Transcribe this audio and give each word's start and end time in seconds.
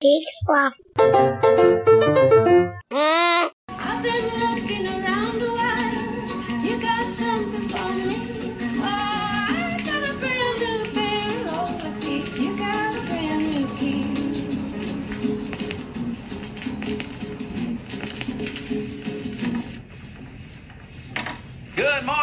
Big 0.00 0.22
fluff. 0.46 0.78
I've 3.68 4.02
been 4.02 4.24
looking 4.40 4.86
around 4.88 5.42
a 5.42 5.52
while. 5.52 5.59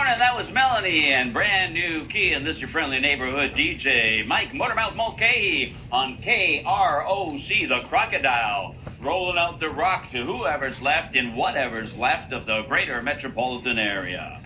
Morning. 0.07 0.19
That 0.19 0.37
was 0.37 0.49
Melanie 0.51 1.11
and 1.11 1.33
brand 1.33 1.73
new 1.73 2.05
key, 2.05 2.31
and 2.31 2.45
this 2.45 2.57
is 2.57 2.61
your 2.61 2.69
friendly 2.69 2.99
neighborhood 2.99 3.51
DJ 3.51 4.25
Mike 4.25 4.53
Motormouth 4.53 4.95
Mulcahy 4.95 5.75
on 5.91 6.17
KROC 6.19 7.67
the 7.67 7.85
Crocodile, 7.89 8.73
rolling 9.01 9.37
out 9.37 9.59
the 9.59 9.69
rock 9.69 10.09
to 10.11 10.23
whoever's 10.23 10.81
left 10.81 11.17
in 11.17 11.35
whatever's 11.35 11.97
left 11.97 12.31
of 12.31 12.45
the 12.45 12.61
greater 12.69 13.01
metropolitan 13.01 13.77
area. 13.77 14.41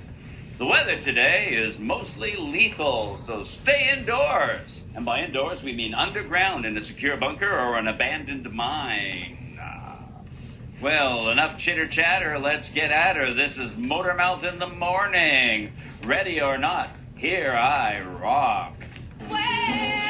The 0.57 0.65
weather 0.65 0.99
today 0.99 1.49
is 1.49 1.77
mostly 1.77 2.35
lethal, 2.35 3.19
so 3.19 3.43
stay 3.43 3.95
indoors. 3.95 4.85
And 4.95 5.05
by 5.05 5.21
indoors, 5.21 5.61
we 5.61 5.73
mean 5.73 5.93
underground 5.93 6.65
in 6.65 6.75
a 6.75 6.81
secure 6.81 7.17
bunker 7.17 7.51
or 7.51 7.77
an 7.77 7.87
abandoned 7.87 8.51
mine. 8.51 9.40
Well, 10.81 11.29
enough 11.29 11.59
chitter 11.59 11.87
chatter. 11.87 12.39
Let's 12.39 12.71
get 12.71 12.89
at 12.89 13.15
her. 13.15 13.35
This 13.35 13.59
is 13.59 13.73
Motormouth 13.73 14.43
in 14.43 14.57
the 14.57 14.65
morning. 14.65 15.73
Ready 16.03 16.41
or 16.41 16.57
not, 16.57 16.89
here 17.15 17.51
I 17.51 18.01
rock. 18.01 18.73
Well, 19.29 19.37
I 19.39 20.01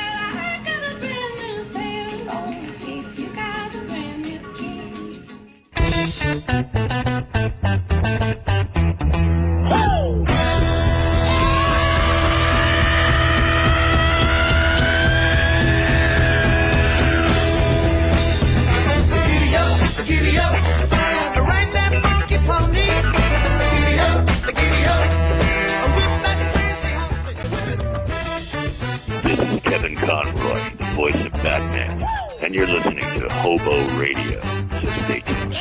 is 30.12 30.12
Kevin 30.12 30.22
Conroy, 30.34 30.60
the 30.78 30.84
voice 30.96 31.26
of 31.26 31.32
Batman, 31.34 32.08
and 32.42 32.54
you're 32.54 32.68
listening 32.68 33.06
to 33.20 33.30
Hobo 33.30 33.88
Radio. 33.98 34.42
So 34.82 34.92
stay 35.06 35.22
tuned. 35.22 35.58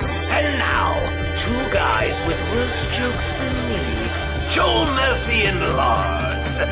And 0.00 0.58
now, 0.58 0.94
two 1.36 1.52
guys 1.72 2.20
with 2.26 2.40
worse 2.52 2.96
jokes 2.96 3.34
than 3.38 3.54
me, 3.68 3.78
Joel 4.50 4.86
Murphy 4.86 5.46
and 5.46 5.60
Lars. 5.76 6.58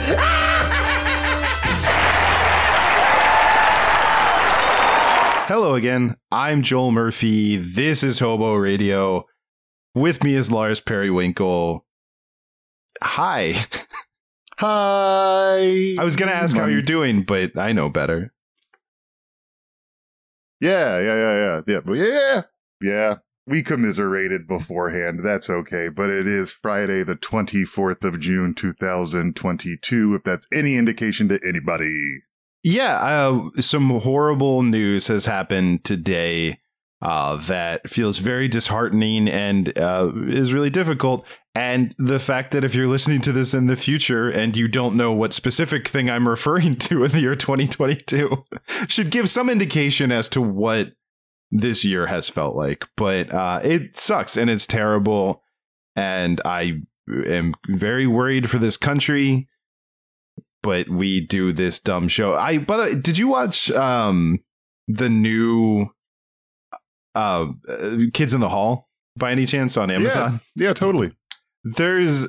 Hello 5.49 5.75
again. 5.75 6.17
I'm 6.31 6.63
Joel 6.63 6.93
Murphy. 6.93 7.59
This 7.59 8.03
is 8.03 8.21
Hobo 8.21 8.55
Radio. 8.55 9.27
With 9.95 10.25
me 10.25 10.35
is 10.35 10.51
Lars 10.51 10.81
Periwinkle. 10.81 11.85
Hi. 13.03 13.57
Hi. 14.65 15.97
I 15.99 16.05
was 16.05 16.15
going 16.15 16.31
to 16.31 16.37
ask 16.37 16.57
how 16.57 16.67
you're 16.67 16.83
doing, 16.83 17.25
but 17.25 17.59
I 17.59 17.73
know 17.73 17.89
better. 17.91 18.33
Yeah, 20.61 21.01
yeah, 21.01 21.17
yeah, 21.17 21.61
yeah, 21.67 21.81
yeah, 21.89 21.95
yeah, 21.97 22.43
yeah. 22.81 23.15
We 23.45 23.65
commiserated 23.65 24.47
beforehand. 24.47 25.25
That's 25.25 25.51
okay. 25.51 25.89
But 25.89 26.11
it 26.11 26.29
is 26.29 26.53
Friday, 26.53 27.03
the 27.03 27.17
twenty 27.17 27.65
fourth 27.65 28.05
of 28.05 28.21
June, 28.21 28.55
two 28.55 28.73
thousand 28.73 29.35
twenty-two. 29.35 30.15
If 30.15 30.23
that's 30.23 30.47
any 30.53 30.77
indication 30.77 31.29
to 31.31 31.41
anybody. 31.45 32.09
Yeah, 32.63 32.99
uh, 32.99 33.61
some 33.61 33.91
horrible 33.91 34.63
news 34.63 35.09
has 35.09 35.27
happened 35.27 35.83
today 35.83 36.61
uh, 37.03 37.37
that 37.37 37.91
feels 37.91 38.19
very 38.19 38.47
disheartening 38.47 39.29
and 39.29 39.77
uh, 39.77 40.11
is 40.29 40.55
really 40.55 40.71
difficult. 40.71 41.27
And 41.53 41.95
the 41.99 42.21
fact 42.21 42.53
that 42.53 42.63
if 42.63 42.77
you're 42.77 42.87
listening 42.87 43.21
to 43.23 43.33
this 43.33 43.53
in 43.53 43.67
the 43.67 43.75
future 43.75 44.31
and 44.31 44.57
you 44.57 44.69
don't 44.69 44.97
know 44.97 45.13
what 45.13 45.35
specific 45.35 45.89
thing 45.89 46.09
I'm 46.09 46.29
referring 46.29 46.77
to 46.77 47.05
in 47.05 47.11
the 47.11 47.21
year 47.21 47.35
2022 47.35 48.45
should 48.89 49.11
give 49.11 49.29
some 49.29 49.51
indication 49.51 50.13
as 50.13 50.29
to 50.31 50.41
what 50.41 50.93
this 51.51 51.85
year 51.85 52.07
has 52.07 52.29
felt 52.29 52.55
like. 52.55 52.87
But 52.97 53.35
uh, 53.35 53.61
it 53.65 53.99
sucks 53.99 54.37
and 54.37 54.49
it's 54.49 54.67
terrible. 54.67 55.43
And 55.97 56.41
I 56.45 56.83
am 57.27 57.55
very 57.69 58.07
worried 58.07 58.49
for 58.49 58.59
this 58.59 58.77
country 58.77 59.49
but 60.63 60.89
we 60.89 61.21
do 61.21 61.53
this 61.53 61.81
dumb 61.81 62.07
show. 62.07 62.35
I 62.35 62.59
by 62.59 62.77
the 62.77 62.83
way, 62.85 62.95
did 62.95 63.19
you 63.19 63.27
watch 63.27 63.69
um 63.73 64.39
the 64.87 65.09
new 65.09 65.89
uh 67.15 67.53
Kids 68.13 68.35
in 68.35 68.41
the 68.41 68.49
Hall 68.49 68.89
by 69.17 69.33
any 69.33 69.47
chance 69.47 69.77
on 69.77 69.91
Amazon? 69.91 70.41
Yeah, 70.55 70.69
yeah, 70.69 70.73
totally. 70.75 71.13
There's 71.65 72.27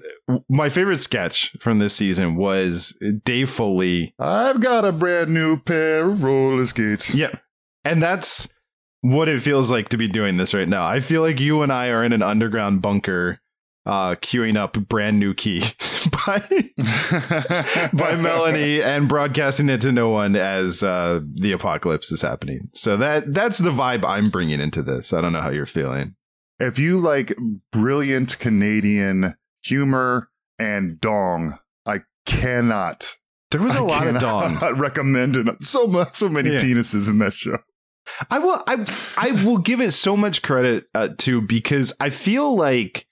my 0.47 0.69
favorite 0.69 0.99
sketch 0.99 1.55
from 1.59 1.79
this 1.79 1.95
season 1.95 2.35
was 2.35 2.95
Dave 3.23 3.49
Foley. 3.49 4.13
I've 4.19 4.61
got 4.61 4.85
a 4.85 4.91
brand 4.91 5.33
new 5.33 5.57
pair 5.57 6.07
of 6.07 6.23
roller 6.23 6.67
skates. 6.67 7.15
Yeah. 7.15 7.31
And 7.83 8.01
that's 8.01 8.47
what 9.01 9.27
it 9.27 9.41
feels 9.41 9.71
like 9.71 9.89
to 9.89 9.97
be 9.97 10.07
doing 10.07 10.37
this 10.37 10.53
right 10.53 10.67
now. 10.67 10.85
I 10.85 10.99
feel 10.99 11.21
like 11.21 11.39
you 11.39 11.63
and 11.63 11.73
I 11.73 11.89
are 11.89 12.03
in 12.03 12.13
an 12.13 12.21
underground 12.21 12.81
bunker 12.81 13.39
uh 13.85 14.15
queuing 14.15 14.55
up 14.57 14.73
brand 14.87 15.19
new 15.19 15.33
key 15.33 15.61
by 16.25 16.39
by 17.93 18.15
Melanie 18.15 18.81
and 18.81 19.07
broadcasting 19.09 19.69
it 19.69 19.81
to 19.81 19.91
no 19.91 20.09
one 20.09 20.35
as 20.35 20.83
uh, 20.83 21.19
the 21.35 21.51
apocalypse 21.51 22.11
is 22.11 22.21
happening. 22.21 22.69
So 22.73 22.97
that 22.97 23.33
that's 23.33 23.57
the 23.57 23.71
vibe 23.71 24.05
I'm 24.05 24.29
bringing 24.29 24.59
into 24.59 24.81
this. 24.81 25.13
I 25.13 25.21
don't 25.21 25.33
know 25.33 25.41
how 25.41 25.49
you're 25.51 25.65
feeling. 25.65 26.15
if 26.59 26.79
you 26.79 26.99
like 26.99 27.35
brilliant 27.71 28.39
Canadian 28.39 29.35
humor 29.63 30.29
and 30.59 30.99
dong, 31.01 31.59
I 31.85 32.01
cannot. 32.25 33.17
There 33.51 33.61
was 33.61 33.75
a 33.75 33.79
I 33.79 33.81
lot 33.81 34.07
of 34.07 34.19
dong. 34.19 34.55
cannot 34.55 34.77
Recommend 34.79 35.35
it. 35.35 35.63
So 35.63 35.87
much, 35.87 36.15
so 36.15 36.29
many 36.29 36.51
Yeah. 36.53 36.61
penises 36.61 37.07
in 37.09 37.17
that 37.19 37.33
show. 37.33 37.57
I 38.29 38.39
will 38.39 38.61
I 38.67 38.85
I 39.17 39.43
will 39.45 39.57
give 39.59 39.79
it 39.79 39.91
so 39.91 40.17
much 40.17 40.41
credit 40.41 40.85
uh, 40.93 41.09
to 41.19 41.41
because 41.41 41.93
I 41.99 42.09
feel 42.09 42.53
like 42.55 43.07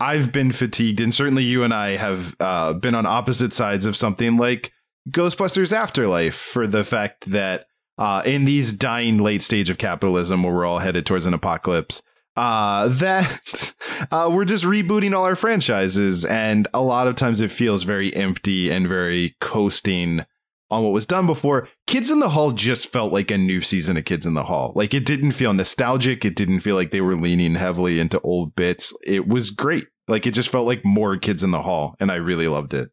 I've 0.00 0.32
been 0.32 0.50
fatigued 0.50 1.00
and 1.00 1.14
certainly 1.14 1.44
you 1.44 1.62
and 1.62 1.74
I 1.74 1.90
have 1.96 2.34
uh, 2.40 2.72
been 2.72 2.94
on 2.94 3.06
opposite 3.06 3.52
sides 3.52 3.84
of 3.84 3.96
something 3.96 4.38
like 4.38 4.72
Ghostbusters 5.10 5.72
Afterlife 5.72 6.34
for 6.34 6.66
the 6.66 6.84
fact 6.84 7.30
that 7.30 7.66
uh, 7.98 8.22
in 8.24 8.46
these 8.46 8.72
dying 8.72 9.18
late 9.18 9.42
stage 9.42 9.68
of 9.68 9.76
capitalism 9.76 10.42
where 10.42 10.54
we're 10.54 10.64
all 10.64 10.78
headed 10.78 11.04
towards 11.04 11.26
an 11.26 11.34
apocalypse 11.34 12.02
uh, 12.36 12.88
that 12.88 13.74
uh, 14.10 14.30
we're 14.32 14.46
just 14.46 14.64
rebooting 14.64 15.14
all 15.14 15.26
our 15.26 15.36
franchises 15.36 16.24
and 16.24 16.66
a 16.72 16.80
lot 16.80 17.06
of 17.06 17.14
times 17.14 17.40
it 17.40 17.50
feels 17.50 17.84
very 17.84 18.14
empty 18.16 18.70
and 18.70 18.88
very 18.88 19.36
coasting 19.40 20.24
on 20.70 20.82
what 20.84 20.92
was 20.92 21.06
done 21.06 21.26
before. 21.26 21.68
Kids 21.86 22.10
in 22.10 22.20
the 22.20 22.28
Hall 22.28 22.52
just 22.52 22.92
felt 22.92 23.12
like 23.12 23.30
a 23.30 23.38
new 23.38 23.60
season 23.60 23.96
of 23.96 24.04
Kids 24.04 24.24
in 24.24 24.34
the 24.34 24.44
Hall. 24.44 24.72
Like 24.74 24.94
it 24.94 25.04
didn't 25.04 25.32
feel 25.32 25.52
nostalgic. 25.52 26.24
It 26.24 26.36
didn't 26.36 26.60
feel 26.60 26.76
like 26.76 26.90
they 26.90 27.00
were 27.00 27.16
leaning 27.16 27.54
heavily 27.54 27.98
into 27.98 28.20
old 28.20 28.54
bits. 28.54 28.94
It 29.04 29.26
was 29.26 29.50
great. 29.50 29.86
Like 30.08 30.26
it 30.26 30.32
just 30.32 30.50
felt 30.50 30.66
like 30.66 30.84
more 30.84 31.16
Kids 31.16 31.42
in 31.42 31.50
the 31.50 31.62
Hall, 31.62 31.96
and 32.00 32.10
I 32.10 32.16
really 32.16 32.48
loved 32.48 32.74
it. 32.74 32.90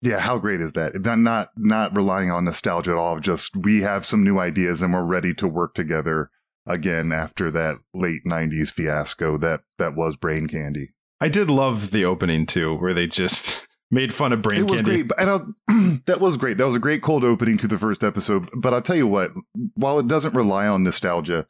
Yeah, 0.00 0.20
how 0.20 0.38
great 0.38 0.60
is 0.60 0.74
that? 0.74 0.94
Not 1.04 1.18
not 1.18 1.48
not 1.56 1.96
relying 1.96 2.30
on 2.30 2.44
nostalgia 2.44 2.92
at 2.92 2.96
all. 2.96 3.18
Just 3.18 3.56
we 3.56 3.82
have 3.82 4.06
some 4.06 4.24
new 4.24 4.38
ideas 4.38 4.80
and 4.80 4.92
we're 4.92 5.02
ready 5.02 5.34
to 5.34 5.48
work 5.48 5.74
together 5.74 6.30
again 6.66 7.12
after 7.12 7.50
that 7.50 7.78
late 7.94 8.22
'90s 8.26 8.70
fiasco 8.70 9.36
that 9.38 9.62
that 9.78 9.96
was 9.96 10.16
Brain 10.16 10.46
Candy. 10.46 10.90
I 11.20 11.28
did 11.28 11.50
love 11.50 11.90
the 11.90 12.04
opening 12.04 12.46
too, 12.46 12.76
where 12.76 12.94
they 12.94 13.08
just 13.08 13.67
made 13.90 14.12
fun 14.12 14.32
of 14.32 14.42
brain 14.42 14.58
it 14.60 14.70
was 14.70 14.80
candy. 14.82 15.02
great, 15.04 15.10
and 15.18 15.30
I'll, 15.30 15.54
that 16.06 16.18
was 16.20 16.36
great. 16.36 16.58
That 16.58 16.66
was 16.66 16.74
a 16.74 16.78
great 16.80 17.02
cold 17.02 17.24
opening 17.24 17.58
to 17.58 17.68
the 17.68 17.78
first 17.78 18.04
episode. 18.04 18.48
But 18.54 18.74
I'll 18.74 18.82
tell 18.82 18.96
you 18.96 19.06
what, 19.06 19.32
while 19.74 19.98
it 19.98 20.08
doesn't 20.08 20.34
rely 20.34 20.66
on 20.66 20.82
nostalgia, 20.84 21.46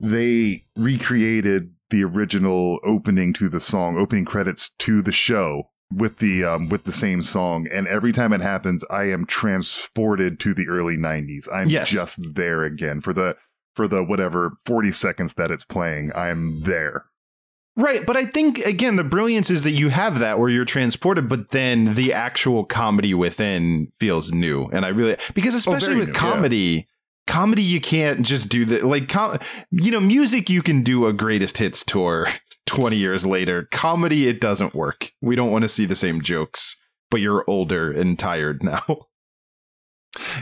they 0.00 0.64
recreated 0.76 1.72
the 1.90 2.04
original 2.04 2.80
opening 2.84 3.32
to 3.34 3.48
the 3.48 3.60
song, 3.60 3.98
opening 3.98 4.24
credits 4.24 4.70
to 4.80 5.02
the 5.02 5.12
show 5.12 5.68
with 5.94 6.18
the 6.18 6.42
um 6.42 6.68
with 6.70 6.84
the 6.84 6.92
same 6.92 7.22
song. 7.22 7.68
And 7.72 7.86
every 7.86 8.12
time 8.12 8.32
it 8.32 8.40
happens, 8.40 8.82
I 8.90 9.04
am 9.10 9.26
transported 9.26 10.40
to 10.40 10.54
the 10.54 10.68
early 10.68 10.96
'90s. 10.96 11.46
I'm 11.52 11.68
Yes. 11.68 11.90
just 11.90 12.34
there 12.34 12.64
again 12.64 13.00
for 13.00 13.12
the 13.12 13.36
for 13.76 13.86
the 13.88 14.02
whatever 14.02 14.52
40 14.66 14.92
seconds 14.92 15.34
that 15.34 15.50
it's 15.50 15.64
playing. 15.64 16.10
I'm 16.14 16.60
there. 16.62 17.04
Right, 17.74 18.04
but 18.04 18.18
I 18.18 18.26
think 18.26 18.58
again 18.58 18.96
the 18.96 19.04
brilliance 19.04 19.50
is 19.50 19.64
that 19.64 19.70
you 19.70 19.88
have 19.88 20.18
that 20.18 20.38
where 20.38 20.50
you're 20.50 20.66
transported, 20.66 21.28
but 21.28 21.52
then 21.52 21.94
the 21.94 22.12
actual 22.12 22.64
comedy 22.64 23.14
within 23.14 23.90
feels 23.98 24.30
new, 24.30 24.66
and 24.66 24.84
I 24.84 24.88
really 24.88 25.16
because 25.34 25.54
especially 25.54 25.86
very 25.86 25.98
with 26.00 26.08
new, 26.08 26.12
yeah. 26.12 26.18
comedy, 26.18 26.88
comedy 27.26 27.62
you 27.62 27.80
can't 27.80 28.26
just 28.26 28.50
do 28.50 28.66
the 28.66 28.86
like 28.86 29.08
com- 29.08 29.38
you 29.70 29.90
know 29.90 30.00
music 30.00 30.50
you 30.50 30.62
can 30.62 30.82
do 30.82 31.06
a 31.06 31.14
greatest 31.14 31.56
hits 31.56 31.82
tour 31.82 32.28
twenty 32.66 32.96
years 32.96 33.24
later. 33.24 33.68
Comedy 33.70 34.28
it 34.28 34.38
doesn't 34.38 34.74
work. 34.74 35.10
We 35.22 35.34
don't 35.34 35.50
want 35.50 35.62
to 35.62 35.68
see 35.68 35.86
the 35.86 35.96
same 35.96 36.20
jokes, 36.20 36.76
but 37.10 37.22
you're 37.22 37.44
older 37.48 37.90
and 37.90 38.18
tired 38.18 38.62
now. 38.62 39.06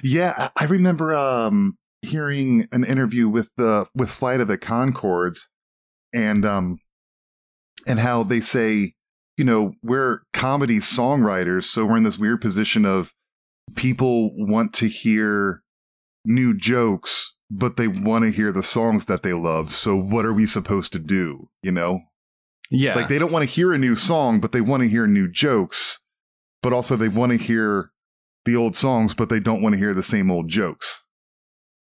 Yeah, 0.03 0.35
I 0.37 0.51
I 0.57 0.65
remember 0.65 1.15
um, 1.15 1.79
hearing 2.03 2.67
an 2.73 2.83
interview 2.83 3.29
with 3.29 3.51
the 3.57 3.87
with 3.95 4.11
Flight 4.11 4.41
of 4.41 4.49
the 4.49 4.59
Conchords, 4.59 5.39
and 6.13 6.45
um, 6.45 6.81
and 7.91 7.99
how 7.99 8.23
they 8.23 8.41
say, 8.41 8.93
you 9.37 9.45
know, 9.45 9.73
we're 9.83 10.21
comedy 10.33 10.79
songwriters, 10.79 11.65
so 11.65 11.85
we're 11.85 11.97
in 11.97 12.05
this 12.05 12.19
weird 12.19 12.41
position 12.41 12.85
of 12.85 13.13
people 13.75 14.31
want 14.37 14.73
to 14.75 14.87
hear 14.87 15.63
new 16.25 16.57
jokes, 16.57 17.35
but 17.51 17.77
they 17.77 17.89
want 17.89 18.25
to 18.25 18.31
hear 18.31 18.53
the 18.53 18.63
songs 18.63 19.07
that 19.07 19.23
they 19.23 19.33
love. 19.33 19.73
So 19.73 19.97
what 19.97 20.25
are 20.25 20.33
we 20.33 20.47
supposed 20.47 20.93
to 20.93 20.99
do? 20.99 21.49
You 21.63 21.73
know, 21.73 22.01
Yeah, 22.71 22.95
like 22.95 23.09
they 23.09 23.19
don't 23.19 23.33
want 23.33 23.45
to 23.45 23.51
hear 23.51 23.73
a 23.73 23.79
new 23.79 23.97
song, 23.97 24.41
but 24.41 24.53
they 24.53 24.61
want 24.61 24.83
to 24.83 24.89
hear 24.89 25.07
new 25.07 25.29
jokes. 25.29 25.99
But 26.63 26.73
also 26.73 26.95
they 26.95 27.09
want 27.09 27.33
to 27.33 27.39
hear 27.39 27.91
the 28.45 28.55
old 28.55 28.77
songs, 28.77 29.15
but 29.15 29.31
they 29.31 29.41
don't 29.41 29.63
want 29.63 29.75
to 29.75 29.79
hear 29.79 29.95
the 29.95 30.03
same 30.03 30.31
old 30.31 30.49
jokes. 30.49 31.03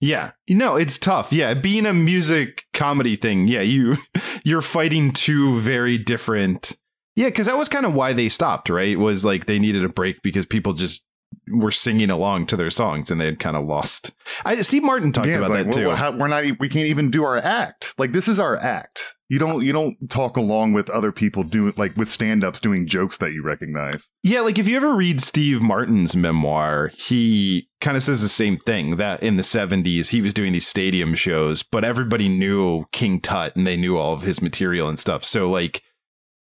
Yeah. 0.05 0.33
No, 0.51 0.77
it's 0.77 0.99
tough. 0.99 1.33
Yeah, 1.33 1.55
being 1.55 1.87
a 1.87 1.95
music 1.95 2.65
comedy 2.75 3.17
thing, 3.17 3.49
yeah, 3.49 3.63
you 3.63 3.97
you're 4.45 4.61
fighting 4.61 5.13
two 5.13 5.59
very 5.61 5.97
different 5.97 6.77
Yeah, 7.17 7.31
cuz 7.31 7.47
that 7.47 7.57
was 7.57 7.69
kind 7.71 7.87
of 7.87 7.95
why 7.95 8.13
they 8.13 8.29
stopped, 8.29 8.69
right? 8.69 8.99
Was 8.99 9.25
like 9.25 9.47
they 9.47 9.59
needed 9.59 9.83
a 9.83 9.89
break 9.89 10.21
because 10.23 10.45
people 10.45 10.75
just 10.75 11.07
were 11.49 11.71
singing 11.71 12.11
along 12.11 12.47
to 12.47 12.57
their 12.57 12.71
songs 12.71 13.11
and 13.11 13.21
they 13.21 13.27
had 13.27 13.39
kind 13.39 13.57
of 13.57 13.65
lost. 13.67 14.13
I 14.45 14.57
Steve 14.63 14.83
Martin 14.83 15.13
talked 15.13 15.29
Yeah, 15.29 15.37
about 15.39 15.51
like, 15.51 15.67
that 15.67 15.77
well, 15.77 15.91
too. 15.91 15.97
how- 15.97 16.13
we're 16.13 16.29
not. 16.29 16.45
We 16.59 16.69
can't 16.69 16.87
even 16.87 17.11
do 17.11 17.25
our 17.25 17.37
act. 17.37 17.95
Like 17.99 18.13
this 18.13 18.29
is 18.29 18.39
our 18.39 18.57
act. 18.57 19.17
You 19.31 19.39
don't. 19.39 19.65
You 19.65 19.73
don't 19.73 19.97
talk 20.11 20.37
along 20.37 20.75
with 20.75 20.91
other 20.91 21.11
people 21.11 21.43
doing 21.45 21.73
like 21.77 21.97
with 21.97 22.09
stand-ups 22.11 22.61
doing 22.61 22.87
jokes 22.87 23.19
that 23.19 23.33
you 23.33 23.43
recognize. 23.43 24.05
Yeah, 24.23 24.41
like 24.41 24.59
if 24.59 24.69
you 24.69 24.77
ever 24.77 24.95
read 24.95 25.21
Steve 25.23 25.63
Martin's 25.63 26.15
memoir, 26.15 26.91
he 26.97 27.69
kind 27.81 27.97
of 27.97 28.03
says 28.03 28.21
the 28.23 28.29
same 28.29 28.59
thing 28.59 28.97
that 28.97 29.23
in 29.23 29.37
the 29.37 29.43
70s 29.43 30.09
he 30.09 30.21
was 30.21 30.35
doing 30.35 30.53
these 30.53 30.67
stadium 30.67 31.15
shows, 31.15 31.63
but 31.63 31.85
everybody 31.85 32.29
knew 32.29 32.85
King 32.93 33.21
Tut 33.21 33.57
and 33.57 33.67
they 33.67 33.77
knew 33.77 33.97
all 33.97 34.13
of 34.13 34.23
his 34.23 34.43
material 34.43 34.89
and 34.89 34.99
stuff. 34.99 35.25
So 35.25 35.49
like 35.51 35.83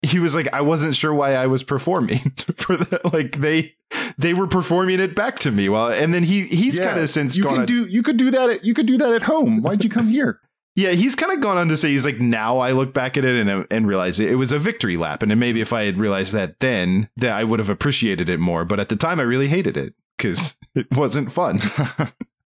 he 0.04 0.18
was 0.18 0.34
like 0.34 0.48
I 0.52 0.60
wasn't 0.60 0.94
sure 0.94 1.12
why 1.12 1.34
I 1.34 1.46
was 1.46 1.62
performing 1.62 2.18
for 2.56 2.76
that 2.76 3.12
like 3.12 3.40
they 3.40 3.74
they 4.18 4.34
were 4.34 4.46
performing 4.46 5.00
it 5.00 5.14
back 5.14 5.38
to 5.40 5.50
me 5.50 5.68
Well, 5.68 5.88
and 5.88 6.12
then 6.14 6.22
he 6.24 6.42
he's 6.46 6.78
Yeah, 6.78 6.88
kind 6.90 7.00
of 7.00 7.08
since 7.10 7.36
you 7.36 7.42
gone 7.44 7.52
can 7.52 7.60
on- 7.60 7.66
do. 7.66 7.84
You 7.86 8.02
could 8.02 8.16
do 8.16 8.30
that. 8.30 8.50
At, 8.50 8.64
you 8.64 8.74
could 8.74 8.86
do 8.86 8.96
that 8.98 9.12
at 9.12 9.22
home. 9.22 9.62
Why'd 9.62 9.82
you 9.84 9.90
come 9.90 10.08
here? 10.08 10.40
Yeah, 10.76 10.90
he's 10.90 11.14
kind 11.14 11.30
of 11.32 11.40
gone 11.40 11.56
on 11.56 11.68
to 11.68 11.76
say 11.76 11.90
he's 11.90 12.04
like 12.04 12.18
now 12.18 12.58
I 12.58 12.72
look 12.72 12.92
back 12.92 13.16
at 13.16 13.24
it 13.24 13.36
and 13.46 13.64
and 13.70 13.86
realize 13.86 14.18
it, 14.18 14.28
it 14.32 14.34
was 14.34 14.50
a 14.50 14.58
victory 14.58 14.96
lap, 14.96 15.22
and 15.22 15.30
then 15.30 15.38
maybe 15.38 15.60
if 15.60 15.72
I 15.72 15.84
had 15.84 16.00
realized 16.00 16.32
that 16.32 16.58
then, 16.58 17.08
that 17.18 17.32
I 17.32 17.44
would 17.44 17.60
have 17.60 17.70
appreciated 17.70 18.28
it 18.28 18.40
more. 18.40 18.64
But 18.64 18.80
at 18.80 18.88
the 18.88 18.96
time, 18.96 19.20
I 19.20 19.22
really 19.22 19.46
hated 19.46 19.76
it 19.76 19.94
because 20.18 20.56
it 20.74 20.88
wasn't 20.96 21.30
fun, 21.30 21.60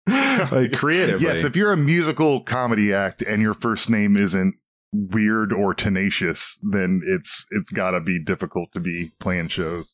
like 0.07 0.73
creatively. 0.73 1.27
Yes, 1.27 1.45
if 1.45 1.57
you're 1.57 1.73
a 1.73 1.77
musical 1.77 2.41
comedy 2.41 2.93
act 2.95 3.21
and 3.23 3.43
your 3.43 3.53
first 3.55 3.91
name 3.91 4.17
isn't 4.17 4.55
weird 4.94 5.52
or 5.52 5.75
tenacious, 5.75 6.58
then 6.62 7.02
it's 7.05 7.46
it's 7.50 7.70
got 7.70 7.93
to 7.93 8.00
be 8.00 8.23
difficult 8.23 8.73
to 8.73 8.81
be 8.81 9.11
playing 9.19 9.49
shows. 9.49 9.93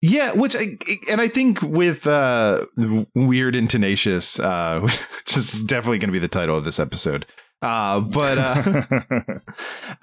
yeah, 0.00 0.32
which 0.32 0.56
I, 0.56 0.78
and 1.10 1.20
I 1.20 1.28
think 1.28 1.60
with 1.62 2.06
uh, 2.06 2.66
weird 3.14 3.54
and 3.54 3.68
tenacious, 3.68 4.40
uh, 4.40 4.80
which 4.82 5.36
is 5.36 5.62
definitely 5.64 5.98
going 5.98 6.08
to 6.08 6.12
be 6.12 6.18
the 6.18 6.28
title 6.28 6.56
of 6.56 6.64
this 6.64 6.80
episode. 6.80 7.26
Uh, 7.60 8.00
but 8.00 8.38
uh, 8.38 8.82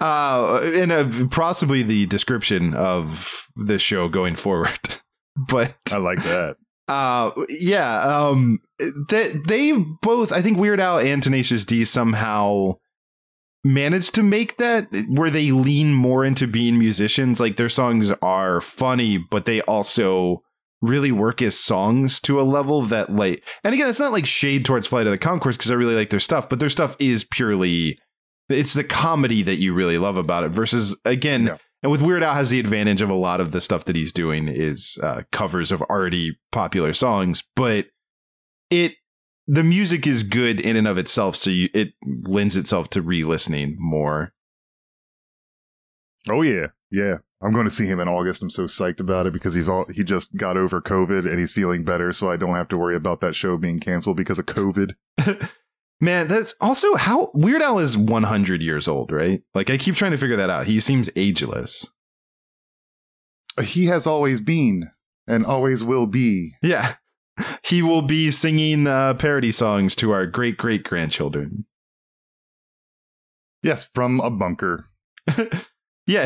uh, 0.00 0.60
and 0.62 0.92
uh, 0.92 1.28
possibly 1.30 1.82
the 1.82 2.06
description 2.06 2.74
of 2.74 3.48
this 3.56 3.80
show 3.80 4.08
going 4.08 4.34
forward. 4.34 4.78
but 5.48 5.74
I 5.92 5.96
like 5.96 6.22
that. 6.24 6.56
Uh, 6.88 7.30
yeah. 7.48 8.00
Um, 8.00 8.60
they, 9.08 9.34
they 9.46 9.72
both, 9.72 10.32
I 10.32 10.42
think 10.42 10.58
Weird 10.58 10.80
Al 10.80 10.98
and 10.98 11.22
Tenacious 11.22 11.64
D 11.64 11.84
somehow 11.84 12.76
managed 13.66 14.14
to 14.14 14.22
make 14.22 14.56
that 14.58 14.86
where 15.08 15.30
they 15.30 15.50
lean 15.50 15.92
more 15.92 16.24
into 16.24 16.46
being 16.46 16.78
musicians. 16.78 17.40
Like 17.40 17.56
their 17.56 17.68
songs 17.68 18.10
are 18.22 18.60
funny, 18.60 19.18
but 19.18 19.44
they 19.44 19.60
also 19.62 20.42
really 20.82 21.10
work 21.10 21.42
as 21.42 21.58
songs 21.58 22.20
to 22.20 22.40
a 22.40 22.42
level 22.42 22.82
that 22.82 23.10
like, 23.10 23.42
and 23.64 23.74
again, 23.74 23.88
it's 23.88 23.98
not 24.00 24.12
like 24.12 24.26
shade 24.26 24.64
towards 24.64 24.86
Flight 24.86 25.06
of 25.06 25.10
the 25.10 25.18
Conchords 25.18 25.52
because 25.56 25.70
I 25.70 25.74
really 25.74 25.94
like 25.94 26.10
their 26.10 26.20
stuff, 26.20 26.48
but 26.48 26.60
their 26.60 26.68
stuff 26.68 26.94
is 26.98 27.24
purely, 27.24 27.98
it's 28.48 28.74
the 28.74 28.84
comedy 28.84 29.42
that 29.42 29.56
you 29.56 29.72
really 29.74 29.98
love 29.98 30.16
about 30.16 30.44
it 30.44 30.50
versus 30.50 30.94
again, 31.04 31.46
Yeah. 31.46 31.56
and 31.82 31.90
with 31.90 32.02
Weird 32.02 32.22
Al 32.22 32.34
has 32.34 32.50
the 32.50 32.60
advantage 32.60 33.02
of 33.02 33.10
a 33.10 33.14
lot 33.14 33.40
of 33.40 33.50
the 33.52 33.60
stuff 33.60 33.84
that 33.86 33.96
he's 33.96 34.12
doing 34.12 34.48
is 34.48 34.98
uh, 35.02 35.22
covers 35.32 35.72
of 35.72 35.82
already 35.82 36.38
popular 36.52 36.92
songs, 36.92 37.42
but 37.56 37.86
it 38.70 38.94
the 39.46 39.62
music 39.62 40.06
is 40.06 40.22
good 40.22 40.60
in 40.60 40.76
and 40.76 40.88
of 40.88 40.98
itself, 40.98 41.36
so 41.36 41.50
you, 41.50 41.68
it 41.72 41.92
lends 42.02 42.56
itself 42.56 42.90
to 42.90 43.02
re-listening 43.02 43.76
more. 43.78 44.32
Oh 46.28 46.42
yeah, 46.42 46.68
yeah. 46.90 47.18
I'm 47.42 47.52
going 47.52 47.66
to 47.66 47.70
see 47.70 47.86
him 47.86 48.00
in 48.00 48.08
August. 48.08 48.42
I'm 48.42 48.50
so 48.50 48.64
psyched 48.64 48.98
about 48.98 49.26
it 49.26 49.32
because 49.32 49.54
he's 49.54 49.68
all 49.68 49.84
he 49.92 50.02
just 50.02 50.34
got 50.36 50.56
over 50.56 50.80
COVID 50.80 51.28
and 51.30 51.38
he's 51.38 51.52
feeling 51.52 51.84
better, 51.84 52.12
so 52.12 52.30
I 52.30 52.36
don't 52.36 52.54
have 52.54 52.68
to 52.68 52.78
worry 52.78 52.96
about 52.96 53.20
that 53.20 53.34
show 53.36 53.56
being 53.56 53.78
canceled 53.78 54.16
because 54.16 54.38
of 54.38 54.46
COVID. 54.46 54.94
Man, 56.00 56.28
that's 56.28 56.54
also 56.60 56.94
how 56.96 57.30
Weird 57.32 57.62
Al 57.62 57.78
is 57.78 57.96
100 57.96 58.62
years 58.62 58.86
old, 58.86 59.12
right? 59.12 59.42
Like 59.54 59.70
I 59.70 59.78
keep 59.78 59.94
trying 59.94 60.10
to 60.10 60.18
figure 60.18 60.36
that 60.36 60.50
out. 60.50 60.66
He 60.66 60.80
seems 60.80 61.08
ageless. 61.16 61.90
He 63.62 63.86
has 63.86 64.06
always 64.06 64.40
been 64.40 64.90
and 65.26 65.46
always 65.46 65.82
will 65.82 66.06
be. 66.06 66.52
Yeah. 66.62 66.96
He 67.62 67.82
will 67.82 68.02
be 68.02 68.30
singing 68.30 68.86
uh, 68.86 69.14
parody 69.14 69.52
songs 69.52 69.94
to 69.96 70.12
our 70.12 70.26
great 70.26 70.56
great 70.56 70.84
grandchildren. 70.84 71.66
Yes, 73.62 73.88
from 73.94 74.20
a 74.20 74.30
bunker. 74.30 74.86
Yeah, 76.06 76.24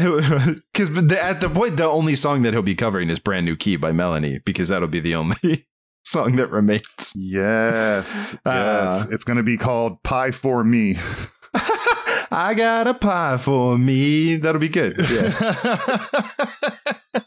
because 0.73 0.95
at 1.12 1.41
the 1.41 1.49
point, 1.49 1.79
the 1.79 1.89
only 1.89 2.15
song 2.15 2.43
that 2.43 2.53
he'll 2.53 2.61
be 2.62 2.75
covering 2.75 3.09
is 3.09 3.19
"Brand 3.19 3.47
New 3.47 3.57
Key" 3.57 3.77
by 3.77 3.93
Melanie, 3.93 4.41
because 4.45 4.69
that'll 4.69 4.89
be 4.89 5.01
the 5.01 5.15
only 5.15 5.67
song 6.05 6.37
that 6.37 6.51
remains. 6.51 7.12
Yes, 7.15 8.07
yes. 8.33 8.39
Uh. 8.45 9.07
it's 9.11 9.25
going 9.25 9.39
to 9.39 9.43
be 9.43 9.57
called 9.57 10.02
"Pie 10.02 10.33
for 10.33 10.62
Me." 10.64 10.97
I 12.33 12.55
got 12.55 12.87
a 12.87 12.95
pie 12.95 13.38
for 13.38 13.76
me. 13.79 14.37
That'll 14.37 14.61
be 14.61 14.69
good. 14.69 14.97
Yeah. 15.11 17.23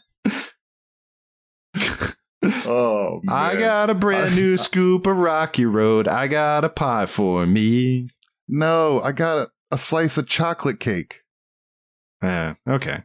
Oh, 2.66 3.20
man. 3.22 3.34
I 3.36 3.56
got 3.56 3.90
a 3.90 3.94
brand 3.94 4.34
new 4.36 4.56
scoop 4.56 5.06
of 5.06 5.16
Rocky 5.16 5.64
Road. 5.64 6.08
I 6.08 6.26
got 6.28 6.64
a 6.64 6.68
pie 6.68 7.06
for 7.06 7.46
me. 7.46 8.08
no. 8.48 9.00
I 9.02 9.12
got 9.12 9.38
a, 9.38 9.48
a 9.70 9.78
slice 9.78 10.16
of 10.18 10.26
chocolate 10.28 10.80
cake. 10.80 11.22
Uh, 12.22 12.54
okay. 12.68 13.02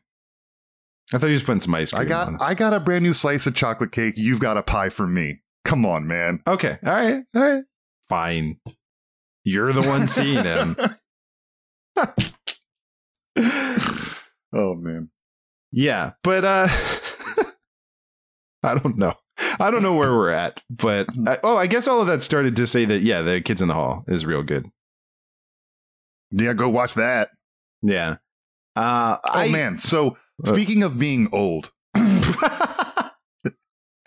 I 1.14 1.18
thought 1.18 1.28
you 1.28 1.34
was 1.34 1.44
putting 1.44 1.62
some 1.62 1.74
ice 1.76 1.92
cream 1.92 2.02
I 2.02 2.06
got 2.06 2.28
on. 2.28 2.38
I 2.40 2.54
got 2.54 2.74
a 2.74 2.80
brand 2.80 3.04
new 3.04 3.14
slice 3.14 3.48
of 3.48 3.56
chocolate 3.56 3.92
cake. 3.92 4.14
You've 4.18 4.40
got 4.40 4.58
a 4.58 4.64
pie 4.64 4.90
for 4.90 5.08
me. 5.08 5.42
Come 5.66 5.86
on, 5.86 6.08
man. 6.08 6.42
Okay. 6.48 6.78
All 6.86 6.94
right. 6.94 7.24
All 7.36 7.42
right. 7.42 7.64
Fine. 8.10 8.60
You're 9.44 9.74
the 9.74 9.82
one 9.82 10.08
seeing 10.08 10.44
him. 10.44 10.76
oh 14.54 14.76
man. 14.76 15.10
Yeah, 15.72 16.12
but 16.24 16.46
uh 16.46 16.68
I 18.64 18.76
don't 18.76 18.98
know. 18.98 19.14
I 19.60 19.72
don't 19.72 19.84
know 19.84 19.96
where 19.96 20.14
we're 20.14 20.32
at, 20.32 20.64
but 20.70 21.08
I, 21.28 21.38
oh, 21.44 21.58
I 21.58 21.68
guess 21.68 21.88
all 21.88 22.02
of 22.02 22.08
that 22.08 22.22
started 22.22 22.56
to 22.58 22.68
say 22.68 22.86
that 22.86 23.02
yeah, 23.02 23.22
the 23.22 23.42
Kids 23.42 23.62
in 23.62 23.68
the 23.68 23.74
Hall 23.74 24.04
is 24.08 24.26
real 24.26 24.44
good. 24.44 24.70
Yeah, 26.32 26.54
go 26.54 26.70
watch 26.70 26.94
that. 26.96 27.30
Yeah. 27.82 28.18
Uh 28.76 29.18
Oh 29.24 29.30
I 29.40 29.50
man. 29.50 29.78
So 29.78 30.18
Uh, 30.46 30.50
speaking 30.50 30.84
of 30.84 31.00
being 31.00 31.30
old, 31.32 31.72
I, 31.96 33.12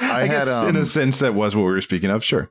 I, 0.01 0.27
guess 0.27 0.49
had 0.49 0.69
in 0.69 0.77
um, 0.77 0.83
a 0.83 0.87
sense 0.87 1.19
that 1.21 1.35
was 1.35 1.55
what 1.57 1.63
we 1.63 1.71
were 1.71 1.81
speaking 1.81 2.11
of, 2.11 2.23
sure. 2.25 2.51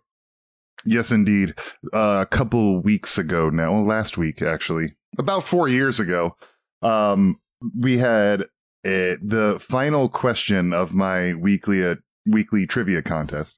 yes, 0.85 1.11
indeed. 1.11 1.55
Uh, 1.93 2.19
a 2.21 2.25
couple 2.25 2.81
weeks 2.81 3.17
ago 3.17 3.49
now, 3.49 3.71
well, 3.71 3.85
last 3.85 4.17
week 4.17 4.41
actually, 4.41 4.95
about 5.17 5.43
four 5.43 5.67
years 5.67 5.99
ago, 5.99 6.35
um, 6.81 7.39
we 7.79 7.97
had 7.97 8.41
uh 8.85 9.17
the 9.21 9.57
final 9.61 10.09
question 10.09 10.73
of 10.73 10.93
my 10.93 11.33
weekly 11.35 11.83
uh, 11.85 11.95
weekly 12.27 12.65
trivia 12.67 13.01
contest. 13.01 13.55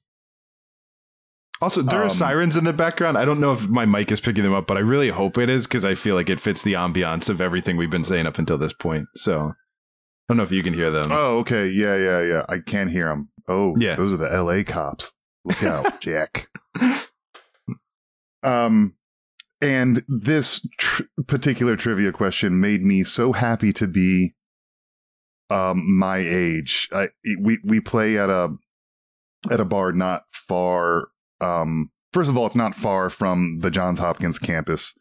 Also, 1.61 1.81
there 1.81 2.01
Um, 2.01 2.07
are 2.07 2.09
sirens 2.09 2.57
in 2.57 2.65
the 2.65 2.73
background. 2.73 3.17
I 3.17 3.23
don't 3.25 3.39
know 3.39 3.53
if 3.53 3.69
my 3.69 3.85
mic 3.85 4.11
is 4.11 4.19
picking 4.19 4.43
them 4.43 4.53
up, 4.53 4.67
but 4.67 4.75
I 4.75 4.81
really 4.81 5.09
hope 5.09 5.37
it 5.37 5.49
is 5.49 5.65
because 5.65 5.85
I 5.85 5.95
feel 5.95 6.15
like 6.15 6.29
it 6.29 6.39
fits 6.39 6.61
the 6.61 6.73
ambiance 6.73 7.29
of 7.29 7.39
everything 7.39 7.77
we've 7.77 7.89
been 7.89 8.03
saying 8.03 8.27
up 8.27 8.37
until 8.37 8.57
this 8.57 8.73
point. 8.73 9.07
So 9.15 9.39
I 9.39 9.53
don't 10.27 10.37
know 10.37 10.43
if 10.43 10.51
you 10.51 10.61
can 10.63 10.73
hear 10.73 10.91
them. 10.91 11.07
Oh, 11.11 11.37
okay. 11.39 11.67
Yeah, 11.67 11.95
yeah, 11.95 12.21
yeah. 12.21 12.41
I 12.49 12.59
can't 12.59 12.89
hear 12.89 13.07
them. 13.07 13.29
Oh, 13.47 13.75
Yeah. 13.77 13.95
Those 13.95 14.11
are 14.13 14.17
the 14.17 14.31
L.A. 14.33 14.63
cops. 14.65 15.13
Look 15.45 15.63
out, 15.63 16.01
Jack. 16.01 16.47
Um, 18.41 18.95
and 19.61 20.03
this 20.07 20.67
tr- 20.77 21.03
particular 21.27 21.75
trivia 21.77 22.11
question 22.11 22.59
made 22.59 22.81
me 22.81 23.03
so 23.03 23.31
happy 23.31 23.71
to 23.73 23.87
be 23.87 24.33
um 25.53 25.97
my 25.97 26.17
age. 26.17 26.89
I, 26.91 27.09
we 27.39 27.59
we 27.63 27.79
play 27.79 28.17
at 28.17 28.29
a 28.29 28.55
at 29.51 29.59
a 29.59 29.65
bar 29.65 29.91
not 29.91 30.23
far. 30.31 31.09
Um, 31.41 31.91
first 32.13 32.29
of 32.29 32.37
all, 32.37 32.45
it's 32.45 32.55
not 32.55 32.75
far 32.75 33.09
from 33.09 33.59
the 33.59 33.71
Johns 33.71 33.99
Hopkins 33.99 34.39
campus, 34.39 34.93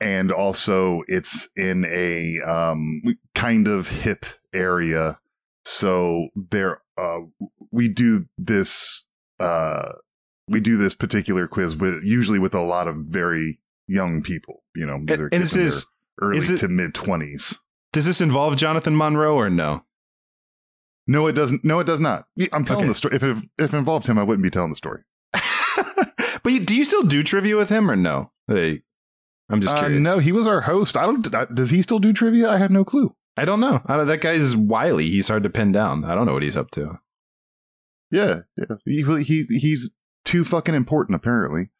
and 0.00 0.32
also 0.32 1.02
it's 1.06 1.48
in 1.56 1.84
a 1.86 2.38
um 2.48 3.02
kind 3.34 3.68
of 3.68 3.88
hip 3.88 4.26
area. 4.52 5.18
So 5.64 6.28
there, 6.34 6.80
uh, 6.96 7.20
we 7.70 7.88
do 7.88 8.26
this. 8.38 9.04
Uh, 9.38 9.92
we 10.48 10.60
do 10.60 10.78
this 10.78 10.94
particular 10.94 11.46
quiz 11.46 11.76
with 11.76 12.02
usually 12.02 12.38
with 12.38 12.54
a 12.54 12.62
lot 12.62 12.88
of 12.88 12.96
very 12.96 13.60
young 13.86 14.22
people. 14.22 14.62
You 14.74 14.86
know, 14.86 14.94
and, 14.94 15.08
and 15.32 15.42
this 15.42 15.54
is 15.54 15.86
early 16.22 16.38
it- 16.38 16.58
to 16.58 16.68
mid 16.68 16.94
twenties. 16.94 17.58
Does 17.92 18.06
this 18.06 18.20
involve 18.20 18.56
Jonathan 18.56 18.96
Monroe 18.96 19.34
or 19.36 19.48
no? 19.50 19.84
No, 21.06 21.26
it 21.26 21.32
doesn't. 21.32 21.64
No, 21.64 21.78
it 21.80 21.84
does 21.84 22.00
not. 22.00 22.26
I'm 22.52 22.64
telling 22.64 22.82
Okay. 22.84 22.88
the 22.88 22.94
story. 22.94 23.16
If 23.16 23.22
it, 23.22 23.36
if 23.58 23.72
it 23.72 23.76
involved 23.76 24.06
him, 24.06 24.18
I 24.18 24.22
wouldn't 24.22 24.42
be 24.42 24.50
telling 24.50 24.70
the 24.70 24.76
story. 24.76 25.02
but 25.32 26.52
you, 26.52 26.60
do 26.60 26.76
you 26.76 26.84
still 26.84 27.02
do 27.02 27.22
trivia 27.22 27.56
with 27.56 27.70
him 27.70 27.90
or 27.90 27.96
no? 27.96 28.30
I'm 28.50 29.60
just 29.60 29.74
Uh, 29.74 29.88
no, 29.88 30.18
he 30.18 30.32
was 30.32 30.46
our 30.46 30.60
host. 30.60 30.96
I 30.96 31.06
don't. 31.06 31.34
uh, 31.34 31.46
Does 31.46 31.70
he 31.70 31.80
still 31.82 31.98
do 31.98 32.12
trivia? 32.12 32.50
I 32.50 32.58
have 32.58 32.70
no 32.70 32.84
clue. 32.84 33.14
I 33.38 33.44
don't 33.46 33.60
know. 33.60 33.80
I 33.86 33.96
don't, 33.96 34.06
that 34.06 34.20
guy's 34.20 34.54
wily. 34.56 35.08
He's 35.08 35.28
hard 35.28 35.44
to 35.44 35.50
pin 35.50 35.72
down. 35.72 36.04
I 36.04 36.14
don't 36.14 36.26
know 36.26 36.34
what 36.34 36.42
he's 36.42 36.56
up 36.56 36.70
to. 36.72 36.98
Yeah, 38.10 38.40
yeah. 38.56 38.76
He, 38.84 39.02
he 39.22 39.44
he's 39.58 39.90
too 40.24 40.44
fucking 40.44 40.74
important 40.74 41.14
apparently. 41.16 41.70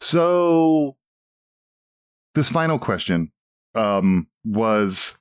So 0.00 0.96
this 2.34 2.48
final 2.50 2.78
question 2.78 3.32
um 3.74 4.28
was 4.44 5.16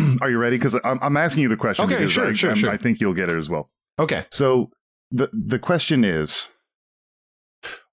Are 0.22 0.30
you 0.30 0.38
ready? 0.38 0.56
Because 0.58 0.78
I'm, 0.84 0.98
I'm 1.02 1.16
asking 1.16 1.42
you 1.42 1.48
the 1.48 1.56
question 1.56 1.84
Okay, 1.84 2.06
sure, 2.08 2.26
I, 2.26 2.34
sure, 2.34 2.50
I'm- 2.50 2.58
sure. 2.58 2.70
I 2.70 2.76
think 2.76 3.00
you'll 3.00 3.14
get 3.14 3.28
it 3.28 3.36
as 3.36 3.48
well. 3.48 3.70
Okay. 3.98 4.26
So 4.30 4.70
the 5.10 5.28
the 5.32 5.58
question 5.58 6.04
is, 6.04 6.48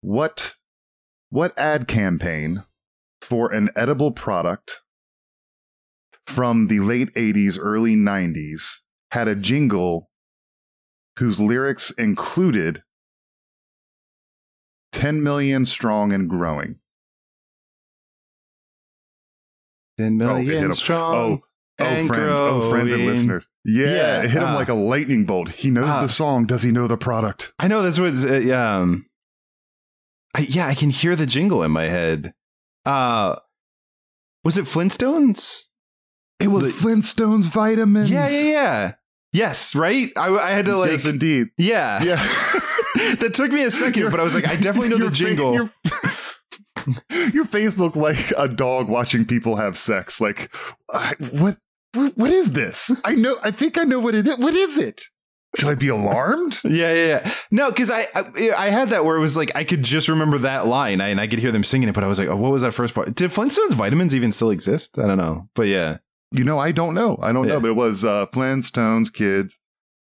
what 0.02 0.56
what 1.30 1.58
ad 1.58 1.88
campaign 1.88 2.64
for 3.22 3.52
an 3.54 3.70
edible 3.76 4.12
product 4.12 4.82
from 6.26 6.68
the 6.68 6.80
late 6.80 7.14
'80s, 7.16 7.58
early 7.60 7.96
'90s 7.96 8.78
had 9.12 9.28
a 9.28 9.36
jingle 9.36 10.10
whose 11.18 11.40
lyrics 11.40 11.92
included 11.92 12.84
10 14.94 15.22
million 15.22 15.66
strong 15.66 16.14
and 16.14 16.30
growing. 16.30 16.80
10 19.98 20.22
Oh, 20.22 20.36
it 20.36 20.40
hit 20.40 20.46
million 20.48 20.66
him. 20.66 20.72
Oh, 20.72 20.74
strong. 20.76 21.16
Oh, 21.16 21.44
oh, 21.80 22.08
friends, 22.08 22.38
oh, 22.40 22.70
friends 22.70 22.92
and 22.92 23.06
listeners. 23.06 23.46
Yeah, 23.66 23.86
Yeah, 23.86 24.18
it 24.24 24.30
hit 24.30 24.42
him 24.42 24.50
ah. 24.50 24.56
like 24.56 24.70
a 24.70 24.74
lightning 24.74 25.26
bolt. 25.26 25.50
He 25.50 25.70
knows 25.70 25.86
Ah. 25.88 26.02
the 26.02 26.10
song. 26.10 26.46
Does 26.46 26.62
he 26.64 26.72
know 26.72 26.88
the 26.88 26.98
product? 26.98 27.54
I 27.60 27.68
know 27.68 27.82
that's 27.82 28.00
what. 28.00 28.14
Uh, 28.14 28.56
um, 28.56 29.06
I, 30.36 30.42
yeah, 30.42 30.68
I 30.68 30.76
can 30.76 30.90
hear 30.90 31.16
the 31.16 31.26
jingle 31.26 31.64
in 31.64 31.72
my 31.72 31.86
head. 31.86 32.34
Uh, 32.86 33.36
was 34.44 34.58
it 34.58 34.66
Flintstones? 34.66 35.66
It 36.40 36.48
was 36.48 36.64
The- 36.64 36.70
Flintstones 36.88 37.44
vitamins. 37.46 38.10
Yeah, 38.10 38.30
yeah, 38.30 38.42
yeah. 38.52 38.94
Yes, 39.34 39.76
right. 39.76 40.12
I, 40.18 40.30
I 40.36 40.52
had 40.52 40.66
to 40.66 40.78
like. 40.78 40.92
yes, 40.92 41.06
indeed. 41.06 41.48
yeah, 41.58 42.02
Yeah. 42.04 42.16
that 43.20 43.34
took 43.34 43.52
me 43.52 43.64
a 43.64 43.72
second, 43.72 44.10
but 44.12 44.20
I 44.20 44.24
was 44.24 44.34
like, 44.34 44.48
I 44.48 44.56
definitely 44.56 44.90
know 44.90 44.98
Your 44.98 45.10
the 45.10 45.16
jingle. 45.16 45.54
your, 45.54 45.70
your 47.34 47.46
face 47.46 47.78
looked 47.78 47.96
like 47.96 48.34
a 48.38 48.48
dog 48.48 48.88
watching 48.90 49.26
people 49.26 49.56
have 49.58 49.78
sex. 49.78 50.20
Like, 50.20 50.52
I- 50.94 51.14
what? 51.32 51.58
What 51.94 52.18
what 52.18 52.32
is 52.32 52.52
this? 52.54 52.92
I 53.04 53.16
know. 53.16 53.38
I 53.44 53.52
think 53.52 53.78
I 53.78 53.84
know 53.84 54.00
what 54.00 54.16
it 54.16 54.28
is. 54.28 54.38
What 54.38 54.54
is 54.56 54.78
it? 54.78 55.04
Should 55.58 55.70
I 55.70 55.76
be 55.76 55.88
alarmed? 55.88 56.60
Yeah, 56.64 56.94
yeah, 56.94 57.06
yeah. 57.26 57.34
No, 57.50 57.72
because 57.72 57.90
I, 57.90 58.06
I 58.14 58.52
I 58.58 58.70
had 58.70 58.90
that 58.90 59.04
where 59.04 59.16
it 59.18 59.20
was 59.20 59.36
like 59.36 59.52
I 59.56 59.64
could 59.64 59.82
just 59.84 60.08
remember 60.08 60.38
that 60.40 60.68
line 60.68 61.02
I, 61.02 61.08
and 61.08 61.20
I 61.20 61.26
could 61.26 61.40
hear 61.40 61.52
them 61.52 61.64
singing 61.64 61.90
it, 61.90 61.96
but 61.96 62.04
I 62.04 62.08
was 62.08 62.20
like, 62.20 62.28
oh, 62.28 62.36
what 62.36 62.52
was 62.52 62.62
that 62.62 62.74
first 62.76 62.94
part? 62.94 63.16
Did 63.16 63.32
Flintstones 63.32 63.74
vitamins 63.74 64.14
even 64.14 64.32
still 64.32 64.52
exist? 64.52 65.00
I 65.00 65.08
don't 65.08 65.18
know, 65.18 65.50
but 65.56 65.64
yeah, 65.68 65.98
You 66.32 66.44
know, 66.44 66.60
I 66.60 66.72
don't 66.72 66.94
know. 66.94 67.18
I 67.22 67.32
don't 67.32 67.48
Yeah. 67.48 67.54
know, 67.56 67.62
but 67.62 67.70
it 67.72 67.76
was 67.76 68.06
uh, 68.06 68.28
Flintstones 68.28 69.12
kids, 69.12 69.58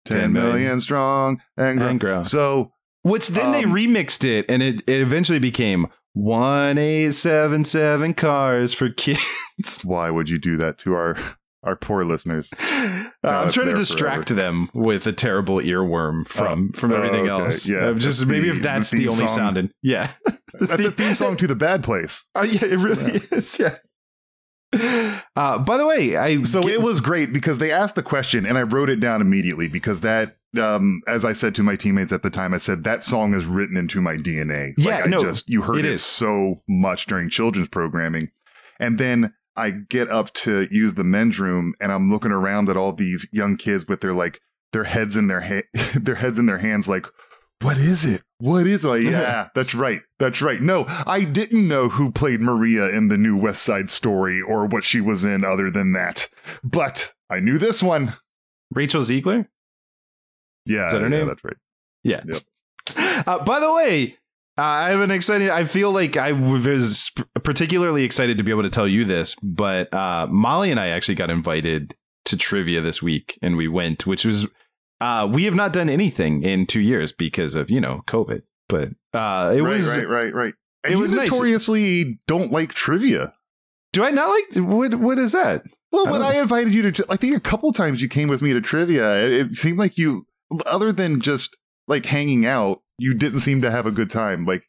10 0.04 0.18
10 0.18 0.32
million. 0.34 0.52
million 0.52 0.80
strong 0.82 1.40
and, 1.56 1.78
grow. 1.78 1.88
And 1.88 2.00
grow. 2.00 2.22
So, 2.22 2.72
which 3.02 3.28
then 3.28 3.52
they 3.52 3.64
Um, 3.64 3.72
remixed 3.72 4.24
it, 4.24 4.44
and 4.50 4.62
it 4.62 4.82
it 4.86 5.00
eventually 5.00 5.38
became 5.38 5.86
one 6.12 6.76
eight 6.76 7.12
seven 7.12 7.64
seven 7.64 8.12
cars 8.12 8.74
for 8.74 8.90
kids. 8.90 9.82
why 9.82 10.10
would 10.10 10.28
you 10.28 10.38
do 10.38 10.58
that 10.58 10.76
to 10.80 10.92
our 10.92 11.16
our 11.62 11.76
poor 11.76 12.04
listeners? 12.04 12.48
Uh, 13.24 13.28
I'm 13.44 13.52
trying 13.52 13.68
to 13.68 13.74
distract 13.74 14.34
them 14.34 14.68
with 14.74 15.06
a 15.06 15.12
terrible 15.12 15.58
earworm 15.58 16.26
from 16.26 16.72
from 16.72 16.90
Oh, 16.92 16.96
everything 16.96 17.28
okay. 17.30 17.44
else. 17.44 17.68
Yeah, 17.68 17.86
Uh, 17.86 17.94
just 17.94 18.18
that's 18.18 18.28
maybe 18.28 18.48
if 18.48 18.60
that's 18.60 18.90
the 18.90 18.98
the, 18.98 19.08
only 19.10 19.28
song. 19.28 19.36
sounding. 19.36 19.70
Yeah, 19.80 20.10
That's 20.54 20.82
the 20.82 20.90
theme 20.90 21.14
song 21.14 21.36
to 21.36 21.46
the 21.46 21.54
bad 21.54 21.84
place. 21.84 22.24
Oh 22.34 22.42
yeah, 22.42 22.64
it 22.64 22.80
really 22.80 23.20
is. 23.30 23.60
Yeah. 23.60 23.76
Uh, 25.36 25.58
by 25.58 25.76
the 25.76 25.86
way, 25.86 26.16
I 26.16 26.42
So 26.42 26.62
get- 26.62 26.72
it 26.72 26.82
was 26.82 27.00
great 27.00 27.32
because 27.32 27.58
they 27.58 27.70
asked 27.70 27.94
the 27.94 28.02
question 28.02 28.46
and 28.46 28.56
I 28.58 28.62
wrote 28.62 28.88
it 28.90 29.00
down 29.00 29.20
immediately 29.20 29.68
because 29.68 30.00
that, 30.00 30.36
um, 30.60 31.00
as 31.06 31.24
I 31.24 31.32
said 31.32 31.54
to 31.56 31.62
my 31.62 31.76
teammates 31.76 32.12
at 32.12 32.22
the 32.22 32.30
time, 32.30 32.54
I 32.54 32.58
said 32.58 32.84
that 32.84 33.02
song 33.04 33.34
is 33.34 33.44
written 33.44 33.76
into 33.76 34.00
my 34.00 34.16
DNA. 34.16 34.72
Yeah, 34.78 34.96
like, 34.96 35.04
I 35.06 35.08
no, 35.10 35.20
just 35.20 35.48
you 35.48 35.62
heard 35.62 35.78
it 35.78 35.84
it, 35.84 35.98
so 35.98 36.62
much 36.68 37.06
during 37.06 37.28
children's 37.30 37.68
programming, 37.68 38.30
and 38.80 38.98
then 38.98 39.32
I 39.56 39.70
get 39.70 40.08
up 40.10 40.32
to 40.34 40.66
use 40.70 40.94
the 40.94 41.04
men's 41.04 41.38
room 41.38 41.74
and 41.80 41.92
I'm 41.92 42.10
looking 42.10 42.32
around 42.32 42.68
at 42.68 42.76
all 42.76 42.92
these 42.92 43.26
young 43.32 43.56
kids 43.56 43.86
with 43.86 44.00
their 44.00 44.14
like 44.14 44.40
their 44.72 44.84
heads 44.84 45.16
in 45.16 45.28
their 45.28 45.40
ha- 45.40 45.68
their 45.94 46.14
heads 46.14 46.38
in 46.38 46.46
their 46.46 46.58
hands, 46.58 46.88
like. 46.88 47.06
What 47.60 47.76
is 47.78 48.04
it? 48.04 48.24
What 48.38 48.66
is 48.66 48.84
it? 48.84 48.88
Like, 48.88 49.02
yeah, 49.04 49.46
that's 49.54 49.72
right. 49.72 50.00
That's 50.18 50.42
right. 50.42 50.60
No, 50.60 50.84
I 51.06 51.22
didn't 51.22 51.68
know 51.68 51.88
who 51.88 52.10
played 52.10 52.40
Maria 52.40 52.88
in 52.88 53.06
the 53.06 53.16
new 53.16 53.36
West 53.36 53.62
Side 53.62 53.88
Story 53.88 54.42
or 54.42 54.66
what 54.66 54.82
she 54.82 55.00
was 55.00 55.22
in 55.22 55.44
other 55.44 55.70
than 55.70 55.92
that. 55.92 56.28
But 56.64 57.12
I 57.30 57.38
knew 57.38 57.58
this 57.58 57.80
one. 57.80 58.14
Rachel 58.72 59.02
Zegler. 59.02 59.46
Yeah, 60.66 60.86
Is 60.86 60.92
that 60.92 61.02
her 61.02 61.08
yeah, 61.08 61.18
name? 61.18 61.26
that's 61.28 61.44
right. 61.44 61.56
Yeah. 62.02 62.22
Yep. 62.26 62.42
Uh, 63.28 63.44
by 63.44 63.60
the 63.60 63.72
way, 63.72 64.16
uh, 64.58 64.62
I 64.62 64.90
have 64.90 65.00
an 65.00 65.10
exciting. 65.10 65.50
I 65.50 65.64
feel 65.64 65.92
like 65.92 66.16
I 66.16 66.32
was 66.32 67.10
particularly 67.42 68.04
excited 68.04 68.36
to 68.38 68.44
be 68.44 68.50
able 68.50 68.62
to 68.62 68.70
tell 68.70 68.86
you 68.86 69.04
this, 69.04 69.34
but 69.42 69.92
uh, 69.94 70.26
Molly 70.30 70.70
and 70.70 70.78
I 70.78 70.88
actually 70.88 71.14
got 71.14 71.30
invited 71.30 71.94
to 72.26 72.36
trivia 72.36 72.80
this 72.80 73.02
week, 73.02 73.38
and 73.40 73.56
we 73.56 73.66
went, 73.66 74.06
which 74.06 74.24
was 74.24 74.46
uh, 75.00 75.28
we 75.32 75.44
have 75.44 75.54
not 75.54 75.72
done 75.72 75.88
anything 75.88 76.42
in 76.42 76.66
two 76.66 76.80
years 76.80 77.12
because 77.12 77.54
of 77.54 77.70
you 77.70 77.80
know 77.80 78.02
COVID. 78.06 78.42
But 78.68 78.90
uh, 79.14 79.54
it 79.56 79.62
right, 79.62 79.76
was. 79.76 79.96
right, 79.96 80.08
right, 80.08 80.34
right. 80.34 80.54
And 80.84 80.92
it 80.92 80.96
was 80.96 81.12
nice. 81.12 81.30
notoriously 81.30 82.18
don't 82.26 82.52
like 82.52 82.72
trivia. 82.72 83.34
Do 83.92 84.04
I 84.04 84.10
not 84.10 84.28
like 84.28 84.68
what? 84.68 84.94
What 84.96 85.18
is 85.18 85.32
that? 85.32 85.64
Well, 85.92 86.08
I 86.08 86.10
when 86.10 86.22
I 86.22 86.36
invited 86.36 86.74
you 86.74 86.90
to, 86.90 87.06
I 87.08 87.16
think 87.16 87.36
a 87.36 87.40
couple 87.40 87.72
times 87.72 88.00
you 88.00 88.08
came 88.08 88.28
with 88.28 88.42
me 88.42 88.52
to 88.52 88.60
trivia. 88.60 89.16
It, 89.26 89.32
it 89.32 89.52
seemed 89.52 89.78
like 89.78 89.98
you, 89.98 90.26
other 90.66 90.92
than 90.92 91.20
just 91.20 91.56
like 91.86 92.06
hanging 92.06 92.46
out, 92.46 92.82
you 93.02 93.14
didn't 93.14 93.40
seem 93.40 93.62
to 93.62 93.70
have 93.70 93.84
a 93.86 93.90
good 93.90 94.10
time, 94.10 94.44
like 94.44 94.62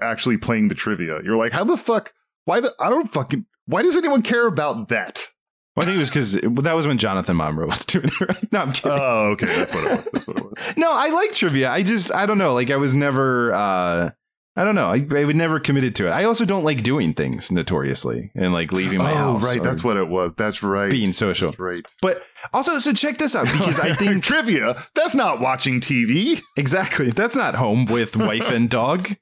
actually 0.00 0.38
playing 0.38 0.68
the 0.68 0.74
trivia. 0.74 1.20
You're 1.22 1.36
like, 1.36 1.52
how 1.52 1.64
the 1.64 1.76
fuck? 1.76 2.12
Why 2.46 2.60
the? 2.60 2.72
I 2.80 2.88
don't 2.88 3.12
fucking. 3.12 3.44
Why 3.66 3.82
does 3.82 3.96
anyone 3.96 4.22
care 4.22 4.46
about 4.46 4.88
that? 4.88 5.28
Well, 5.76 5.82
I 5.82 5.86
think 5.86 5.96
it 5.96 5.98
was 5.98 6.08
because 6.10 6.32
that 6.64 6.74
was 6.74 6.86
when 6.86 6.98
Jonathan 6.98 7.36
Monroe 7.36 7.66
was 7.66 7.84
doing 7.84 8.06
it. 8.06 8.20
Right? 8.20 8.52
No, 8.52 8.60
I'm 8.60 8.72
kidding. 8.72 8.98
Oh, 8.98 9.30
okay, 9.32 9.46
that's 9.46 9.74
what 9.74 9.84
it 9.84 9.90
was. 9.90 10.08
That's 10.12 10.26
what 10.26 10.38
it 10.38 10.44
was. 10.44 10.54
no, 10.76 10.90
I 10.92 11.08
like 11.10 11.32
trivia. 11.32 11.70
I 11.70 11.82
just 11.82 12.14
I 12.14 12.24
don't 12.26 12.38
know. 12.38 12.54
Like 12.54 12.70
I 12.70 12.76
was 12.76 12.94
never. 12.94 13.52
uh 13.52 14.10
I 14.56 14.62
don't 14.62 14.76
know. 14.76 14.86
I, 14.86 15.04
I 15.16 15.24
would 15.24 15.34
never 15.34 15.58
committed 15.58 15.96
to 15.96 16.06
it. 16.06 16.10
I 16.10 16.24
also 16.24 16.44
don't 16.44 16.62
like 16.62 16.84
doing 16.84 17.12
things 17.12 17.50
notoriously 17.50 18.30
and 18.36 18.52
like 18.52 18.72
leaving 18.72 18.98
my 18.98 19.12
house. 19.12 19.18
oh, 19.18 19.32
house. 19.34 19.42
right, 19.44 19.62
that's 19.62 19.82
what 19.82 19.96
it 19.96 20.06
was. 20.08 20.32
That's 20.36 20.62
right. 20.62 20.92
being 20.92 21.12
social. 21.12 21.48
That's 21.50 21.58
right. 21.58 21.84
But 22.00 22.22
also, 22.52 22.78
so 22.78 22.92
check 22.92 23.18
this 23.18 23.34
out 23.34 23.46
because 23.46 23.80
I 23.80 23.94
think 23.94 24.22
trivia. 24.22 24.76
That's 24.94 25.14
not 25.14 25.40
watching 25.40 25.80
TV. 25.80 26.40
exactly 26.56 27.10
that's 27.10 27.34
not 27.34 27.56
home 27.56 27.86
with 27.86 28.16
wife 28.16 28.50
and 28.50 28.70
dog. 28.70 29.08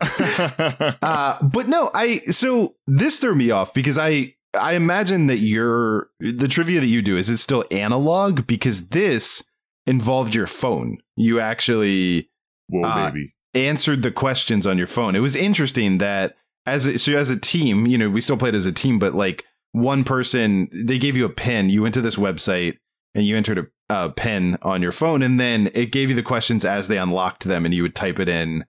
Uh, 0.00 1.42
but 1.42 1.68
no, 1.68 1.90
I 1.92 2.18
so 2.30 2.76
this 2.86 3.18
threw 3.18 3.34
me 3.34 3.50
off 3.50 3.74
because 3.74 3.98
I 3.98 4.34
I 4.58 4.74
imagine 4.74 5.26
that 5.26 5.38
your 5.38 6.08
the 6.20 6.46
trivia 6.46 6.78
that 6.80 6.86
you 6.86 7.02
do 7.02 7.16
is 7.16 7.28
it 7.28 7.38
still 7.38 7.64
analog 7.72 8.46
because 8.46 8.88
this 8.88 9.42
involved 9.86 10.34
your 10.34 10.46
phone. 10.46 10.98
You 11.16 11.40
actually 11.40 12.30
Whoa, 12.68 12.84
Uh, 12.88 13.10
baby. 13.10 13.34
Answered 13.66 14.02
the 14.02 14.10
questions 14.10 14.66
on 14.66 14.78
your 14.78 14.86
phone. 14.86 15.16
It 15.16 15.20
was 15.20 15.36
interesting 15.36 15.98
that 15.98 16.36
as 16.66 16.86
a, 16.86 16.98
so 16.98 17.12
as 17.16 17.30
a 17.30 17.38
team, 17.38 17.86
you 17.86 17.98
know, 17.98 18.10
we 18.10 18.20
still 18.20 18.36
played 18.36 18.54
as 18.54 18.66
a 18.66 18.72
team, 18.72 18.98
but 18.98 19.14
like 19.14 19.44
one 19.72 20.04
person, 20.04 20.68
they 20.72 20.98
gave 20.98 21.16
you 21.16 21.24
a 21.24 21.30
pen. 21.30 21.70
You 21.70 21.82
went 21.82 21.94
to 21.94 22.00
this 22.00 22.16
website 22.16 22.78
and 23.14 23.24
you 23.24 23.36
entered 23.36 23.58
a, 23.58 23.66
a 23.88 24.10
pen 24.10 24.58
on 24.62 24.82
your 24.82 24.92
phone, 24.92 25.22
and 25.22 25.40
then 25.40 25.70
it 25.74 25.92
gave 25.92 26.10
you 26.10 26.14
the 26.14 26.22
questions 26.22 26.64
as 26.64 26.88
they 26.88 26.98
unlocked 26.98 27.44
them, 27.44 27.64
and 27.64 27.74
you 27.74 27.82
would 27.82 27.94
type 27.94 28.18
it 28.18 28.28
in 28.28 28.64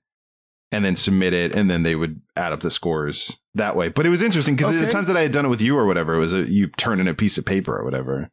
and 0.72 0.86
then 0.86 0.96
submit 0.96 1.34
it, 1.34 1.53
and 1.53 1.69
then 1.69 1.84
they 1.84 1.96
would 1.96 2.22
add 2.36 2.53
up 2.53 2.62
the 2.62 2.72
scores 2.72 3.39
that 3.55 3.75
way. 3.75 3.89
But 3.89 4.05
it 4.05 4.10
was 4.10 4.22
interesting 4.22 4.55
because 4.55 4.74
the 4.74 4.88
times 4.88 5.08
that 5.08 5.17
I 5.17 5.22
had 5.22 5.31
done 5.31 5.46
it 5.46 5.50
with 5.50 5.62
you 5.62 5.75
or 5.75 5.86
whatever, 5.86 6.15
it 6.15 6.19
was 6.19 6.34
a, 6.34 6.50
you 6.50 6.67
turn 6.67 7.00
in 7.00 7.08
a 7.08 7.13
piece 7.13 7.38
of 7.38 7.46
paper 7.46 7.75
or 7.75 7.84
whatever. 7.84 8.29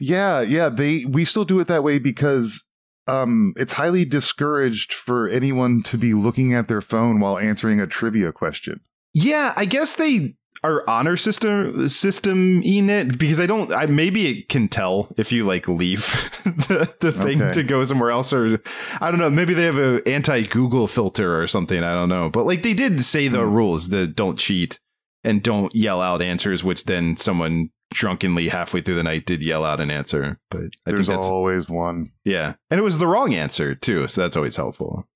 Yeah, 0.00 0.40
yeah. 0.42 0.68
They 0.68 1.04
we 1.04 1.24
still 1.24 1.44
do 1.44 1.60
it 1.60 1.68
that 1.68 1.84
way 1.84 1.98
because 1.98 2.64
um 3.08 3.52
it's 3.56 3.72
highly 3.72 4.04
discouraged 4.04 4.92
for 4.92 5.28
anyone 5.28 5.82
to 5.84 5.98
be 5.98 6.14
looking 6.14 6.54
at 6.54 6.68
their 6.68 6.80
phone 6.80 7.20
while 7.20 7.38
answering 7.38 7.80
a 7.80 7.86
trivia 7.86 8.32
question. 8.32 8.80
Yeah, 9.14 9.52
I 9.56 9.64
guess 9.64 9.96
they 9.96 10.36
are 10.64 10.84
honor 10.88 11.16
system 11.16 11.88
system 11.88 12.62
in 12.62 12.88
it 12.88 13.18
because 13.18 13.40
I 13.40 13.46
don't. 13.46 13.72
I 13.72 13.86
maybe 13.86 14.26
it 14.28 14.48
can 14.48 14.68
tell 14.68 15.12
if 15.18 15.32
you 15.32 15.44
like 15.44 15.66
leave 15.66 16.06
the, 16.44 16.94
the 17.00 17.10
thing 17.12 17.42
Okay. 17.42 17.52
to 17.52 17.62
go 17.64 17.84
somewhere 17.84 18.10
else, 18.10 18.32
or 18.32 18.60
I 19.00 19.10
don't 19.10 19.18
know. 19.18 19.30
Maybe 19.30 19.54
they 19.54 19.64
have 19.64 19.78
a 19.78 20.00
anti 20.08 20.46
Google 20.46 20.86
filter 20.86 21.40
or 21.40 21.46
something. 21.46 21.82
I 21.82 21.94
don't 21.94 22.08
know. 22.08 22.30
But 22.30 22.46
like 22.46 22.62
they 22.62 22.74
did 22.74 23.00
say 23.02 23.28
the 23.28 23.44
Hmm. 23.44 23.52
rules 23.54 23.88
that 23.88 24.14
don't 24.14 24.38
cheat 24.38 24.78
and 25.24 25.42
don't 25.42 25.74
yell 25.74 26.00
out 26.00 26.22
answers, 26.22 26.62
which 26.62 26.84
then 26.84 27.16
someone 27.16 27.70
drunkenly 27.92 28.48
halfway 28.48 28.80
through 28.80 28.96
the 28.96 29.02
night 29.02 29.26
did 29.26 29.42
yell 29.42 29.64
out 29.64 29.80
an 29.80 29.90
answer. 29.90 30.38
But 30.50 30.60
I 30.86 30.92
There's 30.92 31.06
think 31.06 31.18
that's 31.18 31.28
always 31.28 31.68
one. 31.68 32.10
yeah, 32.24 32.54
and 32.70 32.78
it 32.78 32.82
was 32.82 32.98
the 32.98 33.06
wrong 33.06 33.34
answer 33.34 33.74
too, 33.74 34.06
so 34.08 34.20
that's 34.20 34.36
always 34.36 34.56
helpful. 34.56 35.08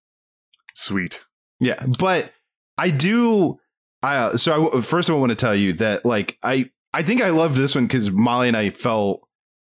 Sweet. 0.75 1.21
Yeah, 1.61 1.85
but 1.99 2.33
I 2.78 2.90
do. 2.90 3.59
I 4.02 4.16
uh, 4.16 4.37
so 4.37 4.71
I, 4.73 4.80
first 4.80 5.09
of 5.09 5.14
all, 5.14 5.18
I 5.18 5.21
want 5.21 5.30
to 5.30 5.37
tell 5.37 5.54
you 5.54 5.73
that 5.75 6.04
like 6.04 6.38
I 6.42 6.71
I 6.92 7.02
think 7.02 7.23
I 7.23 7.30
loved 7.30 7.56
this 7.56 7.75
one 7.75 7.87
because 7.87 8.11
Molly 8.11 8.49
and 8.49 8.56
I 8.56 8.71
felt 8.71 9.26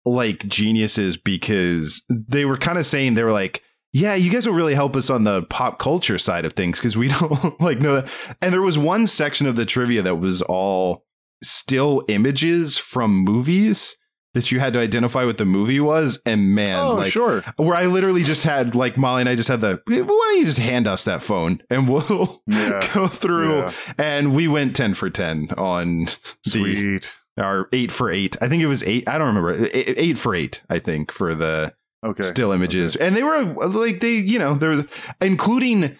like 0.04 0.47
geniuses 0.49 1.16
because 1.16 2.02
they 2.09 2.44
were 2.44 2.59
kind 2.59 2.78
of 2.78 2.87
saying 2.87 3.14
they 3.14 3.23
were 3.23 3.32
like, 3.32 3.62
yeah, 3.92 4.14
you 4.14 4.30
guys 4.30 4.47
will 4.47 4.54
really 4.54 4.75
help 4.75 4.97
us 4.97 5.11
on 5.11 5.25
the 5.25 5.42
pop 5.42 5.78
culture 5.78 6.18
side 6.18 6.44
of 6.44 6.54
things 6.54 6.78
because 6.78 6.97
we 6.97 7.09
don't 7.21 7.61
like 7.61 7.80
know 7.80 8.00
that. 8.00 8.11
And 8.40 8.52
there 8.52 8.62
was 8.62 8.78
one 8.78 9.06
section 9.06 9.47
of 9.47 9.56
the 9.56 9.66
trivia 9.66 10.02
that 10.02 10.16
was 10.16 10.42
all 10.42 11.04
still 11.42 12.04
images 12.08 12.78
from 12.78 13.12
movies 13.14 13.96
that 14.34 14.50
you 14.50 14.61
had 14.61 14.72
to 14.72 14.78
identify 14.78 15.25
what 15.25 15.37
the 15.37 15.44
movie 15.44 15.78
was, 15.80 16.18
and 16.25 16.54
man, 16.54 16.78
oh, 16.78 16.94
like 16.94 17.12
sure. 17.12 17.42
where 17.58 17.75
I 17.75 17.84
literally 17.84 18.22
just 18.22 18.44
had 18.44 18.75
like 18.75 18.96
Molly 18.96 19.20
and 19.20 19.28
I 19.28 19.34
just 19.34 19.49
had 19.49 19.61
the 19.61 19.82
why 19.87 19.94
don't 19.96 20.38
you 20.38 20.44
just 20.46 20.58
hand 20.58 20.87
us 20.87 21.04
that 21.04 21.22
phone 21.22 21.62
and 21.68 21.87
we'll 21.87 22.40
Yeah. 22.46 22.88
go 22.94 23.08
through 23.08 23.58
Yeah. 23.58 23.72
and 23.99 24.34
we 24.34 24.49
went 24.49 24.75
10 24.75 24.94
for 24.94 25.11
10 25.11 25.50
on 25.58 26.06
the 26.06 26.50
Sweet. 26.50 27.12
our 27.37 27.68
8 27.75 27.92
for 27.92 28.11
8 28.11 28.37
I 28.40 28.49
think 28.49 28.62
it 28.62 28.68
was 28.68 28.82
8 28.82 29.06
I 29.06 29.18
don't 29.18 29.26
remember 29.34 29.52
8, 29.66 29.70
eight 29.99 30.16
for 30.18 30.34
8 30.34 30.62
I 30.70 30.78
think 30.78 31.12
for 31.12 31.34
the 31.34 31.75
Okay. 32.04 32.22
still 32.25 32.52
images 32.52 32.96
and 32.96 33.14
they 33.14 33.22
were 33.22 33.42
like 33.44 34.00
they 34.00 34.14
you 34.14 34.38
know 34.38 34.54
there 34.54 34.70
was 34.70 34.84
including 35.20 35.96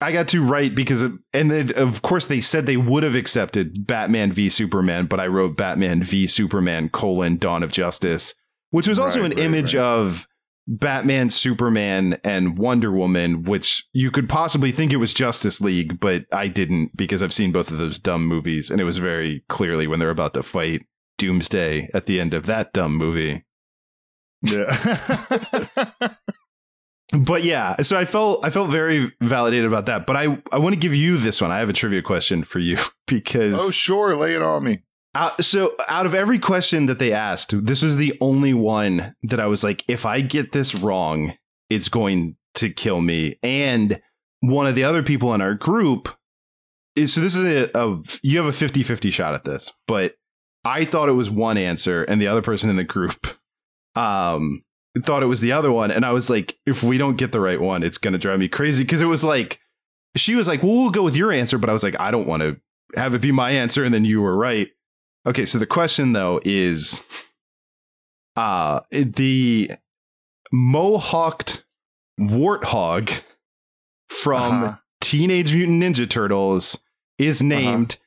I 0.00 0.12
got 0.12 0.28
to 0.28 0.44
write 0.44 0.74
because 0.74 1.00
of, 1.02 1.18
and 1.32 1.50
they, 1.50 1.72
of 1.74 2.02
course 2.02 2.26
they 2.26 2.40
said 2.40 2.66
they 2.66 2.76
would 2.76 3.02
have 3.02 3.14
accepted 3.14 3.86
Batman 3.86 4.30
v 4.30 4.48
Superman, 4.50 5.06
but 5.06 5.20
I 5.20 5.26
wrote 5.26 5.56
Batman 5.56 6.02
v 6.02 6.26
Superman 6.26 6.90
colon 6.90 7.38
Dawn 7.38 7.62
of 7.62 7.72
Justice, 7.72 8.34
which 8.70 8.86
was 8.88 8.98
also 8.98 9.22
Right, 9.22 9.32
an 9.32 9.38
right, 9.38 9.46
image 9.46 9.74
right. 9.74 9.82
of 9.82 10.26
Batman, 10.68 11.30
Superman, 11.30 12.18
and 12.24 12.58
Wonder 12.58 12.90
Woman, 12.90 13.44
which 13.44 13.84
you 13.92 14.10
could 14.10 14.28
possibly 14.28 14.72
think 14.72 14.92
it 14.92 14.96
was 14.96 15.14
Justice 15.14 15.60
League, 15.60 15.98
but 16.00 16.24
I 16.32 16.48
didn't 16.48 16.94
because 16.96 17.22
I've 17.22 17.32
seen 17.32 17.52
both 17.52 17.70
of 17.70 17.78
those 17.78 17.98
dumb 17.98 18.26
movies, 18.26 18.70
and 18.70 18.80
it 18.80 18.84
was 18.84 18.98
very 18.98 19.44
clearly 19.48 19.86
when 19.86 19.98
they're 19.98 20.10
about 20.10 20.34
to 20.34 20.42
fight 20.42 20.82
Doomsday 21.18 21.88
at 21.94 22.06
the 22.06 22.20
end 22.20 22.34
of 22.34 22.46
that 22.46 22.72
dumb 22.72 22.94
movie. 22.96 23.44
Yeah. 24.42 26.14
But 27.12 27.44
yeah, 27.44 27.80
so 27.82 27.96
I 27.96 28.04
felt 28.04 28.44
I 28.44 28.50
felt 28.50 28.70
very 28.70 29.12
validated 29.20 29.66
about 29.66 29.86
that. 29.86 30.06
But 30.06 30.16
I 30.16 30.42
I 30.50 30.58
want 30.58 30.74
to 30.74 30.80
give 30.80 30.94
you 30.94 31.16
this 31.16 31.40
one. 31.40 31.52
I 31.52 31.58
have 31.58 31.70
a 31.70 31.74
trivia 31.74 32.02
question 32.02 32.42
for 32.42 32.58
you 32.58 32.78
because 33.06 33.54
oh, 33.58 33.70
sure. 33.70 34.16
Lay 34.16 34.34
it 34.34 34.42
on 34.42 34.64
me. 34.64 34.82
out, 35.14 35.44
so 35.44 35.74
out 35.88 36.06
of 36.06 36.14
every 36.14 36.38
question 36.38 36.86
that 36.86 36.98
they 36.98 37.12
asked, 37.12 37.64
this 37.64 37.82
was 37.82 37.96
the 37.96 38.16
only 38.20 38.54
one 38.54 39.14
that 39.22 39.38
I 39.38 39.46
was 39.46 39.62
like, 39.62 39.84
if 39.86 40.04
I 40.04 40.20
get 40.20 40.52
this 40.52 40.74
wrong, 40.74 41.34
it's 41.70 41.88
going 41.88 42.36
to 42.54 42.70
kill 42.70 43.00
me. 43.00 43.38
And 43.42 44.00
one 44.40 44.66
of 44.66 44.74
the 44.74 44.84
other 44.84 45.02
people 45.02 45.32
in 45.32 45.40
our 45.40 45.54
group 45.54 46.08
is 46.96 47.12
so 47.14 47.20
this 47.20 47.36
is 47.36 47.44
a, 47.44 47.78
a 47.78 48.02
you 48.22 48.42
have 48.42 48.46
a 48.46 48.66
50-50 48.66 49.12
shot 49.12 49.34
at 49.34 49.44
this, 49.44 49.72
but 49.86 50.14
I 50.64 50.84
thought 50.84 51.08
it 51.08 51.12
was 51.12 51.30
one 51.30 51.56
answer 51.56 52.02
and 52.02 52.20
the 52.20 52.26
other 52.26 52.42
person 52.42 52.68
in 52.68 52.76
the 52.76 52.84
group 52.84 53.28
um 53.94 54.62
thought 55.04 55.22
it 55.22 55.26
was 55.26 55.40
the 55.40 55.52
other 55.52 55.70
one 55.72 55.90
and 55.90 56.04
I 56.04 56.12
was 56.12 56.30
like 56.30 56.58
if 56.66 56.82
we 56.82 56.98
don't 56.98 57.16
get 57.16 57.32
the 57.32 57.40
right 57.40 57.60
one 57.60 57.82
it's 57.82 57.98
going 57.98 58.12
to 58.12 58.18
drive 58.18 58.38
me 58.38 58.48
crazy 58.48 58.84
because 58.84 59.00
it 59.00 59.06
was 59.06 59.22
like 59.24 59.58
she 60.16 60.34
was 60.34 60.48
like 60.48 60.62
well 60.62 60.74
we'll 60.74 60.90
go 60.90 61.02
with 61.02 61.16
your 61.16 61.32
answer 61.32 61.58
but 61.58 61.68
I 61.68 61.72
was 61.72 61.82
like 61.82 61.98
I 62.00 62.10
don't 62.10 62.26
want 62.26 62.42
to 62.42 62.58
have 62.94 63.14
it 63.14 63.20
be 63.20 63.32
my 63.32 63.50
answer 63.50 63.84
and 63.84 63.92
then 63.94 64.04
you 64.04 64.22
were 64.22 64.36
right 64.36 64.68
okay 65.26 65.44
so 65.44 65.58
the 65.58 65.66
question 65.66 66.12
though 66.12 66.40
is 66.44 67.02
uh 68.36 68.80
the 68.90 69.70
mohawked 70.54 71.62
warthog 72.20 73.20
from 74.08 74.64
Uh-huh. 74.64 74.76
Teenage 75.02 75.54
Mutant 75.54 75.82
Ninja 75.82 76.08
Turtles 76.08 76.78
is 77.18 77.42
named 77.42 77.98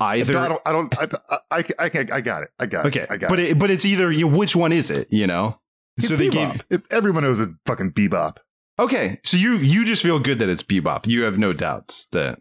either 0.00 0.38
I 0.38 0.48
don't. 0.48 0.62
I 0.64 0.72
don't. 0.72 0.94
I, 0.98 1.06
I, 1.50 1.64
I, 1.78 2.06
I, 2.12 2.20
got 2.20 2.42
it. 2.44 2.50
I 2.58 2.66
got 2.66 2.86
Okay, 2.86 3.00
it. 3.00 3.10
I 3.10 3.16
got 3.16 3.28
but 3.28 3.38
it, 3.38 3.58
but 3.58 3.70
it's 3.70 3.84
either 3.84 4.10
you, 4.12 4.26
which 4.28 4.54
one 4.56 4.72
is 4.72 4.88
it? 4.90 5.08
You 5.12 5.26
know, 5.26 5.58
It's 5.96 6.08
so 6.08 6.16
they 6.16 6.28
Bebop. 6.28 6.62
gave. 6.68 6.82
Everyone 6.90 7.22
knows 7.22 7.40
it's 7.40 7.52
fucking 7.64 7.92
bebop. 7.92 8.36
Okay, 8.78 9.18
so 9.24 9.36
you 9.38 9.54
you 9.56 9.84
just 9.86 10.02
feel 10.02 10.18
good 10.18 10.38
that 10.40 10.48
it's 10.50 10.62
Bebop. 10.62 11.06
You 11.06 11.22
have 11.22 11.38
no 11.38 11.52
doubts 11.54 12.06
that. 12.12 12.38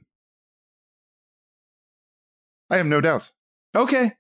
I 2.69 2.77
have 2.77 2.85
no 2.85 2.99
doubt. 3.01 3.31
Okay, 3.75 4.11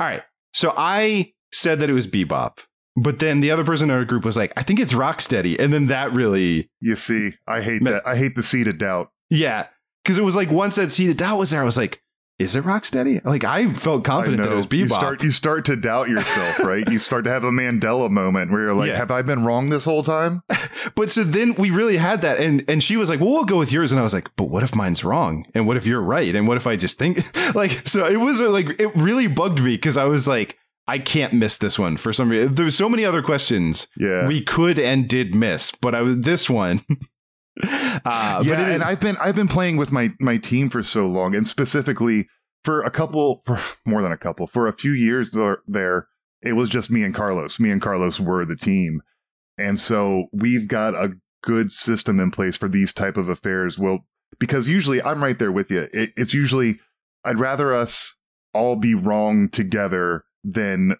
all 0.00 0.06
right. 0.06 0.22
So 0.52 0.72
I 0.76 1.32
said 1.52 1.80
that 1.80 1.90
it 1.90 1.92
was 1.92 2.06
Bebop, 2.06 2.58
but 2.96 3.18
then 3.18 3.40
the 3.40 3.50
other 3.50 3.64
person 3.64 3.90
in 3.90 3.96
our 3.96 4.04
group 4.04 4.24
was 4.24 4.36
like, 4.36 4.52
"I 4.56 4.62
think 4.62 4.80
it's 4.80 4.92
Rocksteady," 4.92 5.58
and 5.60 5.72
then 5.72 5.86
that 5.88 6.12
really, 6.12 6.70
You 6.80 6.96
see, 6.96 7.32
I 7.46 7.60
hate 7.60 7.84
that. 7.84 8.06
I 8.06 8.16
hate 8.16 8.34
the 8.36 8.42
seed 8.42 8.68
of 8.68 8.78
doubt. 8.78 9.10
yeah, 9.30 9.66
because 10.02 10.18
it 10.18 10.22
was 10.24 10.34
like 10.36 10.50
once 10.50 10.76
that 10.76 10.90
seed 10.92 11.10
of 11.10 11.16
doubt 11.16 11.38
was 11.38 11.50
there, 11.50 11.60
I 11.62 11.64
was 11.64 11.76
like, 11.76 12.02
"Is 12.38 12.54
it 12.56 12.64
Rocksteady?" 12.64 13.24
Like 13.24 13.44
I 13.44 13.72
felt 13.72 14.04
confident 14.04 14.40
I 14.42 14.44
that 14.46 14.52
it 14.52 14.56
was 14.56 14.66
Bebop. 14.66 14.78
You 14.78 14.88
start, 14.88 15.22
you 15.22 15.30
start 15.30 15.64
to 15.66 15.76
doubt 15.76 16.08
yourself, 16.08 16.60
right? 16.60 16.88
you 16.90 16.98
start 16.98 17.24
to 17.24 17.30
have 17.30 17.44
a 17.44 17.50
Mandela 17.50 18.10
moment 18.10 18.50
where 18.50 18.62
you're 18.62 18.74
like, 18.74 18.88
Yeah. 18.88 18.96
"Have 18.96 19.10
I 19.10 19.22
been 19.22 19.44
wrong 19.44 19.70
this 19.70 19.84
whole 19.84 20.02
time?" 20.02 20.42
But 20.96 21.10
so 21.10 21.24
then 21.24 21.54
we 21.54 21.70
really 21.70 21.96
had 21.96 22.20
that, 22.22 22.38
and 22.40 22.64
and 22.68 22.82
she 22.82 22.96
was 22.96 23.08
like, 23.08 23.20
"Well, 23.20 23.30
we'll 23.32 23.44
go 23.44 23.58
with 23.58 23.72
yours," 23.72 23.90
and 23.92 23.98
I 23.98 24.02
was 24.04 24.12
like, 24.12 24.28
"But 24.36 24.50
what 24.50 24.62
if 24.62 24.74
mine's 24.74 25.02
wrong? 25.04 25.46
And 25.54 25.66
what 25.66 25.76
if 25.76 25.86
you're 25.86 26.02
right? 26.02 26.34
And 26.34 26.46
what 26.46 26.56
if 26.56 26.66
I 26.66 26.76
just 26.76 26.98
think 26.98 27.22
like?" 27.54 27.86
So 27.88 28.06
it 28.06 28.16
was 28.20 28.40
like 28.40 28.78
it 28.80 28.94
really 28.94 29.26
bugged 29.26 29.60
me 29.62 29.72
because 29.76 29.96
I 29.96 30.04
was 30.04 30.28
like, 30.28 30.58
"I 30.86 30.98
can't 30.98 31.32
miss 31.32 31.56
this 31.58 31.78
one 31.78 31.96
for 31.96 32.12
some 32.12 32.28
reason." 32.28 32.54
There's 32.54 32.74
so 32.76 32.88
many 32.88 33.04
other 33.04 33.22
questions 33.22 33.86
Yeah. 33.96 34.26
we 34.26 34.40
could 34.42 34.78
and 34.78 35.08
did 35.08 35.34
miss, 35.34 35.72
but 35.72 35.94
I 35.94 36.02
was 36.02 36.20
this 36.20 36.50
one. 36.50 36.82
uh, 38.04 38.42
yeah, 38.44 38.68
and 38.68 38.82
I've 38.82 39.00
been 39.00 39.16
I've 39.18 39.36
been 39.36 39.48
playing 39.48 39.76
with 39.76 39.92
my 39.92 40.12
my 40.20 40.36
team 40.36 40.70
for 40.70 40.82
so 40.82 41.06
long, 41.06 41.34
and 41.34 41.46
specifically 41.46 42.28
for 42.64 42.82
a 42.82 42.90
couple, 42.90 43.42
for 43.44 43.60
more 43.86 44.02
than 44.02 44.12
a 44.12 44.16
couple, 44.16 44.46
for 44.46 44.66
a 44.66 44.72
few 44.72 44.92
years 44.92 45.30
there, 45.30 45.58
there, 45.66 46.08
it 46.42 46.54
was 46.54 46.68
just 46.68 46.90
me 46.90 47.02
and 47.02 47.14
Carlos. 47.14 47.60
Me 47.60 47.70
and 47.70 47.80
Carlos 47.80 48.18
were 48.18 48.44
the 48.44 48.56
team, 48.56 49.02
and 49.56 49.78
so 49.78 50.26
we've 50.32 50.66
got 50.66 50.94
a 50.94 51.14
good 51.42 51.70
system 51.70 52.18
in 52.18 52.30
place 52.30 52.56
for 52.56 52.68
these 52.68 52.92
type 52.92 53.16
of 53.16 53.28
affairs. 53.28 53.78
Well, 53.78 54.06
because 54.38 54.66
usually 54.66 55.02
I'm 55.02 55.22
right 55.22 55.38
there 55.38 55.52
with 55.52 55.70
you. 55.70 55.86
It, 55.92 56.10
it's 56.16 56.34
usually 56.34 56.80
I'd 57.24 57.38
rather 57.38 57.72
us 57.72 58.16
all 58.52 58.76
be 58.76 58.94
wrong 58.94 59.48
together 59.48 60.24
than 60.42 60.96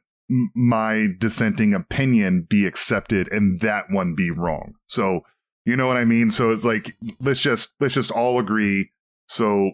my 0.55 1.09
dissenting 1.19 1.75
opinion 1.75 2.47
be 2.49 2.67
accepted 2.67 3.31
and 3.33 3.61
that 3.61 3.91
one 3.91 4.15
be 4.15 4.31
wrong. 4.31 4.75
So 4.87 5.21
you 5.65 5.77
know 5.77 5.87
what 5.87 5.97
I 5.97 6.05
mean? 6.05 6.31
So 6.31 6.51
it's 6.51 6.65
like 6.65 6.97
let's 7.21 7.41
just 7.41 7.75
let's 7.81 7.95
just 7.95 8.11
all 8.11 8.39
agree. 8.39 8.91
So 9.29 9.71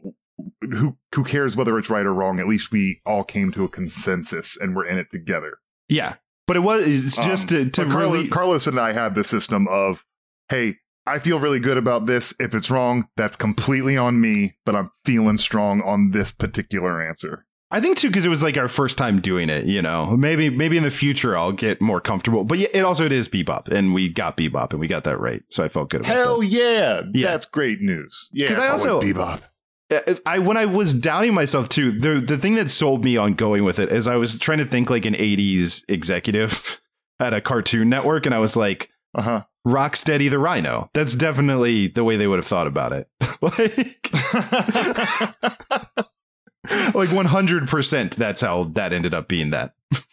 who 0.62 0.96
who 1.14 1.24
cares 1.24 1.57
whether 1.57 1.79
it's 1.79 1.90
right 1.90 2.07
or 2.07 2.14
wrong? 2.14 2.40
At 2.40 2.46
least 2.46 2.72
we 2.72 3.00
all 3.05 3.24
came 3.24 3.53
to 3.53 3.64
a 3.64 3.68
consensus 3.68 4.57
and 4.57 4.74
we're 4.74 4.87
in 4.87 4.98
it 4.98 5.11
together. 5.11 5.59
yeah, 5.88 6.14
but 6.46 6.57
it 6.57 6.61
was 6.61 6.87
it's 6.87 7.16
just 7.16 7.53
Um, 7.53 7.64
to 7.64 7.70
to 7.70 7.85
but 7.85 7.92
Carlos, 7.92 8.12
really 8.12 8.29
Carlos 8.29 8.66
and 8.66 8.81
I 8.81 8.92
have 8.92 9.14
the 9.14 9.24
system 9.24 9.68
of, 9.68 10.05
hey, 10.48 10.76
I 11.07 11.18
feel 11.18 11.40
really 11.40 11.61
good 11.61 11.76
about 11.76 12.07
this. 12.07 12.33
If 12.38 12.55
it's 12.55 12.70
wrong, 12.70 13.09
that's 13.16 13.37
completely 13.37 13.96
on 13.96 14.20
me, 14.20 14.57
but 14.64 14.76
I'm 14.76 14.90
feeling 15.05 15.38
strong 15.38 15.83
on 15.83 16.12
this 16.12 16.31
particular 16.31 17.03
answer. 17.07 17.46
I 17.72 17.80
think 17.80 17.98
too 17.98 18.09
because 18.09 18.26
it 18.26 18.30
was 18.30 18.42
like 18.42 18.56
our 18.56 18.68
first 18.68 18.98
time 18.98 19.20
doing 19.20 19.48
it. 19.48 19.66
You 19.66 19.80
know, 19.83 20.16
maybe 20.16 20.50
maybe 20.50 20.76
in 20.76 20.83
the 20.83 20.90
future 20.90 21.37
I'll 21.37 21.52
get 21.52 21.80
more 21.80 22.00
comfortable. 22.00 22.44
But 22.44 22.59
yeah, 22.59 22.68
it 22.72 22.80
also 22.80 23.04
it 23.06 23.12
is 23.12 23.28
bebop, 23.28 23.68
and 23.68 23.94
we 23.94 24.09
got 24.09 24.37
bebop, 24.37 24.70
and 24.72 24.80
we 24.80 24.88
got 24.88 25.04
that 25.04 25.18
right, 25.18 25.42
so 25.50 25.62
I 25.62 25.68
felt 25.68 25.90
good. 25.90 26.00
About 26.00 26.12
Hell 26.12 26.40
that. 26.40 26.46
yeah. 26.46 27.02
Yeah. 27.14 27.26
That's 27.30 27.46
great 27.46 27.80
news. 27.80 28.28
Yeah, 28.33 28.48
'Cause 28.48 28.59
it's 28.59 28.68
I 28.68 28.72
also- 28.72 29.00
bebop. 29.00 29.42
I 30.24 30.38
when 30.38 30.56
I 30.56 30.66
was 30.66 30.94
doubting 30.94 31.35
myself 31.35 31.68
too, 31.68 31.90
the 31.98 32.20
the 32.20 32.38
thing 32.38 32.54
that 32.54 32.70
sold 32.70 33.04
me 33.04 33.16
on 33.16 33.35
going 33.35 33.64
with 33.64 33.78
it 33.80 33.90
is 33.90 34.06
I 34.06 34.14
was 34.16 34.38
trying 34.38 34.59
to 34.59 34.64
think 34.64 34.88
like 34.88 35.04
an 35.04 35.14
'80s 35.14 35.83
executive 35.88 36.80
at 37.20 37.35
a 37.35 37.40
Cartoon 37.40 37.88
Network, 37.88 38.24
and 38.24 38.33
I 38.35 38.38
was 38.38 38.54
like, 38.56 38.90
Uh 39.16 39.22
huh. 39.22 39.42
Rocksteady 39.66 40.30
the 40.30 40.38
Rhino. 40.38 40.88
That's 40.94 41.14
definitely 41.14 41.88
the 41.88 42.04
way 42.04 42.16
they 42.16 42.26
would 42.28 42.38
have 42.38 42.46
thought 42.46 42.66
about 42.68 42.92
it. 42.92 43.09
like, 43.42 44.11
like 46.94 47.09
100%. 47.11 48.14
That's 48.14 48.40
how 48.40 48.64
that 48.64 48.92
ended 48.92 49.14
up 49.14 49.28
being 49.28 49.50
that. 49.50 49.74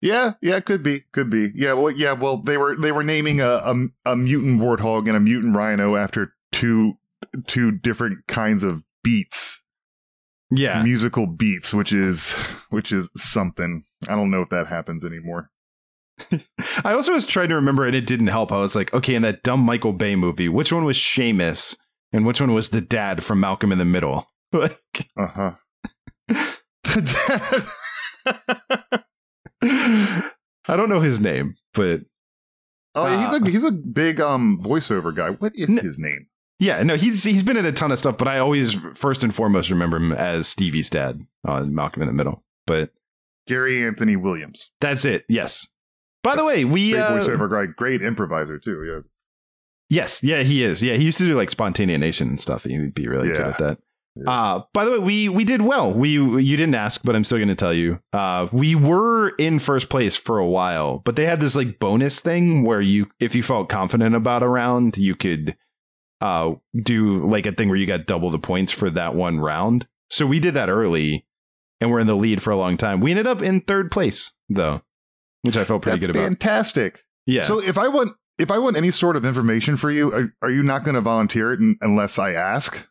Yeah, 0.00 0.32
yeah, 0.42 0.60
could 0.60 0.82
be, 0.82 1.00
could 1.12 1.30
be. 1.30 1.50
Yeah, 1.54 1.72
well, 1.72 1.90
yeah, 1.90 2.12
well, 2.12 2.36
they 2.36 2.58
were 2.58 2.76
they 2.76 2.92
were 2.92 3.02
naming 3.02 3.40
a 3.40 3.46
a, 3.64 3.74
a 4.04 4.16
mutant 4.16 4.60
warthog 4.60 5.08
and 5.08 5.16
a 5.16 5.20
mutant 5.20 5.56
rhino 5.56 5.96
after 5.96 6.34
two 6.52 6.98
two 7.46 7.70
different 7.70 8.26
kinds 8.26 8.62
of 8.62 8.82
beats, 9.02 9.62
Yeah. 10.50 10.82
musical 10.82 11.26
beats, 11.26 11.72
which 11.72 11.90
is 11.90 12.32
which 12.68 12.92
is 12.92 13.08
something. 13.16 13.82
I 14.06 14.14
don't 14.14 14.30
know 14.30 14.42
if 14.42 14.50
that 14.50 14.66
happens 14.66 15.06
anymore. 15.06 15.50
I 16.84 16.92
also 16.92 17.14
was 17.14 17.24
trying 17.24 17.48
to 17.48 17.54
remember, 17.54 17.86
and 17.86 17.96
it 17.96 18.06
didn't 18.06 18.26
help. 18.26 18.52
I 18.52 18.58
was 18.58 18.76
like, 18.76 18.92
okay, 18.92 19.14
in 19.14 19.22
that 19.22 19.42
dumb 19.42 19.60
Michael 19.60 19.94
Bay 19.94 20.16
movie, 20.16 20.50
which 20.50 20.70
one 20.70 20.84
was 20.84 20.96
Sheamus 20.98 21.78
and 22.12 22.26
which 22.26 22.42
one 22.42 22.52
was 22.52 22.68
the 22.68 22.82
dad 22.82 23.24
from 23.24 23.40
Malcolm 23.40 23.72
in 23.72 23.78
the 23.78 23.86
Middle? 23.86 24.28
Like, 24.54 25.08
Uh 25.18 25.26
huh. 25.26 25.52
I 29.62 30.76
don't 30.76 30.88
know 30.88 31.00
his 31.00 31.20
name, 31.20 31.56
but 31.74 32.02
oh, 32.94 33.06
yeah, 33.06 33.24
he's 33.32 33.42
Uh, 33.42 33.44
a 33.44 33.50
he's 33.50 33.64
a 33.64 33.72
big 33.72 34.20
um 34.20 34.60
voiceover 34.62 35.14
guy. 35.14 35.30
What 35.30 35.52
is 35.54 35.68
his 35.68 35.98
name? 35.98 36.26
yeah, 36.58 36.82
no, 36.82 36.96
he's 36.96 37.24
he's 37.24 37.42
been 37.42 37.56
in 37.56 37.66
a 37.66 37.72
ton 37.72 37.92
of 37.92 37.98
stuff. 37.98 38.16
But 38.16 38.28
I 38.28 38.38
always 38.38 38.74
first 38.94 39.22
and 39.22 39.34
foremost 39.34 39.70
remember 39.70 39.96
him 39.96 40.12
as 40.12 40.48
Stevie's 40.48 40.88
dad 40.88 41.20
on 41.44 41.74
Malcolm 41.74 42.02
in 42.02 42.08
the 42.08 42.14
Middle. 42.14 42.44
But 42.66 42.90
Gary 43.46 43.84
Anthony 43.84 44.16
Williams. 44.16 44.70
that's 44.80 45.04
it. 45.04 45.24
Yes. 45.28 45.68
By 46.22 46.36
the 46.36 46.44
way, 46.44 46.64
we 46.64 46.92
Great 46.92 47.00
uh, 47.02 47.10
voiceover 47.10 47.50
guy, 47.50 47.66
great 47.66 48.00
improviser 48.00 48.58
too. 48.58 48.82
Yeah. 48.84 49.00
Yes, 49.90 50.22
yeah, 50.22 50.42
he 50.42 50.64
is. 50.64 50.82
Yeah, 50.82 50.94
he 50.94 51.04
used 51.04 51.18
to 51.18 51.26
do 51.26 51.34
like 51.34 51.50
Spontaneanation 51.50 52.22
and 52.22 52.40
stuff. 52.40 52.64
He'd 52.64 52.94
be 52.94 53.06
really 53.06 53.28
good 53.28 53.40
at 53.42 53.58
that. 53.58 53.78
Yeah. 54.16 54.30
Uh, 54.30 54.62
by 54.72 54.84
the 54.84 54.92
way, 54.92 54.98
we 54.98 55.28
we 55.28 55.44
did 55.44 55.62
well. 55.62 55.92
We 55.92 56.10
you 56.10 56.56
didn't 56.56 56.76
ask, 56.76 57.02
but 57.02 57.16
I'm 57.16 57.24
still 57.24 57.38
going 57.38 57.48
to 57.48 57.54
tell 57.56 57.74
you. 57.74 58.00
Uh, 58.12 58.48
we 58.52 58.74
were 58.74 59.30
in 59.38 59.58
first 59.58 59.88
place 59.88 60.16
for 60.16 60.38
a 60.38 60.46
while, 60.46 61.00
but 61.00 61.16
they 61.16 61.26
had 61.26 61.40
this 61.40 61.56
like 61.56 61.80
bonus 61.80 62.20
thing 62.20 62.64
where 62.64 62.80
you, 62.80 63.10
if 63.18 63.34
you 63.34 63.42
felt 63.42 63.68
confident 63.68 64.14
about 64.14 64.44
a 64.44 64.48
round, 64.48 64.96
you 64.96 65.16
could 65.16 65.56
uh 66.20 66.54
do 66.80 67.26
like 67.26 67.44
a 67.44 67.52
thing 67.52 67.68
where 67.68 67.76
you 67.76 67.86
got 67.86 68.06
double 68.06 68.30
the 68.30 68.38
points 68.38 68.70
for 68.70 68.88
that 68.88 69.16
one 69.16 69.40
round. 69.40 69.88
So 70.10 70.26
we 70.26 70.38
did 70.38 70.54
that 70.54 70.68
early, 70.68 71.26
and 71.80 71.90
we're 71.90 71.98
in 71.98 72.06
the 72.06 72.14
lead 72.14 72.40
for 72.40 72.50
a 72.52 72.56
long 72.56 72.76
time. 72.76 73.00
We 73.00 73.10
ended 73.10 73.26
up 73.26 73.42
in 73.42 73.62
third 73.62 73.90
place 73.90 74.32
though, 74.48 74.82
which 75.42 75.56
I 75.56 75.64
felt 75.64 75.82
pretty 75.82 75.98
That's 75.98 76.06
good 76.06 76.16
about. 76.16 76.28
fantastic. 76.28 77.02
Yeah. 77.26 77.44
So 77.44 77.60
if 77.60 77.78
I 77.78 77.88
want 77.88 78.12
if 78.38 78.52
I 78.52 78.58
want 78.58 78.76
any 78.76 78.92
sort 78.92 79.16
of 79.16 79.24
information 79.24 79.76
for 79.76 79.90
you, 79.90 80.12
are, 80.12 80.32
are 80.42 80.50
you 80.50 80.62
not 80.62 80.84
going 80.84 80.94
to 80.94 81.00
volunteer 81.00 81.52
it 81.52 81.60
unless 81.80 82.16
I 82.18 82.32
ask? 82.32 82.88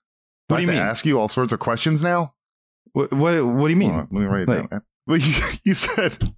What 0.48 0.58
do 0.58 0.62
you 0.64 0.68
to 0.68 0.74
mean? 0.74 0.82
Ask 0.82 1.06
you 1.06 1.20
all 1.20 1.28
sorts 1.30 1.52
of 1.54 1.60
questions 1.60 2.02
now. 2.02 2.34
what, 2.94 3.12
what 3.14 3.46
what 3.46 3.68
do 3.68 3.70
you 3.72 3.78
mean? 3.78 3.92
On, 3.92 4.08
let 4.12 4.22
me 4.22 4.26
write 4.26 4.42
it 4.44 4.50
Like- 4.50 4.70
down. 4.70 4.82
Well, 5.08 5.18
you, 5.22 5.34
you 5.66 5.74
said 5.74 6.34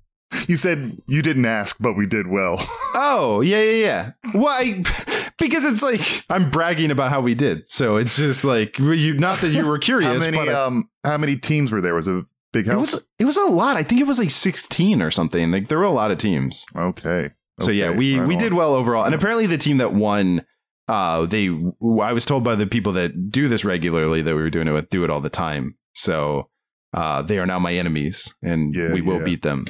you 0.47 0.57
said 0.57 0.97
you 1.07 1.21
didn't 1.21 1.45
ask, 1.45 1.75
but 1.79 1.93
we 1.93 2.05
did 2.07 2.27
well. 2.27 2.59
Oh, 2.97 3.41
yeah, 3.41 3.61
yeah, 3.61 3.85
yeah. 3.85 4.11
Why? 4.31 4.83
Because 5.37 5.65
it's 5.65 5.83
like 5.83 5.99
I'm 6.29 6.49
bragging 6.49 6.91
about 6.91 7.11
how 7.11 7.19
we 7.19 7.35
did. 7.35 7.69
So 7.69 7.97
it's 7.97 8.15
just 8.15 8.45
like 8.45 8.79
you 8.79 9.15
not 9.15 9.39
that 9.39 9.49
you 9.49 9.65
were 9.67 9.77
curious, 9.77 10.23
how 10.23 10.31
many 10.31 10.49
um 10.49 10.89
how 11.03 11.17
many 11.17 11.35
teams 11.35 11.73
were 11.73 11.81
there? 11.81 11.93
Was 11.93 12.07
it 12.07 12.15
a 12.15 12.25
big 12.53 12.65
it 12.67 12.71
house? 12.71 12.93
was 12.93 13.05
it 13.19 13.25
was 13.25 13.35
a 13.35 13.45
lot. 13.45 13.75
I 13.75 13.83
think 13.83 13.99
it 13.99 14.07
was 14.07 14.17
like 14.17 14.29
16 14.29 15.01
or 15.01 15.11
something. 15.11 15.51
Like 15.51 15.67
there 15.67 15.77
were 15.77 15.83
a 15.83 15.91
lot 15.91 16.09
of 16.11 16.17
teams. 16.19 16.65
okay. 16.73 17.31
So 17.59 17.69
yeah, 17.71 17.91
we 17.91 18.17
right 18.17 18.25
we 18.27 18.35
on. 18.35 18.39
did 18.39 18.53
well 18.53 18.73
overall. 18.75 19.03
And 19.03 19.13
apparently 19.13 19.45
the 19.45 19.57
team 19.57 19.77
that 19.77 19.91
won 19.91 20.45
uh 20.87 21.25
they 21.25 21.47
I 21.47 22.13
was 22.13 22.25
told 22.25 22.43
by 22.43 22.55
the 22.55 22.67
people 22.67 22.93
that 22.93 23.31
do 23.31 23.47
this 23.47 23.65
regularly 23.65 24.21
that 24.21 24.35
we 24.35 24.41
were 24.41 24.49
doing 24.49 24.67
it 24.67 24.73
with 24.73 24.89
do 24.89 25.03
it 25.03 25.09
all 25.09 25.21
the 25.21 25.29
time. 25.29 25.77
So 25.93 26.49
uh 26.93 27.21
they 27.21 27.39
are 27.39 27.45
now 27.45 27.59
my 27.59 27.73
enemies 27.73 28.33
and 28.41 28.73
Yeah, 28.75 28.93
we 28.93 29.01
will 29.01 29.19
yeah. 29.19 29.25
beat 29.25 29.41
them. 29.41 29.65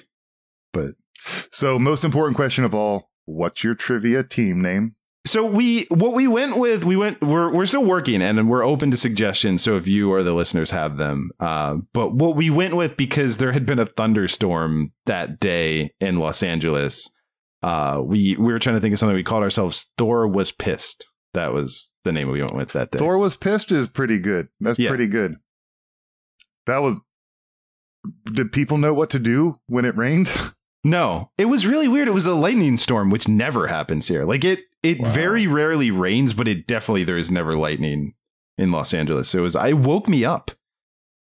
But 0.73 0.91
so 1.51 1.79
most 1.79 2.03
important 2.03 2.35
question 2.35 2.63
of 2.63 2.73
all: 2.75 3.09
What's 3.25 3.63
your 3.63 3.75
trivia 3.75 4.23
team 4.23 4.61
name? 4.61 4.95
So 5.25 5.43
we 5.43 5.85
what 5.89 6.13
we 6.13 6.27
went 6.27 6.59
with 6.59 6.83
we 6.83 6.95
went 6.95 7.19
we're 7.21 7.51
we're 7.51 7.65
still 7.65 7.83
working 7.83 8.21
and 8.21 8.47
we're 8.47 8.63
open 8.63 8.91
to 8.91 8.97
suggestions. 8.97 9.63
So 9.63 9.75
if 9.75 9.87
you 9.87 10.11
or 10.11 10.21
the 10.21 10.33
listeners 10.35 10.69
have 10.69 10.97
them, 10.97 11.31
uh, 11.39 11.77
but 11.93 12.13
what 12.13 12.35
we 12.35 12.51
went 12.51 12.75
with 12.75 12.95
because 12.95 13.37
there 13.37 13.51
had 13.51 13.65
been 13.65 13.79
a 13.79 13.87
thunderstorm 13.87 14.93
that 15.07 15.39
day 15.39 15.91
in 15.99 16.19
Los 16.19 16.43
Angeles, 16.43 17.09
uh, 17.65 18.01
we 18.03 18.35
we 18.37 18.53
were 18.53 18.59
trying 18.59 18.75
to 18.75 18.79
think 18.81 18.93
of 18.93 18.99
something. 18.99 19.15
We 19.15 19.23
called 19.23 19.43
ourselves 19.43 19.87
Thor 19.97 20.27
was 20.27 20.51
pissed. 20.51 21.07
That 21.33 21.53
was 21.53 21.89
the 22.03 22.11
name 22.11 22.29
we 22.29 22.41
went 22.41 22.55
with 22.55 22.69
that 22.73 22.91
day. 22.91 22.99
Thor 22.99 23.17
was 23.17 23.35
pissed 23.35 23.71
is 23.71 23.87
pretty 23.87 24.19
good. 24.19 24.47
That's 24.59 24.77
Yeah. 24.79 24.89
pretty 24.89 25.07
good. 25.07 25.35
That 26.67 26.77
was. 26.79 26.95
Did 28.31 28.51
people 28.51 28.77
know 28.77 28.93
what 28.93 29.09
to 29.11 29.19
do 29.19 29.55
when 29.67 29.85
it 29.85 29.97
rained? 29.97 30.29
No, 30.87 31.31
it 31.39 31.45
was 31.45 31.65
really 31.65 31.87
weird. 31.87 32.07
It 32.07 32.13
was 32.13 32.27
a 32.27 32.35
lightning 32.35 32.77
storm, 32.77 33.09
which 33.09 33.27
never 33.27 33.65
happens 33.65 34.07
here. 34.07 34.23
Like 34.23 34.43
it, 34.43 34.59
it 34.83 34.99
Wow. 34.99 35.09
very 35.09 35.47
rarely 35.47 35.89
rains, 35.89 36.35
but 36.35 36.47
it 36.47 36.67
definitely 36.67 37.03
there 37.03 37.17
is 37.17 37.31
never 37.31 37.57
lightning 37.57 38.13
in 38.59 38.71
Los 38.71 38.93
Angeles. 38.93 39.29
So 39.29 39.39
it 39.39 39.41
was. 39.41 39.55
I 39.55 39.73
woke 39.73 40.07
me 40.07 40.23
up. 40.23 40.51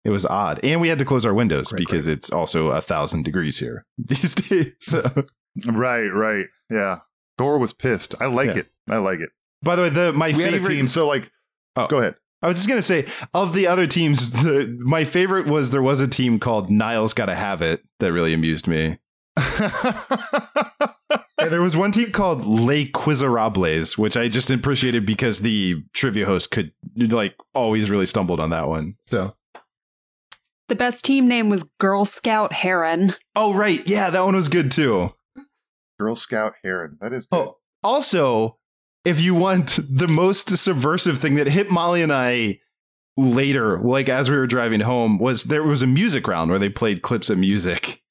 It 0.06 0.12
was 0.12 0.26
odd, 0.26 0.62
and 0.64 0.80
we 0.80 0.88
had 0.88 0.98
to 1.00 1.04
close 1.04 1.26
our 1.26 1.34
windows 1.34 1.68
Great, 1.72 1.80
because 1.80 2.08
it's 2.08 2.30
also 2.30 2.68
a 2.70 2.80
thousand 2.80 3.24
degrees 3.26 3.60
here 3.60 3.86
these 3.98 4.34
days. 4.34 4.76
So, 4.80 5.04
right, 5.66 6.08
right. 6.08 6.46
Yeah. 6.70 7.00
Thor 7.38 7.58
was 7.58 7.74
pissed. 7.74 8.16
I 8.22 8.26
like 8.26 8.48
Yeah. 8.50 8.58
it. 8.58 8.68
I 8.90 8.98
like 8.98 9.20
it. 9.20 9.30
by 9.62 9.76
the 9.76 9.84
way, 9.84 9.90
the 9.90 10.14
my 10.14 10.28
we 10.28 10.44
favorite 10.44 10.70
team, 10.74 10.88
so 10.88 11.08
like, 11.08 11.32
Oh. 11.76 11.88
go 11.88 12.00
ahead. 12.00 12.16
I 12.42 12.48
was 12.48 12.58
just 12.58 12.68
gonna 12.70 12.82
say 12.82 13.06
of 13.34 13.54
the 13.54 13.68
other 13.68 13.86
teams, 13.88 14.32
the, 14.44 14.78
my 14.82 15.04
favorite 15.04 15.48
was 15.48 15.70
there 15.72 15.82
was 15.82 16.00
a 16.02 16.08
team 16.08 16.40
called 16.40 16.70
Niles 16.70 17.14
Gotta 17.14 17.36
Have 17.36 17.62
It 17.62 17.84
that 18.00 18.12
really 18.14 18.34
amused 18.34 18.68
me. 18.68 18.98
And 21.42 21.52
there 21.54 21.62
was 21.62 21.78
one 21.78 21.94
team 21.94 22.12
called 22.12 22.46
Les 22.46 22.86
Quizerables, 22.92 23.98
which 23.98 24.18
I 24.18 24.28
just 24.28 24.50
appreciated 24.52 25.06
because 25.06 25.40
the 25.40 25.82
trivia 25.94 26.26
host 26.26 26.52
could 26.52 26.74
like 26.98 27.34
always 27.54 27.90
really 27.90 28.06
stumbled 28.06 28.42
on 28.42 28.50
that 28.50 28.68
one. 28.68 28.96
So 29.06 29.34
The 30.68 30.76
best 30.76 31.06
team 31.06 31.30
name 31.30 31.48
was 31.50 31.64
Girl 31.80 32.04
Scout 32.04 32.52
Heron. 32.52 33.16
Oh 33.38 33.54
right, 33.54 33.82
yeah, 33.88 34.10
that 34.10 34.26
one 34.26 34.36
was 34.36 34.50
good 34.50 34.70
too. 34.70 35.14
Girl 36.00 36.16
Scout 36.16 36.54
Heron. 36.64 36.98
That 37.02 37.14
is 37.14 37.26
good. 37.26 37.38
Oh, 37.38 37.58
also, 37.84 38.58
if 39.06 39.20
you 39.22 39.36
want 39.36 39.80
the 39.90 40.08
most 40.08 40.58
subversive 40.58 41.20
thing 41.20 41.36
that 41.36 41.48
hit 41.48 41.70
Molly 41.70 42.02
and 42.02 42.12
I 42.14 42.60
later, 43.18 43.80
like 43.80 44.10
as 44.10 44.30
we 44.30 44.38
were 44.38 44.48
driving 44.48 44.80
home, 44.82 45.18
was 45.20 45.46
there 45.46 45.64
was 45.64 45.82
a 45.82 45.88
music 45.88 46.28
round 46.28 46.50
where 46.50 46.60
they 46.60 46.70
played 46.70 47.02
clips 47.02 47.30
of 47.30 47.38
music. 47.38 48.02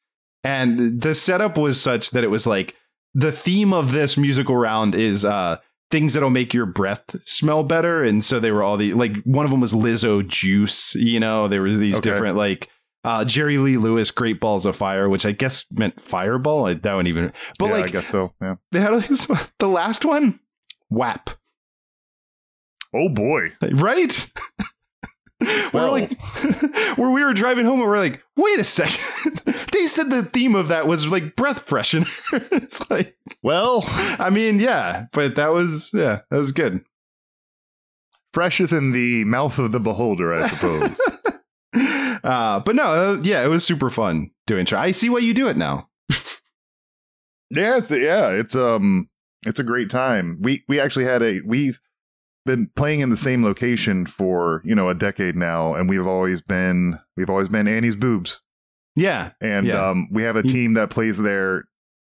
And 0.45 1.01
the 1.01 1.15
setup 1.15 1.59
was 1.59 1.81
such 1.81 2.11
that 2.11 2.25
it 2.25 2.31
was 2.31 2.47
like 2.47 2.75
the 3.15 3.33
theme 3.33 3.73
of 3.73 3.93
this 3.93 4.17
musical 4.17 4.57
round 4.57 4.95
is 4.95 5.25
uh 5.25 5.57
things 5.91 6.13
that'll 6.13 6.29
make 6.31 6.53
your 6.53 6.67
breath 6.67 7.17
smell 7.27 7.65
better. 7.65 8.05
And 8.05 8.23
so 8.23 8.39
they 8.39 8.53
were 8.53 8.63
all 8.63 8.77
the 8.77 8.93
like 8.93 9.17
one 9.25 9.45
of 9.45 9.51
them 9.51 9.61
was 9.61 9.73
Lizzo 9.73 10.27
juice, 10.27 10.95
you 10.95 11.19
know, 11.19 11.49
there 11.49 11.63
were 11.63 11.71
these 11.71 11.97
Okay. 11.97 12.11
different 12.11 12.37
like 12.37 12.69
uh 13.09 13.25
Jerry 13.25 13.59
Lee 13.59 13.77
Lewis 13.79 14.11
Great 14.11 14.39
Balls 14.41 14.67
of 14.67 14.77
Fire, 14.77 15.09
which 15.09 15.25
I 15.25 15.33
guess 15.33 15.65
meant 15.71 16.01
fireball. 16.01 16.67
I, 16.67 16.75
that 16.75 16.95
one 16.95 17.07
even 17.07 17.33
but 17.59 17.67
yeah, 17.67 17.73
like 17.73 17.85
I 17.87 17.89
guess 17.89 18.09
so. 18.09 18.35
Yeah. 18.43 18.57
they 18.73 18.81
had 18.81 18.93
the 19.59 19.69
last 19.69 20.05
one, 20.05 20.41
WAP, 20.91 21.31
Oh 22.95 23.09
boy. 23.09 23.53
right? 23.73 24.33
we're 25.41 25.71
Well. 25.73 25.93
like, 25.93 26.19
where 26.97 27.11
we 27.11 27.23
were 27.25 27.33
driving 27.35 27.65
home, 27.65 27.81
and 27.81 27.89
we're 27.89 27.97
like, 27.99 28.23
wait 28.37 28.59
a 28.59 28.65
second. 28.65 29.43
they 29.73 29.87
said 29.87 30.11
the 30.11 30.23
theme 30.25 30.55
of 30.55 30.69
that 30.69 30.87
was 30.87 31.11
like 31.11 31.37
breath 31.37 31.67
freshener. 31.67 32.09
it's 32.53 32.91
like, 32.91 33.17
Well, 33.43 33.85
I 33.87 34.31
mean, 34.31 34.59
yeah, 34.59 35.07
but 35.13 35.37
that 35.37 35.49
was, 35.49 35.91
yeah, 35.95 36.21
that 36.31 36.37
was 36.39 36.53
good. 36.53 36.85
fresh 38.35 38.61
is 38.61 38.73
in 38.73 38.93
the 38.93 39.25
mouth 39.25 39.59
of 39.59 39.73
the 39.73 39.81
beholder, 39.81 40.35
I 40.35 40.49
suppose. 40.49 40.99
Uh, 42.25 42.61
but 42.61 42.75
no, 42.75 42.85
uh, 42.85 43.21
yeah, 43.23 43.45
it 43.45 43.49
was 43.49 43.65
super 43.65 43.91
fun 43.91 44.31
doing. 44.47 44.65
Try. 44.67 44.85
I 44.85 44.91
see 44.91 45.09
why 45.09 45.19
you 45.21 45.35
do 45.35 45.49
it 45.49 45.57
now. 45.57 45.89
yeah, 47.51 47.77
it's 47.79 47.91
yeah, 47.91 48.31
it's 48.31 48.55
um, 48.55 49.09
it's 49.47 49.61
a 49.61 49.65
great 49.65 49.91
time. 49.91 50.39
We 50.41 50.65
we 50.69 50.81
actually 50.81 51.05
had 51.05 51.23
a 51.23 51.41
we've 51.47 51.81
been 52.47 52.71
playing 52.77 53.01
in 53.01 53.11
the 53.11 53.17
same 53.17 53.45
location 53.45 54.07
for 54.07 54.63
you 54.65 54.75
know 54.75 54.89
a 54.89 54.95
decade 54.95 55.37
now, 55.37 55.75
and 55.75 55.89
we've 55.89 56.07
always 56.07 56.41
been 56.41 56.99
we've 57.17 57.31
always 57.31 57.49
been 57.49 57.69
Annie's 57.69 57.97
boobs, 57.97 58.41
Yeah. 58.97 59.33
and 59.41 59.67
Yeah. 59.67 59.91
um, 59.91 60.09
we 60.13 60.23
have 60.23 60.37
a 60.37 60.43
team 60.43 60.75
that 60.75 60.91
plays 60.91 61.19
there 61.19 61.65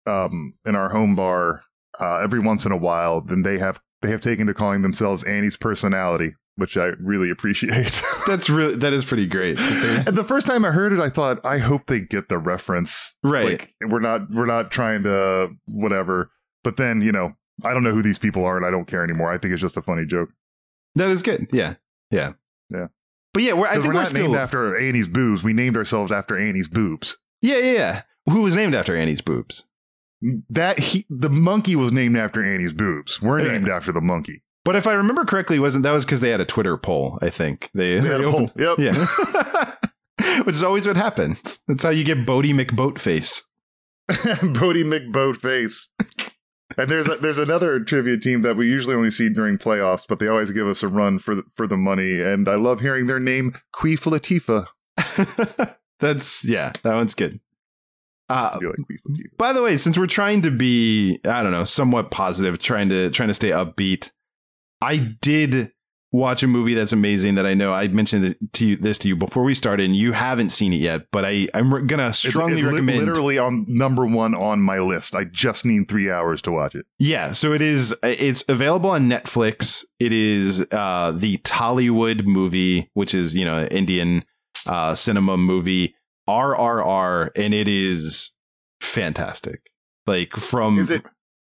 um, 0.06 0.54
in 0.64 0.74
our 0.76 0.88
home 0.88 1.14
bar 1.16 1.62
uh, 2.00 2.18
every 2.18 2.40
once 2.40 2.64
in 2.64 2.72
a 2.72 2.76
while. 2.76 3.20
Then 3.20 3.42
they 3.42 3.58
have 3.58 3.80
they 4.02 4.10
have 4.10 4.20
taken 4.20 4.46
to 4.48 4.54
calling 4.54 4.82
themselves 4.82 5.24
Annie's 5.24 5.56
personality, 5.56 6.34
which 6.56 6.76
I 6.76 6.92
really 7.00 7.30
appreciate. 7.30 8.02
That's 8.26 8.48
really 8.48 8.76
that 8.76 8.92
is 8.92 9.04
pretty 9.04 9.26
great. 9.26 9.58
and 9.58 10.16
the 10.16 10.24
first 10.24 10.46
time 10.46 10.64
I 10.64 10.70
heard 10.70 10.92
it, 10.92 11.00
I 11.00 11.08
thought, 11.08 11.44
I 11.44 11.58
hope 11.58 11.86
they 11.86 12.00
get 12.00 12.28
the 12.28 12.38
reference. 12.38 13.14
Right. 13.22 13.46
Like 13.46 13.74
we're 13.82 14.00
not 14.00 14.30
we're 14.30 14.46
not 14.46 14.70
trying 14.70 15.02
to 15.04 15.50
whatever. 15.66 16.30
But 16.62 16.76
then 16.76 17.02
you 17.02 17.12
know 17.12 17.34
I 17.64 17.72
don't 17.72 17.82
know 17.82 17.92
who 17.92 18.02
these 18.02 18.18
people 18.18 18.44
are, 18.44 18.56
and 18.56 18.66
I 18.66 18.70
don't 18.70 18.86
care 18.86 19.04
anymore. 19.04 19.32
I 19.32 19.38
think 19.38 19.52
it's 19.52 19.62
just 19.62 19.76
a 19.76 19.82
funny 19.82 20.06
joke. 20.06 20.30
That 20.94 21.10
is 21.10 21.22
good. 21.22 21.48
Yeah. 21.52 21.74
Yeah. 22.10 22.34
Yeah. 22.70 22.88
But 23.32 23.42
yeah, 23.42 23.52
we're, 23.54 23.66
I 23.66 23.72
think 23.74 23.86
we're 23.86 23.94
we're, 23.94 23.98
not 23.98 24.06
still 24.08 24.26
named 24.28 24.36
after 24.36 24.80
Annie's 24.80 25.08
boobs. 25.08 25.42
We 25.42 25.52
named 25.52 25.76
ourselves 25.76 26.12
after 26.12 26.38
Annie's 26.38 26.68
boobs. 26.68 27.18
Yeah, 27.42 27.58
yeah, 27.58 27.72
yeah. 27.72 28.02
Who 28.30 28.42
was 28.42 28.54
named 28.54 28.74
after 28.74 28.96
Annie's 28.96 29.20
boobs? 29.20 29.64
That 30.48 30.78
he, 30.78 31.04
the 31.10 31.28
monkey 31.28 31.76
was 31.76 31.92
named 31.92 32.16
after 32.16 32.42
Annie's 32.42 32.72
boobs. 32.72 33.20
We're 33.20 33.42
named 33.42 33.68
after 33.68 33.92
the 33.92 34.00
monkey. 34.00 34.43
But 34.64 34.76
if 34.76 34.86
I 34.86 34.94
remember 34.94 35.24
correctly, 35.24 35.58
wasn't 35.58 35.82
that 35.84 35.92
was 35.92 36.04
because 36.04 36.20
they 36.20 36.30
had 36.30 36.40
a 36.40 36.44
Twitter 36.46 36.76
poll? 36.78 37.18
I 37.20 37.28
think 37.30 37.70
they, 37.74 37.98
They 37.98 38.08
had 38.08 38.20
a 38.22 38.24
opened- 38.24 38.54
poll. 38.56 38.76
Yep. 38.76 38.78
Yeah, 38.78 39.74
which 40.44 40.56
is 40.56 40.62
always 40.62 40.86
what 40.86 40.96
happens. 40.96 41.60
That's 41.68 41.82
how 41.82 41.90
you 41.90 42.04
get 42.04 42.24
Boaty 42.26 42.54
McBoatface. 42.54 43.42
Boaty 44.10 44.84
McBoatface. 44.84 45.88
And 46.76 46.90
there's 46.90 47.06
a, 47.08 47.16
there's 47.16 47.38
another 47.38 47.78
trivia 47.80 48.18
team 48.18 48.42
that 48.42 48.56
we 48.56 48.66
usually 48.68 48.94
only 48.96 49.10
see 49.10 49.28
during 49.28 49.58
playoffs, 49.58 50.04
but 50.08 50.18
they 50.18 50.28
always 50.28 50.50
give 50.50 50.66
us 50.66 50.82
a 50.82 50.88
run 50.88 51.18
for 51.18 51.34
the, 51.36 51.42
for 51.56 51.66
the 51.66 51.76
money. 51.76 52.20
And 52.20 52.48
I 52.48 52.54
love 52.56 52.80
hearing 52.80 53.06
their 53.06 53.20
name, 53.20 53.54
Queef 53.74 54.00
Latifah. 54.10 54.66
That's 56.00 56.44
yeah, 56.44 56.72
that 56.82 56.94
one's 56.94 57.14
good. 57.14 57.38
Uh, 58.28 58.52
I 58.54 58.58
do 58.58 58.68
like 58.68 58.76
Queef 58.78 58.98
Latifah. 59.08 59.36
by 59.36 59.52
the 59.52 59.62
way, 59.62 59.76
since 59.76 59.96
we're 59.98 60.06
trying 60.06 60.42
to 60.42 60.50
be, 60.50 61.20
I 61.24 61.42
don't 61.42 61.52
know, 61.52 61.64
somewhat 61.64 62.10
positive, 62.10 62.58
trying 62.58 62.88
to 62.88 63.10
trying 63.10 63.28
to 63.28 63.34
stay 63.34 63.50
upbeat, 63.50 64.10
I 64.84 64.98
did 65.20 65.72
watch 66.12 66.44
a 66.44 66.46
movie 66.46 66.74
that's 66.74 66.92
amazing 66.92 67.34
that 67.34 67.44
I 67.44 67.54
know 67.54 67.72
I 67.72 67.88
mentioned 67.88 68.36
to 68.52 68.66
you, 68.66 68.76
this 68.76 68.98
to 69.00 69.08
you 69.08 69.16
before 69.16 69.42
we 69.42 69.52
started, 69.52 69.84
and 69.86 69.96
you 69.96 70.12
haven't 70.12 70.50
seen 70.50 70.72
it 70.72 70.76
yet, 70.76 71.06
but 71.10 71.24
I 71.24 71.48
I'm 71.54 71.74
re- 71.74 71.84
gonna 71.84 72.12
strongly 72.12 72.58
it's 72.60 72.66
li- 72.66 72.70
recommend. 72.70 72.98
literally 73.00 73.36
on 73.38 73.66
number 73.68 74.06
one 74.06 74.34
on 74.34 74.60
my 74.60 74.78
list. 74.78 75.16
I 75.16 75.24
just 75.24 75.64
need 75.64 75.88
three 75.88 76.10
hours 76.10 76.40
to 76.42 76.52
watch 76.52 76.76
it. 76.76 76.86
Yeah, 77.00 77.32
so 77.32 77.52
it 77.52 77.60
is. 77.62 77.94
It's 78.04 78.44
available 78.48 78.90
on 78.90 79.08
Netflix. 79.08 79.84
It 79.98 80.12
is 80.12 80.64
uh, 80.70 81.12
the 81.16 81.38
Tollywood 81.38 82.24
movie, 82.24 82.90
which 82.94 83.12
is 83.12 83.34
you 83.34 83.44
know 83.44 83.64
Indian 83.66 84.24
uh, 84.66 84.94
cinema 84.94 85.36
movie 85.36 85.96
RRR, 86.28 87.30
and 87.36 87.52
it 87.52 87.66
is 87.68 88.30
fantastic. 88.80 89.60
Like 90.06 90.32
from 90.36 90.78
Is 90.78 90.90
it? 90.90 91.04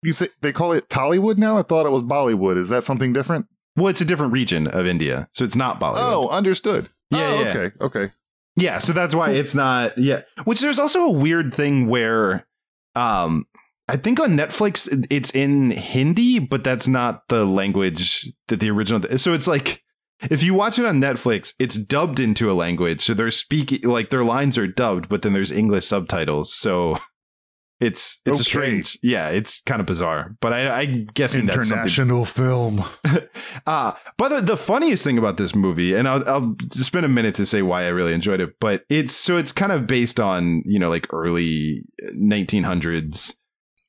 You 0.02 0.12
say 0.12 0.28
they 0.40 0.52
call 0.52 0.72
it 0.72 0.88
Tollywood 0.88 1.38
now? 1.38 1.58
I 1.58 1.62
thought 1.62 1.86
it 1.86 1.90
was 1.90 2.02
Bollywood. 2.02 2.56
Is 2.58 2.68
that 2.68 2.84
something 2.84 3.12
different? 3.12 3.46
well, 3.76 3.86
it's 3.88 4.00
a 4.00 4.04
different 4.04 4.32
region 4.32 4.66
of 4.66 4.86
India, 4.86 5.28
so 5.32 5.44
it's 5.44 5.54
not 5.54 5.78
Bollywood. 5.80 6.12
Oh, 6.12 6.28
understood. 6.30 6.88
Yeah, 7.10 7.18
Oh, 7.30 7.40
yeah. 7.42 7.48
okay, 7.50 7.70
okay. 7.80 8.12
Yeah, 8.56 8.78
so 8.78 8.92
that's 8.92 9.14
why 9.14 9.30
it's 9.30 9.54
not. 9.54 9.96
Yeah, 9.96 10.22
which 10.44 10.60
there's 10.60 10.80
also 10.80 11.04
a 11.04 11.10
weird 11.12 11.54
thing 11.54 11.86
where, 11.88 12.44
um, 12.96 13.44
I 13.88 13.96
think 13.96 14.18
on 14.18 14.36
Netflix 14.36 15.06
it's 15.10 15.30
in 15.30 15.70
Hindi, 15.70 16.40
but 16.40 16.64
that's 16.64 16.88
not 16.88 17.28
the 17.28 17.44
language 17.44 18.32
that 18.48 18.58
the 18.58 18.70
original. 18.70 19.16
So 19.16 19.32
it's 19.32 19.46
like 19.46 19.84
if 20.28 20.42
you 20.42 20.54
watch 20.54 20.78
it 20.80 20.84
on 20.84 21.00
Netflix, 21.00 21.54
it's 21.60 21.76
dubbed 21.76 22.18
into 22.18 22.50
a 22.50 22.54
language, 22.54 23.00
so 23.02 23.14
they're 23.14 23.30
speaking 23.30 23.80
like 23.84 24.10
their 24.10 24.24
lines 24.24 24.58
are 24.58 24.66
dubbed, 24.66 25.08
but 25.08 25.22
then 25.22 25.34
there's 25.34 25.52
English 25.52 25.86
subtitles. 25.86 26.52
So 26.52 26.98
it's 27.80 28.20
it's 28.26 28.40
a 28.40 28.44
strange. 28.44 28.98
Yeah, 29.02 29.28
it's 29.28 29.62
kind 29.62 29.80
of 29.80 29.86
bizarre, 29.86 30.36
but 30.40 30.52
I, 30.52 30.82
I'm 30.82 31.06
guessing 31.14 31.46
that's 31.46 31.68
something 31.68 31.78
International 31.78 32.24
film. 32.24 32.84
uh, 33.66 33.92
but 34.16 34.28
the, 34.30 34.40
the 34.40 34.56
funniest 34.56 35.04
thing 35.04 35.16
about 35.18 35.36
this 35.36 35.54
movie, 35.54 35.94
and 35.94 36.08
I'll, 36.08 36.28
I'll 36.28 36.56
spend 36.70 37.06
a 37.06 37.08
minute 37.08 37.34
to 37.36 37.46
say 37.46 37.62
why 37.62 37.84
I 37.84 37.88
really 37.88 38.14
enjoyed 38.14 38.40
it, 38.40 38.54
but 38.60 38.84
it's 38.88 39.14
so 39.14 39.36
it's 39.36 39.52
kind 39.52 39.70
of 39.70 39.86
based 39.86 40.18
on, 40.18 40.62
you 40.66 40.78
know, 40.78 40.88
like 40.88 41.06
early 41.12 41.84
1900s. 42.14 43.34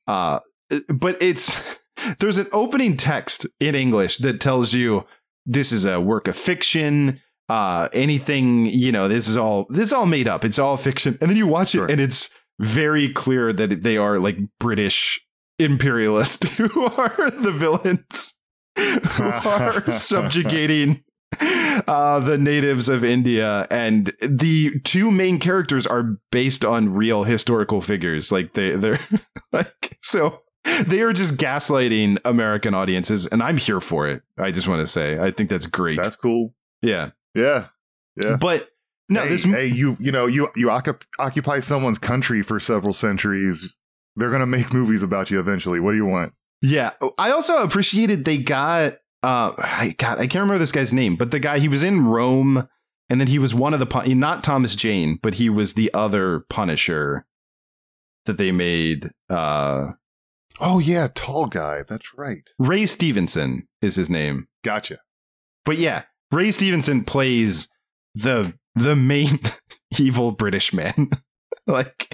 Uh, 0.06 0.40
but 0.88 1.20
it's 1.20 1.60
there's 2.20 2.38
an 2.38 2.46
opening 2.52 2.96
text 2.96 3.46
in 3.58 3.74
English 3.74 4.18
that 4.18 4.40
tells 4.40 4.72
you 4.72 5.04
this 5.46 5.72
is 5.72 5.84
a 5.84 6.00
work 6.00 6.28
of 6.28 6.36
fiction. 6.36 7.20
Uh, 7.48 7.88
anything, 7.92 8.66
you 8.66 8.92
know, 8.92 9.08
this 9.08 9.26
is 9.26 9.36
all 9.36 9.66
this 9.70 9.86
is 9.86 9.92
all 9.92 10.06
made 10.06 10.28
up. 10.28 10.44
It's 10.44 10.58
all 10.60 10.76
fiction. 10.76 11.18
And 11.20 11.28
then 11.28 11.36
you 11.36 11.48
watch 11.48 11.70
Sure. 11.70 11.86
it, 11.86 11.90
and 11.90 12.00
it's 12.00 12.30
very 12.60 13.08
clear 13.12 13.52
that 13.52 13.82
they 13.82 13.96
are 13.96 14.18
like 14.18 14.36
British 14.58 15.20
imperialists 15.58 16.48
who 16.56 16.84
are 16.86 17.30
the 17.30 17.52
villains 17.52 18.34
who 18.76 19.24
are 19.24 19.90
subjugating 19.90 21.02
uh, 21.40 22.18
the 22.20 22.36
natives 22.36 22.88
of 22.88 23.04
India, 23.04 23.66
and 23.70 24.12
the 24.20 24.78
two 24.80 25.10
main 25.10 25.38
characters 25.38 25.86
are 25.86 26.18
based 26.30 26.64
on 26.64 26.92
real 26.92 27.24
historical 27.24 27.80
figures. 27.80 28.30
Like 28.30 28.54
they, 28.54 28.72
they're 28.72 29.00
like 29.52 29.98
so 30.02 30.42
they 30.86 31.00
are 31.00 31.12
just 31.12 31.36
gaslighting 31.36 32.18
American 32.24 32.74
audiences, 32.74 33.26
and 33.26 33.42
I'm 33.42 33.56
here 33.56 33.80
for 33.80 34.06
it. 34.06 34.22
I 34.38 34.50
just 34.50 34.68
want 34.68 34.80
to 34.80 34.86
say, 34.86 35.18
I 35.18 35.30
think 35.30 35.48
that's 35.50 35.66
great. 35.66 36.02
That's 36.02 36.16
cool. 36.16 36.54
yeah, 36.82 37.10
Yeah. 37.34 37.66
Yeah. 38.20 38.36
but 38.36 38.69
no, 39.10 39.22
hey, 39.22 39.28
this 39.28 39.42
hey, 39.42 39.66
you 39.66 39.96
you 40.00 40.12
know 40.12 40.26
you 40.26 40.48
you 40.56 40.68
occup- 40.68 41.02
occupy 41.18 41.60
someone's 41.60 41.98
country 41.98 42.42
for 42.42 42.58
several 42.58 42.92
centuries. 42.92 43.74
They're 44.16 44.30
gonna 44.30 44.46
make 44.46 44.72
movies 44.72 45.02
about 45.02 45.30
you 45.30 45.38
eventually. 45.38 45.80
What 45.80 45.92
do 45.92 45.96
you 45.96 46.06
want? 46.06 46.32
Yeah. 46.62 46.92
I 47.18 47.30
also 47.30 47.62
appreciated 47.62 48.24
they 48.24 48.38
got 48.38 48.94
uh 49.22 49.52
I 49.58 49.94
God, 49.98 50.18
I 50.18 50.26
can't 50.26 50.42
remember 50.42 50.58
this 50.58 50.72
guy's 50.72 50.92
name, 50.92 51.16
but 51.16 51.30
the 51.30 51.38
guy 51.38 51.58
he 51.58 51.68
was 51.68 51.82
in 51.82 52.06
Rome 52.06 52.68
and 53.08 53.20
then 53.20 53.28
he 53.28 53.38
was 53.38 53.54
one 53.54 53.74
of 53.74 53.80
the 53.80 53.86
Pun- 53.86 54.18
not 54.18 54.44
Thomas 54.44 54.76
Jane, 54.76 55.18
but 55.22 55.34
he 55.34 55.48
was 55.48 55.74
the 55.74 55.90
other 55.92 56.44
Punisher 56.48 57.26
that 58.26 58.38
they 58.38 58.52
made 58.52 59.10
uh 59.28 59.92
Oh 60.60 60.78
yeah, 60.78 61.08
tall 61.14 61.46
guy. 61.46 61.84
That's 61.88 62.12
right. 62.16 62.48
Ray 62.58 62.86
Stevenson 62.86 63.66
is 63.80 63.96
his 63.96 64.10
name. 64.10 64.46
Gotcha. 64.62 64.98
But 65.64 65.78
yeah, 65.78 66.02
Ray 66.30 66.50
Stevenson 66.50 67.04
plays 67.04 67.68
the 68.14 68.52
the 68.74 68.96
main 68.96 69.40
evil 69.98 70.32
British 70.32 70.72
man 70.72 71.10
like 71.66 72.08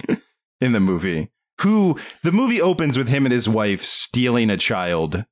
in 0.61 0.71
the 0.71 0.79
movie. 0.79 1.31
Who 1.61 1.97
the 2.23 2.31
movie 2.31 2.61
opens 2.61 2.97
with 2.97 3.07
him 3.07 3.25
and 3.25 3.33
his 3.33 3.49
wife 3.49 3.83
stealing 3.83 4.51
a 4.51 4.57
child 4.57 5.25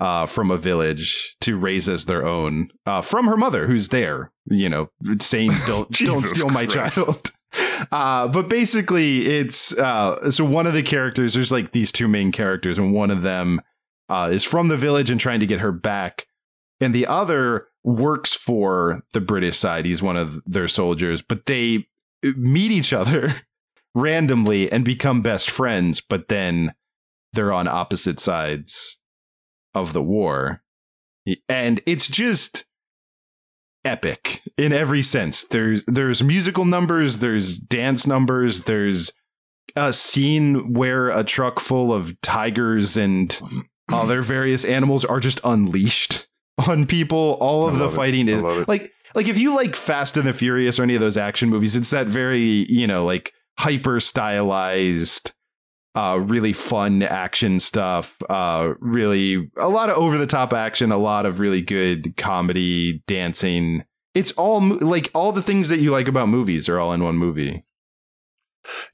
uh, 0.00 0.26
from 0.26 0.50
a 0.50 0.56
village 0.56 1.36
to 1.40 1.56
raise 1.56 1.88
as 1.88 2.04
their 2.04 2.26
own 2.26 2.70
uh, 2.86 3.02
from 3.02 3.26
her 3.26 3.36
mother, 3.36 3.66
who's 3.66 3.88
there, 3.88 4.32
you 4.46 4.68
know, 4.68 4.90
saying 5.20 5.52
don't 5.66 5.90
don't 5.90 6.24
steal 6.24 6.48
my 6.48 6.66
child. 6.66 7.32
Uh, 7.90 8.28
but 8.28 8.48
basically, 8.48 9.26
it's 9.26 9.72
uh, 9.78 10.30
so 10.30 10.44
one 10.44 10.66
of 10.66 10.74
the 10.74 10.82
characters. 10.82 11.34
There's 11.34 11.52
like 11.52 11.72
these 11.72 11.92
two 11.92 12.08
main 12.08 12.32
characters, 12.32 12.76
and 12.78 12.92
one 12.92 13.10
of 13.10 13.22
them 13.22 13.60
uh, 14.08 14.30
is 14.32 14.44
from 14.44 14.68
the 14.68 14.76
village 14.76 15.10
and 15.10 15.20
trying 15.20 15.40
to 15.40 15.46
get 15.46 15.60
her 15.60 15.72
back, 15.72 16.26
and 16.80 16.94
the 16.94 17.06
other 17.06 17.67
works 17.84 18.34
for 18.34 19.02
the 19.12 19.20
British 19.20 19.56
side. 19.56 19.84
He's 19.84 20.02
one 20.02 20.16
of 20.16 20.42
their 20.44 20.68
soldiers, 20.68 21.22
but 21.22 21.46
they 21.46 21.86
meet 22.22 22.70
each 22.70 22.92
other 22.92 23.34
randomly 23.94 24.70
and 24.70 24.84
become 24.84 25.22
best 25.22 25.50
friends, 25.50 26.00
but 26.00 26.28
then 26.28 26.74
they're 27.32 27.52
on 27.52 27.68
opposite 27.68 28.20
sides 28.20 28.98
of 29.74 29.92
the 29.92 30.02
war. 30.02 30.62
And 31.48 31.80
it's 31.86 32.08
just 32.08 32.64
epic 33.84 34.42
in 34.56 34.72
every 34.72 35.02
sense. 35.02 35.44
There's 35.44 35.84
there's 35.86 36.22
musical 36.22 36.64
numbers, 36.64 37.18
there's 37.18 37.58
dance 37.58 38.06
numbers, 38.06 38.62
there's 38.62 39.12
a 39.76 39.92
scene 39.92 40.72
where 40.72 41.10
a 41.10 41.22
truck 41.22 41.60
full 41.60 41.92
of 41.92 42.18
tigers 42.22 42.96
and 42.96 43.40
other 43.92 44.22
various 44.22 44.64
animals 44.64 45.04
are 45.04 45.20
just 45.20 45.40
unleashed 45.44 46.27
on 46.66 46.86
people. 46.86 47.36
All 47.40 47.68
of 47.68 47.76
I 47.76 47.78
the 47.78 47.88
fighting 47.88 48.28
I 48.28 48.32
is 48.32 48.68
like 48.68 48.92
like 49.14 49.28
if 49.28 49.38
you 49.38 49.54
like 49.54 49.76
Fast 49.76 50.16
and 50.16 50.26
the 50.26 50.32
Furious 50.32 50.78
or 50.78 50.82
any 50.82 50.94
of 50.94 51.00
those 51.00 51.16
action 51.16 51.48
movies, 51.48 51.76
it's 51.76 51.90
that 51.90 52.06
very, 52.06 52.66
you 52.68 52.86
know, 52.86 53.04
like 53.04 53.32
hyper 53.58 54.00
stylized 54.00 55.32
uh 55.94 56.20
really 56.22 56.52
fun 56.52 57.02
action 57.02 57.58
stuff. 57.58 58.16
Uh 58.28 58.74
really 58.80 59.50
a 59.56 59.68
lot 59.68 59.90
of 59.90 59.96
over 59.96 60.18
the 60.18 60.26
top 60.26 60.52
action, 60.52 60.92
a 60.92 60.98
lot 60.98 61.26
of 61.26 61.40
really 61.40 61.62
good 61.62 62.16
comedy, 62.16 63.02
dancing. 63.06 63.84
It's 64.14 64.32
all 64.32 64.60
like 64.60 65.10
all 65.14 65.32
the 65.32 65.42
things 65.42 65.68
that 65.68 65.80
you 65.80 65.90
like 65.90 66.08
about 66.08 66.28
movies 66.28 66.68
are 66.68 66.78
all 66.78 66.92
in 66.92 67.02
one 67.02 67.16
movie. 67.16 67.64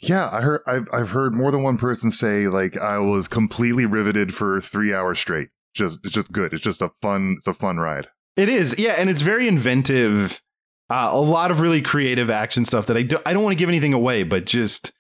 Yeah, 0.00 0.28
I 0.30 0.40
heard. 0.40 0.60
I've 0.66 0.88
I've 0.92 1.10
heard 1.10 1.34
more 1.34 1.50
than 1.50 1.62
one 1.62 1.78
person 1.78 2.10
say 2.10 2.48
like 2.48 2.76
I 2.76 2.98
was 2.98 3.28
completely 3.28 3.86
riveted 3.86 4.34
for 4.34 4.60
three 4.60 4.94
hours 4.94 5.18
straight. 5.18 5.48
Just 5.74 5.98
it's 6.04 6.14
just 6.14 6.32
good. 6.32 6.52
It's 6.52 6.62
just 6.62 6.82
a 6.82 6.90
fun 7.02 7.36
it's 7.38 7.48
a 7.48 7.54
fun 7.54 7.76
ride. 7.76 8.06
It 8.36 8.48
is, 8.48 8.74
yeah, 8.78 8.92
and 8.92 9.08
it's 9.08 9.22
very 9.22 9.46
inventive. 9.46 10.40
Uh, 10.90 11.10
a 11.12 11.20
lot 11.20 11.50
of 11.50 11.60
really 11.60 11.80
creative 11.80 12.30
action 12.30 12.64
stuff 12.64 12.86
that 12.86 12.96
I 12.96 13.02
do. 13.02 13.18
I 13.24 13.32
don't 13.32 13.42
want 13.42 13.52
to 13.52 13.58
give 13.58 13.68
anything 13.68 13.94
away, 13.94 14.22
but 14.22 14.44
just 14.44 14.92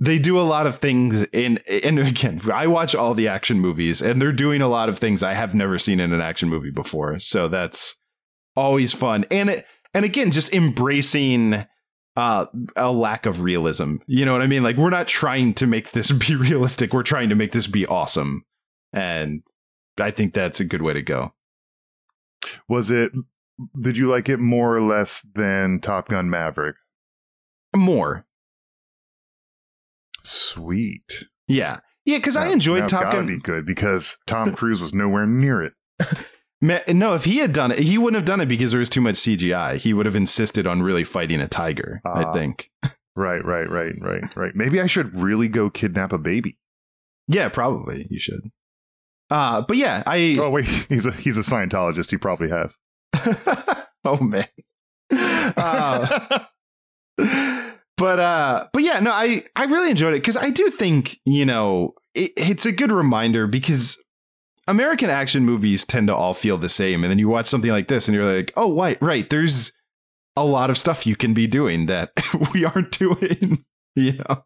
they 0.00 0.18
do 0.18 0.38
a 0.38 0.42
lot 0.42 0.66
of 0.66 0.76
things 0.76 1.24
in. 1.24 1.58
And 1.68 1.98
again, 1.98 2.40
I 2.52 2.66
watch 2.66 2.94
all 2.94 3.14
the 3.14 3.28
action 3.28 3.58
movies, 3.60 4.00
and 4.00 4.20
they're 4.20 4.32
doing 4.32 4.62
a 4.62 4.68
lot 4.68 4.88
of 4.88 4.98
things 4.98 5.22
I 5.22 5.34
have 5.34 5.54
never 5.54 5.78
seen 5.78 6.00
in 6.00 6.12
an 6.12 6.20
action 6.20 6.48
movie 6.48 6.70
before. 6.70 7.18
So 7.18 7.48
that's 7.48 7.96
always 8.54 8.92
fun, 8.92 9.24
and 9.30 9.50
it, 9.50 9.66
and 9.92 10.04
again, 10.04 10.30
just 10.30 10.52
embracing 10.52 11.66
uh, 12.16 12.46
a 12.76 12.92
lack 12.92 13.26
of 13.26 13.42
realism. 13.42 13.96
You 14.06 14.24
know 14.24 14.32
what 14.32 14.42
I 14.42 14.46
mean? 14.46 14.62
Like 14.62 14.76
we're 14.76 14.90
not 14.90 15.08
trying 15.08 15.54
to 15.54 15.66
make 15.66 15.90
this 15.90 16.10
be 16.28 16.36
realistic. 16.36 16.92
We're 16.94 17.02
trying 17.02 17.30
to 17.30 17.34
make 17.34 17.52
this 17.52 17.66
be 17.66 17.84
awesome, 17.84 18.44
and 18.92 19.42
I 20.00 20.10
think 20.10 20.34
that's 20.34 20.60
a 20.60 20.64
good 20.64 20.82
way 20.82 20.92
to 20.92 21.02
go. 21.02 21.32
Was 22.68 22.90
it? 22.90 23.12
Did 23.80 23.96
you 23.96 24.08
like 24.08 24.28
it 24.28 24.38
more 24.40 24.76
or 24.76 24.82
less 24.82 25.26
than 25.34 25.80
Top 25.80 26.08
Gun 26.08 26.28
Maverick? 26.28 26.76
More, 27.74 28.26
Sweet. 30.22 31.24
yeah, 31.46 31.78
yeah, 32.04 32.18
because 32.18 32.36
I 32.36 32.48
enjoyed 32.48 32.88
Top 32.88 33.12
Gun. 33.12 33.26
be 33.26 33.38
good 33.38 33.64
because 33.66 34.16
Tom 34.26 34.52
Cruise 34.54 34.80
was 34.80 34.94
nowhere 34.94 35.26
near 35.26 35.62
it. 35.62 35.72
No, 36.62 37.12
if 37.12 37.24
he 37.24 37.36
had 37.38 37.52
done 37.52 37.70
it, 37.70 37.80
he 37.80 37.98
wouldn't 37.98 38.16
have 38.16 38.24
done 38.24 38.40
it 38.40 38.46
because 38.46 38.70
there 38.72 38.78
was 38.80 38.88
too 38.88 39.02
much 39.02 39.16
CGI. 39.16 39.76
He 39.76 39.92
would 39.92 40.06
have 40.06 40.16
insisted 40.16 40.66
on 40.66 40.82
really 40.82 41.04
fighting 41.04 41.40
a 41.42 41.46
tiger. 41.46 42.00
I 42.04 42.22
Ah. 42.24 42.32
think. 42.32 42.70
Right, 43.18 43.42
right, 43.44 43.70
right, 43.70 43.94
right, 44.00 44.36
right. 44.36 44.54
Maybe 44.54 44.78
I 44.78 44.86
should 44.86 45.16
really 45.16 45.48
go 45.48 45.70
kidnap 45.70 46.12
a 46.12 46.18
baby. 46.18 46.58
Yeah, 47.28 47.48
probably 47.48 48.06
you 48.10 48.18
should. 48.18 48.50
Uh 49.30 49.62
but 49.62 49.76
yeah, 49.76 50.02
I. 50.06 50.36
Oh 50.38 50.50
wait, 50.50 50.66
he's 50.88 51.06
a 51.06 51.12
he's 51.12 51.36
a 51.36 51.42
Scientologist. 51.42 52.10
He 52.10 52.16
probably 52.16 52.48
has. 52.50 52.76
oh 54.04 54.20
man. 54.20 54.46
Uh, 55.10 56.44
but 57.96 58.20
uh 58.20 58.68
but 58.72 58.82
yeah 58.82 59.00
no 59.00 59.10
i 59.10 59.42
i 59.54 59.64
really 59.64 59.90
enjoyed 59.90 60.14
it 60.14 60.22
because 60.22 60.36
i 60.36 60.50
do 60.50 60.70
think 60.70 61.18
you 61.24 61.44
know 61.44 61.94
it, 62.14 62.30
it's 62.36 62.66
a 62.66 62.72
good 62.72 62.92
reminder 62.92 63.46
because 63.46 64.02
american 64.68 65.08
action 65.08 65.44
movies 65.44 65.84
tend 65.84 66.08
to 66.08 66.14
all 66.14 66.34
feel 66.34 66.58
the 66.58 66.68
same 66.68 67.02
and 67.02 67.10
then 67.10 67.18
you 67.18 67.28
watch 67.28 67.46
something 67.46 67.70
like 67.70 67.88
this 67.88 68.06
and 68.06 68.14
you're 68.14 68.36
like 68.36 68.52
oh 68.56 68.76
right 68.76 69.00
right 69.00 69.30
there's 69.30 69.72
a 70.36 70.44
lot 70.44 70.68
of 70.68 70.76
stuff 70.76 71.06
you 71.06 71.16
can 71.16 71.32
be 71.32 71.46
doing 71.46 71.86
that 71.86 72.10
we 72.52 72.64
aren't 72.64 72.96
doing 72.98 73.64
you 73.94 74.12
know 74.12 74.44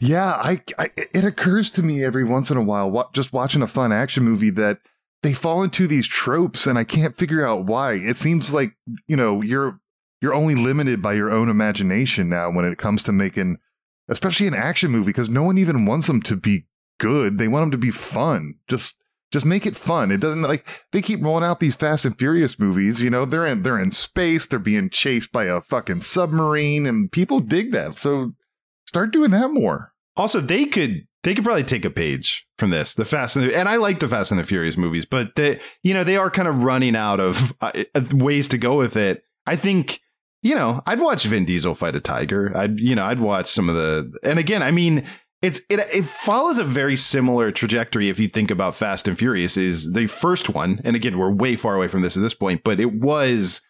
Yeah, 0.00 0.32
I, 0.32 0.60
I 0.78 0.90
it 0.96 1.24
occurs 1.24 1.70
to 1.72 1.82
me 1.82 2.04
every 2.04 2.24
once 2.24 2.50
in 2.50 2.56
a 2.56 2.62
while, 2.62 2.90
wa- 2.90 3.10
just 3.12 3.32
watching 3.32 3.62
a 3.62 3.68
fun 3.68 3.92
action 3.92 4.24
movie, 4.24 4.50
that 4.50 4.78
they 5.22 5.32
fall 5.32 5.62
into 5.62 5.86
these 5.86 6.06
tropes, 6.06 6.66
and 6.66 6.78
I 6.78 6.84
can't 6.84 7.16
figure 7.16 7.46
out 7.46 7.64
why. 7.66 7.94
It 7.94 8.16
seems 8.16 8.52
like 8.52 8.72
you 9.06 9.16
know 9.16 9.42
you're 9.42 9.80
you're 10.20 10.34
only 10.34 10.54
limited 10.54 11.02
by 11.02 11.14
your 11.14 11.30
own 11.30 11.48
imagination 11.48 12.28
now 12.28 12.50
when 12.50 12.64
it 12.64 12.78
comes 12.78 13.02
to 13.04 13.12
making, 13.12 13.58
especially 14.08 14.46
an 14.46 14.54
action 14.54 14.90
movie, 14.90 15.10
because 15.10 15.28
no 15.28 15.42
one 15.42 15.58
even 15.58 15.86
wants 15.86 16.06
them 16.06 16.22
to 16.22 16.36
be 16.36 16.66
good. 16.98 17.38
They 17.38 17.48
want 17.48 17.64
them 17.64 17.70
to 17.72 17.78
be 17.78 17.90
fun. 17.90 18.54
Just 18.68 18.96
just 19.32 19.44
make 19.44 19.66
it 19.66 19.76
fun. 19.76 20.12
It 20.12 20.20
doesn't 20.20 20.42
like 20.42 20.66
they 20.92 21.02
keep 21.02 21.22
rolling 21.22 21.44
out 21.44 21.58
these 21.58 21.74
Fast 21.74 22.04
and 22.04 22.16
Furious 22.16 22.58
movies. 22.58 23.00
You 23.02 23.10
know, 23.10 23.24
they're 23.24 23.46
in 23.46 23.62
they're 23.62 23.80
in 23.80 23.90
space. 23.90 24.46
They're 24.46 24.58
being 24.58 24.90
chased 24.90 25.32
by 25.32 25.44
a 25.44 25.60
fucking 25.60 26.02
submarine, 26.02 26.86
and 26.86 27.10
people 27.10 27.40
dig 27.40 27.72
that. 27.72 27.98
So 27.98 28.32
start 28.86 29.12
doing 29.12 29.30
that 29.32 29.50
more. 29.50 29.92
Also, 30.16 30.40
they 30.40 30.66
could 30.66 31.06
they 31.24 31.34
could 31.34 31.44
probably 31.44 31.64
take 31.64 31.84
a 31.84 31.90
page 31.90 32.46
from 32.58 32.70
this. 32.70 32.94
The 32.94 33.04
Fast 33.04 33.36
and 33.36 33.46
the, 33.46 33.56
and 33.56 33.68
I 33.68 33.76
like 33.76 33.98
the 33.98 34.08
Fast 34.08 34.30
and 34.30 34.38
the 34.38 34.44
Furious 34.44 34.76
movies, 34.76 35.06
but 35.06 35.34
they 35.34 35.58
you 35.82 35.94
know 35.94 36.04
they 36.04 36.16
are 36.16 36.30
kind 36.30 36.46
of 36.46 36.62
running 36.62 36.94
out 36.94 37.18
of 37.18 37.54
uh, 37.60 37.72
ways 38.12 38.46
to 38.48 38.58
go 38.58 38.76
with 38.76 38.96
it. 38.96 39.24
I 39.46 39.56
think 39.56 40.00
you 40.42 40.54
know 40.54 40.82
I'd 40.86 41.00
watch 41.00 41.24
Vin 41.24 41.44
Diesel 41.44 41.74
fight 41.74 41.96
a 41.96 42.00
tiger. 42.00 42.56
I'd 42.56 42.78
you 42.78 42.94
know 42.94 43.04
I'd 43.04 43.18
watch 43.18 43.48
some 43.48 43.68
of 43.68 43.74
the 43.74 44.12
and 44.22 44.38
again 44.38 44.62
I 44.62 44.70
mean 44.70 45.04
it's 45.42 45.60
it 45.68 45.80
it 45.92 46.04
follows 46.04 46.58
a 46.58 46.64
very 46.64 46.96
similar 46.96 47.50
trajectory 47.50 48.08
if 48.08 48.20
you 48.20 48.28
think 48.28 48.50
about 48.50 48.76
Fast 48.76 49.08
and 49.08 49.18
Furious 49.18 49.56
is 49.56 49.92
the 49.92 50.06
first 50.06 50.50
one 50.50 50.80
and 50.84 50.94
again 50.94 51.18
we're 51.18 51.32
way 51.32 51.56
far 51.56 51.74
away 51.74 51.88
from 51.88 52.02
this 52.02 52.16
at 52.16 52.22
this 52.22 52.34
point, 52.34 52.62
but 52.64 52.80
it 52.80 52.92
was 52.92 53.62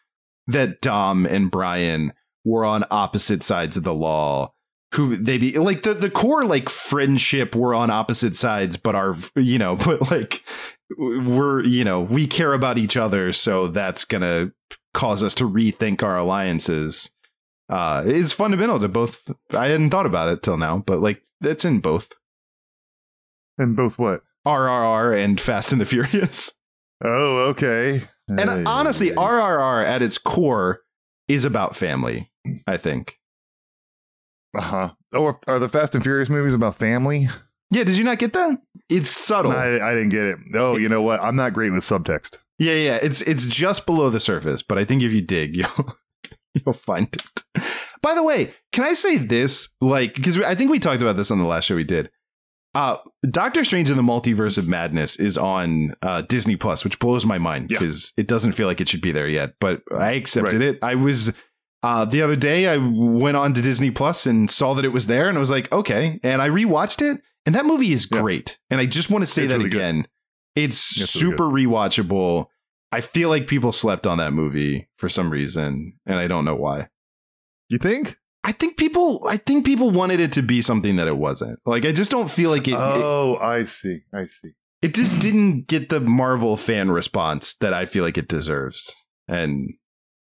that 0.47 0.81
Dom 0.81 1.25
and 1.25 1.51
Brian 1.51 2.13
were 2.45 2.65
on 2.65 2.85
opposite 2.91 3.43
sides 3.43 3.77
of 3.77 3.85
the 3.85 3.95
law 3.95 4.54
who 4.95 5.17
they 5.17 5.39
be 5.39 5.53
like 5.59 5.83
the 5.83 5.95
the 5.95 6.11
core 6.11 6.45
like 6.45 6.69
friendship 6.69 7.55
we're 7.55 7.75
on 7.75 7.91
opposite 7.91 8.37
sides 8.37 8.77
but 8.77 8.95
our 8.95 9.17
you 9.37 9.59
know 9.59 9.77
but 9.85 10.11
like 10.11 10.43
we're 10.99 11.63
you 11.65 11.85
know 11.85 12.01
we 12.03 12.27
care 12.27 12.53
about 12.53 12.79
each 12.79 12.97
other 12.97 13.33
so 13.33 13.69
that's 13.69 14.05
gonna 14.05 14.51
cause 14.93 15.23
us 15.23 15.35
to 15.35 15.49
rethink 15.49 16.03
our 16.03 16.17
alliances 16.17 17.11
uh 17.71 18.03
is 18.07 18.33
fundamental 18.33 18.79
to 18.79 18.89
both 18.89 19.31
i 19.51 19.67
hadn't 19.67 19.91
thought 19.91 20.07
about 20.07 20.29
it 20.31 20.43
till 20.43 20.57
now 20.57 20.79
but 20.87 21.01
like 21.01 21.23
it's 21.41 21.65
in 21.65 21.81
both 21.81 22.13
in 23.59 23.75
both 23.75 23.99
what? 23.99 24.23
rrr 24.47 25.19
and 25.25 25.41
fast 25.41 25.73
and 25.73 25.81
the 25.81 25.87
furious 25.87 26.53
Oh, 27.05 27.49
okay. 27.51 28.03
and 28.29 28.49
Ay, 28.49 28.63
honestly 28.67 29.11
ay. 29.13 29.15
rrr 29.17 29.85
at 29.85 30.03
its 30.03 30.19
core 30.19 30.83
is 31.29 31.45
about 31.45 31.77
family 31.77 32.31
i 32.67 32.77
think 32.77 33.19
uh-huh. 34.57 34.91
Oh, 35.13 35.39
are- 35.47 35.59
the 35.59 35.69
Fast 35.69 35.95
and 35.95 36.03
Furious 36.05 36.29
movies 36.29 36.55
about 36.55 36.77
family? 36.77 37.27
yeah 37.71 37.83
did 37.83 37.97
you 37.97 38.05
not 38.05 38.19
get 38.19 38.33
that 38.35 38.59
it's 38.89 39.15
subtle 39.17 39.53
I, 39.53 39.79
I 39.81 39.95
didn't 39.95 40.11
get 40.11 40.27
it. 40.27 40.39
Oh, 40.55 40.77
you 40.77 40.89
know 40.89 41.01
what? 41.03 41.21
I'm 41.21 41.37
not 41.37 41.55
great 41.55 41.73
with 41.73 41.83
subtext. 41.83 42.37
Yeah, 42.59 42.75
yeah, 42.75 42.99
it's 43.03 43.21
it's 43.23 43.47
just 43.47 43.85
below 43.87 44.11
the 44.11 44.21
surface, 44.21 44.63
but 44.63 44.79
I 44.79 44.85
think 44.85 45.03
if 45.03 45.13
you 45.13 45.23
dig, 45.23 45.57
you'll 45.57 45.97
you'll 46.55 46.73
find 46.75 47.09
it. 47.13 47.65
By 48.03 48.15
the 48.15 48.23
way, 48.23 48.53
can 48.73 48.85
I 48.85 48.93
say 48.93 49.17
this? 49.17 49.71
Like, 49.81 50.15
because 50.15 50.39
I 50.41 50.55
think 50.55 50.71
we 50.71 50.79
talked 50.79 51.01
about 51.01 51.17
this 51.17 51.31
on 51.31 51.39
the 51.39 51.47
last 51.47 51.65
show 51.65 51.75
we 51.77 51.83
did. 51.85 52.11
Uh, 52.75 52.99
Doctor 53.31 53.65
Strange 53.65 53.89
in 53.89 53.97
the 53.97 54.03
Multiverse 54.03 54.59
of 54.59 54.69
Madness 54.69 55.17
is 55.17 55.39
on 55.39 55.95
uh, 56.03 56.23
Disney 56.23 56.57
Plus, 56.57 56.85
which 56.85 56.99
blows 56.99 57.25
my 57.25 57.39
mind 57.39 57.71
Yeah. 57.71 57.79
because 57.79 58.13
it 58.17 58.27
doesn't 58.29 58.53
feel 58.53 58.67
like 58.67 58.81
it 58.81 58.89
should 58.89 59.01
be 59.01 59.13
there 59.13 59.29
yet. 59.29 59.55
But 59.61 59.81
I 59.97 60.13
accepted 60.13 60.61
Right. 60.61 60.69
it. 60.75 60.79
I 60.83 60.95
was 60.97 61.33
uh, 61.85 62.05
the 62.07 62.23
other 62.23 62.37
day. 62.37 62.67
I 62.69 62.79
went 62.79 63.37
on 63.37 63.53
to 63.55 63.61
Disney 63.63 63.91
Plus 63.91 64.27
and 64.27 64.51
saw 64.51 64.73
that 64.75 64.85
it 64.85 64.93
was 64.93 65.07
there, 65.07 65.29
and 65.29 65.37
I 65.37 65.41
was 65.41 65.51
like, 65.51 65.71
okay. 65.73 66.19
And 66.23 66.41
I 66.41 66.49
rewatched 66.49 67.03
it, 67.03 67.21
and 67.47 67.55
that 67.55 67.67
movie 67.67 67.93
is 67.93 68.09
Yeah. 68.11 68.21
great. 68.23 68.59
And 68.71 68.81
I 68.81 68.87
just 68.87 69.11
want 69.11 69.23
to 69.23 69.27
say 69.31 69.45
It's 69.45 69.53
that 69.53 69.59
really 69.59 69.71
good. 69.71 69.79
again. 69.79 70.09
It's 70.57 70.99
It's 71.01 71.15
really 71.23 71.33
super 71.37 71.45
rewatchable. 71.45 72.47
I 72.93 73.01
feel 73.01 73.29
like 73.29 73.47
people 73.49 73.73
slept 73.73 74.07
on 74.07 74.19
that 74.19 74.33
movie 74.33 74.89
for 74.97 75.09
some 75.09 75.29
reason, 75.31 75.99
and 76.07 76.17
I 76.19 76.27
don't 76.29 76.45
know 76.45 76.55
why. 76.55 76.89
You 77.69 77.79
think? 77.79 78.17
I 78.45 78.53
think 78.53 78.77
people, 78.77 79.27
I 79.29 79.37
think 79.39 79.65
people 79.67 79.91
wanted 79.91 80.21
it 80.21 80.31
to 80.33 80.43
be 80.43 80.63
something 80.63 80.97
that 80.97 81.09
it 81.09 81.17
wasn't. 81.17 81.59
Like, 81.67 81.85
I 81.87 81.93
just 81.93 82.11
don't 82.11 82.31
feel 82.31 82.51
like 82.51 82.69
it. 82.69 82.73
it, 82.75 82.79
oh, 82.79 83.37
I 83.41 83.65
see. 83.65 84.01
I 84.13 84.27
see. 84.27 84.51
it 84.83 84.95
just 84.95 85.19
didn't 85.21 85.67
get 85.67 85.89
the 85.89 85.99
Marvel 86.01 86.57
fan 86.57 86.91
response 86.91 87.55
that 87.61 87.73
I 87.73 87.87
feel 87.87 88.05
like 88.05 88.19
it 88.19 88.29
deserves. 88.29 88.95
And 89.29 89.71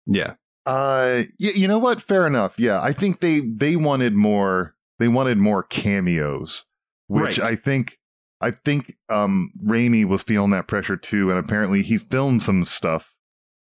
yeah, 0.07 0.35
Uh, 0.67 1.25
y- 1.41 1.53
you 1.55 1.69
know 1.69 1.79
what? 1.79 2.03
Fair 2.03 2.27
enough. 2.27 2.55
Yeah, 2.59 2.81
I 2.83 2.93
think 2.93 3.21
they 3.21 3.41
they 3.41 3.77
wanted 3.77 4.15
more. 4.15 4.75
They 4.99 5.09
wanted 5.09 5.39
more 5.39 5.63
cameos, 5.63 6.65
which 7.09 7.39
Right. 7.39 7.53
I 7.53 7.57
think 7.57 7.99
I 8.41 8.51
think 8.53 8.97
um 9.09 9.51
Raimi 9.65 10.05
was 10.07 10.23
feeling 10.23 10.51
that 10.53 10.67
pressure 10.69 10.97
too, 10.97 11.31
and 11.31 11.39
apparently 11.39 11.83
he 11.83 11.99
filmed 11.99 12.43
some 12.43 12.65
stuff, 12.65 13.15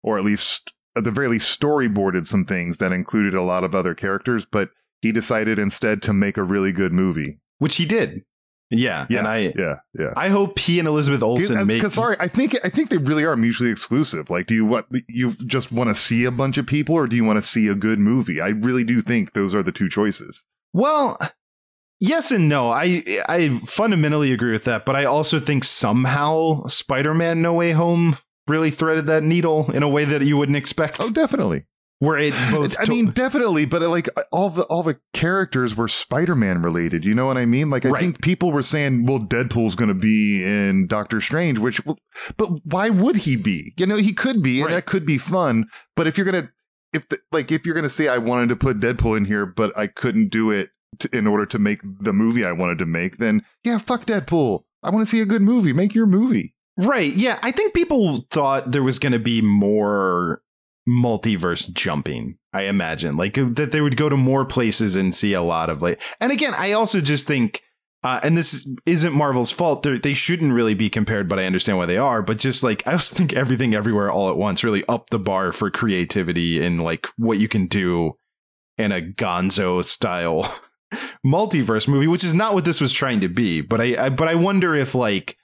or 0.02 0.18
at 0.18 0.24
least 0.24 0.72
at 0.96 1.04
the 1.04 1.10
very 1.10 1.28
least 1.28 1.58
storyboarded 1.60 2.26
some 2.26 2.44
things 2.44 2.78
that 2.78 2.92
included 2.92 3.34
a 3.34 3.42
lot 3.42 3.64
of 3.64 3.74
other 3.74 3.94
characters. 3.94 4.46
But 4.50 4.70
he 5.02 5.12
decided 5.12 5.58
instead 5.58 6.02
to 6.02 6.12
make 6.12 6.36
a 6.36 6.42
really 6.42 6.72
good 6.72 6.92
movie. 6.92 7.38
which 7.58 7.76
he 7.76 7.86
did. 7.86 8.22
Yeah, 8.70 9.06
Yeah, 9.08 9.18
and 9.20 9.28
I, 9.28 9.52
yeah, 9.56 9.76
yeah. 9.94 10.12
I 10.16 10.28
hope 10.28 10.58
he 10.58 10.80
and 10.80 10.88
Elizabeth 10.88 11.22
Olsen 11.22 11.66
make. 11.66 11.78
Because 11.78 11.94
sorry, 11.94 12.16
I 12.18 12.26
think 12.26 12.56
I 12.64 12.68
think 12.68 12.90
they 12.90 12.96
really 12.96 13.24
are 13.24 13.36
mutually 13.36 13.70
exclusive. 13.70 14.28
Like, 14.28 14.46
do 14.46 14.54
you 14.54 14.64
what 14.64 14.86
you 15.08 15.34
just 15.46 15.70
want 15.70 15.88
to 15.88 15.94
see 15.94 16.24
a 16.24 16.32
bunch 16.32 16.58
of 16.58 16.66
people, 16.66 16.96
or 16.96 17.06
do 17.06 17.14
you 17.14 17.24
want 17.24 17.36
to 17.36 17.42
see 17.42 17.68
a 17.68 17.76
good 17.76 18.00
movie? 18.00 18.40
I 18.40 18.48
really 18.48 18.82
do 18.82 19.02
think 19.02 19.32
those 19.34 19.54
are 19.54 19.62
the 19.62 19.70
two 19.70 19.88
choices. 19.88 20.42
Well, 20.72 21.16
yes 22.00 22.32
and 22.32 22.48
no. 22.48 22.70
I 22.70 23.04
I 23.28 23.60
fundamentally 23.64 24.32
agree 24.32 24.52
with 24.52 24.64
that, 24.64 24.84
but 24.84 24.96
I 24.96 25.04
also 25.04 25.38
think 25.38 25.62
somehow 25.62 26.66
Spider-Man 26.66 27.40
No 27.40 27.54
Way 27.54 27.70
Home 27.70 28.18
really 28.48 28.70
threaded 28.70 29.06
that 29.06 29.22
needle 29.22 29.70
in 29.70 29.82
a 29.82 29.88
way 29.88 30.04
that 30.04 30.22
you 30.22 30.36
wouldn't 30.36 30.56
expect. 30.56 30.96
Oh, 31.00 31.10
definitely. 31.10 31.66
Where 31.98 32.18
it 32.18 32.34
both 32.50 32.78
I 32.78 32.84
to- 32.84 32.90
mean, 32.90 33.10
definitely, 33.10 33.64
but 33.64 33.82
uh, 33.82 33.88
like 33.88 34.08
all 34.32 34.50
the 34.50 34.62
all 34.64 34.82
the 34.82 34.98
characters 35.12 35.76
were 35.76 35.88
Spider-Man 35.88 36.62
related. 36.62 37.04
You 37.04 37.14
know 37.14 37.26
what 37.26 37.36
I 37.38 37.46
mean? 37.46 37.70
Like, 37.70 37.86
I 37.86 37.90
Right. 37.90 38.00
think 38.00 38.22
people 38.22 38.52
were 38.52 38.62
saying, 38.62 39.06
"Well, 39.06 39.20
Deadpool's 39.20 39.74
going 39.76 39.88
to 39.88 39.94
be 39.94 40.44
in 40.44 40.86
Doctor 40.86 41.20
Strange," 41.20 41.58
which, 41.58 41.84
well, 41.86 41.98
but 42.36 42.50
why 42.64 42.90
would 42.90 43.16
he 43.18 43.36
be? 43.36 43.72
You 43.76 43.86
know, 43.86 43.96
he 43.96 44.12
could 44.12 44.42
be, 44.42 44.60
and 44.62 44.72
that 44.72 44.86
could 44.86 45.06
be 45.06 45.18
fun. 45.18 45.66
But 45.94 46.06
if 46.06 46.16
you're 46.18 46.26
gonna, 46.26 46.50
if 46.92 47.08
the, 47.08 47.18
like, 47.32 47.50
if 47.50 47.64
you're 47.64 47.74
gonna 47.74 47.88
say, 47.88 48.08
"I 48.08 48.18
wanted 48.18 48.48
to 48.50 48.56
put 48.56 48.80
Deadpool 48.80 49.16
in 49.16 49.24
here, 49.24 49.46
but 49.46 49.76
I 49.76 49.86
couldn't 49.86 50.28
do 50.30 50.50
it 50.50 50.70
to, 51.00 51.08
in 51.16 51.26
order 51.26 51.46
to 51.46 51.58
make 51.58 51.80
the 52.00 52.12
movie 52.12 52.44
I 52.44 52.52
wanted 52.52 52.78
to 52.78 52.86
make," 52.86 53.16
then 53.18 53.42
yeah, 53.64 53.78
fuck 53.78 54.04
Deadpool. 54.06 54.64
I 54.82 54.90
want 54.90 55.04
to 55.04 55.10
see 55.10 55.20
a 55.20 55.26
good 55.26 55.42
movie. 55.42 55.72
Make 55.72 55.94
your 55.94 56.06
movie. 56.06 56.54
Right. 56.78 57.12
Yeah. 57.14 57.38
I 57.42 57.50
think 57.52 57.72
people 57.74 58.26
thought 58.30 58.70
there 58.70 58.82
was 58.82 58.98
going 58.98 59.12
to 59.14 59.18
be 59.18 59.40
more 59.40 60.42
multiverse 60.88 61.72
jumping. 61.72 62.38
I 62.52 62.62
imagine 62.62 63.16
like 63.16 63.34
that 63.34 63.72
they 63.72 63.80
would 63.80 63.96
go 63.96 64.08
to 64.08 64.16
more 64.16 64.44
places 64.44 64.96
and 64.96 65.14
see 65.14 65.32
a 65.32 65.42
lot 65.42 65.68
of 65.68 65.82
like. 65.82 66.00
And 66.20 66.32
again, 66.32 66.54
I 66.56 66.72
also 66.72 67.00
just 67.00 67.26
think, 67.26 67.62
uh, 68.02 68.20
and 68.22 68.36
this 68.36 68.66
isn't 68.86 69.12
Marvel's 69.12 69.50
fault. 69.52 69.82
They're, 69.82 69.98
they 69.98 70.14
shouldn't 70.14 70.52
really 70.52 70.74
be 70.74 70.88
compared, 70.88 71.28
but 71.28 71.38
I 71.38 71.44
understand 71.44 71.78
why 71.78 71.86
they 71.86 71.98
are. 71.98 72.22
But 72.22 72.38
just 72.38 72.62
like 72.62 72.86
I 72.86 72.92
also 72.92 73.14
think 73.14 73.32
everything, 73.32 73.74
everywhere, 73.74 74.10
all 74.10 74.30
at 74.30 74.36
once, 74.36 74.64
really 74.64 74.84
up 74.88 75.10
the 75.10 75.18
bar 75.18 75.52
for 75.52 75.70
creativity 75.70 76.64
and 76.64 76.82
like 76.82 77.08
what 77.16 77.38
you 77.38 77.48
can 77.48 77.66
do 77.66 78.16
in 78.78 78.92
a 78.92 79.00
Gonzo 79.00 79.82
style 79.82 80.60
multiverse 81.26 81.88
movie, 81.88 82.06
which 82.06 82.24
is 82.24 82.34
not 82.34 82.54
what 82.54 82.64
this 82.64 82.80
was 82.80 82.92
trying 82.92 83.20
to 83.20 83.28
be. 83.28 83.60
But 83.60 83.80
I, 83.80 84.06
I 84.06 84.08
but 84.08 84.28
I 84.28 84.34
wonder 84.34 84.74
if 84.74 84.94
like 84.94 85.36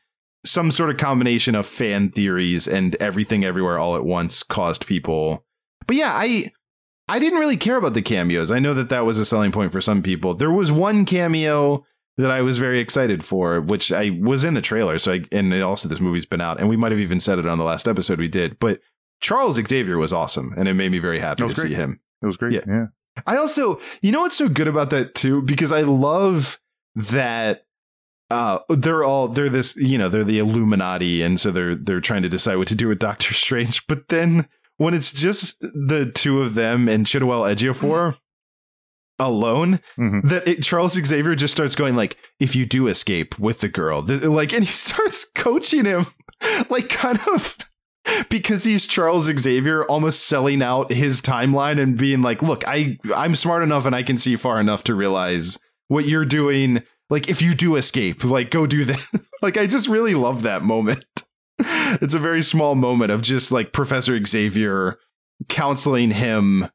some 0.45 0.70
sort 0.70 0.90
of 0.90 0.97
combination 0.97 1.55
of 1.55 1.66
fan 1.66 2.11
theories 2.11 2.66
and 2.66 2.97
everything 2.97 3.45
everywhere 3.45 3.78
all 3.78 3.97
at 3.97 4.05
once 4.05 4.43
caused 4.43 4.86
people. 4.86 5.45
But 5.86 5.97
yeah, 5.97 6.12
I 6.14 6.53
I 7.09 7.18
didn't 7.18 7.38
really 7.40 7.57
care 7.57 7.76
about 7.76 7.95
the 7.95 8.03
cameos. 8.03 8.51
I 8.51 8.59
know 8.59 8.74
that 8.74 8.88
that 8.88 9.05
was 9.05 9.18
a 9.18 9.24
selling 9.24 9.53
point 9.53 9.72
for 9.72 9.80
some 9.80 10.03
people. 10.03 10.34
There 10.34 10.51
was 10.51 10.72
one 10.72 11.05
cameo 11.05 11.84
that 12.16 12.30
I 12.30 12.43
was 12.43 12.59
very 12.59 12.78
excited 12.78 13.24
for, 13.24 13.61
which 13.61 13.93
I 13.93 14.11
was 14.20 14.45
in 14.45 14.55
the 14.55 14.61
trailer. 14.61 14.99
So 14.99 15.12
I, 15.12 15.24
and 15.32 15.53
also 15.62 15.88
this 15.88 16.01
movie's 16.01 16.26
been 16.26 16.40
out, 16.40 16.61
and 16.61 16.68
we 16.68 16.76
might 16.76 16.93
have 16.93 17.01
even 17.01 17.20
said 17.20 17.38
it 17.38 17.47
on 17.47 17.59
the 17.59 17.64
last 17.64 17.88
episode 17.88 18.18
we 18.18 18.28
did. 18.28 18.59
But 18.59 18.80
Charles 19.20 19.57
Xavier 19.57 19.99
was 19.99 20.12
awesome, 20.12 20.55
and 20.57 20.68
it 20.68 20.74
made 20.74 20.93
me 20.93 20.99
very 20.99 21.18
happy 21.18 21.47
to 21.47 21.55
great. 21.55 21.68
see 21.68 21.74
him. 21.74 22.01
It 22.22 22.26
was 22.26 22.36
great. 22.36 22.53
Yeah. 22.53 22.64
Yeah. 22.66 22.86
I 23.26 23.36
also, 23.36 23.80
you 24.01 24.11
know 24.11 24.20
what's 24.20 24.36
so 24.36 24.49
good 24.49 24.68
about 24.68 24.90
that 24.90 25.14
too? 25.14 25.43
Because 25.43 25.72
I 25.72 25.82
love 25.82 26.59
that 26.95 27.64
uh 28.33 28.59
they're 28.70 29.05
all 29.05 29.28
they're 29.28 29.49
this, 29.49 29.76
you 29.76 29.99
know, 29.99 30.09
they're 30.09 30.24
the 30.24 30.39
Illuminati, 30.39 31.22
and 31.22 31.39
so 31.39 31.51
they're 31.51 31.76
they're 31.76 32.01
trying 32.01 32.22
to 32.22 32.28
decide 32.28 32.57
what 32.57 32.68
to 32.68 32.74
do 32.74 32.89
with 32.89 32.99
Doctor 32.99 33.35
Strange. 33.45 33.87
But 33.87 34.09
then 34.09 34.49
when 34.78 34.95
it's 34.95 35.12
just 35.12 35.61
the 35.61 36.11
two 36.14 36.41
of 36.41 36.55
them 36.55 36.89
and 36.89 37.07
Chiwetel 37.07 37.55
Ejiofor 37.55 38.16
alone, 39.18 39.80
Mhm. 39.99 40.28
that 40.28 40.49
it, 40.49 40.62
Charles 40.62 40.95
Xavier 40.95 41.35
just 41.35 41.53
starts 41.53 41.74
going 41.74 41.95
like, 41.95 42.16
"If 42.41 42.57
you 42.57 42.66
do 42.66 42.89
escape 42.89 43.39
with 43.39 43.61
the 43.61 43.68
girl," 43.68 44.03
th- 44.05 44.22
like, 44.22 44.53
and 44.53 44.64
he 44.64 44.70
starts 44.72 45.24
coaching 45.35 45.85
him, 45.85 46.07
like, 46.70 46.89
kind 46.89 47.20
of 47.35 47.57
because 48.28 48.64
he's 48.64 48.87
Charles 48.87 49.26
Xavier, 49.39 49.85
almost 49.85 50.26
selling 50.26 50.61
out 50.62 50.91
his 50.93 51.22
timeline 51.22 51.80
and 51.80 51.97
being 51.97 52.22
like, 52.22 52.43
"Look, 52.43 52.66
I 52.66 52.97
I'm 53.14 53.35
smart 53.37 53.62
enough 53.62 53.87
and 53.87 53.95
I 53.95 54.03
can 54.03 54.18
see 54.18 54.35
far 54.35 54.59
enough 54.59 54.83
to 54.85 54.95
realize 54.95 55.59
what 55.89 56.09
you're 56.09 56.24
doing. 56.24 56.83
Like, 57.12 57.28
if 57.28 57.42
you 57.42 57.54
do 57.54 57.76
escape, 57.76 58.24
like, 58.24 58.50
go 58.50 58.66
do 58.66 58.86
this." 58.86 59.08
like, 59.42 59.58
I 59.58 59.66
just 59.66 59.86
really 59.86 60.14
love 60.14 60.42
that 60.42 60.62
moment. 60.62 61.04
It's 62.00 62.14
a 62.14 62.18
very 62.18 62.42
small 62.42 62.74
moment 62.74 63.12
of 63.12 63.20
just 63.20 63.52
like 63.52 63.74
Professor 63.74 64.18
Xavier 64.24 64.98
counseling 65.48 66.10
him 66.10 66.68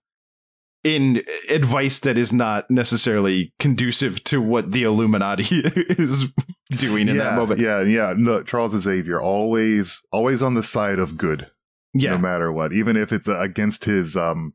in 0.83 1.23
advice 1.49 1.99
that 1.99 2.17
is 2.17 2.31
not 2.31 2.69
necessarily 2.69 3.51
conducive 3.59 4.23
to 4.25 4.39
what 4.41 4.71
the 4.71 4.83
Illuminati 4.83 5.61
is 5.65 6.31
doing 6.71 7.09
in 7.09 7.15
yeah, 7.15 7.23
that 7.23 7.35
moment. 7.35 7.59
Yeah, 7.59 7.81
yeah. 7.81 8.13
No, 8.15 8.43
Charles 8.43 8.77
Xavier 8.77 9.19
always 9.19 10.01
always 10.11 10.41
on 10.41 10.53
the 10.53 10.63
side 10.63 10.99
of 10.99 11.17
good, 11.17 11.49
Yeah. 11.93 12.11
no 12.11 12.19
matter 12.19 12.51
what, 12.51 12.71
even 12.71 12.95
if 12.95 13.11
it's 13.11 13.27
uh, 13.27 13.39
against 13.41 13.83
his 13.85 14.15
um 14.15 14.53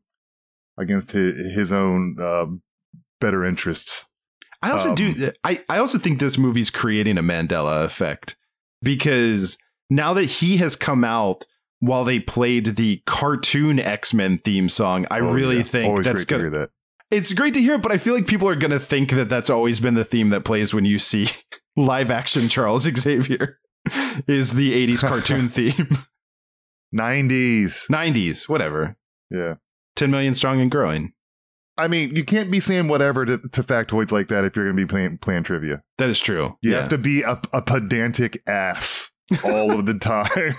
against 0.79 1.11
his, 1.11 1.53
his 1.53 1.71
own 1.71 2.15
um 2.19 2.61
better 3.19 3.43
interests. 3.45 4.05
I 4.63 4.71
also 4.71 4.89
Um, 4.89 4.95
do. 4.95 5.31
I, 5.43 5.63
I 5.69 5.77
also 5.77 5.97
think 5.97 6.19
this 6.19 6.37
movie's 6.37 6.69
creating 6.69 7.17
a 7.17 7.23
Mandela 7.23 7.83
effect 7.85 8.35
because 8.81 9.57
now 9.89 10.13
that 10.13 10.25
he 10.25 10.57
has 10.57 10.75
come 10.75 11.03
out 11.03 11.45
while 11.79 12.03
they 12.05 12.19
played 12.19 12.77
the 12.77 13.01
cartoon 13.05 13.79
X 13.79 14.13
Men 14.13 14.37
theme 14.37 14.69
song, 14.69 15.05
I 15.11 15.19
Oh, 15.19 15.33
really 15.33 15.57
yeah. 15.57 15.63
think 15.63 15.89
Always 15.89 16.05
that's 16.05 16.25
gonna. 16.25 16.49
that. 16.51 16.69
It's 17.11 17.33
great 17.33 17.53
to 17.55 17.61
hear, 17.61 17.77
but 17.77 17.91
I 17.91 17.97
feel 17.97 18.15
like 18.15 18.25
people 18.25 18.47
are 18.49 18.55
gonna 18.55 18.79
think 18.79 19.11
that 19.11 19.29
that's 19.29 19.49
always 19.49 19.79
been 19.79 19.93
the 19.93 20.05
theme 20.05 20.29
that 20.29 20.45
plays 20.45 20.73
when 20.73 20.85
you 20.85 20.97
see 20.97 21.27
live 21.77 22.09
action 22.09 22.47
Charles 22.49 22.83
Xavier 22.83 23.59
is 24.27 24.53
the 24.53 24.71
'80s 24.87 25.01
cartoon 25.07 25.49
theme, 25.49 25.97
90s. 26.95 27.89
'90s, 27.89 28.47
whatever. 28.49 28.95
Yeah. 29.29 29.55
10 29.95 30.09
million 30.09 30.33
strong 30.33 30.59
and 30.61 30.71
growing. 30.71 31.13
I 31.77 31.87
mean, 31.87 32.15
you 32.15 32.23
can't 32.23 32.51
be 32.51 32.59
saying 32.59 32.87
whatever 32.87 33.25
to, 33.25 33.37
to 33.37 33.63
factoids 33.63 34.11
like 34.11 34.27
that 34.27 34.45
if 34.45 34.55
you're 34.55 34.65
going 34.65 34.77
to 34.77 34.85
be 34.85 34.87
playing, 34.87 35.17
playing 35.17 35.43
trivia. 35.43 35.81
That 35.97 36.09
is 36.09 36.19
true. 36.19 36.55
You 36.61 36.71
yeah. 36.71 36.81
have 36.81 36.89
to 36.89 36.97
be 36.97 37.23
a, 37.23 37.41
a 37.51 37.61
pedantic 37.61 38.41
ass 38.47 39.11
all 39.43 39.71
of 39.71 39.85
the 39.85 39.95
time. 39.95 40.55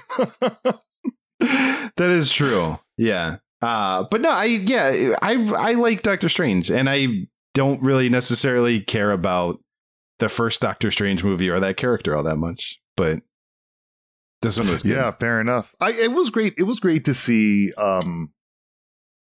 that 1.40 2.10
is 2.10 2.32
true. 2.32 2.78
Yeah. 2.96 3.36
Uh, 3.62 4.04
but 4.10 4.20
no, 4.20 4.30
I 4.30 4.44
yeah, 4.44 5.14
I 5.22 5.36
I 5.56 5.72
like 5.72 6.02
Doctor 6.02 6.28
Strange, 6.28 6.70
and 6.70 6.90
I 6.90 7.28
don't 7.54 7.80
really 7.80 8.10
necessarily 8.10 8.82
care 8.82 9.10
about 9.10 9.58
the 10.18 10.28
first 10.28 10.60
Doctor 10.60 10.90
Strange 10.90 11.24
movie 11.24 11.48
or 11.48 11.60
that 11.60 11.78
character 11.78 12.14
all 12.14 12.22
that 12.24 12.36
much. 12.36 12.78
But 12.94 13.22
this 14.42 14.58
one 14.58 14.68
was 14.68 14.82
good. 14.82 14.92
yeah, 14.96 15.10
fair 15.12 15.40
enough. 15.40 15.74
I 15.80 15.92
it 15.92 16.12
was 16.12 16.28
great. 16.28 16.54
It 16.58 16.64
was 16.64 16.78
great 16.78 17.06
to 17.06 17.14
see 17.14 17.72
um 17.74 18.32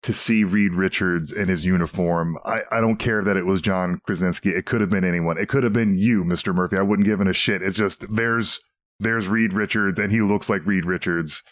to 0.03 0.13
see 0.15 0.45
Reed 0.45 0.75
Richards 0.75 1.31
in 1.33 1.49
his 1.49 1.65
uniform. 1.65 2.39
I, 2.45 2.61
I 2.73 2.81
don't 2.81 2.97
care 2.97 3.23
that 3.23 3.37
it 3.37 3.45
was 3.47 3.61
John 3.61 4.01
Krasinski. 4.07 4.51
It 4.51 4.65
could 4.67 4.81
have 4.81 4.89
been 4.91 5.05
anyone. 5.05 5.39
It 5.39 5.49
could 5.49 5.63
have 5.65 5.73
been 5.75 5.99
you, 5.99 6.25
Mr. 6.25 6.55
Murphy. 6.55 6.77
I 6.79 6.83
wouldn't 6.83 7.07
give 7.07 7.21
in 7.21 7.29
a 7.29 7.33
shit. 7.35 7.63
It 7.63 7.73
just 7.73 8.05
there's 8.15 8.61
there's 8.99 9.29
Reed 9.29 9.53
Richards 9.53 9.99
and 9.99 10.11
he 10.11 10.21
looks 10.23 10.49
like 10.49 10.67
Reed 10.67 10.85
Richards. 10.87 11.43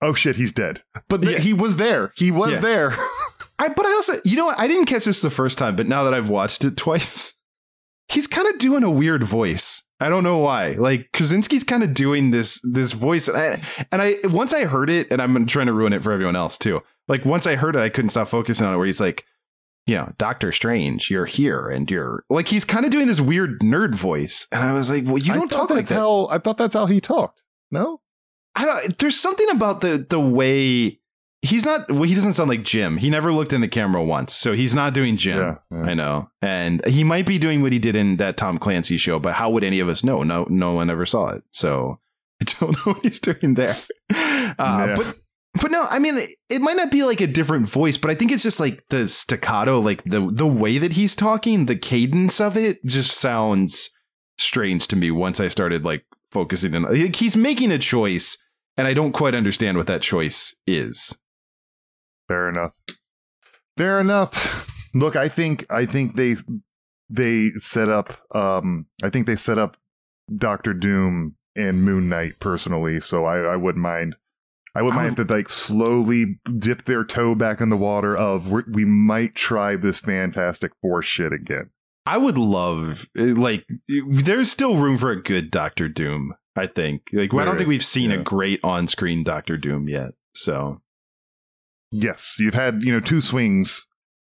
Oh 0.00 0.14
shit, 0.14 0.34
he's 0.36 0.52
dead. 0.52 0.82
But 1.08 1.22
th- 1.22 1.32
Yeah. 1.34 1.38
he 1.38 1.52
was 1.52 1.76
there. 1.76 2.12
He 2.16 2.30
was 2.32 2.52
Yeah. 2.52 2.58
there. 2.60 2.90
I, 3.58 3.68
but 3.68 3.86
I 3.86 3.90
also, 3.92 4.14
you 4.24 4.34
know 4.36 4.46
what? 4.46 4.58
I 4.58 4.66
didn't 4.66 4.86
catch 4.86 5.04
this 5.04 5.20
the 5.20 5.30
first 5.30 5.58
time, 5.58 5.76
but 5.76 5.86
now 5.86 6.02
that 6.02 6.14
I've 6.14 6.28
watched 6.28 6.64
it 6.64 6.76
twice, 6.76 7.34
he's 8.08 8.26
kind 8.26 8.48
of 8.48 8.58
doing 8.58 8.82
a 8.82 8.90
weird 8.90 9.22
voice. 9.22 9.84
I 10.00 10.08
don't 10.08 10.24
know 10.24 10.38
why. 10.38 10.70
Like 10.70 11.08
Krasinski's 11.12 11.62
kind 11.62 11.84
of 11.84 11.94
doing 11.94 12.32
this 12.32 12.60
this 12.64 12.92
voice, 12.92 13.28
and 13.28 13.36
I, 13.36 13.62
and 13.92 14.02
I 14.02 14.16
once 14.24 14.52
I 14.52 14.64
heard 14.64 14.90
it, 14.90 15.06
and 15.12 15.22
I'm 15.22 15.46
trying 15.46 15.66
to 15.66 15.72
ruin 15.72 15.92
it 15.92 16.02
for 16.02 16.10
everyone 16.10 16.34
else 16.34 16.58
too. 16.58 16.82
Like 17.08 17.24
once 17.24 17.46
I 17.46 17.56
heard 17.56 17.76
it, 17.76 17.80
I 17.80 17.88
couldn't 17.88 18.10
stop 18.10 18.28
focusing 18.28 18.66
on 18.66 18.74
it. 18.74 18.76
Where 18.76 18.86
he's 18.86 19.00
like, 19.00 19.24
you 19.86 19.96
know, 19.96 20.12
Doctor 20.18 20.52
Strange, 20.52 21.10
you're 21.10 21.24
here, 21.26 21.68
and 21.68 21.90
you're 21.90 22.24
like, 22.30 22.48
he's 22.48 22.64
kind 22.64 22.84
of 22.84 22.90
doing 22.90 23.08
this 23.08 23.20
weird 23.20 23.60
nerd 23.60 23.94
voice, 23.94 24.46
and 24.52 24.62
I 24.62 24.72
was 24.72 24.88
like, 24.88 25.04
well, 25.04 25.18
you 25.18 25.32
don't 25.32 25.50
talk 25.50 25.70
like 25.70 25.88
that. 25.88 25.94
How, 25.94 26.28
I 26.30 26.38
thought 26.38 26.56
that's 26.58 26.74
how 26.74 26.86
he 26.86 27.00
talked. 27.00 27.40
No? 27.70 28.00
I 28.54 28.64
don't. 28.64 28.98
There's 28.98 29.18
something 29.18 29.48
about 29.50 29.80
the 29.80 30.06
the 30.08 30.20
way 30.20 31.00
he's 31.40 31.64
not. 31.64 31.90
Well, 31.90 32.02
he 32.02 32.14
doesn't 32.14 32.34
sound 32.34 32.50
like 32.50 32.62
Jim. 32.64 32.98
He 32.98 33.08
never 33.10 33.32
looked 33.32 33.52
in 33.52 33.62
the 33.62 33.68
camera 33.68 34.04
once, 34.04 34.34
so 34.34 34.52
he's 34.52 34.74
not 34.74 34.92
doing 34.94 35.16
Jim. 35.16 35.38
Yeah, 35.38 35.56
yeah. 35.70 35.82
I 35.84 35.94
know, 35.94 36.30
and 36.42 36.86
he 36.86 37.02
might 37.02 37.26
be 37.26 37.38
doing 37.38 37.62
what 37.62 37.72
he 37.72 37.78
did 37.78 37.96
in 37.96 38.18
that 38.18 38.36
Tom 38.36 38.58
Clancy 38.58 38.98
show, 38.98 39.18
but 39.18 39.32
how 39.34 39.48
would 39.50 39.64
any 39.64 39.80
of 39.80 39.88
us 39.88 40.04
know? 40.04 40.22
No, 40.22 40.46
no 40.50 40.72
one 40.74 40.90
ever 40.90 41.06
saw 41.06 41.28
it, 41.30 41.42
so 41.50 41.98
I 42.42 42.44
don't 42.60 42.72
know 42.86 42.92
what 42.92 43.02
he's 43.02 43.18
doing 43.20 43.54
there. 43.54 43.74
Uh, 44.10 44.54
Yeah. 44.58 44.96
But 44.96 45.16
but 45.62 45.70
no, 45.70 45.86
I 45.88 46.00
mean, 46.00 46.18
it 46.50 46.60
might 46.60 46.76
not 46.76 46.90
be 46.90 47.04
like 47.04 47.20
a 47.20 47.26
different 47.28 47.68
voice, 47.68 47.96
but 47.96 48.10
I 48.10 48.16
think 48.16 48.32
it's 48.32 48.42
just 48.42 48.58
like 48.58 48.84
the 48.90 49.06
staccato, 49.06 49.78
like 49.78 50.02
the 50.02 50.28
the 50.30 50.46
way 50.46 50.76
that 50.78 50.94
he's 50.94 51.14
talking, 51.14 51.66
the 51.66 51.76
cadence 51.76 52.40
of 52.40 52.56
it 52.56 52.84
just 52.84 53.12
sounds 53.12 53.88
strange 54.38 54.88
to 54.88 54.96
me. 54.96 55.12
Once 55.12 55.38
I 55.38 55.46
started 55.46 55.84
like 55.84 56.04
focusing 56.32 56.74
in, 56.74 56.82
like, 56.82 57.14
he's 57.14 57.36
making 57.36 57.70
a 57.70 57.78
choice, 57.78 58.36
and 58.76 58.88
I 58.88 58.92
don't 58.92 59.12
quite 59.12 59.36
understand 59.36 59.76
what 59.76 59.86
that 59.86 60.02
choice 60.02 60.52
is. 60.66 61.16
Fair 62.26 62.48
enough. 62.48 62.72
Fair 63.76 64.00
enough. 64.00 64.68
Look, 64.94 65.14
I 65.14 65.28
think 65.28 65.64
I 65.70 65.86
think 65.86 66.16
they 66.16 66.34
they 67.08 67.50
set 67.50 67.88
up 67.88 68.18
um 68.34 68.86
I 69.00 69.10
think 69.10 69.28
they 69.28 69.36
set 69.36 69.58
up 69.58 69.76
Doctor 70.36 70.74
Doom 70.74 71.36
and 71.54 71.84
Moon 71.84 72.08
Knight 72.08 72.40
personally, 72.40 73.00
so 73.00 73.26
I, 73.26 73.52
I 73.52 73.56
wouldn't 73.56 73.82
mind. 73.82 74.16
I 74.74 74.82
would 74.82 74.94
if 74.96 75.16
they 75.16 75.24
like 75.24 75.50
slowly 75.50 76.38
dip 76.58 76.84
their 76.84 77.04
toe 77.04 77.34
back 77.34 77.60
in 77.60 77.68
the 77.68 77.76
water 77.76 78.16
of 78.16 78.50
we're, 78.50 78.64
we 78.70 78.84
might 78.84 79.34
try 79.34 79.76
this 79.76 80.00
Fantastic 80.00 80.72
Four 80.80 81.02
shit 81.02 81.32
again. 81.32 81.70
I 82.06 82.18
would 82.18 82.38
love 82.38 83.08
eh, 83.16 83.34
like 83.36 83.66
there's 84.08 84.50
still 84.50 84.76
room 84.76 84.96
for 84.96 85.10
a 85.10 85.22
good 85.22 85.50
Doctor 85.50 85.88
Doom. 85.88 86.34
I 86.56 86.66
think 86.66 87.10
like 87.12 87.34
I 87.34 87.44
don't 87.44 87.56
think 87.56 87.68
we've 87.68 87.84
seen 87.84 88.10
yeah. 88.10 88.16
a 88.16 88.22
great 88.22 88.60
on-screen 88.64 89.24
Doctor 89.24 89.56
Doom 89.56 89.88
yet. 89.88 90.12
So 90.34 90.80
Yes, 91.92 92.36
you've 92.38 92.54
had 92.54 92.82
you 92.82 92.90
know 92.90 93.00
two 93.00 93.20
swings 93.20 93.86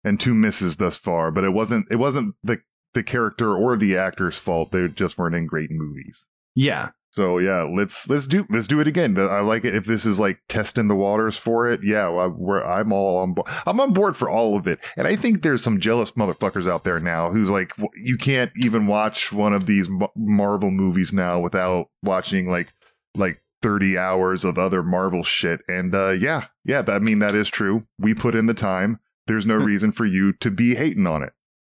and 0.03 0.19
two 0.19 0.35
misses 0.35 0.77
thus 0.77 0.97
far, 0.97 1.31
but 1.31 1.45
it 1.45 1.53
wasn't 1.53 1.87
it 1.91 1.97
wasn't 1.97 2.35
the 2.43 2.61
the 2.93 3.05
character 3.05 3.57
or 3.57 3.77
the 3.77 3.97
actor's 3.97 4.37
fault. 4.37 4.73
They 4.73 4.89
just 4.89 5.17
weren't 5.17 5.37
in 5.37 5.47
great 5.47 5.71
movies. 5.71 6.25
yeah, 6.55 6.91
So 7.15 7.39
yeah, 7.39 7.63
let's 7.63 8.09
let's 8.09 8.27
do 8.27 8.45
let's 8.51 8.67
do 8.67 8.81
it 8.81 8.89
again. 8.89 9.17
I 9.17 9.39
like 9.39 9.65
it 9.65 9.77
if 9.77 9.85
this 9.85 10.05
is 10.05 10.19
like 10.19 10.41
testing 10.49 10.89
the 10.89 10.97
waters 10.97 11.37
for 11.37 11.69
it. 11.69 11.85
Yeah, 11.85 12.09
we're, 12.27 12.61
I'm 12.61 12.93
all 12.93 13.19
on 13.19 13.35
board. 13.35 13.47
I'm 13.67 13.79
on 13.79 13.93
board 13.93 14.17
for 14.17 14.29
all 14.29 14.57
of 14.57 14.67
it, 14.67 14.81
and 14.97 15.07
I 15.07 15.15
think 15.15 15.43
there's 15.43 15.63
some 15.63 15.79
jealous 15.79 16.11
motherfuckers 16.13 16.69
out 16.69 16.83
there 16.83 16.99
now 16.99 17.31
who's 17.31 17.49
like, 17.49 17.73
you 17.95 18.17
can't 18.17 18.51
even 18.57 18.89
watch 18.89 19.33
one 19.33 19.53
of 19.53 19.67
these 19.67 19.89
Marvel 20.17 20.73
movies 20.73 21.13
now 21.13 21.39
without 21.39 21.87
watching 22.03 22.51
like 22.51 22.75
like 23.15 23.41
30 23.63 23.97
hours 23.97 24.45
of 24.45 24.59
other 24.59 24.83
Marvel 24.83 25.23
shit. 25.23 25.61
And 25.69 25.95
uh, 25.95 26.11
yeah, 26.11 26.47
yeah, 26.65 26.83
I 26.89 26.99
mean, 26.99 27.21
that 27.21 27.37
is 27.37 27.49
true. 27.49 27.87
We 27.97 28.15
put 28.15 28.35
in 28.35 28.47
the 28.47 28.55
time. 28.55 28.99
There's 29.29 29.47
no 29.47 29.55
reason 29.55 29.93
for 29.93 30.05
you 30.05 30.33
to 30.41 30.51
be 30.51 30.75
hating 30.75 31.07
on 31.07 31.23
it. 31.23 31.33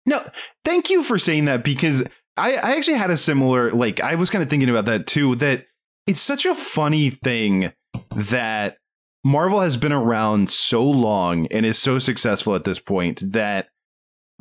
No, 0.07 0.25
thank 0.65 0.91
you 0.91 1.03
for 1.03 1.19
saying 1.19 1.47
that 1.47 1.65
because 1.65 2.05
I, 2.37 2.55
I 2.55 2.77
actually 2.77 2.99
had 2.99 3.11
a 3.11 3.17
similar 3.17 3.71
like 3.71 4.01
I 4.01 4.15
was 4.17 4.31
kind 4.31 4.43
of 4.43 4.51
thinking 4.51 4.71
about 4.71 4.87
that 4.87 5.07
too. 5.07 5.37
That 5.37 5.67
it's 6.07 6.21
such 6.21 6.47
a 6.47 6.55
funny 6.55 7.11
thing 7.11 7.73
that 8.15 8.79
Marvel 9.25 9.61
has 9.61 9.77
been 9.77 9.93
around 9.93 10.51
so 10.51 10.85
long 10.85 11.47
and 11.47 11.65
is 11.65 11.79
so 11.79 11.99
successful 11.99 12.55
at 12.55 12.65
this 12.65 12.79
point 12.79 13.33
that 13.33 13.69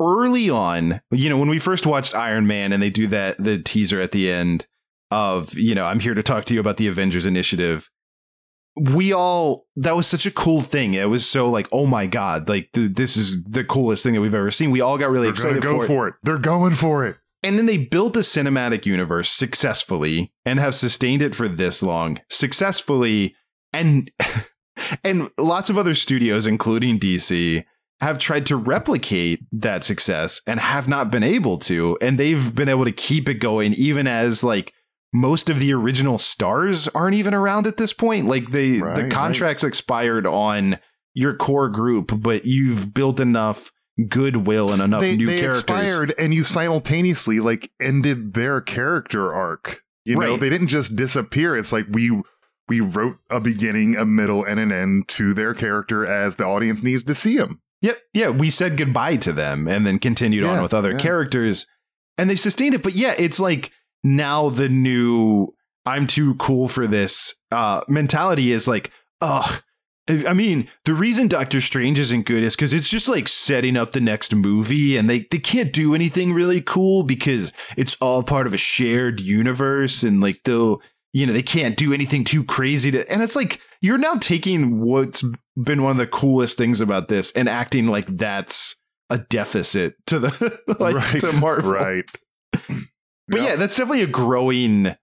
early 0.00 0.50
on, 0.50 1.00
you 1.10 1.28
know, 1.28 1.38
when 1.38 1.48
we 1.48 1.58
first 1.58 1.86
watched 1.86 2.14
Iron 2.14 2.46
Man 2.46 2.72
and 2.72 2.82
they 2.82 2.90
do 2.90 3.06
that 3.08 3.38
the 3.38 3.62
teaser 3.62 4.00
at 4.00 4.12
the 4.12 4.30
end 4.30 4.66
of, 5.10 5.56
you 5.56 5.74
know, 5.74 5.86
I'm 5.86 6.00
here 6.00 6.14
to 6.14 6.22
talk 6.22 6.44
to 6.46 6.54
you 6.54 6.60
about 6.60 6.76
the 6.76 6.88
Avengers 6.88 7.24
Initiative. 7.24 7.88
We 8.76 9.12
all 9.12 9.66
that 9.76 9.94
was 9.94 10.08
such 10.08 10.26
a 10.26 10.32
cool 10.32 10.60
thing. 10.60 10.94
It 10.94 11.08
was 11.08 11.24
so 11.24 11.48
like, 11.48 11.68
oh 11.70 11.86
my 11.86 12.06
god, 12.06 12.48
like 12.48 12.72
th- 12.72 12.92
this 12.94 13.16
is 13.16 13.42
the 13.44 13.62
coolest 13.62 14.02
thing 14.02 14.14
that 14.14 14.20
we've 14.20 14.34
ever 14.34 14.50
seen. 14.50 14.72
We 14.72 14.80
all 14.80 14.98
got 14.98 15.10
really 15.10 15.26
They're 15.26 15.32
excited 15.32 15.62
go 15.62 15.78
for 15.78 15.84
it. 15.84 15.86
for 15.86 16.08
it. 16.08 16.14
They're 16.24 16.38
going 16.38 16.74
for 16.74 17.06
it. 17.06 17.16
And 17.44 17.58
then 17.58 17.66
they 17.66 17.76
built 17.76 18.16
a 18.16 18.20
cinematic 18.20 18.86
universe 18.86 19.30
successfully 19.30 20.32
and 20.46 20.58
have 20.58 20.74
sustained 20.74 21.20
it 21.20 21.34
for 21.34 21.46
this 21.46 21.82
long 21.82 22.18
successfully. 22.30 23.36
And 23.72 24.10
and 25.04 25.30
lots 25.38 25.68
of 25.68 25.76
other 25.76 25.94
studios, 25.94 26.46
including 26.46 26.98
DC, 26.98 27.62
have 28.00 28.18
tried 28.18 28.46
to 28.46 28.56
replicate 28.56 29.40
that 29.52 29.84
success 29.84 30.40
and 30.46 30.58
have 30.58 30.88
not 30.88 31.10
been 31.10 31.22
able 31.22 31.58
to. 31.58 31.98
And 32.00 32.18
they've 32.18 32.54
been 32.54 32.68
able 32.68 32.84
to 32.84 32.92
keep 32.92 33.28
it 33.28 33.34
going, 33.34 33.74
even 33.74 34.06
as 34.06 34.42
like 34.42 34.72
most 35.12 35.48
of 35.50 35.58
the 35.58 35.72
original 35.72 36.18
stars 36.18 36.88
aren't 36.88 37.14
even 37.14 37.34
around 37.34 37.66
at 37.66 37.76
this 37.76 37.92
point. 37.92 38.26
Like 38.26 38.50
they 38.50 38.78
Right, 38.78 38.96
the 38.96 39.02
right. 39.02 39.12
contracts 39.12 39.62
expired 39.62 40.26
on 40.26 40.78
your 41.12 41.36
core 41.36 41.68
group, 41.68 42.10
but 42.20 42.44
you've 42.44 42.92
built 42.92 43.20
enough 43.20 43.70
goodwill 44.08 44.72
and 44.72 44.82
enough 44.82 45.00
they 45.00 45.16
new 45.16 45.26
they 45.26 45.40
characters. 45.40 45.62
expired 45.62 46.14
and 46.18 46.34
you 46.34 46.42
simultaneously 46.42 47.40
like 47.40 47.70
ended 47.80 48.34
their 48.34 48.60
character 48.60 49.32
arc. 49.32 49.82
You 50.04 50.18
know, 50.18 50.36
they 50.36 50.50
didn't 50.50 50.68
just 50.68 50.96
disappear. 50.96 51.56
It's 51.56 51.72
like 51.72 51.86
we 51.90 52.10
we 52.68 52.80
wrote 52.80 53.16
a 53.30 53.40
beginning, 53.40 53.96
a 53.96 54.04
middle, 54.04 54.44
and 54.44 54.60
an 54.60 54.70
end 54.72 55.08
to 55.08 55.32
their 55.32 55.54
character 55.54 56.06
as 56.06 56.34
the 56.36 56.44
audience 56.44 56.82
needs 56.82 57.02
to 57.04 57.14
see 57.14 57.38
them. 57.38 57.62
Yep. 57.82 57.98
Yeah. 58.12 58.28
We 58.30 58.50
said 58.50 58.76
goodbye 58.76 59.16
to 59.16 59.32
them 59.32 59.68
and 59.68 59.86
then 59.86 59.98
continued 59.98 60.44
on 60.44 60.62
with 60.62 60.72
other 60.74 60.92
yeah. 60.92 60.98
characters 60.98 61.66
and 62.16 62.30
they've 62.30 62.40
sustained 62.40 62.74
it. 62.74 62.82
But 62.82 62.94
yeah, 62.94 63.14
it's 63.18 63.40
like 63.40 63.70
now 64.02 64.48
the 64.48 64.68
new 64.68 65.54
I'm 65.86 66.06
too 66.06 66.34
cool 66.36 66.68
for 66.68 66.86
this 66.86 67.34
uh, 67.50 67.82
mentality 67.88 68.52
is 68.52 68.66
like, 68.66 68.90
ugh. 69.20 69.62
I 70.06 70.34
mean, 70.34 70.68
the 70.84 70.92
reason 70.92 71.28
Doctor 71.28 71.62
Strange 71.62 71.98
isn't 71.98 72.26
good 72.26 72.42
is 72.42 72.54
because 72.54 72.74
it's 72.74 72.90
just 72.90 73.08
like 73.08 73.26
setting 73.26 73.76
up 73.76 73.92
the 73.92 74.02
next 74.02 74.34
movie 74.34 74.98
and 74.98 75.08
they, 75.08 75.20
they 75.30 75.38
can't 75.38 75.72
do 75.72 75.94
anything 75.94 76.34
really 76.34 76.60
cool 76.60 77.04
because 77.04 77.52
it's 77.78 77.96
all 78.02 78.22
part 78.22 78.46
of 78.46 78.52
a 78.52 78.58
shared 78.58 79.18
universe 79.18 80.02
and 80.02 80.20
like 80.20 80.42
they'll, 80.44 80.82
you 81.14 81.24
know, 81.24 81.32
they 81.32 81.42
can't 81.42 81.78
do 81.78 81.94
anything 81.94 82.22
too 82.22 82.44
crazy 82.44 82.90
to, 82.90 83.10
and 83.10 83.22
it's 83.22 83.36
like, 83.36 83.60
you're 83.80 83.96
now 83.96 84.14
taking 84.16 84.80
what's 84.80 85.24
been 85.62 85.82
one 85.82 85.92
of 85.92 85.96
the 85.96 86.06
coolest 86.06 86.58
things 86.58 86.82
about 86.82 87.08
this 87.08 87.32
and 87.32 87.48
acting 87.48 87.86
like 87.86 88.06
that's 88.06 88.76
a 89.08 89.18
deficit 89.18 89.94
to 90.06 90.18
the 90.18 90.60
like 90.78 90.96
right. 90.96 91.20
to 91.20 91.32
Marvel. 91.32 91.72
Right. 91.72 92.04
But 93.28 93.40
yeah. 93.40 93.56
that's 93.56 93.76
definitely 93.76 94.02
a 94.02 94.06
growing 94.06 94.94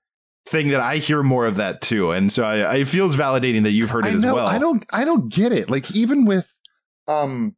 thing 0.45 0.69
that 0.69 0.79
I 0.79 0.97
hear 0.97 1.23
more 1.23 1.45
of 1.45 1.55
that 1.57 1.81
too. 1.81 2.11
And 2.11 2.31
so 2.31 2.43
I, 2.43 2.77
I 2.77 2.83
feels 2.83 3.15
validating 3.15 3.63
that 3.63 3.71
you've 3.71 3.89
heard 3.89 4.05
it 4.05 4.13
I 4.13 4.17
as 4.17 4.25
well. 4.25 4.47
I 4.47 4.57
don't 4.57 4.85
I 4.89 5.05
don't 5.05 5.29
get 5.29 5.51
it. 5.51 5.69
Like 5.69 5.95
even 5.95 6.25
with 6.25 6.51
um 7.07 7.55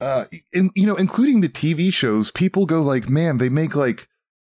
uh 0.00 0.24
in, 0.52 0.70
you 0.74 0.86
know, 0.86 0.96
including 0.96 1.40
the 1.40 1.48
TV 1.48 1.92
shows, 1.92 2.30
people 2.30 2.66
go 2.66 2.82
like, 2.82 3.08
man, 3.08 3.38
they 3.38 3.48
make 3.48 3.74
like 3.74 4.08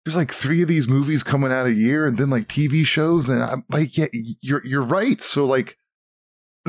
there's 0.04 0.16
like 0.16 0.32
three 0.32 0.62
of 0.62 0.68
these 0.68 0.88
movies 0.88 1.22
coming 1.22 1.52
out 1.52 1.66
a 1.66 1.72
year 1.72 2.06
and 2.06 2.16
then 2.16 2.30
like 2.30 2.48
TV 2.48 2.84
shows 2.84 3.28
and 3.28 3.42
I'm 3.42 3.64
like, 3.70 3.96
yeah, 3.96 4.06
you're 4.40 4.64
you're 4.64 4.82
right. 4.82 5.20
So 5.20 5.46
like 5.46 5.76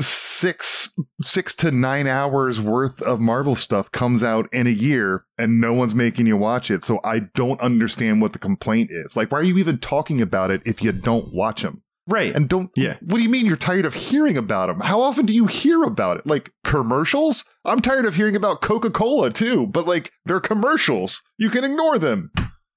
six 0.00 0.90
six 1.20 1.54
to 1.56 1.70
nine 1.70 2.06
hours 2.06 2.60
worth 2.60 3.00
of 3.02 3.20
Marvel 3.20 3.54
stuff 3.54 3.92
comes 3.92 4.22
out 4.22 4.48
in 4.52 4.66
a 4.66 4.70
year 4.70 5.24
and 5.38 5.60
no 5.60 5.72
one's 5.72 5.94
making 5.94 6.26
you 6.26 6.36
watch 6.36 6.70
it. 6.70 6.84
So 6.84 7.00
I 7.04 7.20
don't 7.34 7.60
understand 7.60 8.20
what 8.20 8.32
the 8.32 8.38
complaint 8.38 8.90
is. 8.90 9.16
Like, 9.16 9.30
why 9.30 9.40
are 9.40 9.44
you 9.44 9.58
even 9.58 9.78
talking 9.78 10.20
about 10.20 10.50
it 10.50 10.62
if 10.64 10.82
you 10.82 10.92
don't 10.92 11.32
watch 11.32 11.62
them? 11.62 11.82
right. 12.08 12.34
And 12.34 12.48
don't, 12.48 12.70
Yeah. 12.74 12.96
What 13.00 13.18
do 13.18 13.22
you 13.22 13.28
mean 13.28 13.46
you're 13.46 13.56
tired 13.56 13.86
of 13.86 13.94
hearing 13.94 14.36
about 14.36 14.66
them? 14.66 14.80
How 14.80 15.00
often 15.00 15.24
do 15.24 15.32
you 15.32 15.46
hear 15.46 15.84
about 15.84 16.16
it? 16.16 16.26
Like 16.26 16.50
commercials? 16.64 17.44
I'm 17.64 17.80
tired 17.80 18.06
of 18.06 18.16
hearing 18.16 18.34
about 18.34 18.60
Coca 18.60 18.90
Cola 18.90 19.30
too, 19.30 19.66
but 19.68 19.86
like 19.86 20.10
they're 20.24 20.40
commercials. 20.40 21.22
You 21.38 21.48
can 21.48 21.62
ignore 21.64 21.98
them. 21.98 22.32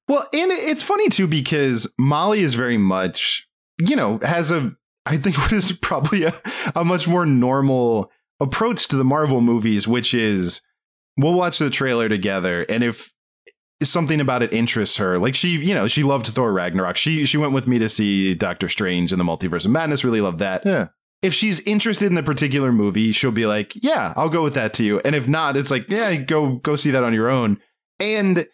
Well, 0.07 0.27
and 0.31 0.51
it's 0.51 0.83
funny 0.83 1.09
too 1.09 1.27
because 1.27 1.91
Molly 1.97 2.41
is 2.41 2.53
very 2.53 2.77
much, 2.77 3.47
you 3.79 3.95
know, 3.95 4.19
has 4.21 4.51
a 4.51 4.75
I 5.05 5.17
think 5.17 5.37
what 5.39 5.51
is 5.51 5.71
probably 5.71 6.23
a, 6.23 6.33
a 6.75 6.83
much 6.83 7.07
more 7.07 7.25
normal 7.25 8.11
approach 8.39 8.87
to 8.89 8.95
the 8.95 9.03
Marvel 9.03 9.41
movies, 9.41 9.87
which 9.87 10.13
is 10.13 10.61
we'll 11.17 11.33
watch 11.33 11.59
the 11.59 11.69
trailer 11.69 12.09
together, 12.09 12.65
and 12.69 12.83
if 12.83 13.13
something 13.83 14.21
about 14.21 14.41
it 14.41 14.53
interests 14.53 14.97
her, 14.97 15.19
like 15.19 15.35
she, 15.35 15.49
you 15.49 15.73
know, 15.73 15.87
she 15.87 16.03
loved 16.03 16.27
Thor 16.27 16.51
Ragnarok. 16.51 16.97
She 16.97 17.25
she 17.25 17.37
went 17.37 17.53
with 17.53 17.67
me 17.67 17.79
to 17.79 17.89
see 17.89 18.33
Doctor 18.33 18.69
Strange 18.69 19.11
and 19.11 19.19
the 19.19 19.25
Multiverse 19.25 19.65
of 19.65 19.71
Madness. 19.71 20.03
Really 20.03 20.21
loved 20.21 20.39
that. 20.39 20.65
Yeah. 20.65 20.87
If 21.21 21.33
she's 21.33 21.59
interested 21.61 22.07
in 22.07 22.15
the 22.15 22.23
particular 22.23 22.71
movie, 22.71 23.11
she'll 23.11 23.31
be 23.31 23.45
like, 23.45 23.73
"Yeah, 23.81 24.13
I'll 24.15 24.29
go 24.29 24.43
with 24.43 24.53
that 24.55 24.73
to 24.75 24.83
you." 24.83 24.99
And 24.99 25.15
if 25.15 25.27
not, 25.27 25.57
it's 25.57 25.71
like, 25.71 25.85
"Yeah, 25.89 26.15
go 26.15 26.57
go 26.57 26.75
see 26.75 26.91
that 26.91 27.03
on 27.03 27.13
your 27.13 27.29
own." 27.29 27.59
And 27.99 28.47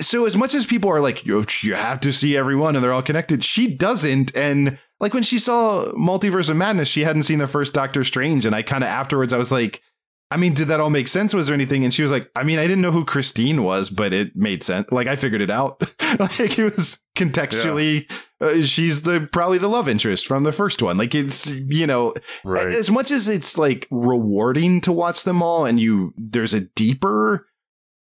so 0.00 0.26
as 0.26 0.36
much 0.36 0.54
as 0.54 0.66
people 0.66 0.90
are 0.90 1.00
like, 1.00 1.24
Yo, 1.26 1.44
you 1.62 1.74
have 1.74 2.00
to 2.00 2.12
see 2.12 2.36
everyone 2.36 2.74
and 2.74 2.84
they're 2.84 2.92
all 2.92 3.02
connected, 3.02 3.44
she 3.44 3.74
doesn't. 3.74 4.34
And 4.36 4.78
like 5.04 5.12
when 5.12 5.22
she 5.22 5.38
saw 5.38 5.84
Multiverse 5.92 6.48
of 6.48 6.56
Madness, 6.56 6.88
she 6.88 7.02
hadn't 7.02 7.24
seen 7.24 7.38
the 7.38 7.46
first 7.46 7.74
Doctor 7.74 8.02
Strange. 8.04 8.46
And 8.46 8.54
I 8.54 8.62
kind 8.62 8.82
of 8.82 8.88
afterwards, 8.88 9.34
I 9.34 9.36
was 9.36 9.52
like, 9.52 9.82
I 10.30 10.38
mean, 10.38 10.54
did 10.54 10.68
that 10.68 10.80
all 10.80 10.88
make 10.88 11.08
sense? 11.08 11.34
Was 11.34 11.46
there 11.46 11.54
anything? 11.54 11.84
And 11.84 11.92
she 11.92 12.00
was 12.00 12.10
like, 12.10 12.30
I 12.34 12.42
mean, 12.42 12.58
I 12.58 12.62
didn't 12.62 12.80
know 12.80 12.90
who 12.90 13.04
Christine 13.04 13.62
was, 13.64 13.90
but 13.90 14.14
it 14.14 14.34
made 14.34 14.62
sense. 14.62 14.90
Like 14.90 15.06
I 15.06 15.14
figured 15.14 15.42
it 15.42 15.50
out. 15.50 15.78
like 16.18 16.58
it 16.58 16.74
was 16.74 17.00
contextually, 17.14 18.10
uh, 18.40 18.62
she's 18.62 19.02
the 19.02 19.28
probably 19.30 19.58
the 19.58 19.68
love 19.68 19.90
interest 19.90 20.26
from 20.26 20.44
the 20.44 20.52
first 20.52 20.80
one. 20.80 20.96
Like 20.96 21.14
it's, 21.14 21.50
you 21.50 21.86
know, 21.86 22.14
Right. 22.42 22.66
as 22.66 22.90
much 22.90 23.10
as 23.10 23.28
it's 23.28 23.58
like 23.58 23.86
rewarding 23.90 24.80
to 24.80 24.90
watch 24.92 25.24
them 25.24 25.42
all 25.42 25.66
and 25.66 25.78
you 25.78 26.14
there's 26.16 26.54
a 26.54 26.60
deeper 26.60 27.46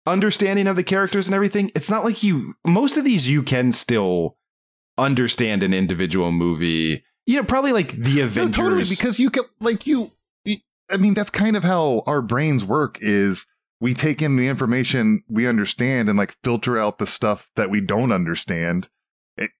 understanding 0.08 0.66
of 0.66 0.76
the 0.76 0.84
characters 0.84 1.28
and 1.28 1.36
everything 1.36 1.70
it's 1.76 1.90
not 1.90 2.06
like 2.06 2.24
you 2.24 2.54
most 2.66 2.96
of 2.96 3.04
these 3.04 3.28
you 3.28 3.44
can 3.44 3.74
still 3.74 4.37
understand 4.98 5.64
an 5.64 5.74
individual 5.74 6.32
movie 6.32 7.04
you 7.28 7.36
know 7.36 7.44
probably 7.44 7.74
like 7.74 7.92
the 7.92 8.16
No, 8.18 8.24
avengers 8.24 8.56
totally, 8.56 8.84
because 8.90 9.20
you 9.20 9.30
can 9.30 9.44
like 9.60 9.86
you. 9.86 10.12
I 10.90 10.96
mean, 10.96 11.14
that's 11.14 11.30
kind 11.30 11.58
of 11.58 11.64
how 11.64 12.02
our 12.08 12.22
brains 12.22 12.64
work. 12.64 12.98
Is 13.02 13.46
we 13.82 13.94
take 13.94 14.22
in 14.22 14.38
the 14.38 14.48
information 14.48 15.24
we 15.28 15.46
understand 15.46 16.10
and 16.10 16.18
like 16.18 16.36
filter 16.44 16.78
out 16.80 16.98
the 16.98 17.06
stuff 17.06 17.50
that 17.56 17.70
we 17.70 17.82
don't 17.82 18.14
understand 18.14 18.88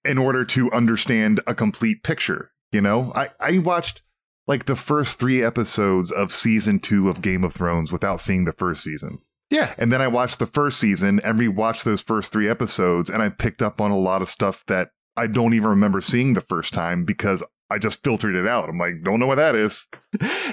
in 0.06 0.18
order 0.18 0.46
to 0.46 0.72
understand 0.72 1.42
a 1.46 1.54
complete 1.54 2.04
picture. 2.04 2.52
You 2.72 2.82
know, 2.82 3.12
I 3.16 3.30
I 3.40 3.58
watched 3.60 4.02
like 4.48 4.66
the 4.66 4.78
first 4.78 5.20
three 5.20 5.44
episodes 5.44 6.10
of 6.10 6.32
season 6.32 6.80
two 6.80 7.10
of 7.10 7.22
Game 7.22 7.44
of 7.44 7.54
Thrones 7.54 7.92
without 7.92 8.22
seeing 8.22 8.46
the 8.46 8.54
first 8.54 8.82
season. 8.82 9.20
yeah 9.50 9.76
And 9.78 9.92
then 9.92 10.02
I 10.02 10.08
watched 10.08 10.40
the 10.40 10.46
first 10.46 10.80
season 10.80 11.20
and 11.26 11.38
rewatched 11.38 11.84
those 11.84 12.02
first 12.02 12.32
three 12.32 12.48
episodes, 12.48 13.10
and 13.10 13.22
I 13.22 13.28
picked 13.28 13.62
up 13.62 13.82
on 13.82 13.92
a 13.92 13.98
lot 13.98 14.22
of 14.22 14.30
stuff 14.30 14.64
that 14.68 14.92
I 15.18 15.28
don't 15.28 15.54
even 15.54 15.70
remember 15.70 16.00
seeing 16.02 16.34
the 16.34 16.42
first 16.42 16.74
time 16.74 17.04
because 17.06 17.44
I 17.70 17.80
just 17.80 18.04
filtered 18.04 18.36
it 18.36 18.48
out. 18.48 18.70
I'm 18.70 18.78
like, 18.78 19.04
don't 19.04 19.20
know 19.20 19.28
what 19.28 19.36
that 19.36 19.56
is. 19.56 19.86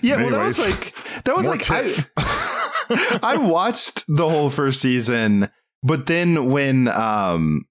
yeah 0.03 0.17
well 0.17 0.31
that 0.31 0.45
was 0.45 0.59
like 0.59 0.95
that 1.25 1.37
was 1.37 1.47
like 1.47 1.71
I. 1.71 1.87
I 3.23 3.37
watched 3.39 4.05
the 4.09 4.29
whole 4.29 4.51
first 4.51 4.81
season 4.81 5.49
but 5.83 6.07
then 6.07 6.51
when 6.51 6.89
um 6.89 7.63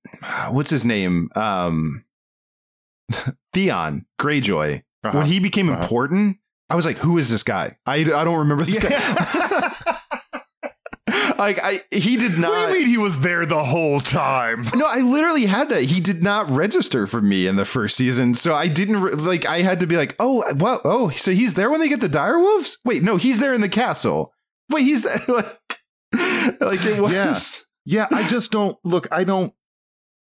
what's 0.50 0.70
his 0.72 0.86
name 0.86 1.30
um 1.36 2.04
theon 3.54 4.06
greyjoy 4.20 4.82
Uh-huh. 5.04 5.18
when 5.20 5.28
he 5.28 5.40
became 5.40 5.70
Uh-huh. 5.70 5.82
important 5.82 6.38
i 6.70 6.76
was 6.76 6.86
like 6.86 6.98
who 6.98 7.18
is 7.20 7.30
this 7.30 7.44
guy 7.44 7.78
i, 7.86 7.96
I 7.98 8.24
don't 8.24 8.40
remember 8.40 8.64
this 8.66 8.80
guy 8.80 9.98
like 11.44 11.60
i 11.64 11.82
he 11.92 12.18
did 12.18 12.38
not 12.38 12.52
what 12.52 12.68
do 12.68 12.74
you 12.74 12.80
mean 12.80 12.88
he 12.88 12.98
was 12.98 13.20
there 13.20 13.46
the 13.46 13.64
whole 13.64 14.00
time? 14.00 14.66
no, 14.76 14.86
I 14.86 15.00
literally 15.00 15.46
had 15.46 15.70
that. 15.70 15.84
He 15.84 16.00
did 16.00 16.24
not 16.24 16.50
register 16.50 17.08
for 17.08 17.22
me 17.22 17.48
in 17.48 17.56
the 17.56 17.66
first 17.66 17.96
season, 17.96 18.34
so 18.34 18.54
I 18.54 18.68
didn't 18.68 19.02
re- 19.02 19.14
like. 19.14 19.46
I 19.46 19.62
had 19.62 19.80
to 19.82 19.88
be 19.88 19.98
like, 19.98 20.16
oh, 20.20 20.44
well, 20.58 20.82
oh, 20.84 21.10
so 21.10 21.32
he's 21.32 21.54
there 21.54 21.70
when 21.70 21.80
they 21.80 21.90
get 21.90 22.00
the 22.00 22.10
direwolves. 22.10 22.78
Wait, 22.86 23.04
no, 23.04 23.18
he's 23.18 23.40
there 23.40 23.54
in 23.54 23.62
the 23.62 23.70
castle. 23.70 24.34
Wait, 24.72 24.84
he's 24.84 25.06
like, 25.28 25.80
like 26.60 26.86
it 26.86 27.02
was. 27.02 27.12
Yeah. 27.12 27.40
Yeah, 27.86 28.08
I 28.12 28.28
just 28.30 28.52
don't 28.52 28.78
look. 28.86 29.08
I 29.12 29.24
don't. 29.24 29.54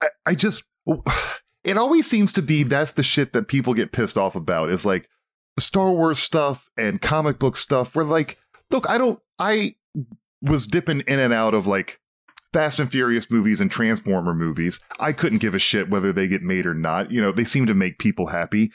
I, 0.02 0.08
I 0.26 0.34
just 0.34 0.64
it 1.64 1.76
always 1.78 2.08
seems 2.08 2.32
to 2.34 2.42
be 2.42 2.62
that's 2.64 2.92
the 2.92 3.02
shit 3.02 3.32
that 3.32 3.48
people 3.48 3.74
get 3.74 3.92
pissed 3.92 4.16
off 4.16 4.34
about 4.34 4.70
is 4.70 4.84
like 4.84 5.08
Star 5.58 5.90
Wars 5.90 6.18
stuff 6.18 6.68
and 6.76 7.00
comic 7.00 7.38
book 7.38 7.56
stuff 7.56 7.94
where 7.94 8.04
like 8.04 8.38
look, 8.70 8.88
I 8.88 8.98
don't 8.98 9.20
I 9.38 9.76
was 10.45 10.66
dipping 10.66 11.01
in 11.07 11.18
and 11.18 11.32
out 11.32 11.55
of 11.55 11.66
like 11.66 11.99
Fast 12.53 12.78
and 12.78 12.90
Furious 12.90 13.30
movies 13.30 13.61
and 13.61 13.70
Transformer 13.70 14.34
movies. 14.34 14.78
I 15.01 15.12
couldn't 15.12 15.38
give 15.38 15.55
a 15.55 15.59
shit 15.59 15.90
whether 15.90 16.12
they 16.12 16.28
get 16.28 16.42
made 16.42 16.66
or 16.66 16.74
not. 16.74 17.11
You 17.11 17.20
know, 17.20 17.32
they 17.32 17.45
seem 17.45 17.66
to 17.66 17.74
make 17.74 17.99
people 17.99 18.26
happy. 18.28 18.70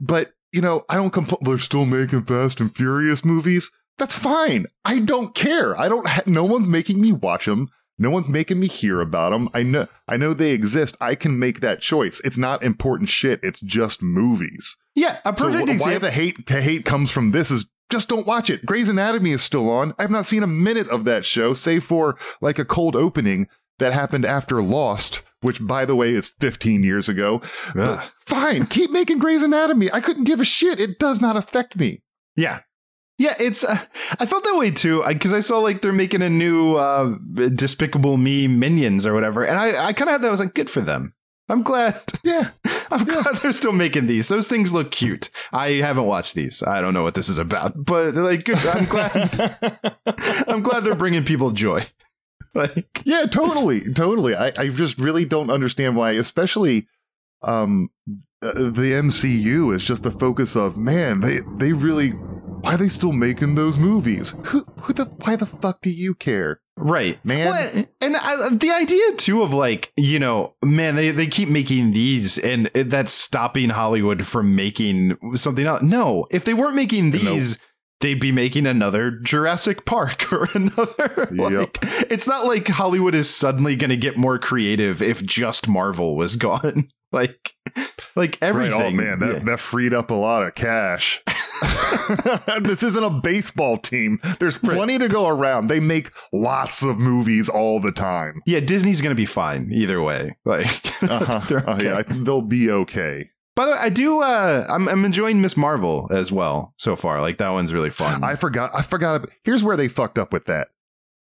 But, 0.00 0.32
you 0.52 0.60
know, 0.60 0.84
I 0.88 0.96
don't 0.96 1.12
compl- 1.12 1.38
they're 1.42 1.58
still 1.58 1.86
making 1.86 2.24
Fast 2.24 2.58
and 2.60 2.74
Furious 2.74 3.24
movies. 3.24 3.70
That's 3.98 4.14
fine. 4.14 4.66
I 4.84 4.98
don't 4.98 5.34
care. 5.34 5.78
I 5.78 5.88
don't 5.88 6.06
ha- 6.08 6.22
no 6.26 6.44
one's 6.44 6.66
making 6.66 7.00
me 7.00 7.12
watch 7.12 7.44
them. 7.46 7.68
No 7.98 8.08
one's 8.10 8.30
making 8.30 8.58
me 8.58 8.66
hear 8.66 9.02
about 9.02 9.30
them. 9.30 9.50
I 9.52 9.62
know 9.62 9.86
I 10.08 10.16
know 10.16 10.32
they 10.32 10.52
exist. 10.52 10.96
I 11.02 11.14
can 11.14 11.38
make 11.38 11.60
that 11.60 11.82
choice. 11.82 12.18
It's 12.24 12.38
not 12.38 12.62
important 12.64 13.10
shit. 13.10 13.40
It's 13.42 13.60
just 13.60 14.00
movies. 14.00 14.74
Yeah, 14.94 15.18
a 15.26 15.36
So 15.36 15.44
perfect 15.44 15.64
wh- 15.64 15.66
why 15.66 15.72
example. 15.74 16.00
the 16.00 16.10
hate 16.10 16.46
the 16.46 16.62
hate 16.62 16.86
comes 16.86 17.10
from 17.10 17.32
this 17.32 17.50
is 17.50 17.66
just 17.90 18.08
don't 18.08 18.26
watch 18.26 18.50
it. 18.50 18.64
Grey's 18.64 18.88
Anatomy 18.88 19.32
is 19.32 19.42
still 19.42 19.70
on. 19.70 19.94
I've 19.98 20.10
not 20.10 20.26
seen 20.26 20.42
a 20.42 20.48
minute 20.48 20.88
of 20.88 21.04
that 21.04 21.24
show, 21.24 21.54
save 21.54 21.84
for 21.84 22.16
like 22.40 22.58
a 22.58 22.64
cold 22.64 22.96
opening 22.96 23.48
that 23.78 23.92
happened 23.92 24.24
after 24.24 24.62
Lost, 24.62 25.22
which 25.40 25.64
by 25.66 25.84
the 25.84 25.96
way 25.96 26.10
is 26.10 26.28
15 26.40 26.82
years 26.82 27.08
ago. 27.08 27.40
Fine, 28.26 28.66
keep 28.66 28.90
making 28.90 29.18
Grey's 29.18 29.42
Anatomy. 29.42 29.90
I 29.92 30.00
couldn't 30.00 30.24
give 30.24 30.40
a 30.40 30.44
shit. 30.44 30.80
It 30.80 30.98
does 30.98 31.20
not 31.20 31.36
affect 31.36 31.78
me. 31.78 32.02
Yeah. 32.36 32.60
Yeah, 33.18 33.34
it's. 33.38 33.64
Uh, 33.64 33.76
I 34.18 34.24
felt 34.24 34.44
that 34.44 34.56
way 34.56 34.70
too 34.70 35.04
because 35.06 35.34
I, 35.34 35.40
saw 35.40 35.58
like 35.58 35.82
they're 35.82 35.92
making 35.92 36.22
a 36.22 36.30
new 36.30 36.76
uh, 36.76 37.16
Despicable 37.54 38.16
Me 38.16 38.48
Minions 38.48 39.04
or 39.04 39.12
whatever, 39.12 39.44
and 39.44 39.58
I, 39.58 39.88
I 39.88 39.92
kind 39.92 40.08
of 40.08 40.12
had 40.12 40.22
that. 40.22 40.28
I 40.28 40.30
was 40.30 40.40
like, 40.40 40.54
good 40.54 40.70
for 40.70 40.80
them. 40.80 41.12
I'm 41.50 41.62
glad. 41.62 42.00
Yeah. 42.22 42.50
I'm 42.92 43.04
glad 43.04 43.36
they're 43.36 43.52
still 43.52 43.72
making 43.72 44.06
these. 44.06 44.28
Those 44.28 44.46
things 44.46 44.72
look 44.72 44.90
cute. 44.90 45.30
I 45.52 45.74
haven't 45.74 46.04
watched 46.04 46.34
these. 46.34 46.62
I 46.62 46.80
don't 46.80 46.92
know 46.92 47.02
what 47.02 47.14
this 47.14 47.28
is 47.28 47.38
about, 47.38 47.72
but 47.84 48.14
like. 48.14 48.42
I'm 48.66 48.84
glad. 48.84 49.96
I'm 50.48 50.62
glad 50.62 50.84
they're 50.84 50.94
bringing 50.94 51.24
people 51.24 51.50
joy. 51.50 51.86
Like, 52.52 53.02
Yeah, 53.04 53.26
totally, 53.26 53.92
totally. 53.94 54.34
I, 54.34 54.52
I 54.58 54.68
just 54.68 54.98
really 54.98 55.24
don't 55.24 55.50
understand 55.50 55.94
why, 55.96 56.12
especially 56.12 56.88
um 57.42 57.90
uh, 58.42 58.52
the 58.54 58.92
MCU 59.06 59.72
is 59.74 59.84
just 59.84 60.02
the 60.02 60.10
focus 60.10 60.56
of 60.56 60.76
man. 60.76 61.20
They 61.20 61.40
they 61.58 61.72
really 61.72 62.10
why 62.10 62.74
are 62.74 62.76
they 62.76 62.88
still 62.88 63.12
making 63.12 63.54
those 63.54 63.76
movies? 63.76 64.34
Who 64.46 64.64
who 64.80 64.92
the 64.92 65.04
why 65.04 65.36
the 65.36 65.46
fuck 65.46 65.80
do 65.80 65.90
you 65.90 66.12
care? 66.14 66.60
Right, 66.80 67.24
Man. 67.24 67.46
Well, 67.48 67.84
and 68.00 68.16
I, 68.16 68.48
the 68.50 68.70
idea 68.70 69.12
too 69.16 69.42
of 69.42 69.52
like, 69.52 69.92
you 69.96 70.18
know, 70.18 70.54
man, 70.64 70.96
they 70.96 71.10
they 71.10 71.26
keep 71.26 71.48
making 71.48 71.92
these, 71.92 72.38
and 72.38 72.66
that's 72.74 73.12
stopping 73.12 73.70
Hollywood 73.70 74.26
from 74.26 74.54
making 74.56 75.16
something 75.34 75.66
else. 75.66 75.82
No, 75.82 76.26
if 76.30 76.44
they 76.44 76.54
weren't 76.54 76.74
making 76.74 77.10
Nope. 77.10 77.20
these. 77.22 77.58
They'd 78.00 78.18
be 78.18 78.32
making 78.32 78.64
another 78.66 79.10
Jurassic 79.10 79.84
Park 79.84 80.32
or 80.32 80.48
another. 80.54 81.28
Like, 81.32 81.76
It's 82.10 82.26
not 82.26 82.46
like 82.46 82.66
Hollywood 82.66 83.14
is 83.14 83.28
suddenly 83.28 83.76
going 83.76 83.90
to 83.90 83.96
get 83.98 84.16
more 84.16 84.38
creative 84.38 85.02
if 85.02 85.22
just 85.22 85.68
Marvel 85.68 86.16
was 86.16 86.36
gone. 86.36 86.88
Like, 87.12 87.54
like 88.14 88.38
everything. 88.40 88.78
Right. 88.78 88.86
Oh 88.86 88.90
man, 88.90 89.18
that, 89.18 89.32
Yeah. 89.32 89.38
that 89.44 89.58
freed 89.60 89.92
up 89.92 90.10
a 90.10 90.14
lot 90.14 90.44
of 90.44 90.54
cash. 90.54 91.20
this 92.60 92.82
isn't 92.82 93.02
a 93.02 93.10
baseball 93.10 93.76
team. 93.76 94.18
There's 94.38 94.58
plenty 94.58 94.98
to 94.98 95.08
go 95.08 95.28
around. 95.28 95.66
They 95.68 95.80
make 95.80 96.10
lots 96.32 96.82
of 96.82 96.98
movies 96.98 97.48
all 97.48 97.80
the 97.80 97.92
time. 97.92 98.40
Yeah, 98.46 98.60
Disney's 98.60 99.00
going 99.00 99.10
to 99.10 99.20
be 99.20 99.26
fine 99.26 99.70
either 99.72 100.00
way. 100.02 100.36
Like, 100.44 100.66
Uh-huh. 101.02 101.40
they're 101.48 101.64
okay. 101.68 101.84
yeah, 101.86 101.96
I 101.96 102.02
think 102.02 102.24
they'll 102.24 102.42
be 102.42 102.70
okay. 102.70 103.30
By 103.56 103.66
the 103.66 103.72
way, 103.72 103.78
I 103.78 103.88
do. 103.88 104.20
Uh, 104.22 104.66
I'm, 104.70 104.88
I'm 104.88 105.04
enjoying 105.04 105.40
Ms. 105.40 105.56
Marvel 105.56 106.08
as 106.12 106.30
well 106.32 106.72
so 106.78 106.94
far. 106.96 107.20
Like 107.20 107.38
that 107.38 107.50
one's 107.50 107.72
really 107.72 107.90
fun. 107.90 108.22
I 108.22 108.36
forgot. 108.36 108.70
I 108.74 108.82
forgot. 108.82 109.26
Here's 109.44 109.64
where 109.64 109.76
they 109.76 109.88
fucked 109.88 110.18
up 110.18 110.32
with 110.32 110.44
that. 110.46 110.68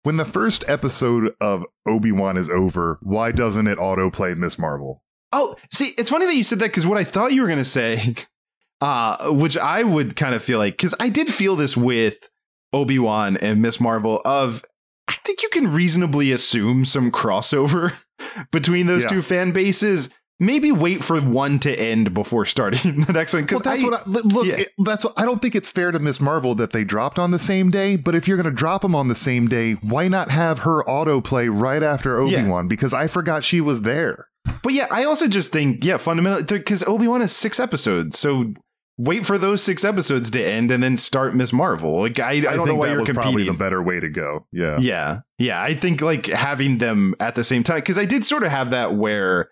When 0.03 0.17
the 0.17 0.25
first 0.25 0.63
episode 0.67 1.33
of 1.41 1.63
Obi 1.87 2.11
Wan 2.11 2.37
is 2.37 2.49
over, 2.49 2.97
why 3.01 3.31
doesn't 3.31 3.67
it 3.67 3.77
autoplay 3.77 4.35
Ms. 4.37 4.59
Marvel? 4.59 5.01
Oh, 5.31 5.55
see, 5.73 5.93
it's 5.97 6.09
funny 6.09 6.25
that 6.25 6.35
you 6.35 6.43
said 6.43 6.59
that 6.59 6.67
because 6.67 6.85
what 6.85 6.97
I 6.97 7.03
thought 7.03 7.33
you 7.33 7.41
were 7.41 7.47
going 7.47 7.59
to 7.59 7.65
say, 7.65 8.15
uh, 8.81 9.29
which 9.31 9.57
I 9.57 9.83
would 9.83 10.15
kind 10.15 10.35
of 10.35 10.43
feel 10.43 10.57
like, 10.59 10.73
because 10.73 10.95
I 10.99 11.09
did 11.09 11.33
feel 11.33 11.55
this 11.55 11.75
with 11.75 12.29
Obi 12.73 12.99
Wan 12.99 13.37
and 13.37 13.61
Ms. 13.61 13.81
Marvel. 13.81 14.21
Of 14.25 14.63
I 15.07 15.13
think 15.25 15.41
you 15.41 15.49
can 15.49 15.71
reasonably 15.71 16.31
assume 16.31 16.85
some 16.85 17.11
crossover 17.11 17.93
between 18.51 18.87
those 18.87 19.03
Yeah. 19.03 19.09
two 19.09 19.21
fan 19.21 19.51
bases. 19.51 20.09
Maybe 20.39 20.71
wait 20.71 21.03
for 21.03 21.19
one 21.19 21.57
to 21.61 21.73
end 21.79 22.13
before 22.13 22.45
starting 22.45 23.01
the 23.07 23.11
next 23.13 23.33
one. 23.33 23.47
Well, 23.49 23.59
Because 23.59 23.61
that's 23.63 23.83
what 23.83 23.93
I, 24.01 24.03
look. 24.05 24.45
yeah. 24.45 24.57
it- 24.57 24.69
that's 24.85 25.03
what, 25.03 25.13
I 25.17 25.25
don't 25.25 25.41
think 25.41 25.55
it's 25.55 25.67
fair 25.69 25.91
to 25.91 25.97
Ms. 25.97 26.21
Marvel 26.21 26.53
that 26.55 26.71
they 26.73 26.83
dropped 26.83 27.17
on 27.17 27.31
the 27.31 27.39
same 27.39 27.71
day. 27.71 27.95
But 27.95 28.13
if 28.13 28.27
you're 28.27 28.37
going 28.37 28.45
to 28.45 28.51
drop 28.55 28.83
them 28.83 28.93
on 28.93 29.07
the 29.07 29.15
same 29.15 29.47
day, 29.47 29.73
why 29.73 30.07
not 30.07 30.29
have 30.29 30.59
her 30.59 30.83
autoplay 30.83 31.49
right 31.51 31.81
after 31.81 32.19
Obi 32.19 32.43
Wan? 32.47 32.67
Because 32.67 32.93
I 32.93 33.07
forgot 33.07 33.43
she 33.43 33.61
was 33.61 33.81
there. 33.81 34.27
But 34.63 34.73
yeah, 34.73 34.87
I 34.91 35.03
also 35.03 35.27
just 35.27 35.51
think, 35.51 35.83
yeah, 35.83 35.97
fundamentally, 35.97 36.43
because 36.43 36.83
Obi 36.83 37.07
Wan 37.07 37.21
is 37.21 37.35
six 37.35 37.59
episodes, 37.59 38.17
so 38.17 38.53
wait 38.97 39.25
for 39.25 39.37
those 39.37 39.61
six 39.61 39.83
episodes 39.83 40.31
to 40.31 40.43
end 40.43 40.71
and 40.71 40.81
then 40.81 40.97
start 40.97 41.35
Ms. 41.35 41.53
Marvel. 41.53 42.01
Like 42.01 42.19
I, 42.19 42.31
I 42.31 42.39
don't 42.39 42.67
know 42.67 42.75
why 42.75 42.87
that 42.87 42.93
you're 42.93 43.01
was 43.01 43.09
probably 43.09 43.43
the 43.43 43.53
better 43.53 43.81
way 43.81 43.99
to 43.99 44.09
go. 44.09 44.45
Yeah. 44.51 44.77
yeah, 44.79 45.19
yeah, 45.37 45.61
I 45.61 45.75
think 45.75 46.01
like 46.01 46.25
having 46.27 46.79
them 46.79 47.15
at 47.19 47.35
the 47.35 47.43
same 47.43 47.63
time 47.63 47.77
because 47.77 47.97
I 47.97 48.05
did 48.05 48.25
sort 48.25 48.43
of 48.43 48.49
have 48.49 48.71
that 48.71 48.95
where 48.95 49.49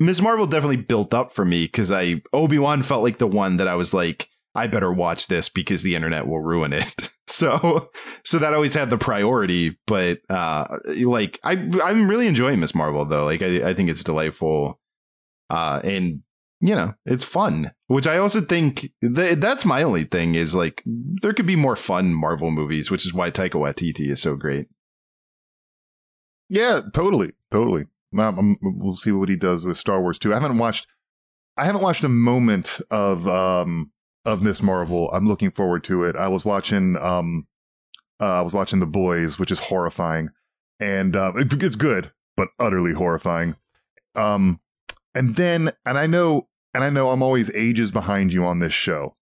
Ms. 0.00 0.22
Marvel 0.22 0.46
definitely 0.46 0.76
built 0.76 1.12
up 1.12 1.32
for 1.32 1.44
me 1.44 1.64
because 1.64 1.92
I 1.92 2.22
Obi 2.32 2.58
Wan 2.58 2.82
felt 2.82 3.02
like 3.02 3.18
the 3.18 3.26
one 3.26 3.58
that 3.58 3.68
I 3.68 3.74
was 3.74 3.92
like, 3.92 4.28
I 4.58 4.66
better 4.66 4.92
watch 4.92 5.28
this 5.28 5.48
because 5.48 5.82
the 5.82 5.94
internet 5.94 6.26
will 6.26 6.40
ruin 6.40 6.72
it. 6.72 7.10
So, 7.30 7.90
so 8.24 8.38
that 8.38 8.54
always 8.54 8.74
had 8.74 8.88
the 8.88 8.96
priority. 8.96 9.78
But 9.86 10.20
uh, 10.30 10.78
like 11.02 11.38
I, 11.44 11.52
I'm 11.84 12.08
really 12.08 12.26
enjoying 12.26 12.58
Ms. 12.58 12.74
Marvel 12.74 13.04
though. 13.04 13.26
Like 13.26 13.42
I, 13.42 13.68
I 13.68 13.74
think 13.74 13.90
it's 13.90 14.02
delightful, 14.02 14.80
uh, 15.50 15.80
and 15.84 16.22
you 16.60 16.74
know 16.74 16.94
it's 17.04 17.24
fun. 17.24 17.72
Which 17.86 18.06
I 18.06 18.16
also 18.16 18.40
think 18.40 18.90
th- 19.02 19.38
that's 19.38 19.66
my 19.66 19.82
only 19.82 20.04
thing 20.04 20.36
is 20.36 20.54
like 20.54 20.82
there 20.86 21.34
could 21.34 21.46
be 21.46 21.54
more 21.54 21.76
fun 21.76 22.14
Marvel 22.14 22.50
movies, 22.50 22.90
which 22.90 23.04
is 23.04 23.12
why 23.12 23.30
Taika 23.30 23.52
Waititi 23.52 24.08
is 24.08 24.22
so 24.22 24.34
great. 24.34 24.66
Yeah, 26.48 26.80
totally, 26.94 27.32
totally. 27.50 27.84
Um, 28.18 28.56
we'll 28.62 28.96
see 28.96 29.12
what 29.12 29.28
he 29.28 29.36
does 29.36 29.66
with 29.66 29.76
Star 29.76 30.00
Wars 30.00 30.18
too. 30.18 30.32
I 30.32 30.40
haven't 30.40 30.58
watched. 30.58 30.86
I 31.58 31.66
haven't 31.66 31.82
watched 31.82 32.04
a 32.04 32.08
moment 32.08 32.80
of 32.90 33.28
um 33.28 33.92
of 34.28 34.42
Ms. 34.42 34.62
Marvel. 34.62 35.10
I'm 35.12 35.26
looking 35.26 35.50
forward 35.50 35.84
to 35.84 36.04
it. 36.04 36.16
I 36.16 36.28
was 36.28 36.44
watching 36.44 36.96
um 36.98 37.46
uh, 38.20 38.38
I 38.38 38.40
was 38.42 38.52
watching 38.52 38.80
The 38.80 38.86
Boys, 38.86 39.38
which 39.38 39.52
is 39.52 39.60
horrifying, 39.60 40.30
and 40.80 41.14
uh, 41.14 41.32
it- 41.36 41.62
it's 41.62 41.76
good 41.76 42.10
but 42.36 42.48
utterly 42.58 42.92
horrifying. 42.92 43.56
Um, 44.14 44.60
and 45.14 45.36
then 45.36 45.70
and 45.86 45.98
I 45.98 46.06
know 46.06 46.48
and 46.74 46.84
I 46.84 46.90
know 46.90 47.10
I'm 47.10 47.22
always 47.22 47.50
ages 47.54 47.90
behind 47.90 48.32
you 48.32 48.44
on 48.44 48.60
this 48.60 48.72
show, 48.74 49.16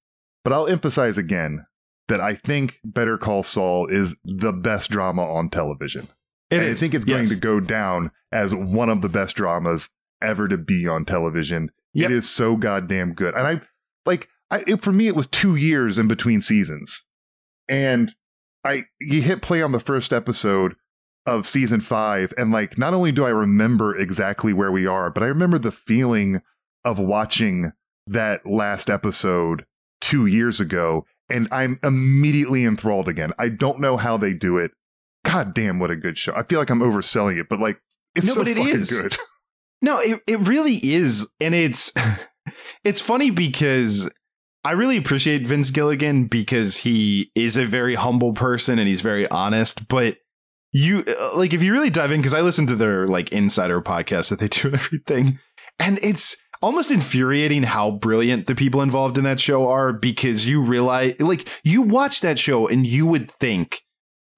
but 0.44 0.52
I'll 0.52 0.66
emphasize 0.66 1.16
again 1.16 1.66
that 2.08 2.20
I 2.20 2.34
think 2.34 2.78
Better 2.84 3.16
Call 3.18 3.42
Saul 3.42 3.86
is 3.86 4.16
the 4.24 4.52
best 4.52 4.90
drama 4.90 5.22
on 5.22 5.48
television. 5.50 6.08
It 6.50 6.60
I 6.60 6.74
think 6.74 6.94
it's 6.94 7.04
going 7.04 7.22
yes. 7.22 7.30
to 7.30 7.36
go 7.36 7.58
down 7.60 8.12
as 8.30 8.54
one 8.54 8.88
of 8.88 9.02
the 9.02 9.08
best 9.08 9.34
dramas 9.36 9.88
ever 10.22 10.46
to 10.48 10.56
be 10.56 10.86
on 10.86 11.04
television. 11.04 11.70
Yep. 11.94 12.10
It 12.10 12.14
is 12.14 12.28
so 12.28 12.56
goddamn 12.56 13.14
good. 13.14 13.34
And 13.34 13.46
I 13.46 13.60
like 14.04 14.28
I 14.50 14.62
it, 14.66 14.82
for 14.82 14.92
me 14.92 15.08
it 15.08 15.16
was 15.16 15.26
2 15.26 15.56
years 15.56 15.98
in 15.98 16.08
between 16.08 16.40
seasons. 16.40 17.04
And 17.68 18.12
I 18.64 18.84
you 19.00 19.22
hit 19.22 19.42
play 19.42 19.62
on 19.62 19.72
the 19.72 19.80
first 19.80 20.12
episode 20.12 20.74
of 21.26 21.46
season 21.46 21.80
5 21.80 22.32
and 22.38 22.52
like 22.52 22.78
not 22.78 22.94
only 22.94 23.10
do 23.12 23.24
I 23.24 23.30
remember 23.30 23.96
exactly 23.96 24.52
where 24.52 24.70
we 24.70 24.86
are, 24.86 25.10
but 25.10 25.22
I 25.22 25.26
remember 25.26 25.58
the 25.58 25.72
feeling 25.72 26.40
of 26.84 26.98
watching 26.98 27.72
that 28.06 28.46
last 28.46 28.88
episode 28.88 29.64
2 30.02 30.26
years 30.26 30.60
ago 30.60 31.04
and 31.28 31.48
I'm 31.50 31.80
immediately 31.82 32.64
enthralled 32.64 33.08
again. 33.08 33.32
I 33.38 33.48
don't 33.48 33.80
know 33.80 33.96
how 33.96 34.16
they 34.16 34.32
do 34.32 34.58
it. 34.58 34.70
God 35.24 35.54
damn, 35.54 35.80
what 35.80 35.90
a 35.90 35.96
good 35.96 36.16
show! 36.16 36.32
I 36.36 36.44
feel 36.44 36.60
like 36.60 36.70
I'm 36.70 36.78
overselling 36.78 37.40
it, 37.40 37.48
but 37.50 37.58
like 37.58 37.80
it's 38.14 38.28
No, 38.28 38.34
so 38.34 38.40
but 38.42 38.48
it 38.48 38.56
fucking 38.58 38.72
is. 38.74 38.90
good. 38.90 39.16
No, 39.82 39.98
it, 40.00 40.20
it 40.26 40.48
really 40.48 40.76
is. 40.82 41.26
And 41.38 41.54
it's 41.54 41.92
it's 42.84 43.00
funny 43.00 43.30
because 43.30 44.08
I 44.66 44.72
really 44.72 44.96
appreciate 44.96 45.46
Vince 45.46 45.70
Gilligan 45.70 46.24
because 46.26 46.78
he 46.78 47.30
is 47.36 47.56
a 47.56 47.64
very 47.64 47.94
humble 47.94 48.32
person 48.32 48.78
and 48.80 48.88
he's 48.88 49.00
very 49.00 49.28
honest, 49.30 49.86
but 49.88 50.16
you 50.72 51.04
uh, 51.06 51.36
like 51.38 51.52
if 51.54 51.62
you 51.62 51.72
really 51.72 51.90
dive 51.90 52.10
in 52.10 52.20
because 52.20 52.34
I 52.34 52.40
listen 52.40 52.66
to 52.66 52.74
their 52.74 53.06
like 53.06 53.30
insider 53.30 53.80
podcast 53.80 54.30
that 54.30 54.40
they 54.40 54.48
do 54.48 54.68
and 54.68 54.74
everything 54.74 55.38
and 55.78 55.98
it's 56.02 56.36
almost 56.62 56.90
infuriating 56.90 57.62
how 57.62 57.92
brilliant 57.92 58.46
the 58.48 58.54
people 58.56 58.82
involved 58.82 59.16
in 59.16 59.24
that 59.24 59.38
show 59.38 59.68
are 59.68 59.92
because 59.92 60.48
you 60.48 60.60
realize 60.60 61.14
like 61.20 61.48
you 61.62 61.82
watch 61.82 62.20
that 62.22 62.38
show 62.38 62.66
and 62.66 62.86
you 62.86 63.06
would 63.06 63.30
think 63.30 63.82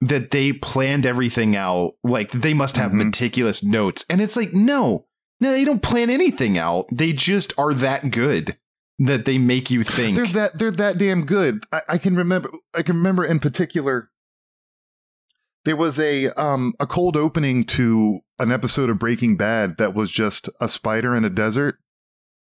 that 0.01 0.31
they 0.31 0.53
planned 0.53 1.05
everything 1.05 1.55
out 1.55 1.93
like 2.03 2.31
they 2.31 2.53
must 2.53 2.77
have 2.77 2.91
Mhm. 2.91 3.05
meticulous 3.05 3.63
notes 3.63 4.05
and 4.09 4.21
it's 4.21 4.37
like 4.37 4.53
no 4.53 5.07
No, 5.41 5.51
they 5.51 5.65
don't 5.65 5.81
plan 5.81 6.09
anything 6.09 6.57
out. 6.57 6.85
They 6.91 7.13
just 7.13 7.53
are 7.57 7.73
that 7.73 8.11
good 8.11 8.57
that 8.99 9.25
they 9.25 9.37
make 9.37 9.71
you 9.71 9.83
think. 9.83 10.15
They're 10.15 10.27
that 10.27 10.59
they're 10.59 10.71
that 10.71 10.97
damn 10.97 11.25
good. 11.25 11.63
I, 11.71 11.81
I 11.89 11.97
can 11.97 12.15
remember. 12.15 12.51
I 12.73 12.81
can 12.83 12.97
remember 12.97 13.25
in 13.25 13.39
particular. 13.39 14.09
There 15.65 15.75
was 15.75 15.99
a 15.99 16.27
um 16.41 16.73
a 16.79 16.87
cold 16.87 17.17
opening 17.17 17.63
to 17.65 18.19
an 18.39 18.51
episode 18.51 18.89
of 18.89 18.99
Breaking 18.99 19.37
Bad 19.37 19.77
that 19.77 19.93
was 19.93 20.11
just 20.11 20.49
a 20.61 20.69
spider 20.69 21.15
in 21.15 21.25
a 21.25 21.29
desert. 21.29 21.77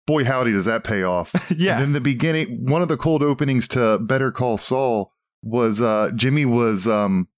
Boy, 0.07 0.25
howdy, 0.25 0.53
does 0.53 0.67
that 0.67 0.85
pay 0.85 1.03
off? 1.03 1.33
yeah. 1.57 1.75
And 1.75 1.83
then 1.83 1.93
the 1.93 2.01
beginning, 2.01 2.65
one 2.65 2.83
of 2.83 2.89
the 2.89 2.97
cold 2.97 3.23
openings 3.23 3.67
to 3.69 3.99
Better 3.99 4.31
Call 4.31 4.57
Saul 4.59 5.13
was 5.43 5.81
uh 5.81 6.11
Jimmy 6.15 6.45
was 6.45 6.87
um 6.87 7.29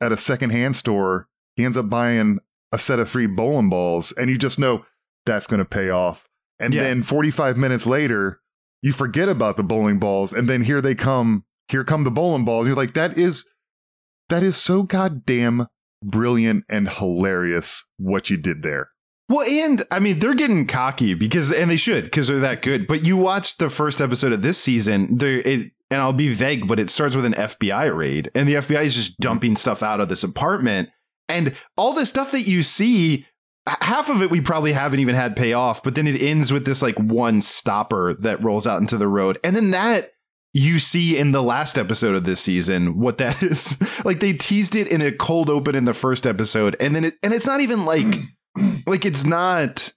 at 0.00 0.12
a 0.12 0.16
secondhand 0.16 0.74
store. 0.74 1.28
He 1.56 1.64
ends 1.64 1.76
up 1.76 1.88
buying 1.88 2.38
a 2.72 2.78
set 2.78 2.98
of 2.98 3.10
three 3.10 3.26
bowling 3.26 3.68
balls, 3.70 4.12
and 4.12 4.30
you 4.30 4.38
just 4.38 4.58
know 4.58 4.84
that's 5.26 5.46
going 5.46 5.58
to 5.58 5.64
pay 5.64 5.90
off. 5.90 6.28
And 6.60 6.74
Yeah. 6.74 6.82
then 6.82 7.02
45 7.02 7.56
minutes 7.56 7.86
later, 7.86 8.40
you 8.82 8.92
forget 8.92 9.28
about 9.28 9.56
the 9.56 9.62
bowling 9.62 9.98
balls, 9.98 10.32
and 10.32 10.48
then 10.48 10.62
here 10.62 10.80
they 10.80 10.94
come. 10.94 11.44
Here 11.68 11.84
come 11.84 12.04
the 12.04 12.10
bowling 12.10 12.44
balls. 12.44 12.66
You're 12.66 12.76
like, 12.76 12.94
that 12.94 13.16
is 13.18 13.46
that 14.28 14.42
is 14.44 14.56
so 14.56 14.82
goddamn 14.84 15.66
brilliant 16.04 16.64
and 16.68 16.88
hilarious 16.88 17.84
what 17.98 18.30
you 18.30 18.36
did 18.36 18.62
there. 18.62 18.90
Well, 19.28 19.46
and 19.48 19.82
I 19.90 19.98
mean, 20.00 20.18
they're 20.18 20.34
getting 20.34 20.66
cocky 20.66 21.14
because, 21.14 21.52
and 21.52 21.70
they 21.70 21.76
should 21.76 22.04
because 22.04 22.28
they're 22.28 22.40
that 22.40 22.62
good. 22.62 22.86
But 22.86 23.06
you 23.06 23.16
watch 23.16 23.58
the 23.58 23.70
first 23.70 24.00
episode 24.00 24.32
of 24.32 24.42
this 24.42 24.58
season, 24.58 25.18
there, 25.18 25.38
it, 25.38 25.70
and 25.90 26.00
I'll 26.00 26.12
be 26.12 26.32
vague, 26.32 26.66
but 26.66 26.80
it 26.80 26.90
starts 26.90 27.14
with 27.16 27.24
an 27.24 27.34
FBI 27.34 27.94
raid, 27.94 28.30
and 28.34 28.48
the 28.48 28.54
FBI 28.54 28.82
is 28.82 28.94
just 28.94 29.18
dumping 29.20 29.56
stuff 29.56 29.82
out 29.82 30.00
of 30.00 30.08
this 30.08 30.24
apartment, 30.24 30.88
and 31.28 31.54
all 31.76 31.92
the 31.92 32.06
stuff 32.06 32.32
that 32.32 32.42
you 32.48 32.62
see. 32.62 33.26
Half 33.66 34.08
of 34.08 34.22
it 34.22 34.30
we 34.30 34.40
probably 34.40 34.72
haven't 34.72 35.00
even 35.00 35.14
had 35.14 35.36
pay 35.36 35.52
off, 35.52 35.82
but 35.82 35.94
then 35.94 36.06
it 36.06 36.20
ends 36.20 36.52
with 36.52 36.64
this 36.64 36.82
like 36.82 36.98
one 36.98 37.42
stopper 37.42 38.14
that 38.14 38.42
rolls 38.42 38.66
out 38.66 38.80
into 38.80 38.96
the 38.96 39.08
road. 39.08 39.38
And 39.44 39.54
then 39.54 39.70
that 39.72 40.12
you 40.52 40.78
see 40.78 41.16
in 41.16 41.32
the 41.32 41.42
last 41.42 41.78
episode 41.78 42.14
of 42.14 42.24
this 42.24 42.40
season 42.40 42.98
what 42.98 43.18
that 43.18 43.42
is. 43.42 43.76
like 44.04 44.20
they 44.20 44.32
teased 44.32 44.74
it 44.74 44.88
in 44.88 45.02
a 45.02 45.12
cold 45.12 45.50
open 45.50 45.74
in 45.74 45.84
the 45.84 45.94
first 45.94 46.26
episode, 46.26 46.76
and 46.80 46.94
then 46.94 47.04
it 47.04 47.14
and 47.22 47.32
it's 47.32 47.46
not 47.46 47.60
even 47.60 47.84
like 47.84 48.20
like 48.86 49.04
it's 49.04 49.24
not 49.24 49.92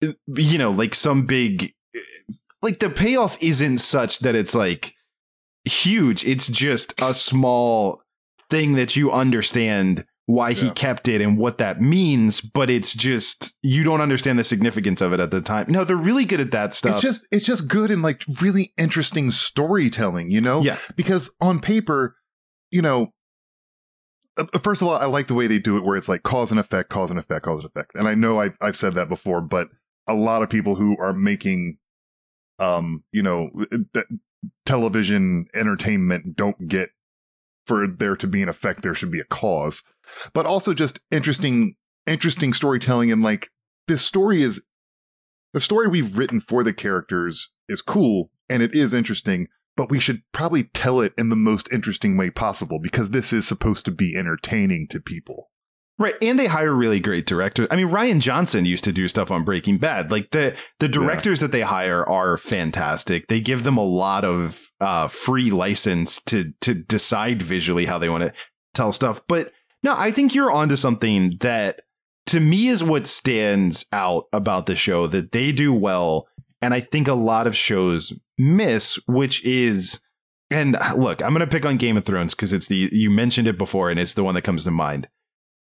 you 0.00 0.58
know 0.58 0.70
like 0.70 0.94
some 0.94 1.26
big 1.26 1.72
like 2.60 2.78
the 2.78 2.90
payoff 2.90 3.40
isn't 3.42 3.78
such 3.78 4.20
that 4.20 4.34
it's 4.34 4.54
like 4.54 4.94
huge 5.64 6.24
it's 6.24 6.48
just 6.48 6.92
a 7.00 7.14
small 7.14 8.02
thing 8.50 8.72
that 8.72 8.96
you 8.96 9.12
understand 9.12 10.04
why 10.26 10.52
he 10.52 10.70
kept 10.70 11.08
it 11.08 11.20
and 11.20 11.36
what 11.36 11.58
that 11.58 11.80
means 11.80 12.40
but 12.40 12.70
it's 12.70 12.94
just 12.94 13.54
you 13.62 13.82
don't 13.82 14.00
understand 14.00 14.38
the 14.38 14.44
significance 14.44 15.00
of 15.00 15.12
it 15.12 15.20
at 15.20 15.30
the 15.30 15.40
time. 15.40 15.66
No 15.68 15.84
they're 15.84 15.96
really 15.96 16.24
good 16.24 16.40
at 16.40 16.52
that 16.52 16.74
stuff. 16.74 16.94
It's 16.94 17.02
just 17.02 17.26
it's 17.30 17.44
just 17.44 17.68
good 17.68 17.90
and 17.90 18.02
like 18.02 18.24
really 18.40 18.72
interesting 18.78 19.30
storytelling, 19.30 20.30
you 20.30 20.40
know? 20.40 20.62
yeah. 20.62 20.78
Because 20.96 21.30
on 21.40 21.60
paper, 21.60 22.16
you 22.70 22.82
know, 22.82 23.12
uh, 24.36 24.46
first 24.62 24.80
of 24.80 24.88
all, 24.88 24.94
I 24.94 25.06
like 25.06 25.26
the 25.26 25.34
way 25.34 25.46
they 25.46 25.58
do 25.58 25.76
it, 25.76 25.84
where 25.84 25.96
it's 25.96 26.08
like 26.08 26.22
cause 26.22 26.50
and 26.50 26.60
effect, 26.60 26.88
cause 26.88 27.10
and 27.10 27.18
effect, 27.18 27.44
cause 27.44 27.58
and 27.58 27.66
effect. 27.66 27.92
And 27.94 28.08
I 28.08 28.14
know 28.14 28.40
I, 28.40 28.50
I've 28.60 28.76
said 28.76 28.94
that 28.94 29.08
before, 29.08 29.40
but 29.40 29.68
a 30.08 30.14
lot 30.14 30.42
of 30.42 30.50
people 30.50 30.74
who 30.74 30.96
are 30.98 31.12
making, 31.12 31.78
um, 32.58 33.04
you 33.12 33.22
know, 33.22 33.50
that 33.92 34.06
television 34.66 35.46
entertainment 35.54 36.36
don't 36.36 36.68
get 36.68 36.90
for 37.66 37.86
there 37.86 38.16
to 38.16 38.26
be 38.26 38.42
an 38.42 38.48
effect, 38.48 38.82
there 38.82 38.94
should 38.94 39.12
be 39.12 39.20
a 39.20 39.24
cause, 39.24 39.82
but 40.32 40.46
also 40.46 40.74
just 40.74 41.00
interesting, 41.10 41.74
interesting 42.06 42.52
storytelling. 42.52 43.12
And 43.12 43.22
like 43.22 43.50
this 43.88 44.02
story 44.02 44.42
is 44.42 44.62
the 45.52 45.60
story 45.60 45.88
we've 45.88 46.16
written 46.16 46.40
for 46.40 46.64
the 46.64 46.72
characters 46.72 47.50
is 47.68 47.82
cool 47.82 48.30
and 48.48 48.62
it 48.62 48.74
is 48.74 48.94
interesting, 48.94 49.48
but 49.76 49.90
we 49.90 49.98
should 49.98 50.22
probably 50.32 50.64
tell 50.64 51.00
it 51.00 51.12
in 51.16 51.28
the 51.28 51.36
most 51.36 51.72
interesting 51.72 52.16
way 52.16 52.30
possible 52.30 52.78
because 52.80 53.10
this 53.10 53.32
is 53.32 53.46
supposed 53.46 53.84
to 53.84 53.90
be 53.90 54.16
entertaining 54.16 54.86
to 54.88 55.00
people. 55.00 55.50
Right, 55.98 56.14
and 56.22 56.38
they 56.38 56.46
hire 56.46 56.74
really 56.74 57.00
great 57.00 57.26
directors. 57.26 57.68
I 57.70 57.76
mean, 57.76 57.88
Rian 57.88 58.20
Johnson 58.20 58.64
used 58.64 58.82
to 58.84 58.92
do 58.92 59.06
stuff 59.08 59.30
on 59.30 59.44
Breaking 59.44 59.76
Bad. 59.76 60.10
Like 60.10 60.30
the 60.30 60.56
the 60.80 60.88
directors 60.88 61.40
that 61.40 61.52
they 61.52 61.60
hire 61.60 62.08
are 62.08 62.38
fantastic. 62.38 63.28
They 63.28 63.40
give 63.40 63.62
them 63.62 63.76
a 63.76 63.84
lot 63.84 64.24
of 64.24 64.68
uh, 64.80 65.08
free 65.08 65.50
license 65.50 66.20
to 66.22 66.52
to 66.62 66.74
decide 66.74 67.42
visually 67.42 67.84
how 67.84 67.98
they 67.98 68.08
want 68.08 68.24
to 68.24 68.32
tell 68.74 68.92
stuff. 68.92 69.20
But 69.28 69.52
no, 69.82 69.94
I 69.96 70.10
think 70.10 70.34
you're 70.34 70.50
onto 70.50 70.76
something 70.76 71.36
that 71.40 71.82
to 72.26 72.40
me 72.40 72.68
is 72.68 72.84
what 72.84 73.06
stands 73.06 73.84
out 73.92 74.28
about 74.32 74.66
the 74.66 74.76
show 74.76 75.06
that 75.08 75.32
they 75.32 75.52
do 75.52 75.72
well, 75.72 76.28
and 76.60 76.72
I 76.72 76.80
think 76.80 77.08
a 77.08 77.14
lot 77.14 77.46
of 77.46 77.56
shows 77.56 78.12
miss, 78.38 78.98
which 79.06 79.44
is. 79.44 80.00
And 80.50 80.76
uh, 80.76 80.94
look, 80.98 81.22
I'm 81.22 81.30
going 81.30 81.40
to 81.40 81.46
pick 81.46 81.64
on 81.64 81.78
Game 81.78 81.96
of 81.96 82.04
Thrones 82.04 82.34
because 82.34 82.52
it's 82.52 82.68
the 82.68 82.90
you 82.92 83.08
mentioned 83.08 83.48
it 83.48 83.56
before, 83.56 83.88
and 83.88 83.98
it's 83.98 84.14
the 84.14 84.22
one 84.22 84.34
that 84.34 84.42
comes 84.42 84.64
to 84.64 84.70
mind 84.70 85.08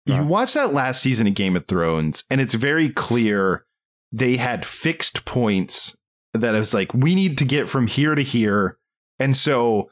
you 0.07 0.25
watch 0.25 0.55
that 0.55 0.73
last 0.73 1.03
season 1.03 1.27
of 1.27 1.35
Game 1.35 1.57
of 1.57 1.67
Thrones, 1.67 2.25
and 2.31 2.41
it's 2.41 2.55
very 2.55 2.89
clear 2.89 3.65
they 4.13 4.37
had 4.37 4.65
fixed 4.65 5.25
points 5.25 5.97
that 6.35 6.55
is 6.55 6.75
like, 6.75 6.93
we 6.95 7.15
need 7.15 7.39
to 7.39 7.45
get 7.45 7.69
from 7.69 7.87
here 7.87 8.15
to 8.15 8.23
here. 8.23 8.79
And 9.19 9.37
so 9.37 9.91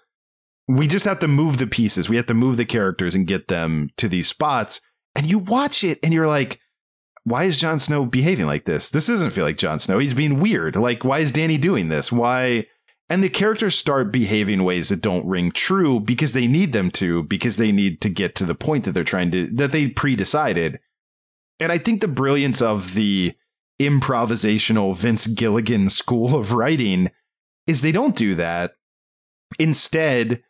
we 0.69 0.87
just 0.87 1.07
have 1.07 1.19
to 1.21 1.29
move 1.29 1.57
the 1.57 1.67
pieces. 1.67 2.09
We 2.09 2.17
have 2.17 2.27
to 2.27 2.35
move 2.35 2.59
the 2.59 2.67
characters 2.67 3.15
and 3.15 3.27
get 3.27 3.49
them 3.49 3.91
to 3.97 4.09
these 4.09 4.29
spots. 4.29 4.81
And 5.17 5.27
you 5.27 5.39
watch 5.39 5.83
it 5.83 5.99
and 6.03 6.13
you're 6.13 6.27
like, 6.27 6.61
why 7.25 7.45
is 7.45 7.59
Jon 7.59 7.79
Snow 7.79 8.05
behaving 8.05 8.47
like 8.47 8.67
this? 8.67 8.91
This 8.91 9.07
doesn't 9.07 9.31
feel 9.31 9.45
like 9.45 9.57
Jon 9.57 9.79
Snow. 9.79 9.99
He's 9.99 10.15
being 10.15 10.41
weird. 10.41 10.77
Like, 10.77 11.05
why 11.05 11.19
is 11.19 11.33
Dany 11.33 11.61
doing 11.61 11.89
this? 11.89 12.13
Why? 12.13 12.67
And 13.11 13.25
the 13.25 13.31
characters 13.31 13.77
start 13.77 14.13
behaving 14.13 14.63
ways 14.63 14.91
that 14.91 15.01
don't 15.01 15.27
ring 15.27 15.51
true 15.51 16.01
because 16.01 16.35
they 16.35 16.47
need 16.47 16.73
them 16.73 16.91
to, 16.93 17.23
because 17.25 17.57
they 17.57 17.73
need 17.73 18.03
to 18.03 18.11
get 18.11 18.35
to 18.37 18.45
the 18.45 18.55
point 18.55 18.85
that 18.85 18.93
they're 18.93 19.05
trying 19.05 19.31
to, 19.31 19.47
that 19.57 19.73
they 19.73 19.89
pre 19.89 20.15
decided. 20.15 20.79
And 21.59 21.73
I 21.73 21.79
think 21.79 22.01
the 22.01 22.09
brilliance 22.09 22.61
of 22.61 22.95
the 22.95 23.35
improvisational 23.81 24.95
Vince 24.95 25.27
Gilligan 25.27 25.89
school 25.89 26.37
of 26.37 26.53
writing 26.53 27.11
is 27.67 27.81
they 27.81 27.93
don't 27.93 28.17
do 28.17 28.35
that. 28.35 28.73
Instead, 29.59 30.43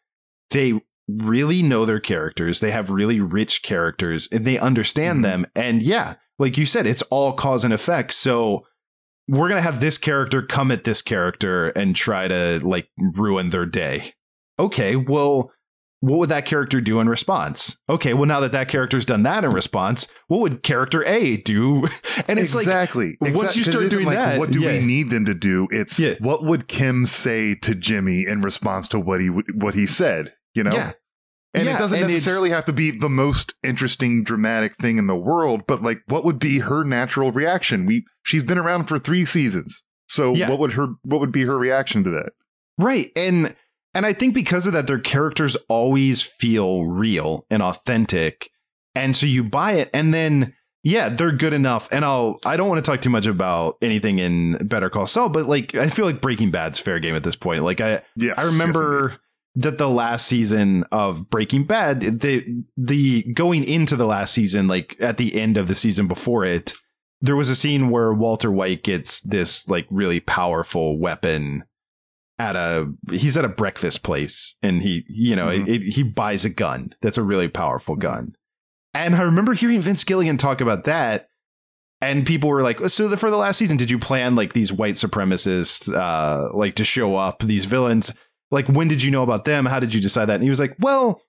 they 0.50 0.80
really 1.08 1.62
know 1.62 1.84
their 1.84 2.00
characters. 2.00 2.60
They 2.60 2.70
have 2.70 2.90
really 2.90 3.20
rich 3.20 3.62
characters 3.62 4.28
and 4.30 4.44
they 4.46 4.58
understand 4.58 5.20
Mhm. 5.20 5.22
them. 5.22 5.46
And 5.54 5.82
yeah, 5.82 6.14
like 6.38 6.58
you 6.58 6.66
said, 6.66 6.86
it's 6.86 7.02
all 7.10 7.32
cause 7.32 7.64
and 7.64 7.72
effect. 7.72 8.12
So 8.12 8.66
we're 9.26 9.48
going 9.48 9.58
to 9.58 9.62
have 9.62 9.80
this 9.80 9.98
character 9.98 10.42
come 10.42 10.70
at 10.70 10.84
this 10.84 11.02
character 11.02 11.66
and 11.68 11.96
try 11.96 12.28
to 12.28 12.60
like 12.62 12.88
ruin 13.14 13.50
their 13.50 13.66
day. 13.66 14.12
Okay, 14.58 14.96
well, 14.96 15.50
what 16.00 16.18
would 16.18 16.28
that 16.28 16.44
character 16.46 16.80
do 16.80 17.00
in 17.00 17.08
response? 17.08 17.76
Okay, 17.88 18.14
well, 18.14 18.26
now 18.26 18.38
that 18.40 18.52
that 18.52 18.68
character's 18.68 19.04
done 19.04 19.22
that 19.24 19.44
in 19.44 19.52
response, 19.52 20.06
what 20.28 20.40
would 20.40 20.62
character 20.62 21.04
A 21.04 21.38
do? 21.38 21.88
And 22.28 22.38
it's 22.38 22.54
like, 22.54 22.64
exactly. 22.64 23.16
once 23.20 23.34
Exact- 23.34 23.56
you 23.56 23.64
start 23.64 23.90
doing 23.90 24.06
like, 24.06 24.16
that, 24.16 24.38
what 24.38 24.50
do 24.50 24.60
yeah. 24.60 24.72
we 24.72 24.78
need 24.80 25.08
them 25.10 25.24
to 25.24 25.34
do? 25.34 25.66
It's 25.70 25.98
Yeah. 25.98 26.14
what 26.20 26.44
would 26.44 26.68
Kim 26.68 27.06
say 27.06 27.54
to 27.56 27.74
Jimmy 27.74 28.26
in 28.26 28.42
response 28.42 28.86
to 28.88 29.00
what 29.00 29.20
he 29.20 29.28
what 29.28 29.74
he 29.74 29.86
said? 29.86 30.34
You 30.54 30.64
know, 30.64 30.72
yeah, 30.72 30.92
and 31.54 31.64
Yeah, 31.66 31.76
it 31.76 31.78
doesn't 31.78 31.98
and 31.98 32.08
necessarily 32.08 32.50
have 32.50 32.64
to 32.66 32.72
be 32.72 32.90
the 32.90 33.08
most 33.08 33.54
interesting, 33.62 34.24
dramatic 34.24 34.76
thing 34.76 34.98
in 34.98 35.06
the 35.06 35.16
world, 35.16 35.62
but 35.66 35.82
like, 35.82 36.02
what 36.06 36.24
would 36.24 36.38
be 36.38 36.58
her 36.60 36.84
natural 36.84 37.32
reaction? 37.32 37.86
We 37.86 38.04
she's 38.24 38.44
been 38.44 38.58
around 38.58 38.84
for 38.84 38.98
three 38.98 39.24
seasons, 39.24 39.82
so 40.08 40.34
Yeah. 40.34 40.48
what 40.50 40.58
would 40.58 40.72
her 40.74 40.88
what 41.02 41.20
would 41.20 41.32
be 41.32 41.44
her 41.44 41.56
reaction 41.58 42.04
to 42.04 42.10
that? 42.10 42.32
Right. 42.78 43.10
And 43.16 43.54
and 43.94 44.04
I 44.06 44.12
think 44.12 44.34
because 44.34 44.66
of 44.66 44.72
that 44.74 44.86
their 44.86 44.98
characters 44.98 45.56
always 45.68 46.22
feel 46.22 46.84
real 46.84 47.46
and 47.50 47.62
authentic. 47.62 48.50
And 48.94 49.14
so 49.16 49.26
you 49.26 49.42
buy 49.44 49.72
it 49.72 49.90
and 49.94 50.12
then 50.12 50.54
yeah, 50.84 51.08
they're 51.08 51.32
good 51.32 51.52
enough. 51.52 51.88
And 51.90 52.04
I'll 52.04 52.38
I 52.46 52.56
don't 52.56 52.68
want 52.68 52.84
to 52.84 52.88
talk 52.90 53.00
too 53.00 53.10
much 53.10 53.26
about 53.26 53.76
anything 53.82 54.18
in 54.18 54.56
Better 54.68 54.88
Call 54.90 55.06
Saul, 55.06 55.28
but 55.28 55.46
like 55.46 55.74
I 55.74 55.88
feel 55.88 56.04
like 56.04 56.20
Breaking 56.20 56.50
Bad's 56.50 56.78
fair 56.78 56.98
game 57.00 57.14
at 57.14 57.24
this 57.24 57.36
point. 57.36 57.64
Like 57.64 57.80
I 57.80 58.02
Yes, 58.16 58.38
I 58.38 58.44
remember 58.44 59.16
that 59.60 59.78
the 59.78 59.88
last 59.90 60.26
season 60.26 60.84
of 60.92 61.28
Breaking 61.30 61.64
Bad, 61.64 62.20
the 62.20 62.44
the 62.76 63.22
going 63.34 63.64
into 63.64 63.96
the 63.96 64.06
last 64.06 64.32
season, 64.32 64.68
like 64.68 64.96
at 65.00 65.16
the 65.16 65.38
end 65.40 65.56
of 65.56 65.68
the 65.68 65.74
season 65.74 66.06
before 66.06 66.44
it, 66.44 66.74
there 67.20 67.36
was 67.36 67.50
a 67.50 67.56
scene 67.56 67.90
where 67.90 68.12
Walter 68.12 68.50
White 68.50 68.84
gets 68.84 69.20
this 69.20 69.68
like 69.68 69.86
really 69.90 70.20
powerful 70.20 70.98
weapon 70.98 71.64
at 72.38 72.54
a 72.54 72.86
he's 73.10 73.36
at 73.36 73.44
a 73.44 73.48
breakfast 73.48 74.04
place 74.04 74.54
and 74.62 74.80
he 74.82 75.04
you 75.08 75.34
know 75.34 75.48
Mhm. 75.48 75.66
it, 75.68 75.82
he 75.94 76.04
buys 76.04 76.44
a 76.44 76.50
gun 76.50 76.94
that's 77.02 77.18
a 77.18 77.22
really 77.24 77.48
powerful 77.48 77.96
gun. 77.96 78.34
And 78.94 79.16
i 79.16 79.22
remember 79.22 79.54
hearing 79.54 79.80
vince 79.80 80.04
gilligan 80.04 80.36
talk 80.36 80.60
about 80.60 80.84
that 80.84 81.26
and 82.00 82.24
people 82.24 82.48
were 82.48 82.62
like 82.62 82.78
so 82.90 83.08
the, 83.08 83.16
for 83.16 83.28
the 83.30 83.36
last 83.36 83.56
season 83.58 83.76
did 83.76 83.90
you 83.90 83.98
plan 83.98 84.36
like 84.36 84.52
these 84.52 84.72
white 84.72 84.94
supremacists 84.94 85.92
uh 85.92 86.48
like 86.56 86.76
to 86.76 86.84
show 86.84 87.16
up 87.16 87.40
these 87.42 87.66
villains 87.66 88.12
like 88.50 88.66
when 88.66 88.88
did 88.88 89.02
you 89.02 89.10
know 89.10 89.22
about 89.22 89.44
them 89.44 89.66
how 89.66 89.80
did 89.80 89.92
you 89.94 90.00
decide 90.00 90.26
that 90.26 90.36
and 90.36 90.44
he 90.44 90.50
was 90.50 90.60
like 90.60 90.74
well 90.78 91.22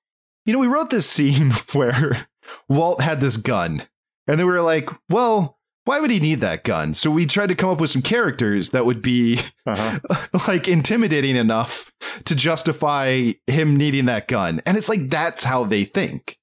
you 0.45 0.53
know 0.53 0.59
we 0.59 0.67
wrote 0.67 0.89
this 0.89 1.09
scene 1.09 1.51
where 1.73 2.27
walt 2.67 3.01
had 3.01 3.21
this 3.21 3.37
gun 3.37 3.83
and 4.27 4.39
they 4.39 4.43
were 4.43 4.61
like 4.61 4.89
well 5.09 5.59
why 5.89 5.99
would 5.99 6.11
he 6.11 6.19
need 6.19 6.41
that 6.41 6.63
gun? 6.63 6.93
So 6.93 7.09
we 7.09 7.25
tried 7.25 7.49
to 7.49 7.55
come 7.55 7.71
up 7.71 7.81
with 7.81 7.89
some 7.89 8.03
characters 8.03 8.69
that 8.69 8.85
would 8.85 9.01
be 9.01 9.39
Uh-huh. 9.65 9.99
like 10.47 10.67
intimidating 10.67 11.35
enough 11.35 11.91
to 12.25 12.35
justify 12.35 13.31
him 13.47 13.75
needing 13.75 14.05
that 14.05 14.27
gun. 14.27 14.61
And 14.67 14.77
it's 14.77 14.87
like 14.87 15.09
that's 15.09 15.43
how 15.43 15.63
they 15.63 15.85
think. 15.85 16.37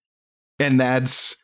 And 0.59 0.81
that's 0.81 1.37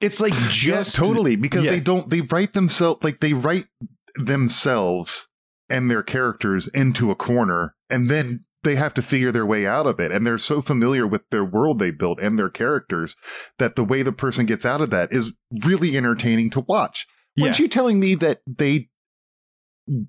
it's 0.00 0.18
like 0.18 0.32
just 0.48 0.98
yeah, 0.98 1.04
totally 1.04 1.36
because 1.36 1.66
yeah. 1.66 1.72
they 1.72 1.80
don't 1.80 2.08
they 2.08 2.22
write 2.22 2.54
themselves 2.54 3.04
like 3.04 3.20
they 3.20 3.34
write 3.34 3.66
themselves 4.14 5.28
and 5.68 5.90
their 5.90 6.02
characters 6.02 6.68
into 6.68 7.10
a 7.10 7.14
corner 7.14 7.74
and 7.90 8.10
then 8.10 8.44
they 8.64 8.76
have 8.76 8.94
to 8.94 9.02
figure 9.02 9.32
their 9.32 9.46
way 9.46 9.66
out 9.66 9.86
of 9.86 9.98
it 10.00 10.12
and 10.12 10.26
they're 10.26 10.38
so 10.38 10.62
familiar 10.62 11.06
with 11.06 11.22
their 11.30 11.44
world 11.44 11.78
they 11.78 11.90
built 11.90 12.20
and 12.20 12.38
their 12.38 12.48
characters 12.50 13.16
that 13.58 13.76
the 13.76 13.84
way 13.84 14.02
the 14.02 14.12
person 14.12 14.46
gets 14.46 14.64
out 14.64 14.80
of 14.80 14.90
that 14.90 15.12
is 15.12 15.32
really 15.64 15.96
entertaining 15.96 16.50
to 16.50 16.60
watch 16.68 17.06
Yeah. 17.36 17.46
weren't 17.46 17.58
you 17.58 17.68
telling 17.68 17.98
me 18.00 18.14
that 18.16 18.40
they 18.46 18.88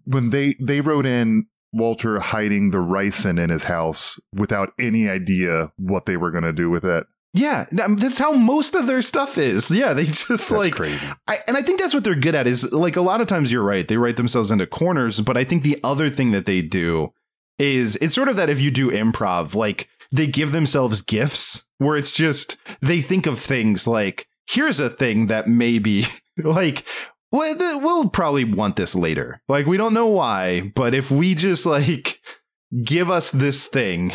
when 0.06 0.30
they 0.30 0.56
they 0.62 0.82
wrote 0.82 1.06
in 1.06 1.46
walter 1.74 2.20
hiding 2.20 2.70
the 2.72 2.78
ricin 2.78 3.40
in 3.44 3.50
his 3.50 3.64
house 3.64 4.20
without 4.34 4.70
any 4.80 5.10
idea 5.10 5.72
what 5.78 6.06
they 6.06 6.18
were 6.18 6.30
going 6.32 6.44
to 6.44 6.54
do 6.54 6.70
with 6.70 6.86
it 6.86 7.06
Yeah, 7.34 7.66
um, 7.84 7.96
that's 7.96 8.20
how 8.20 8.32
most 8.34 8.76
of 8.76 8.86
their 8.86 9.02
stuff 9.02 9.40
is. 9.40 9.72
Yeah, 9.72 9.94
they 9.94 10.06
just 10.06 10.28
That's 10.28 10.52
like 10.52 10.74
crazy 10.76 11.04
I, 11.28 11.38
and 11.48 11.58
I 11.58 11.64
think 11.64 11.80
that's 11.80 11.96
what 11.96 12.04
they're 12.04 12.14
good 12.14 12.36
at 12.36 12.46
is 12.46 12.72
like 12.72 12.96
a 12.96 13.02
lot 13.02 13.22
of 13.22 13.28
times 13.28 13.52
you're 13.52 13.64
right. 13.64 13.88
They 13.88 13.98
write 13.98 14.18
themselves 14.18 14.52
into 14.52 14.68
corners, 14.68 15.20
but 15.22 15.36
I 15.36 15.44
think 15.44 15.64
the 15.64 15.80
other 15.84 16.12
thing 16.12 16.30
that 16.32 16.46
they 16.46 16.62
do 16.62 17.12
is 17.60 17.96
it's 17.98 18.16
sort 18.16 18.30
of 18.30 18.36
that 18.36 18.50
if 18.50 18.60
you 18.60 18.72
do 18.72 18.92
improv, 18.92 19.56
like 19.56 19.90
they 20.12 20.28
give 20.28 20.52
themselves 20.52 21.02
gifts 21.02 21.64
where 21.78 21.96
it's 21.96 22.14
just 22.14 22.58
they 22.82 23.02
think 23.02 23.26
of 23.26 23.40
things 23.40 23.88
like 23.88 24.28
here's 24.50 24.80
a 24.80 24.90
thing 24.90 25.28
that 25.28 25.48
maybe 25.48 26.06
like 26.44 26.86
we'll 27.32 28.10
probably 28.10 28.44
want 28.44 28.76
this 28.76 28.96
later. 28.96 29.42
Like 29.48 29.66
we 29.66 29.78
don't 29.78 29.94
know 29.94 30.08
why, 30.08 30.72
but 30.76 30.94
if 30.94 31.10
we 31.10 31.36
just 31.36 31.66
like 31.66 32.20
give 32.84 33.10
us 33.12 33.32
this 33.32 33.68
thing 33.68 34.12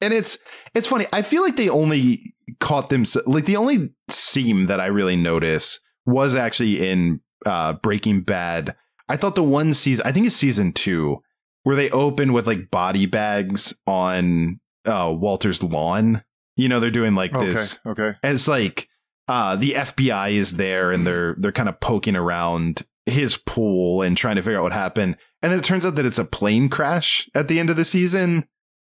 and 0.00 0.12
it's 0.12 0.38
it's 0.74 0.86
funny. 0.86 1.06
I 1.12 1.22
feel 1.22 1.42
like 1.42 1.56
they 1.56 1.68
only 1.68 2.34
caught 2.60 2.90
them 2.90 3.04
like 3.26 3.46
the 3.46 3.56
only 3.56 3.90
seam 4.10 4.66
that 4.66 4.80
I 4.80 4.86
really 4.86 5.16
notice 5.16 5.80
was 6.04 6.34
actually 6.34 6.88
in 6.88 7.20
uh 7.44 7.74
Breaking 7.74 8.20
Bad. 8.20 8.76
I 9.08 9.16
thought 9.16 9.36
the 9.36 9.42
one 9.42 9.72
season, 9.72 10.04
I 10.06 10.12
think 10.12 10.26
it's 10.26 10.34
season 10.34 10.72
2, 10.72 11.22
where 11.66 11.74
they 11.74 11.90
open 11.90 12.32
with 12.32 12.46
like 12.46 12.70
body 12.70 13.06
bags 13.06 13.74
on 13.88 14.60
uh 14.84 15.12
Walter's 15.18 15.64
lawn. 15.64 16.22
You 16.54 16.68
know, 16.68 16.78
they're 16.78 16.92
doing 16.92 17.16
like 17.16 17.34
okay 17.34 17.46
this 17.46 17.76
okay 17.84 18.14
and 18.22 18.34
it's 18.36 18.46
like 18.46 18.88
uh 19.26 19.56
the 19.56 19.72
FBI 19.72 20.34
is 20.34 20.58
there 20.58 20.92
and 20.92 21.04
they're 21.04 21.34
they're 21.38 21.50
kind 21.50 21.68
of 21.68 21.80
poking 21.80 22.14
around 22.14 22.86
his 23.04 23.36
pool 23.36 24.02
and 24.02 24.16
trying 24.16 24.36
to 24.36 24.42
figure 24.42 24.58
out 24.58 24.62
what 24.62 24.72
happened. 24.72 25.16
And 25.42 25.50
then 25.50 25.58
it 25.58 25.64
turns 25.64 25.84
out 25.84 25.96
that 25.96 26.06
it's 26.06 26.20
a 26.20 26.24
plane 26.24 26.68
crash 26.68 27.28
at 27.34 27.48
the 27.48 27.58
end 27.58 27.68
of 27.68 27.74
the 27.74 27.84
season. 27.84 28.46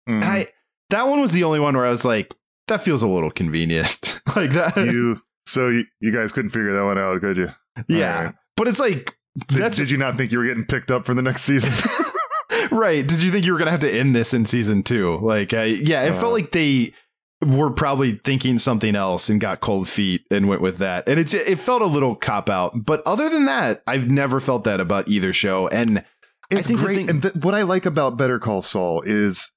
Mhm. 0.06 0.16
And 0.16 0.24
I 0.24 0.46
that 0.90 1.08
one 1.08 1.22
was 1.22 1.32
the 1.32 1.44
only 1.44 1.60
one 1.60 1.74
where 1.74 1.86
I 1.86 1.90
was 1.90 2.04
like, 2.04 2.34
that 2.68 2.82
feels 2.82 3.02
a 3.02 3.08
little 3.08 3.30
convenient. 3.30 4.20
like 4.36 4.50
that. 4.50 4.76
you 4.76 5.22
so 5.46 5.70
you, 5.70 5.84
you 6.00 6.12
guys 6.12 6.30
couldn't 6.30 6.50
figure 6.50 6.74
that 6.74 6.84
one 6.84 6.98
out, 6.98 7.22
could 7.22 7.38
you? 7.38 7.48
yeah. 7.88 8.24
Right. 8.26 8.34
But 8.54 8.68
it's 8.68 8.80
like 8.80 9.14
Did, 9.48 9.58
that's 9.58 9.78
did 9.78 9.90
you 9.90 9.96
not 9.96 10.18
think 10.18 10.30
you 10.30 10.38
were 10.38 10.44
getting 10.44 10.66
picked 10.66 10.90
up 10.90 11.06
for 11.06 11.14
the 11.14 11.22
next 11.22 11.44
season? 11.44 11.72
right. 12.70 13.07
Did 13.07 13.22
you 13.22 13.30
think 13.30 13.44
you 13.47 13.53
were 13.53 13.59
gonna 13.59 13.70
have 13.70 13.80
to 13.80 13.92
end 13.92 14.14
this 14.14 14.32
in 14.34 14.44
season 14.47 14.82
two? 14.82 15.16
Like, 15.18 15.53
I, 15.55 15.64
yeah, 15.64 16.03
it 16.05 16.12
Uh. 16.12 16.20
felt 16.20 16.32
like 16.32 16.53
they 16.53 16.92
were 17.44 17.70
probably 17.70 18.12
thinking 18.24 18.59
something 18.59 18.97
else 18.97 19.28
and 19.28 19.40
got 19.40 19.61
cold 19.61 19.88
feet 19.88 20.22
and 20.30 20.49
went 20.49 20.62
with 20.62 20.78
that. 20.78 21.07
And 21.09 21.20
it 21.20 21.32
it 21.34 21.59
felt 21.59 21.82
a 21.82 21.86
little 21.86 22.14
cop 22.16 22.49
out. 22.49 22.72
But 22.86 23.03
other 23.07 23.28
than 23.28 23.44
that, 23.44 23.82
I've 23.86 24.09
never 24.09 24.40
felt 24.40 24.64
that 24.64 24.80
about 24.80 25.09
either 25.09 25.32
show. 25.32 25.68
And 25.68 25.99
I 25.99 26.05
it's 26.51 26.66
think 26.66 26.80
great. 26.80 26.94
thing- 26.97 27.11
and 27.11 27.22
th- 27.22 27.34
what 27.34 27.55
I 27.55 27.62
like 27.62 27.84
about 27.86 28.16
Better 28.16 28.38
Call 28.38 28.62
Saul 28.62 29.03
is 29.05 29.51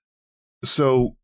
so 0.66 1.16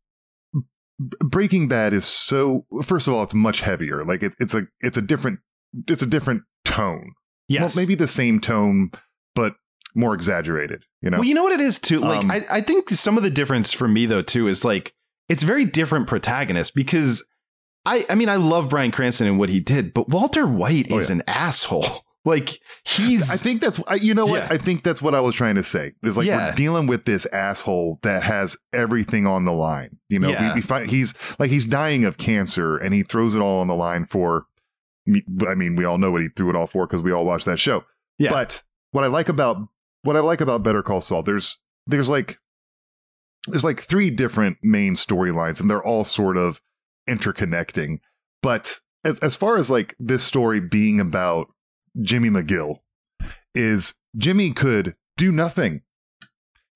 Breaking 0.98 1.68
Bad 1.68 1.92
is 1.92 2.06
so. 2.06 2.64
First 2.82 3.06
of 3.06 3.12
all, 3.12 3.22
it's 3.22 3.34
much 3.34 3.60
heavier. 3.60 4.02
Like 4.04 4.22
it, 4.22 4.34
it's 4.38 4.54
a 4.54 4.62
it's 4.80 4.96
a 4.96 5.02
different 5.02 5.40
it's 5.88 6.00
a 6.00 6.06
different 6.06 6.42
tone. 6.64 7.12
yes, 7.48 7.76
Well, 7.76 7.82
maybe 7.84 7.94
the 7.94 8.08
same 8.08 8.40
tone, 8.40 8.90
but 9.34 9.56
more 9.96 10.14
exaggerated. 10.14 10.84
You 11.02 11.10
know. 11.10 11.18
Well, 11.18 11.24
you 11.26 11.34
know 11.34 11.42
what 11.44 11.52
it 11.52 11.60
is 11.60 11.78
too. 11.78 11.98
Like, 12.00 12.20
Um, 12.24 12.30
I, 12.30 12.44
I 12.50 12.60
think 12.60 12.90
some 12.90 13.16
of 13.16 13.22
the 13.22 13.30
difference 13.30 13.72
for 13.72 13.88
me 13.88 14.06
though 14.06 14.22
too 14.22 14.46
is 14.48 14.64
like 14.64 14.94
it's 15.28 15.42
very 15.42 15.64
different 15.64 16.06
protagonists 16.06 16.70
because 16.72 17.24
I, 17.84 18.04
I 18.10 18.14
mean, 18.16 18.28
I 18.28 18.36
love 18.36 18.68
Bryan 18.68 18.90
Cranston 18.90 19.26
and 19.26 19.38
what 19.38 19.48
he 19.48 19.60
did, 19.60 19.94
but 19.94 20.08
Walter 20.08 20.46
White 20.46 20.88
Oh, 20.90 20.98
is 20.98 21.08
yeah. 21.08 21.16
an 21.16 21.22
asshole. 21.26 21.84
Like 22.26 22.58
he's, 22.84 23.30
I 23.30 23.36
think 23.36 23.60
that's 23.60 23.80
I- 23.86 23.94
you 23.94 24.12
know 24.12 24.26
what 24.26 24.42
Yeah. 24.42 24.48
I 24.50 24.56
think 24.58 24.82
that's 24.82 25.00
what 25.00 25.14
I 25.14 25.20
was 25.20 25.36
trying 25.36 25.54
to 25.54 25.62
say. 25.62 25.92
Is 26.02 26.16
like 26.16 26.26
Yeah. 26.26 26.48
we're 26.48 26.54
dealing 26.56 26.88
with 26.88 27.04
this 27.04 27.24
asshole 27.26 28.00
that 28.02 28.24
has 28.24 28.56
everything 28.72 29.28
on 29.28 29.44
the 29.44 29.52
line. 29.52 29.96
You 30.08 30.18
know, 30.18 30.30
we, 30.30 30.54
we 30.54 30.60
find 30.60 30.90
he's 30.90 31.14
like 31.38 31.50
he's 31.50 31.64
dying 31.64 32.04
of 32.04 32.18
cancer 32.18 32.78
and 32.78 32.92
he 32.92 33.04
throws 33.04 33.36
it 33.36 33.38
all 33.38 33.60
on 33.60 33.68
the 33.68 33.76
line 33.76 34.06
for. 34.06 34.46
me- 35.06 35.22
I 35.48 35.54
mean, 35.54 35.76
we 35.76 35.84
all 35.84 35.98
know 35.98 36.10
what 36.10 36.20
he 36.20 36.26
threw 36.26 36.50
it 36.50 36.56
all 36.56 36.66
for 36.66 36.88
because 36.88 37.00
we 37.00 37.12
all 37.12 37.24
watched 37.24 37.46
that 37.46 37.60
show. 37.60 37.84
Yeah. 38.18 38.30
But 38.32 38.60
what 38.90 39.04
I 39.04 39.06
like 39.06 39.28
about 39.28 39.58
what 40.06 40.16
I 40.16 40.20
like 40.20 40.40
about 40.40 40.62
Better 40.62 40.82
Call 40.82 41.00
Saul, 41.00 41.22
there's 41.22 41.58
there's 41.86 42.08
like 42.08 42.38
there's 43.48 43.64
like 43.64 43.80
three 43.80 44.10
different 44.10 44.58
main 44.62 44.94
storylines 44.94 45.60
and 45.60 45.70
they're 45.70 45.84
all 45.84 46.04
sort 46.04 46.36
of 46.36 46.60
interconnecting. 47.08 47.98
But 48.42 48.80
as 49.04 49.18
as 49.18 49.36
far 49.36 49.56
as 49.56 49.70
like 49.70 49.94
this 49.98 50.22
story 50.22 50.60
being 50.60 51.00
about 51.00 51.48
Jimmy 52.00 52.30
McGill 52.30 52.78
is 53.54 53.94
Jimmy 54.16 54.52
could 54.52 54.94
do 55.16 55.32
nothing. 55.32 55.82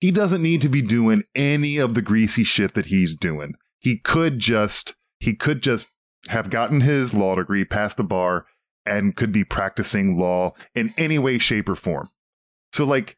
He 0.01 0.11
doesn't 0.11 0.43
need 0.43 0.62
to 0.62 0.68
be 0.68 0.81
doing 0.81 1.24
any 1.35 1.76
of 1.76 1.95
the 1.95 2.03
greasy 2.03 2.43
shit 2.43 2.74
that 2.74 2.87
he's 2.87 3.14
doing. 3.14 3.55
He 3.78 3.99
could 3.99 4.39
just 4.39 4.97
he 5.18 5.35
could 5.35 5.62
just 5.62 5.89
have 6.28 6.51
gotten 6.51 6.81
his 6.81 7.14
law 7.14 7.37
degree, 7.37 7.64
passed 7.64 7.97
the 7.97 8.05
bar, 8.05 8.47
and 8.87 9.14
could 9.14 9.33
be 9.33 9.45
practicing 9.45 10.18
law 10.18 10.53
in 10.74 10.95
any 10.97 11.18
way, 11.18 11.39
shape, 11.39 11.68
or 11.68 11.74
form. 11.74 12.09
So 12.72 12.85
like 12.85 13.16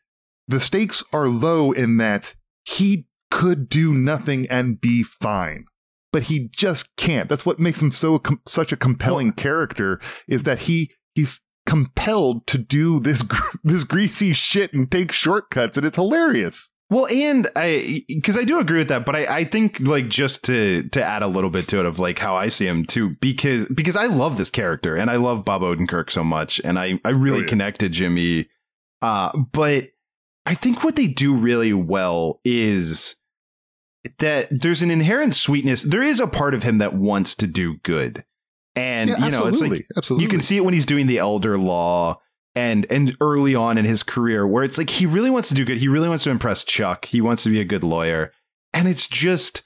the 0.49 0.61
stakes 0.61 1.03
are 1.12 1.28
low 1.28 1.72
in 1.72 1.97
that 1.99 2.34
he 2.64 3.07
could 3.30 3.68
do 3.68 3.95
nothing 3.95 4.47
and 4.49 4.80
be 4.80 5.03
fine. 5.03 5.64
But 6.12 6.24
he 6.24 6.49
just 6.53 6.95
can't. 6.97 7.28
That's 7.28 7.47
what 7.47 7.59
makes 7.59 7.80
him 7.80 7.90
so 7.90 8.18
com- 8.18 8.43
such 8.47 8.70
a 8.72 8.76
compelling 8.76 9.32
character 9.32 9.99
is 10.28 10.43
that 10.43 10.61
he 10.61 10.93
he's 11.14 11.40
compelled 11.64 12.47
to 12.49 12.59
do 12.59 13.01
this 13.01 13.22
gr- 13.22 13.57
this 13.64 13.84
greasy 13.84 14.32
shit 14.34 14.72
and 14.74 14.90
take 14.90 15.12
shortcuts 15.12 15.76
and 15.78 15.86
it's 15.86 15.97
hilarious. 15.97 16.68
well, 16.90 17.07
and 17.07 17.49
I, 17.57 18.05
because 18.09 18.36
I 18.36 18.45
do 18.45 18.59
agree 18.59 18.78
with 18.80 18.88
that, 18.88 19.07
but 19.07 19.16
I, 19.16 19.36
I 19.38 19.45
think 19.45 19.80
like 19.80 20.09
just 20.09 20.45
to 20.45 20.86
to 20.90 21.03
add 21.03 21.22
a 21.22 21.26
little 21.28 21.49
bit 21.49 21.66
to 21.68 21.78
it 21.80 21.86
of 21.86 21.99
like 21.99 22.18
how 22.18 22.34
I 22.34 22.49
see 22.49 22.66
him 22.66 22.84
too, 22.84 23.16
because 23.22 23.64
because 23.66 23.97
I 23.97 24.05
love 24.07 24.36
this 24.36 24.51
character 24.51 24.95
and 24.95 25.11
I 25.11 25.16
love 25.16 25.47
Bob 25.47 25.62
Odenkirk 25.62 26.11
so 26.11 26.22
much, 26.22 26.61
and 26.62 26.78
I 26.78 27.01
I 27.07 27.11
really 27.11 27.38
Oh, 27.38 27.40
yeah. 27.43 27.49
connected 27.49 27.93
Jimmy, 27.93 28.49
uh, 29.01 29.30
but 29.53 29.88
I 30.47 30.55
think 30.55 30.82
what 30.82 30.97
they 30.97 31.07
do 31.07 31.34
really 31.34 31.72
well 31.72 32.40
is 32.45 33.16
that 34.18 34.49
there's 34.51 34.82
an 34.82 34.90
inherent 34.90 35.34
sweetness. 35.34 35.82
There 35.82 36.03
is 36.03 36.18
a 36.20 36.26
part 36.26 36.55
of 36.55 36.62
him 36.64 36.78
that 36.78 36.95
wants 36.95 37.34
to 37.36 37.47
do 37.47 37.76
good. 37.84 38.24
And 38.74 39.11
Yeah, 39.11 39.24
you 39.26 39.30
know, 39.30 39.47
it's 39.47 39.61
like 39.61 39.86
absolutely. 39.97 40.24
you 40.24 40.28
can 40.28 40.40
see 40.40 40.57
it 40.57 40.64
when 40.64 40.74
he's 40.74 40.86
doing 40.86 41.07
the 41.07 41.18
elder 41.18 41.59
law 41.59 42.20
and 42.55 42.86
and 42.90 43.16
early 43.20 43.55
on 43.55 43.78
in 43.78 43.84
his 43.84 44.03
career 44.03 44.47
where 44.47 44.64
it's 44.64 44.76
like 44.78 44.90
he 44.90 45.07
really 45.07 45.30
wants 45.30 45.49
to 45.51 45.55
do 45.55 45.64
good. 45.64 45.78
He 45.78 45.88
really 45.88 46.09
wants 46.09 46.24
to 46.24 46.30
impress 46.30 46.64
Chuck. 46.64 47.05
He 47.05 47.20
wants 47.20 47.43
to 47.45 47.51
be 47.51 47.61
a 47.61 47.64
good 47.64 47.84
lawyer. 47.84 48.32
And 48.74 48.88
it's 48.88 49.07
just 49.07 49.62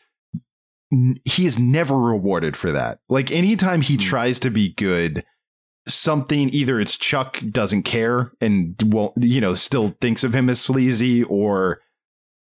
he 1.25 1.47
is 1.47 1.59
never 1.59 1.99
rewarded 1.99 2.57
for 2.57 2.71
that. 2.73 2.99
Like 3.09 3.31
anytime 3.33 3.81
he 3.81 3.95
Hmm. 3.95 4.01
tries 4.01 4.39
to 4.41 4.51
be 4.51 4.73
good, 4.75 5.25
something 5.89 6.51
either 6.51 6.81
it's 6.81 6.97
Chuck 6.97 7.39
doesn't 7.51 7.83
care 7.83 8.33
and 8.41 8.75
won't, 8.87 9.13
you 9.19 9.41
know, 9.41 9.55
still 9.55 9.97
thinks 10.01 10.25
of 10.25 10.35
him 10.35 10.51
as 10.51 10.61
sleazy 10.61 11.23
or 11.25 11.81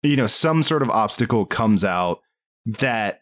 you 0.04 0.16
know, 0.16 0.28
some 0.28 0.64
sort 0.64 0.82
of 0.82 0.90
obstacle 0.90 1.46
comes 1.46 1.84
out 1.84 2.22
that 2.66 3.22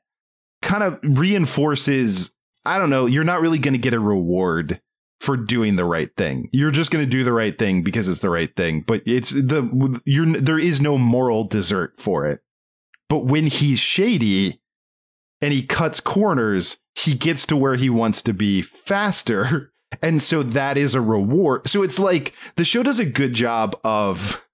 kind 0.61 0.84
of 0.84 0.99
reinforces, 1.03 2.32
I 2.65 2.78
don't 2.78 2.89
know, 2.89 3.05
you're 3.05 3.24
not 3.24 3.41
really 3.41 3.59
going 3.59 3.74
to 3.74 3.80
get 3.80 3.93
a 3.93 3.99
reward 3.99 4.82
for 5.20 5.36
doing 5.36 5.76
the 5.76 5.86
right 5.86 6.09
thing. 6.15 6.49
You're 6.53 6.72
just 6.72 6.91
going 6.91 7.03
to 7.03 7.09
do 7.09 7.24
the 7.24 7.34
right 7.34 7.57
thing 7.57 7.84
because 7.84 8.07
it's 8.07 8.22
the 8.22 8.30
right 8.30 8.53
thing, 8.55 8.82
but 8.82 9.03
it's 9.05 9.32
the 9.32 10.01
you're 10.05 10.26
there 10.26 10.59
is 10.59 10.80
no 10.80 10.97
moral 10.97 11.43
desert 11.43 11.99
for 11.99 12.26
it. 12.26 12.41
But 13.09 13.26
when 13.26 13.47
he's 13.47 13.80
shady 13.80 14.61
and 15.41 15.51
he 15.51 15.63
cuts 15.63 15.99
corners, 15.99 16.78
he 16.95 17.15
gets 17.15 17.45
to 17.47 17.57
where 17.57 17.76
he 17.76 17.89
wants 17.89 18.22
to 18.24 18.34
be 18.34 18.61
faster. 18.61 19.74
And 20.02 20.22
so 20.22 20.44
that 20.44 20.78
is 20.78 20.94
a 20.96 21.02
reward. 21.02 21.68
So 21.68 21.84
it's 21.84 22.00
like 22.00 22.34
the 22.56 22.66
show 22.66 22.84
does 22.84 23.00
a 23.00 23.06
good 23.06 23.34
job 23.34 23.76
of 23.84 24.46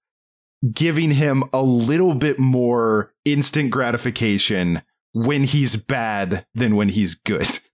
giving 0.72 1.10
him 1.12 1.44
a 1.52 1.62
little 1.62 2.14
bit 2.14 2.38
more 2.38 3.12
instant 3.24 3.70
gratification 3.70 4.82
when 5.12 5.44
he's 5.44 5.76
bad 5.76 6.46
than 6.54 6.76
when 6.76 6.88
he's 6.88 7.14
good. 7.14 7.58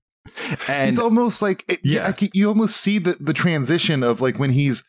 And 0.69 0.89
he's 0.91 0.99
almost 0.99 1.43
like 1.43 1.65
it, 1.69 1.81
yeah, 1.85 2.11
can- 2.13 2.31
you 2.33 2.49
almost 2.49 2.77
see 2.79 2.99
the 2.99 3.17
the 3.21 3.35
transition 3.35 4.03
of 4.03 4.21
like 4.21 4.39
when 4.39 4.51
he's 4.51 4.83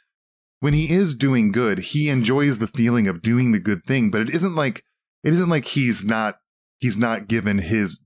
when 0.61 0.73
he 0.73 0.89
is 0.89 1.15
doing 1.15 1.51
good, 1.51 1.79
he 1.79 2.07
enjoys 2.07 2.59
the 2.59 2.67
feeling 2.67 3.07
of 3.07 3.21
doing 3.21 3.51
the 3.51 3.59
good 3.59 3.83
thing, 3.83 4.09
but 4.09 4.21
it 4.21 4.29
isn't 4.29 4.55
like 4.55 4.85
it 5.23 5.33
isn't 5.33 5.49
like 5.49 5.65
he's 5.65 6.03
not 6.05 6.37
he's 6.79 6.97
not 6.97 7.27
given 7.27 7.57
his 7.57 7.99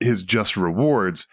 his 0.00 0.22
just 0.22 0.56
rewards. 0.56 1.26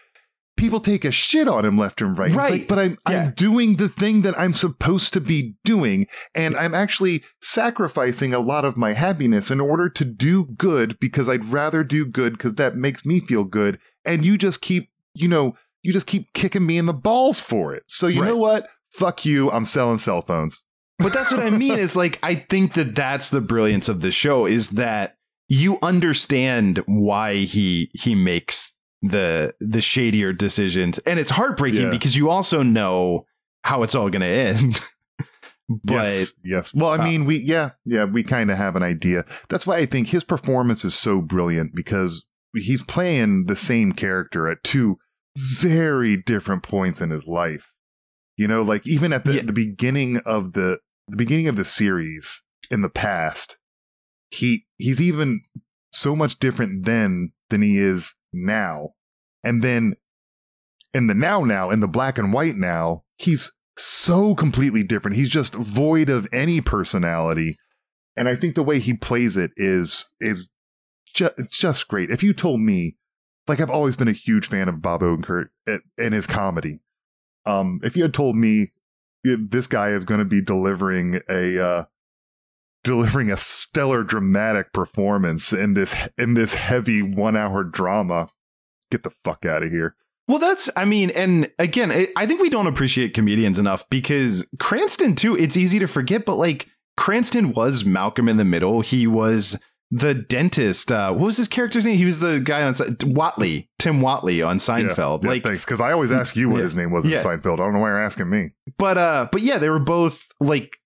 People 0.56 0.80
take 0.80 1.04
a 1.04 1.10
shit 1.12 1.48
on 1.48 1.64
him 1.64 1.76
left 1.78 2.00
and 2.00 2.16
right. 2.16 2.28
It's 2.28 2.36
Right. 2.36 2.50
like, 2.52 2.68
but 2.68 2.78
I'm 2.78 2.98
Yeah. 3.08 3.24
I'm 3.26 3.30
doing 3.32 3.76
the 3.76 3.88
thing 3.88 4.22
that 4.22 4.38
I'm 4.38 4.54
supposed 4.54 5.12
to 5.12 5.20
be 5.20 5.54
doing, 5.64 6.06
and 6.34 6.56
I'm 6.56 6.74
actually 6.74 7.22
sacrificing 7.42 8.32
a 8.32 8.38
lot 8.38 8.64
of 8.64 8.76
my 8.76 8.92
happiness 8.92 9.50
in 9.50 9.60
order 9.60 9.88
to 9.90 10.04
do 10.04 10.46
good 10.56 10.98
because 11.00 11.28
I'd 11.28 11.44
rather 11.44 11.84
do 11.84 12.06
good 12.06 12.32
because 12.34 12.54
that 12.54 12.76
makes 12.76 13.04
me 13.04 13.20
feel 13.20 13.44
good. 13.44 13.78
And 14.04 14.24
you 14.24 14.38
just 14.38 14.60
keep, 14.62 14.88
you 15.14 15.28
know, 15.28 15.56
you 15.82 15.92
just 15.92 16.06
keep 16.06 16.32
kicking 16.32 16.64
me 16.66 16.78
in 16.78 16.86
the 16.86 16.92
balls 16.94 17.38
for 17.38 17.74
it. 17.74 17.84
So 17.88 18.06
you 18.06 18.22
Right. 18.22 18.28
know 18.28 18.36
what? 18.36 18.68
Fuck 18.92 19.24
you. 19.26 19.50
I'm 19.50 19.66
selling 19.66 19.98
cell 19.98 20.22
phones. 20.22 20.60
But 20.98 21.12
that's 21.12 21.30
what 21.30 21.40
I 21.40 21.50
mean 21.50 21.78
is 21.78 21.94
like 21.96 22.18
I 22.22 22.34
think 22.34 22.72
that 22.74 22.94
that's 22.94 23.28
the 23.28 23.42
brilliance 23.42 23.88
of 23.88 24.00
the 24.00 24.10
show 24.10 24.46
is 24.46 24.70
that 24.70 25.16
you 25.48 25.78
understand 25.82 26.82
why 26.86 27.34
he 27.36 27.90
he 27.92 28.14
makes 28.14 28.72
the 29.08 29.54
the 29.60 29.80
shadier 29.80 30.32
decisions 30.32 30.98
and 31.00 31.18
it's 31.18 31.30
heartbreaking 31.30 31.82
Yeah. 31.82 31.90
because 31.90 32.16
you 32.16 32.30
also 32.30 32.62
know 32.62 33.26
how 33.64 33.82
it's 33.82 33.94
all 33.94 34.08
going 34.10 34.20
to 34.20 34.26
end. 34.26 34.80
but 35.84 35.92
yes, 35.94 36.32
yes. 36.44 36.74
Well, 36.74 36.90
I 36.90 36.98
uh, 36.98 37.04
mean, 37.04 37.24
we 37.24 37.38
yeah, 37.38 37.70
yeah, 37.84 38.04
we 38.04 38.22
kind 38.22 38.50
of 38.50 38.56
have 38.56 38.76
an 38.76 38.82
idea. 38.82 39.24
That's 39.48 39.66
why 39.66 39.78
I 39.78 39.86
think 39.86 40.08
his 40.08 40.24
performance 40.24 40.84
is 40.84 40.94
so 40.94 41.20
brilliant 41.20 41.74
because 41.74 42.24
he's 42.54 42.82
playing 42.82 43.46
the 43.46 43.56
same 43.56 43.92
character 43.92 44.48
at 44.48 44.62
two 44.64 44.98
very 45.36 46.16
different 46.16 46.62
points 46.62 47.00
in 47.00 47.10
his 47.10 47.26
life. 47.26 47.72
You 48.36 48.46
know, 48.48 48.62
like 48.62 48.86
even 48.86 49.12
at 49.12 49.24
the, 49.24 49.34
Yeah. 49.34 49.42
the 49.42 49.52
beginning 49.52 50.18
of 50.24 50.52
the 50.52 50.78
the 51.08 51.16
beginning 51.16 51.48
of 51.48 51.56
the 51.56 51.64
series 51.64 52.42
in 52.70 52.82
the 52.82 52.88
past, 52.90 53.56
he 54.30 54.66
he's 54.78 55.00
even 55.00 55.40
so 55.92 56.14
much 56.14 56.38
different 56.38 56.84
then 56.84 57.32
than 57.50 57.62
he 57.62 57.78
is 57.78 58.14
now. 58.32 58.90
And 59.46 59.62
then 59.62 59.94
in 60.92 61.06
the 61.06 61.14
now 61.14 61.44
now, 61.44 61.70
in 61.70 61.80
the 61.80 61.86
black 61.88 62.18
and 62.18 62.32
white 62.32 62.56
now, 62.56 63.04
he's 63.16 63.52
so 63.78 64.34
completely 64.34 64.82
different. 64.82 65.16
He's 65.16 65.28
just 65.28 65.54
void 65.54 66.08
of 66.08 66.26
any 66.32 66.60
personality. 66.60 67.56
And 68.16 68.28
I 68.28 68.34
think 68.34 68.54
the 68.54 68.62
way 68.64 68.80
he 68.80 68.94
plays 68.94 69.36
it 69.36 69.52
is 69.56 70.06
is 70.20 70.48
ju- 71.14 71.30
just 71.50 71.86
great. 71.86 72.10
If 72.10 72.22
you 72.22 72.32
told 72.32 72.60
me, 72.60 72.96
like 73.46 73.60
I've 73.60 73.70
always 73.70 73.94
been 73.94 74.08
a 74.08 74.12
huge 74.12 74.48
fan 74.48 74.68
of 74.68 74.82
Bob 74.82 75.02
Odenkirk 75.02 75.48
and- 75.66 75.82
and 75.96 76.12
his 76.12 76.26
comedy. 76.26 76.80
Um, 77.44 77.78
if 77.84 77.96
you 77.96 78.02
had 78.02 78.14
told 78.14 78.34
me 78.34 78.72
eh, 79.26 79.36
this 79.38 79.68
guy 79.68 79.90
is 79.90 80.04
going 80.04 80.18
to 80.18 80.24
be 80.24 80.40
delivering 80.40 81.20
a 81.28 81.64
uh, 81.64 81.84
delivering 82.82 83.30
a 83.30 83.36
stellar 83.36 84.02
dramatic 84.02 84.72
performance 84.72 85.52
in 85.52 85.74
this 85.74 85.94
in 86.18 86.34
this 86.34 86.54
heavy 86.54 87.02
one 87.02 87.36
hour 87.36 87.62
drama, 87.62 88.30
get 88.90 89.02
the 89.02 89.10
fuck 89.24 89.44
out 89.46 89.62
of 89.62 89.70
here. 89.70 89.94
Well, 90.28 90.38
that's, 90.38 90.68
I 90.76 90.84
mean, 90.84 91.10
and 91.10 91.50
again, 91.58 91.92
I- 92.16 92.26
think 92.26 92.40
we 92.40 92.50
don't 92.50 92.66
appreciate 92.66 93.14
comedians 93.14 93.58
enough 93.58 93.88
because 93.90 94.44
Cranston, 94.58 95.14
too, 95.14 95.36
it's 95.36 95.56
easy 95.56 95.78
to 95.78 95.86
forget, 95.86 96.24
but 96.24 96.34
like 96.34 96.66
Cranston 96.96 97.52
was 97.52 97.84
Malcolm 97.84 98.28
in 98.28 98.36
the 98.36 98.44
Middle. 98.44 98.80
He 98.80 99.06
was 99.06 99.56
the 99.92 100.14
dentist. 100.14 100.90
Uh, 100.90 101.12
what 101.12 101.26
was 101.26 101.36
his 101.36 101.46
character's 101.46 101.86
name? 101.86 101.96
He 101.96 102.04
was 102.06 102.18
the 102.18 102.40
guy 102.40 102.62
on 102.64 102.74
Whatley, 102.74 103.68
Tim 103.78 104.00
Whatley 104.00 104.44
on 104.44 104.58
Seinfeld. 104.58 105.22
Yeah, 105.22 105.28
like, 105.28 105.44
thanks, 105.44 105.64
because 105.64 105.80
I 105.80 105.92
always 105.92 106.10
ask 106.10 106.34
you 106.34 106.48
what 106.50 106.58
Yeah. 106.58 106.64
his 106.64 106.74
name 106.76 106.90
was 106.90 107.04
in 107.04 107.12
Yeah. 107.12 107.22
Seinfeld. 107.22 107.54
I 107.54 107.56
don't 107.58 107.74
know 107.74 107.78
why 107.78 107.90
you're 107.90 108.02
asking 108.02 108.28
me. 108.28 108.50
but, 108.78 108.98
uh, 108.98 109.28
but 109.30 109.42
yeah, 109.42 109.58
they 109.58 109.68
were 109.70 109.78
both 109.78 110.24
like 110.40 110.76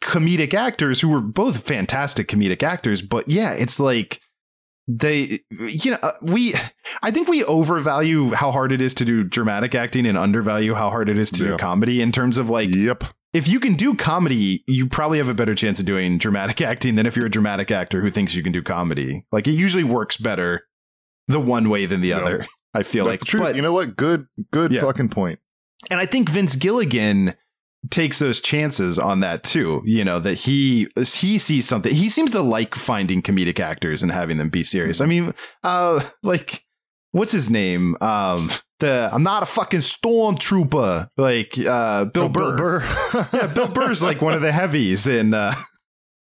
comedic 0.00 0.52
actors 0.52 1.00
who 1.00 1.08
were 1.08 1.20
both 1.20 1.64
fantastic 1.64 2.26
comedic 2.26 2.62
actors. 2.64 3.02
But 3.02 3.28
yeah, 3.28 3.52
it's 3.52 3.78
like, 3.78 4.20
they 4.98 5.38
you 5.68 5.90
know 5.92 5.98
uh, 6.02 6.12
we 6.20 6.52
i 7.02 7.10
think 7.10 7.28
we 7.28 7.44
overvalue 7.44 8.30
how 8.32 8.50
hard 8.50 8.72
it 8.72 8.80
is 8.80 8.92
to 8.94 9.04
do 9.04 9.22
dramatic 9.22 9.74
acting 9.74 10.04
and 10.04 10.18
undervalue 10.18 10.74
how 10.74 10.90
hard 10.90 11.08
it 11.08 11.16
is 11.16 11.30
to 11.30 11.44
Yeah. 11.44 11.50
do 11.52 11.56
comedy 11.58 12.00
in 12.02 12.10
terms 12.10 12.38
of 12.38 12.50
like 12.50 12.70
yep. 12.74 13.04
if 13.32 13.46
you 13.46 13.60
can 13.60 13.74
do 13.74 13.94
comedy 13.94 14.64
you 14.66 14.88
probably 14.88 15.18
have 15.18 15.28
a 15.28 15.34
better 15.34 15.54
chance 15.54 15.78
of 15.78 15.86
doing 15.86 16.18
dramatic 16.18 16.60
acting 16.72 16.96
than 16.96 17.06
if 17.06 17.16
you're 17.16 17.26
a 17.26 17.30
dramatic 17.30 17.70
actor 17.70 18.00
who 18.00 18.10
thinks 18.10 18.34
you 18.34 18.42
can 18.42 18.52
do 18.52 18.62
comedy 18.62 19.24
like 19.30 19.46
it 19.46 19.52
usually 19.52 19.84
works 19.84 20.16
better 20.16 20.66
the 21.28 21.38
one 21.40 21.68
way 21.68 21.86
than 21.86 22.00
the 22.00 22.12
other 22.12 22.44
i 22.74 22.82
feel 22.82 23.04
That's 23.04 23.22
like 23.22 23.28
true. 23.28 23.40
but 23.40 23.54
you 23.54 23.62
know 23.62 23.72
what? 23.72 23.96
Good, 23.96 24.26
good 24.50 24.72
Yeah. 24.72 24.80
fucking 24.80 25.10
point. 25.10 25.38
and 25.90 26.00
I 26.00 26.06
think 26.06 26.28
Vince 26.28 26.56
Gilligan 26.56 27.34
takes 27.90 28.18
those 28.18 28.40
chances 28.40 28.98
on 28.98 29.20
that 29.20 29.42
too. 29.42 29.82
You 29.86 30.04
know 30.04 30.18
that 30.18 30.34
he 30.34 30.88
he 30.96 31.38
sees 31.38 31.66
something. 31.66 31.94
He 31.94 32.10
seems 32.10 32.30
to 32.32 32.42
like 32.42 32.74
finding 32.74 33.22
comedic 33.22 33.58
actors 33.60 34.02
and 34.02 34.12
having 34.12 34.36
them 34.38 34.50
be 34.50 34.62
serious. 34.62 35.00
I 35.00 35.06
mean, 35.06 35.32
uh, 35.64 36.02
like 36.22 36.64
what's 37.12 37.32
his 37.32 37.48
name? 37.50 37.96
Um, 38.00 38.50
the 38.80 39.08
I'm 39.12 39.22
not 39.22 39.42
a 39.42 39.46
fucking 39.46 39.80
stormtrooper. 39.80 41.08
Like 41.16 41.58
uh, 41.58 42.04
Bill 42.06 42.24
Oh, 42.24 42.28
Burr. 42.28 42.80
yeah, 43.32 43.46
Bill 43.48 43.68
Burr's 43.68 44.02
like 44.02 44.20
one 44.22 44.34
of 44.34 44.42
the 44.42 44.52
heavies 44.52 45.06
in 45.06 45.34
uh, 45.34 45.54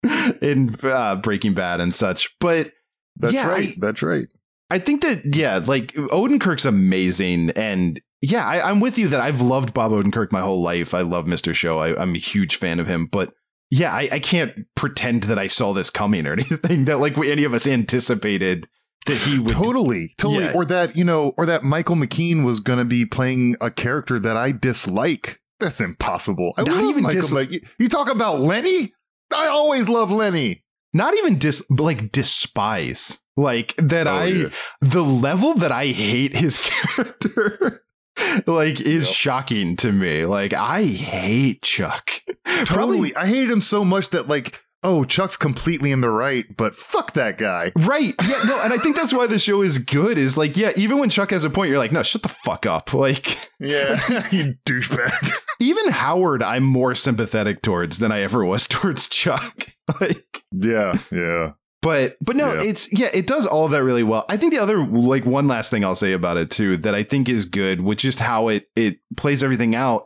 in 0.42 0.76
uh, 0.82 1.16
Breaking 1.16 1.54
Bad 1.54 1.80
and 1.80 1.94
such. 1.94 2.30
But 2.40 2.72
That's 3.16 3.34
yeah, 3.34 3.48
right. 3.48 3.70
I- 3.70 3.74
That's 3.78 4.02
right. 4.02 4.28
I 4.70 4.78
think 4.78 5.00
that 5.00 5.34
yeah, 5.34 5.62
like 5.64 5.94
Odenkirk's 5.94 6.66
amazing, 6.66 7.50
and 7.56 7.98
yeah, 8.22 8.44
I, 8.46 8.68
I'm 8.70 8.80
with 8.80 8.98
you 8.98 9.08
that 9.08 9.20
I've 9.20 9.40
loved 9.40 9.74
Bob 9.74 9.92
Odenkirk 9.92 10.32
my 10.32 10.40
whole 10.40 10.60
life. 10.62 10.94
I 10.94 11.02
love 11.02 11.26
Mr. 11.26 11.54
Show. 11.54 11.78
I, 11.78 12.00
I'm 12.00 12.14
a 12.14 12.18
huge 12.18 12.56
fan 12.56 12.80
of 12.80 12.86
him, 12.86 13.06
but 13.06 13.32
yeah, 13.70 13.92
I, 13.94 14.08
I 14.12 14.18
can't 14.18 14.66
pretend 14.74 15.24
that 15.24 15.38
I 15.38 15.46
saw 15.46 15.72
this 15.72 15.90
coming 15.90 16.26
or 16.26 16.32
anything. 16.34 16.86
That 16.86 16.98
like 17.00 17.16
any 17.18 17.44
of 17.44 17.54
us 17.54 17.66
anticipated 17.66 18.66
that 19.06 19.16
he 19.18 19.38
would. 19.38 19.54
Totally, 19.54 20.14
totally. 20.18 20.44
Yeah. 20.44 20.52
Or 20.54 20.64
that 20.64 20.96
you 20.96 21.04
know, 21.04 21.32
or 21.36 21.46
that 21.46 21.62
Michael 21.64 21.96
McKean 21.96 22.44
was 22.44 22.60
going 22.60 22.78
to 22.78 22.84
be 22.84 23.04
playing 23.04 23.56
a 23.60 23.70
character 23.70 24.18
that 24.18 24.36
I 24.36 24.52
dislike. 24.52 25.40
That's 25.60 25.80
impossible. 25.80 26.54
I 26.56 26.62
Not 26.62 26.84
even 26.84 27.02
Michael 27.02 27.20
dis- 27.20 27.32
McKean. 27.32 27.66
You 27.78 27.88
talk 27.88 28.10
about 28.10 28.40
Lenny. 28.40 28.92
I 29.34 29.46
always 29.48 29.88
love 29.88 30.10
Lenny. 30.10 30.64
not 30.94 31.14
even 31.18 31.38
dis, 31.38 31.62
but 31.68 31.82
like 31.82 32.12
despise. 32.12 33.18
Like 33.36 33.74
that, 33.76 34.06
Oh, 34.08 34.14
I 34.14 34.24
yeah. 34.26 34.48
the 34.80 35.02
level 35.04 35.54
that 35.54 35.70
I 35.70 35.86
hate 35.86 36.34
his 36.36 36.58
character. 36.62 37.82
Like 38.46 38.80
is 38.80 39.06
Yep. 39.06 39.14
shocking 39.14 39.76
to 39.76 39.92
me. 39.92 40.24
Like 40.24 40.52
I 40.52 40.82
hate 40.84 41.62
Chuck. 41.62 42.10
Totally. 42.64 43.14
I 43.16 43.26
hated 43.26 43.50
him 43.50 43.60
so 43.60 43.84
much 43.84 44.10
that 44.10 44.28
like, 44.28 44.60
oh, 44.84 45.04
Chuck's 45.04 45.36
completely 45.36 45.90
in 45.92 46.00
the 46.00 46.10
right, 46.10 46.44
but 46.56 46.74
fuck 46.74 47.12
that 47.14 47.36
guy. 47.38 47.72
Right. 47.76 48.14
Yeah, 48.22 48.42
no, 48.44 48.60
and 48.60 48.72
I 48.72 48.78
think 48.78 48.94
that's 48.96 49.12
why 49.12 49.26
the 49.26 49.38
show 49.38 49.62
is 49.62 49.78
good, 49.78 50.16
is 50.18 50.38
like, 50.38 50.56
yeah, 50.56 50.70
even 50.76 50.98
when 50.98 51.10
Chuck 51.10 51.30
has 51.30 51.44
a 51.44 51.50
point, 51.50 51.68
you're 51.70 51.78
like, 51.78 51.90
no, 51.92 52.02
shut 52.04 52.22
the 52.22 52.28
fuck 52.28 52.64
up. 52.66 52.92
Like, 52.98 53.50
Yeah, 53.60 54.00
you 54.30 54.54
douchebag. 54.66 55.32
even 55.60 55.88
Howard, 55.88 56.42
I'm 56.42 56.62
more 56.64 56.94
sympathetic 56.94 57.60
towards 57.62 57.98
than 57.98 58.12
I 58.12 58.20
ever 58.22 58.44
was 58.44 58.66
towards 58.68 59.08
Chuck. 59.08 59.68
Like, 60.00 60.44
yeah, 60.52 60.94
yeah. 61.10 61.52
But 61.88 62.16
but 62.20 62.36
no, 62.36 62.52
Yeah. 62.52 62.62
it's 62.68 62.92
yeah, 62.92 63.08
it 63.14 63.26
does 63.26 63.46
all 63.46 63.64
of 63.64 63.70
that 63.70 63.82
really 63.82 64.02
well. 64.02 64.26
I 64.28 64.36
think 64.36 64.52
the 64.52 64.58
other 64.58 64.84
like 64.86 65.24
one 65.24 65.48
last 65.48 65.70
thing 65.70 65.84
I'll 65.84 65.94
say 65.94 66.12
about 66.12 66.36
it 66.36 66.50
too 66.50 66.76
that 66.78 66.94
I 66.94 67.02
think 67.02 67.28
is 67.30 67.46
good, 67.46 67.80
which 67.80 68.04
is 68.04 68.18
how 68.18 68.48
it 68.48 68.66
it 68.76 68.98
plays 69.16 69.42
everything 69.42 69.74
out, 69.74 70.04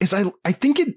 is 0.00 0.12
I 0.12 0.24
I 0.44 0.50
think 0.50 0.80
it 0.80 0.96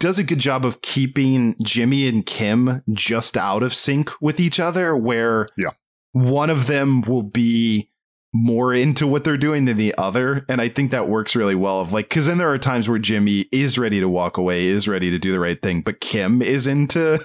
does 0.00 0.18
a 0.18 0.24
good 0.24 0.38
job 0.38 0.64
of 0.64 0.80
keeping 0.80 1.54
Jimmy 1.62 2.08
and 2.08 2.24
Kim 2.24 2.82
just 2.94 3.36
out 3.36 3.62
of 3.62 3.74
sync 3.74 4.10
with 4.22 4.40
each 4.40 4.58
other, 4.58 4.96
where 4.96 5.46
Yeah. 5.58 5.70
one 6.12 6.48
of 6.48 6.66
them 6.66 7.02
will 7.02 7.22
be 7.22 7.90
more 8.34 8.72
into 8.72 9.06
what 9.06 9.24
they're 9.24 9.36
doing 9.36 9.66
than 9.66 9.76
the 9.76 9.94
other. 9.98 10.46
And 10.48 10.60
I 10.62 10.70
think 10.70 10.90
that 10.90 11.06
works 11.08 11.36
really 11.36 11.54
well. 11.54 11.80
Of 11.80 11.92
like, 11.92 12.08
because 12.08 12.24
then 12.24 12.38
there 12.38 12.50
are 12.50 12.56
times 12.58 12.88
where 12.88 12.98
Jimmy 12.98 13.46
is 13.52 13.76
ready 13.78 14.00
to 14.00 14.08
walk 14.08 14.38
away, 14.38 14.64
is 14.66 14.88
ready 14.88 15.10
to 15.10 15.18
do 15.18 15.30
the 15.32 15.38
right 15.40 15.60
thing, 15.60 15.82
but 15.82 16.00
Kim 16.00 16.40
is 16.40 16.66
into 16.66 17.22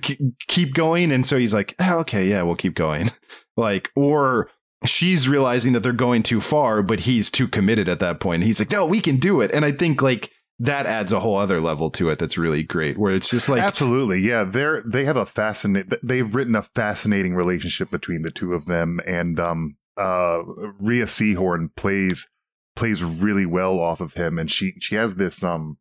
keep 0.00 0.74
going. 0.74 1.12
And 1.12 1.26
so 1.26 1.36
he's 1.36 1.54
like, 1.54 1.74
"Oh, 1.80 1.98
okay, 2.00 2.28
yeah, 2.28 2.42
we'll 2.42 2.56
keep 2.56 2.74
going. 2.74 3.10
Like, 3.54 3.90
or 3.94 4.48
she's 4.86 5.28
realizing 5.28 5.72
that 5.72 5.80
they're 5.80 5.92
going 5.92 6.22
too 6.22 6.40
far, 6.40 6.82
but 6.82 7.00
he's 7.00 7.30
too 7.30 7.48
committed 7.48 7.88
at 7.88 8.00
that 8.00 8.20
point. 8.20 8.42
He's 8.42 8.58
like, 8.58 8.70
no, 8.70 8.86
we 8.86 9.00
can 9.00 9.18
do 9.18 9.40
it. 9.40 9.50
And 9.52 9.64
I 9.64 9.72
think 9.72 10.02
like 10.02 10.30
that 10.58 10.86
adds 10.86 11.12
a 11.12 11.20
whole 11.20 11.36
other 11.36 11.60
level 11.60 11.90
to 11.90 12.08
it 12.08 12.18
that's 12.18 12.38
really 12.38 12.62
great, 12.62 12.98
where 12.98 13.14
it's 13.14 13.28
just 13.28 13.48
like, 13.48 13.62
Absolutely, 13.62 14.20
yeah. 14.20 14.44
They're 14.44 14.82
they 14.82 15.04
have 15.04 15.16
a 15.16 15.26
fascinating. 15.26 15.90
They've 16.02 16.34
written 16.34 16.54
a 16.54 16.62
fascinating 16.62 17.34
relationship 17.34 17.90
between 17.90 18.22
the 18.22 18.30
two 18.30 18.52
of 18.54 18.66
them, 18.66 19.00
and 19.06 19.40
um, 19.40 19.76
uh, 19.96 20.42
Rhea 20.78 21.06
Seehorn 21.06 21.74
plays 21.74 22.28
plays 22.76 23.02
really 23.02 23.46
well 23.46 23.80
off 23.80 24.00
of 24.00 24.14
him, 24.14 24.38
and 24.38 24.50
she 24.50 24.74
she 24.80 24.94
has 24.94 25.14
this 25.14 25.42
um. 25.42 25.78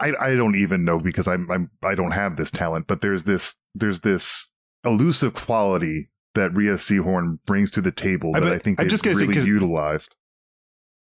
I 0.00 0.12
I 0.20 0.34
don't 0.36 0.56
even 0.56 0.84
know 0.84 0.98
because 0.98 1.28
I'm 1.28 1.50
I'm 1.50 1.70
I 1.84 1.94
don't 1.94 2.12
have 2.12 2.36
this 2.36 2.50
talent, 2.50 2.86
but 2.86 3.00
there's 3.00 3.24
this 3.24 3.54
there's 3.74 4.00
this 4.00 4.46
elusive 4.84 5.34
quality 5.34 6.10
that 6.34 6.54
Rhea 6.54 6.74
Seehorn 6.74 7.38
brings 7.46 7.70
to 7.72 7.80
the 7.80 7.90
table 7.92 8.32
I 8.34 8.40
that 8.40 8.46
bet- 8.46 8.54
I 8.54 8.58
think 8.58 8.80
I'm 8.80 8.88
just 8.88 9.02
gonna 9.04 9.16
say, 9.16 9.26
utilized. 9.26 10.14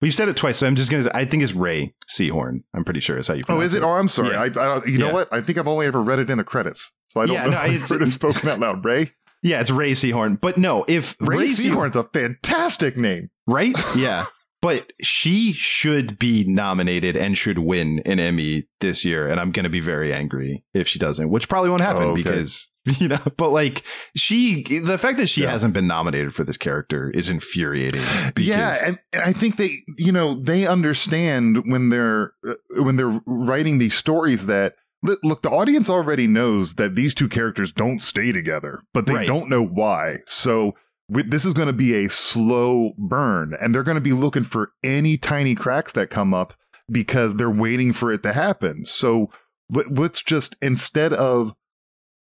We've 0.01 0.13
said 0.13 0.27
it 0.27 0.35
twice, 0.35 0.57
so 0.57 0.67
I'm 0.67 0.75
just 0.75 0.91
gonna. 0.91 1.03
Say, 1.03 1.11
I 1.13 1.25
think 1.25 1.41
it's 1.41 1.53
Ray 1.53 1.95
Seehorn. 2.07 2.63
I'm 2.73 2.83
pretty 2.83 2.99
sure 2.99 3.17
is 3.17 3.27
how 3.27 3.33
you. 3.33 3.43
Oh, 3.47 3.61
is 3.61 3.73
it? 3.73 3.81
Oh, 3.81 3.89
I'm 3.91 4.09
sorry. 4.09 4.31
Yeah. 4.31 4.41
I, 4.41 4.43
I 4.45 4.49
don't, 4.49 4.85
you 4.87 4.97
know 4.99 5.13
what? 5.13 5.33
I 5.33 5.41
think 5.41 5.57
I've 5.57 5.67
only 5.69 5.85
ever 5.87 6.01
read 6.01 6.19
it 6.19 6.29
in 6.29 6.37
the 6.37 6.43
credits, 6.43 6.91
so 7.07 7.21
I 7.21 7.25
don't 7.25 7.35
Yeah, 7.35 7.45
know 7.45 7.51
no, 7.51 7.63
it's- 7.65 7.89
heard 7.89 8.01
it 8.03 8.11
spoken 8.11 8.49
out 8.49 8.59
loud. 8.59 8.83
Ray 8.85 9.11
Yeah, 9.41 9.61
it's 9.61 9.71
Ray 9.71 9.93
Seehorn. 9.93 10.39
But 10.41 10.57
no, 10.57 10.83
if 10.89 11.15
Ray, 11.21 11.37
Ray, 11.37 11.47
Seehorn, 11.47 11.91
Seehorn's 11.91 11.95
a 11.95 12.03
fantastic 12.03 12.97
name. 12.97 13.29
right? 13.47 13.75
Yeah. 13.95 14.25
But 14.65 14.93
she 15.01 15.53
should 15.53 16.17
be 16.17 16.43
nominated 16.47 17.15
and 17.15 17.37
should 17.37 17.59
win 17.59 18.01
an 18.05 18.19
Emmy 18.19 18.67
this 18.81 19.05
year. 19.05 19.27
And 19.27 19.39
I'm 19.39 19.51
going 19.51 19.63
to 19.65 19.69
be 19.69 19.79
very 19.79 20.11
angry 20.11 20.63
if 20.73 20.87
she 20.87 20.97
doesn't, 20.99 21.29
which 21.29 21.47
probably 21.47 21.69
won't 21.69 21.83
happen 21.83 22.03
Oh, 22.03 22.11
okay. 22.13 22.23
because, 22.23 22.67
you 22.99 23.07
know, 23.07 23.19
but 23.37 23.49
like 23.51 23.83
she, 24.15 24.63
the 24.63 24.97
fact 24.97 25.17
that 25.19 25.27
she 25.27 25.43
Yeah. 25.43 25.51
hasn't 25.51 25.73
been 25.73 25.87
nominated 25.87 26.33
for 26.33 26.43
this 26.43 26.57
character 26.57 27.11
is 27.11 27.29
infuriating. 27.29 28.01
yeah, 28.37 28.77
and, 28.83 28.99
I 29.23 29.33
think 29.33 29.57
they, 29.57 29.83
you 29.97 30.11
know, 30.11 30.33
they 30.41 30.65
understand 30.65 31.63
when 31.71 31.89
they're 31.89 32.33
uh, 32.47 32.55
when 32.81 32.95
they're 32.95 33.21
writing 33.27 33.77
these 33.77 33.95
stories 33.95 34.47
that 34.47 34.75
look, 35.03 35.19
look, 35.23 35.41
the 35.43 35.51
audience 35.51 35.89
already 35.89 36.25
knows 36.25 36.73
that 36.75 36.95
these 36.95 37.13
two 37.13 37.29
characters 37.29 37.71
don't 37.71 37.99
stay 37.99 38.31
together, 38.31 38.81
but 38.93 39.05
they 39.05 39.13
Right. 39.13 39.27
don't 39.27 39.49
know 39.49 39.63
why. 39.63 40.15
So 40.25 40.73
we, 41.09 41.23
this 41.23 41.45
is 41.45 41.53
going 41.53 41.67
to 41.67 41.73
be 41.73 41.93
a 41.93 42.09
slow 42.09 42.93
burn, 42.97 43.53
and 43.61 43.73
they're 43.73 43.83
going 43.83 43.95
to 43.95 44.01
be 44.01 44.13
looking 44.13 44.43
for 44.43 44.71
any 44.83 45.17
tiny 45.17 45.55
cracks 45.55 45.93
that 45.93 46.09
come 46.09 46.33
up 46.33 46.53
because 46.91 47.35
they're 47.35 47.49
waiting 47.49 47.93
for 47.93 48.11
it 48.11 48.23
to 48.23 48.33
happen. 48.33 48.85
So 48.85 49.29
let, 49.69 49.91
let's 49.93 50.21
just 50.21 50.55
instead 50.61 51.13
of 51.13 51.53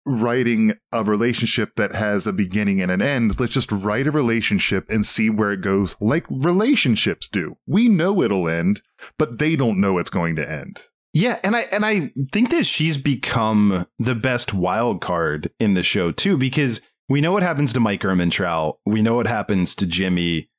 writing 0.05 0.73
a 0.91 1.03
relationship 1.03 1.75
that 1.75 1.93
has 1.95 2.27
a 2.27 2.33
beginning 2.33 2.81
and 2.81 2.91
an 2.91 3.01
end. 3.01 3.39
Let's 3.39 3.53
just 3.53 3.71
write 3.71 4.07
a 4.07 4.11
relationship 4.11 4.89
and 4.89 5.05
see 5.05 5.29
where 5.29 5.51
it 5.51 5.61
goes, 5.61 5.95
like 5.99 6.27
relationships 6.29 7.27
do. 7.27 7.57
We 7.65 7.89
know 7.89 8.21
it'll 8.21 8.47
end, 8.47 8.81
but 9.17 9.39
they 9.39 9.55
don't 9.55 9.81
know 9.81 9.97
it's 9.97 10.09
going 10.09 10.35
to 10.35 10.49
end. 10.49 10.83
Yeah, 11.13 11.39
and 11.43 11.55
I 11.55 11.61
and 11.71 11.85
I 11.85 12.11
think 12.33 12.49
that 12.51 12.65
she's 12.65 12.97
become 12.97 13.85
the 13.97 14.15
best 14.15 14.53
wild 14.53 15.01
card 15.01 15.49
in 15.59 15.73
the 15.73 15.83
show 15.83 16.11
too, 16.11 16.37
because 16.37 16.81
we 17.09 17.21
know 17.21 17.31
what 17.31 17.43
happens 17.43 17.73
to 17.73 17.79
Mike 17.79 18.01
Ehrmantraut, 18.01 18.77
we 18.85 19.01
know 19.01 19.15
what 19.15 19.27
happens 19.27 19.75
to 19.75 19.85
Jimmy. 19.85 20.49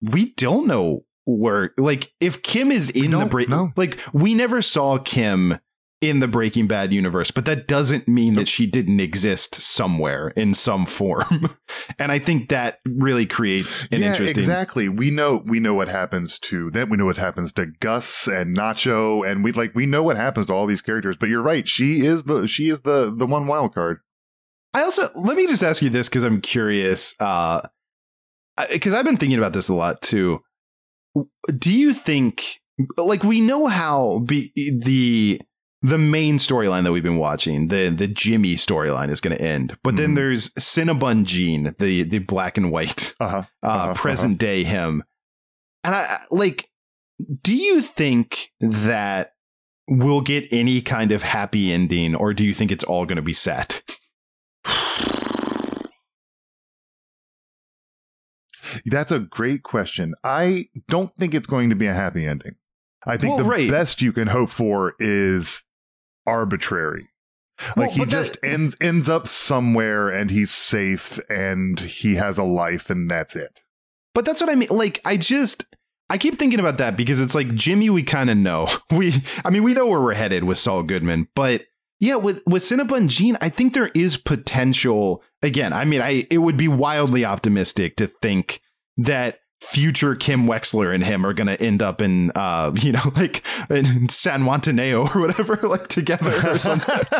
We 0.00 0.32
don't 0.34 0.66
know 0.66 1.04
where, 1.24 1.72
like, 1.76 2.12
if 2.20 2.42
Kim 2.42 2.72
is 2.72 2.90
in 2.90 3.10
the 3.10 3.26
break, 3.26 3.48
know. 3.48 3.70
like, 3.76 3.98
we 4.12 4.34
never 4.34 4.62
saw 4.62 4.98
Kim 4.98 5.58
in 6.00 6.20
the 6.20 6.28
Breaking 6.28 6.66
Bad 6.66 6.92
universe, 6.92 7.30
but 7.30 7.44
that 7.44 7.68
doesn't 7.68 8.08
mean 8.08 8.34
that 8.34 8.48
she 8.48 8.66
didn't 8.66 9.00
exist 9.00 9.54
somewhere 9.56 10.28
in 10.28 10.54
some 10.54 10.86
form. 10.86 11.50
and 11.98 12.10
I 12.10 12.18
think 12.18 12.48
that 12.48 12.80
really 12.86 13.26
creates 13.26 13.82
an 13.92 14.00
yeah, 14.00 14.12
interesting. 14.12 14.38
exactly. 14.38 14.88
We 14.88 15.10
know 15.10 15.42
we 15.44 15.60
know 15.60 15.74
what 15.74 15.88
happens 15.88 16.38
to 16.40 16.70
them. 16.70 16.88
We 16.88 16.96
know 16.96 17.04
what 17.04 17.18
happens 17.18 17.52
to 17.54 17.66
Gus 17.80 18.26
and 18.26 18.56
Nacho, 18.56 19.30
and 19.30 19.44
we 19.44 19.52
like 19.52 19.74
we 19.74 19.84
know 19.84 20.02
what 20.02 20.16
happens 20.16 20.46
to 20.46 20.54
all 20.54 20.66
these 20.66 20.82
characters. 20.82 21.18
But 21.18 21.28
you're 21.28 21.42
right. 21.42 21.68
She 21.68 22.06
is 22.06 22.24
the 22.24 22.46
she 22.46 22.70
is 22.70 22.80
the 22.80 23.14
the 23.14 23.26
one 23.26 23.46
wild 23.46 23.74
card. 23.74 24.00
I 24.74 24.82
also 24.82 25.08
let 25.14 25.36
me 25.36 25.46
just 25.46 25.62
ask 25.62 25.82
you 25.82 25.90
this 25.90 26.08
because 26.08 26.22
I'm 26.24 26.40
curious. 26.40 27.14
Uh, 27.20 27.60
because 28.70 28.94
I've 28.94 29.04
been 29.04 29.16
thinking 29.16 29.38
about 29.38 29.52
this 29.52 29.68
a 29.68 29.74
lot 29.74 30.02
too. 30.02 30.40
Do 31.58 31.72
you 31.72 31.92
think, 31.92 32.60
like, 32.96 33.24
we 33.24 33.40
know 33.40 33.66
how 33.66 34.20
be, 34.20 34.52
the 34.84 35.40
the 35.82 35.96
main 35.98 36.36
storyline 36.36 36.84
that 36.84 36.92
we've 36.92 37.02
been 37.02 37.16
watching, 37.16 37.68
the 37.68 37.88
the 37.88 38.06
Jimmy 38.06 38.54
storyline, 38.56 39.08
is 39.10 39.20
going 39.20 39.34
to 39.36 39.42
end, 39.42 39.76
but 39.82 39.96
then 39.96 40.10
Mhm. 40.12 40.16
there's 40.16 40.50
Cinnabon 40.50 41.24
Gene, 41.24 41.74
the 41.78 42.02
the 42.04 42.18
black 42.18 42.56
and 42.58 42.70
white 42.70 43.14
Uh-huh. 43.18 43.44
uh, 43.62 43.66
Uh-huh, 43.66 43.94
present 43.94 44.38
day 44.38 44.62
him, 44.64 45.02
and 45.84 45.94
I 45.94 46.00
I- 46.02 46.18
like. 46.30 46.66
Do 47.42 47.54
you 47.54 47.82
think 47.82 48.50
that 48.60 49.32
we'll 49.86 50.22
get 50.22 50.50
any 50.50 50.80
kind 50.80 51.12
of 51.12 51.22
happy 51.22 51.70
ending, 51.70 52.14
or 52.14 52.32
do 52.32 52.44
you 52.44 52.54
think 52.54 52.72
it's 52.72 52.84
all 52.84 53.04
going 53.04 53.16
to 53.16 53.22
be 53.22 53.34
sad? 53.34 53.82
That's 58.86 59.10
a 59.12 59.20
great 59.20 59.62
question. 59.62 60.14
I 60.24 60.66
don't 60.88 61.14
think 61.16 61.34
it's 61.34 61.46
going 61.46 61.70
to 61.70 61.76
be 61.76 61.86
a 61.86 61.94
happy 61.94 62.26
ending. 62.26 62.56
I 63.06 63.16
think 63.16 63.34
Well, 63.36 63.44
the 63.44 63.50
right. 63.50 63.70
best 63.70 64.02
you 64.02 64.12
can 64.12 64.28
hope 64.28 64.50
for 64.50 64.94
is 64.98 65.62
arbitrary. 66.26 67.08
Like 67.60 67.76
Well, 67.76 67.90
he 67.90 67.98
but 68.00 68.10
that- 68.10 68.16
just 68.22 68.36
ends 68.42 68.76
ends 68.80 69.08
up 69.08 69.28
somewhere 69.28 70.08
and 70.08 70.30
he's 70.30 70.50
safe 70.50 71.18
and 71.28 71.78
he 71.78 72.14
has 72.14 72.38
a 72.38 72.42
life 72.42 72.88
and 72.90 73.10
that's 73.10 73.36
it. 73.36 73.60
But 74.14 74.24
that's 74.24 74.40
what 74.40 74.50
I 74.50 74.54
mean. 74.54 74.68
Like, 74.70 75.00
I 75.04 75.16
just, 75.16 75.64
I 76.08 76.18
keep 76.18 76.38
thinking 76.38 76.58
about 76.58 76.78
that 76.78 76.96
because 76.96 77.20
it's 77.20 77.34
like 77.34 77.54
Jimmy, 77.54 77.88
we 77.90 78.02
kind 78.02 78.28
of 78.30 78.36
know. 78.36 78.66
We, 78.90 79.14
I 79.44 79.50
mean, 79.50 79.62
we 79.62 79.72
know 79.74 79.86
where 79.86 80.00
we're 80.00 80.14
headed 80.14 80.44
with 80.44 80.58
Saul 80.58 80.82
Goodman, 80.82 81.28
but 81.34 81.62
yeah, 82.00 82.16
with 82.16 82.42
with 82.46 82.62
Cinnabon 82.62 83.08
Gene, 83.08 83.36
I 83.40 83.50
think 83.50 83.74
there 83.74 83.90
is 83.94 84.16
potential. 84.16 85.22
Again, 85.42 85.72
I 85.72 85.84
mean, 85.84 86.00
I 86.00 86.26
it 86.30 86.38
would 86.38 86.56
be 86.56 86.66
wildly 86.66 87.24
optimistic 87.24 87.96
to 87.96 88.06
think 88.06 88.62
that 88.96 89.40
future 89.60 90.14
Kim 90.14 90.46
Wexler 90.46 90.94
and 90.94 91.04
him 91.04 91.26
are 91.26 91.34
going 91.34 91.46
to 91.46 91.60
end 91.60 91.82
up 91.82 92.00
in, 92.00 92.32
uh, 92.34 92.72
you 92.76 92.92
know, 92.92 93.12
like 93.14 93.44
in 93.68 94.08
San 94.08 94.42
Montaneo 94.42 95.06
or 95.08 95.20
whatever, 95.20 95.56
like 95.62 95.88
together 95.88 96.34
or 96.50 96.58
something. 96.58 96.94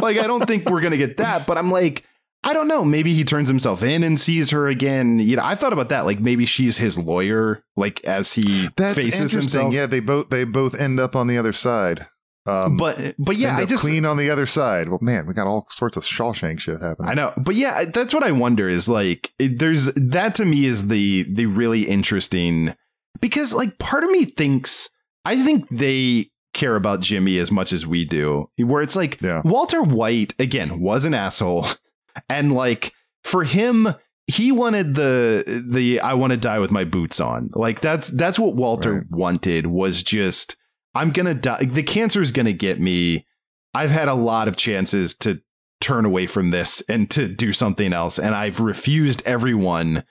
like, 0.00 0.18
I 0.18 0.24
don't 0.26 0.46
think 0.46 0.70
we're 0.70 0.80
going 0.80 0.92
to 0.92 0.96
get 0.96 1.16
that, 1.16 1.46
but 1.46 1.58
I'm 1.58 1.70
like, 1.70 2.04
I 2.44 2.52
don't 2.52 2.68
know. 2.68 2.84
Maybe 2.84 3.12
he 3.12 3.24
turns 3.24 3.48
himself 3.48 3.82
in 3.82 4.04
and 4.04 4.20
sees 4.20 4.50
her 4.50 4.68
again. 4.68 5.18
You 5.18 5.34
know, 5.34 5.44
I 5.44 5.56
thought 5.56 5.72
about 5.72 5.88
that. 5.88 6.06
Like 6.06 6.20
maybe 6.20 6.46
she's 6.46 6.76
his 6.76 6.96
lawyer, 6.96 7.64
like 7.76 8.04
as 8.04 8.34
he 8.34 8.68
That's 8.76 8.94
faces 8.96 9.32
himself. 9.32 9.74
Yeah, 9.74 9.86
they 9.86 9.98
both 9.98 10.30
they 10.30 10.44
both 10.44 10.74
end 10.76 11.00
up 11.00 11.16
on 11.16 11.26
the 11.26 11.38
other 11.38 11.52
side. 11.52 12.06
Um, 12.46 12.76
But 12.76 13.14
but 13.18 13.36
yeah, 13.36 13.56
I 13.56 13.64
just 13.64 13.82
clean 13.82 14.04
on 14.04 14.16
the 14.16 14.30
other 14.30 14.46
side. 14.46 14.88
Well, 14.88 14.98
man, 15.02 15.26
we 15.26 15.34
got 15.34 15.46
all 15.46 15.66
sorts 15.70 15.96
of 15.96 16.04
Shawshank 16.04 16.60
shit 16.60 16.80
happening. 16.80 17.10
I 17.10 17.14
know, 17.14 17.32
but 17.36 17.54
yeah, 17.54 17.84
that's 17.86 18.14
what 18.14 18.22
I 18.22 18.32
wonder 18.32 18.68
is 18.68 18.88
like 18.88 19.32
it, 19.38 19.58
there's 19.58 19.86
that 19.94 20.34
to 20.36 20.44
me 20.44 20.64
is 20.64 20.88
the 20.88 21.24
the 21.32 21.46
really 21.46 21.82
interesting 21.88 22.74
because 23.20 23.52
like 23.52 23.78
part 23.78 24.04
of 24.04 24.10
me 24.10 24.24
thinks 24.26 24.88
I 25.24 25.42
think 25.42 25.68
they 25.70 26.30
care 26.54 26.76
about 26.76 27.00
Jimmy 27.00 27.38
as 27.38 27.50
much 27.50 27.72
as 27.72 27.86
we 27.86 28.04
do. 28.04 28.48
Where 28.58 28.80
it's 28.82 28.96
like 28.96 29.20
Yeah. 29.20 29.42
Walter 29.44 29.82
White 29.82 30.34
again 30.38 30.80
was 30.80 31.04
an 31.04 31.14
asshole 31.14 31.66
and 32.30 32.54
like 32.54 32.92
for 33.24 33.44
him 33.44 33.88
he 34.28 34.50
wanted 34.52 34.94
the 34.94 35.64
the 35.68 36.00
I 36.00 36.14
want 36.14 36.32
to 36.32 36.36
die 36.36 36.58
with 36.58 36.70
my 36.70 36.84
boots 36.84 37.20
on. 37.20 37.48
Like 37.54 37.80
that's 37.80 38.08
that's 38.08 38.38
what 38.38 38.54
Walter 38.56 38.94
Right. 38.94 39.04
wanted 39.10 39.66
was 39.66 40.02
just 40.02 40.56
I'm 40.96 41.10
going 41.10 41.26
to 41.26 41.34
die 41.34 41.64
the 41.64 41.82
cancer's 41.82 42.32
going 42.32 42.46
to 42.46 42.52
get 42.52 42.80
me. 42.80 43.26
I've 43.74 43.90
had 43.90 44.08
a 44.08 44.14
lot 44.14 44.48
of 44.48 44.56
chances 44.56 45.14
to 45.16 45.40
turn 45.80 46.04
away 46.06 46.26
from 46.26 46.48
this 46.50 46.82
and 46.88 47.10
to 47.10 47.28
do 47.28 47.52
something 47.52 47.92
else 47.92 48.18
and 48.18 48.34
I've 48.34 48.58
refused 48.60 49.22
everyone. 49.26 50.04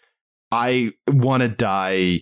I 0.51 0.91
want 1.07 1.41
to 1.41 1.49
die 1.49 2.21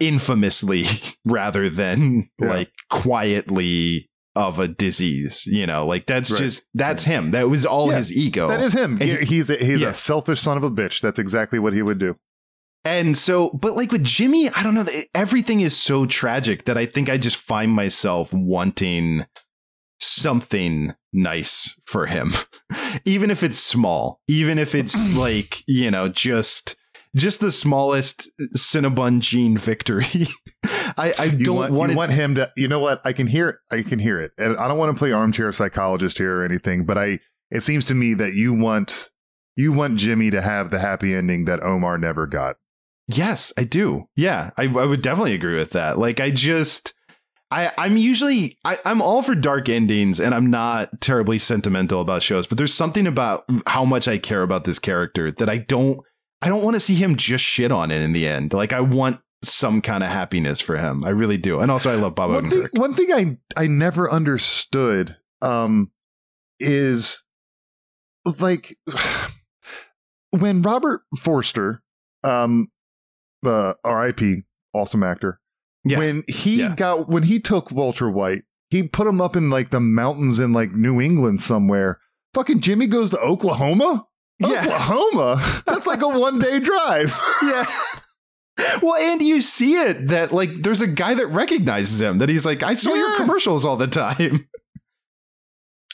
infamously 0.00 0.84
rather 1.24 1.68
than 1.70 2.30
Yeah. 2.40 2.48
like 2.48 2.70
quietly 2.90 4.08
of 4.36 4.58
a 4.60 4.68
disease, 4.68 5.44
you 5.46 5.66
know, 5.66 5.84
like 5.86 6.06
that's 6.06 6.30
Right. 6.30 6.38
just 6.42 6.62
that's 6.74 7.02
him. 7.04 7.32
That 7.32 7.48
was 7.48 7.66
all 7.66 7.90
Yeah, 7.90 7.96
his 7.96 8.12
ego. 8.12 8.48
That 8.48 8.60
is 8.60 8.72
him. 8.72 8.98
He- 9.00 9.16
he's 9.24 9.50
a, 9.50 9.56
he's 9.56 9.80
Yeah. 9.80 9.88
a 9.88 9.94
selfish 9.94 10.40
son 10.40 10.56
of 10.56 10.62
a 10.62 10.70
bitch. 10.70 11.00
That's 11.00 11.18
exactly 11.18 11.58
what 11.58 11.72
he 11.72 11.82
would 11.82 11.98
do. 11.98 12.16
And 12.84 13.16
so, 13.16 13.50
but 13.50 13.74
like 13.76 13.92
with 13.92 14.04
Jimmy, 14.04 14.48
I 14.50 14.62
don't 14.62 14.74
know. 14.74 14.86
Everything 15.14 15.60
is 15.60 15.76
so 15.76 16.06
tragic 16.06 16.64
that 16.64 16.78
I 16.78 16.86
think 16.86 17.08
I 17.10 17.18
just 17.18 17.36
find 17.36 17.72
myself 17.72 18.32
wanting 18.32 19.26
something 20.00 20.94
nice 21.12 21.74
for 21.86 22.06
him, 22.06 22.32
even 23.04 23.30
if 23.30 23.42
it's 23.42 23.58
small, 23.58 24.20
even 24.28 24.58
if 24.58 24.74
it's 24.74 25.10
like, 25.16 25.62
you 25.66 25.90
know, 25.90 26.08
just. 26.08 26.76
Just 27.16 27.40
the 27.40 27.50
smallest 27.50 28.28
Cinnabon 28.54 29.20
Gene 29.20 29.56
victory. 29.56 30.04
I, 30.98 31.14
I 31.18 31.24
You 31.24 31.38
don't 31.46 31.56
want, 31.56 31.72
want, 31.72 31.88
you 31.90 31.94
it- 31.94 31.96
want 31.96 32.12
him 32.12 32.34
to. 32.34 32.52
You 32.54 32.68
know 32.68 32.80
what? 32.80 33.00
I 33.02 33.14
can 33.14 33.26
hear. 33.26 33.48
it. 33.48 33.56
I 33.74 33.82
can 33.82 33.98
hear 33.98 34.20
it, 34.20 34.32
and 34.36 34.58
I 34.58 34.68
don't 34.68 34.76
want 34.76 34.94
to 34.94 34.98
play 34.98 35.10
armchair 35.10 35.50
psychologist 35.52 36.18
here 36.18 36.40
or 36.40 36.44
anything. 36.44 36.84
But 36.84 36.98
I. 36.98 37.18
It 37.50 37.62
seems 37.62 37.86
to 37.86 37.94
me 37.94 38.12
that 38.14 38.34
you 38.34 38.52
want 38.52 39.08
you 39.56 39.72
want 39.72 39.96
Jimmy 39.96 40.30
to 40.30 40.42
have 40.42 40.70
the 40.70 40.78
happy 40.78 41.14
ending 41.14 41.46
that 41.46 41.62
Omar 41.62 41.96
never 41.96 42.26
got. 42.26 42.56
Yes, 43.08 43.52
I 43.56 43.64
do. 43.64 44.08
Yeah, 44.16 44.50
I, 44.56 44.64
I 44.64 44.84
would 44.84 45.02
definitely 45.02 45.34
agree 45.34 45.56
with 45.56 45.70
that. 45.70 45.98
Like, 45.98 46.20
I 46.20 46.30
just, 46.30 46.92
I, 47.50 47.72
I'm 47.78 47.96
usually, 47.96 48.58
I, 48.64 48.78
I'm 48.84 49.00
all 49.00 49.22
for 49.22 49.34
dark 49.34 49.68
endings, 49.68 50.20
and 50.20 50.34
I'm 50.34 50.50
not 50.50 51.00
terribly 51.00 51.38
sentimental 51.38 52.02
about 52.02 52.22
shows. 52.22 52.46
But 52.46 52.58
there's 52.58 52.74
something 52.74 53.06
about 53.06 53.44
how 53.66 53.84
much 53.84 54.06
I 54.06 54.18
care 54.18 54.42
about 54.42 54.64
this 54.64 54.78
character 54.78 55.32
that 55.32 55.48
I 55.48 55.58
don't, 55.58 56.00
I 56.42 56.48
don't 56.48 56.62
want 56.62 56.74
to 56.74 56.80
see 56.80 56.94
him 56.94 57.16
just 57.16 57.44
shit 57.44 57.72
on 57.72 57.90
it 57.90 58.02
in 58.02 58.12
the 58.12 58.28
end. 58.28 58.52
Like, 58.52 58.74
I 58.74 58.80
want 58.80 59.20
some 59.42 59.80
kind 59.80 60.02
of 60.02 60.10
happiness 60.10 60.60
for 60.60 60.76
him. 60.76 61.04
I 61.04 61.10
really 61.10 61.38
do. 61.38 61.60
And 61.60 61.70
also, 61.70 61.90
I 61.90 61.96
love 61.96 62.14
Bob 62.14 62.30
one 62.30 62.50
thing, 62.50 62.68
one 62.72 62.94
thing 62.94 63.12
I 63.12 63.62
I 63.62 63.66
never 63.66 64.10
understood 64.10 65.16
um 65.42 65.92
is 66.58 67.22
like 68.40 68.76
when 70.30 70.62
Robert 70.62 71.02
Forster 71.16 71.82
um 72.24 72.68
uh 73.46 73.74
RIP 73.84 74.44
awesome 74.74 75.02
actor. 75.02 75.40
Yeah. 75.84 75.98
When 75.98 76.24
he 76.28 76.60
Yeah. 76.60 76.74
got 76.74 77.08
when 77.08 77.22
he 77.24 77.40
took 77.40 77.70
Walter 77.70 78.10
White, 78.10 78.42
he 78.70 78.82
put 78.82 79.06
him 79.06 79.20
up 79.20 79.36
in 79.36 79.48
like 79.50 79.70
the 79.70 79.80
mountains 79.80 80.38
in 80.38 80.52
like 80.52 80.72
New 80.72 81.00
England 81.00 81.40
somewhere. 81.40 82.00
Fucking 82.34 82.60
Jimmy 82.60 82.86
goes 82.86 83.10
to 83.10 83.18
Oklahoma. 83.20 84.06
Yeah. 84.38 84.60
Oklahoma. 84.64 85.62
That's 85.66 85.86
like 85.86 86.02
a 86.02 86.08
one 86.08 86.38
day 86.38 86.58
drive. 86.60 87.12
yeah. 87.42 87.66
Well, 88.82 88.96
and 88.96 89.22
you 89.22 89.40
see 89.40 89.74
it 89.76 90.08
that 90.08 90.32
like 90.32 90.50
there's 90.62 90.80
a 90.80 90.86
guy 90.88 91.14
that 91.14 91.28
recognizes 91.28 92.00
him 92.02 92.18
that 92.18 92.28
he's 92.28 92.44
like, 92.44 92.62
I 92.64 92.74
saw 92.74 92.92
your 92.92 93.16
commercials 93.16 93.64
all 93.64 93.76
the 93.76 93.86
time. 93.86 94.48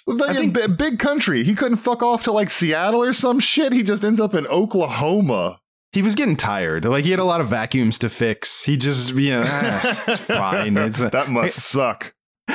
Like, 0.06 0.30
I 0.30 0.34
think- 0.34 0.78
big 0.78 0.98
country. 0.98 1.44
He 1.44 1.54
couldn't 1.54 1.76
fuck 1.78 2.02
off 2.02 2.24
to 2.24 2.32
like 2.32 2.50
Seattle 2.50 3.02
or 3.02 3.12
some 3.12 3.40
shit. 3.40 3.72
He 3.72 3.82
just 3.82 4.04
ends 4.04 4.20
up 4.20 4.34
in 4.34 4.46
Oklahoma. 4.46 5.60
He 5.94 6.02
was 6.02 6.16
getting 6.16 6.36
tired. 6.36 6.84
Like 6.84 7.04
he 7.04 7.12
had 7.12 7.20
a 7.20 7.24
lot 7.24 7.40
of 7.40 7.48
vacuums 7.48 8.00
to 8.00 8.10
fix. 8.10 8.64
He 8.64 8.76
just, 8.76 9.14
you 9.14 9.30
know, 9.30 9.44
ah, 9.46 10.04
it's 10.08 10.18
fine. 10.18 10.76
It's 10.76 10.98
that 10.98 11.28
must 11.28 11.56
suck. 11.56 12.12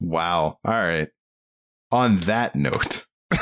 wow. 0.00 0.58
All 0.62 0.74
right. 0.74 1.08
On 1.90 2.18
that 2.20 2.54
note, 2.54 3.06
I 3.32 3.38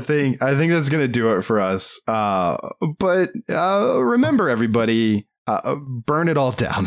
think 0.00 0.42
I 0.42 0.56
think 0.56 0.72
that's 0.72 0.88
gonna 0.88 1.06
do 1.06 1.36
it 1.36 1.42
for 1.42 1.60
us. 1.60 2.00
Uh, 2.08 2.56
but 2.98 3.28
uh, 3.50 4.02
remember, 4.02 4.48
everybody, 4.48 5.28
uh, 5.46 5.74
burn 5.74 6.28
it 6.28 6.38
all 6.38 6.52
down. 6.52 6.86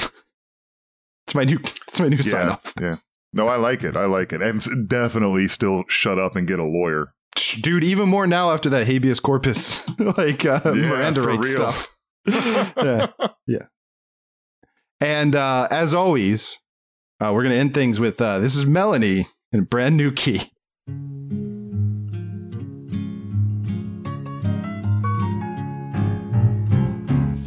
It's 1.27 1.35
my 1.35 1.43
new. 1.43 1.59
It's 1.87 1.99
my 1.99 2.07
new 2.07 2.23
sign 2.23 2.49
off, 2.49 2.73
yeah. 2.81 2.95
No, 3.33 3.47
I 3.47 3.57
like 3.57 3.83
it. 3.83 3.95
I 3.95 4.05
like 4.05 4.33
it, 4.33 4.41
and 4.41 4.89
definitely 4.89 5.47
still 5.47 5.83
shut 5.87 6.17
up 6.17 6.35
and 6.35 6.47
get 6.47 6.57
a 6.57 6.63
lawyer. 6.63 7.13
Dude. 7.61 7.83
Even 7.83 8.09
more 8.09 8.27
now 8.27 8.51
after 8.51 8.69
that 8.69 8.87
habeas 8.87 9.19
corpus, 9.19 9.87
like 10.17 10.45
uh, 10.45 10.61
Yeah, 10.65 10.71
Miranda 10.73 11.23
for 11.23 11.29
real. 11.29 11.43
stuff. 11.43 11.95
yeah, 12.27 13.07
yeah. 13.47 13.65
And 14.99 15.35
uh, 15.35 15.67
as 15.71 15.93
always, 15.93 16.59
uh, 17.19 17.31
we're 17.33 17.43
gonna 17.43 17.55
end 17.55 17.73
things 17.73 17.99
with 17.99 18.19
uh, 18.21 18.39
this 18.39 18.55
is 18.55 18.65
Melanie 18.65 19.27
and 19.51 19.63
a 19.63 19.65
brand 19.65 19.95
new 19.97 20.11
key. 20.11 20.41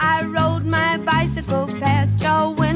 I 0.02 0.24
rode 0.24 0.64
my 0.64 0.96
bicycle 0.98 1.66
past 1.78 2.20
your 2.20 2.52
window 2.54 2.69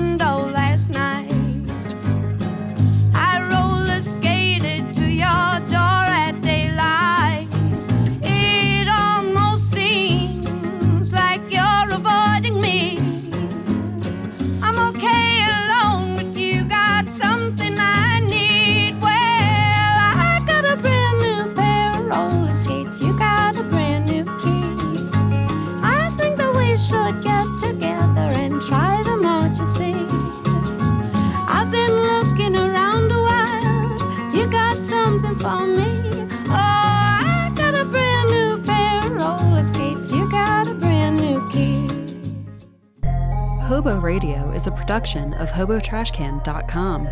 Hobo 43.74 43.98
Radio 43.98 44.52
is 44.52 44.68
a 44.68 44.70
production 44.70 45.34
of 45.34 45.50
HoboTrashCan.com. 45.50 47.08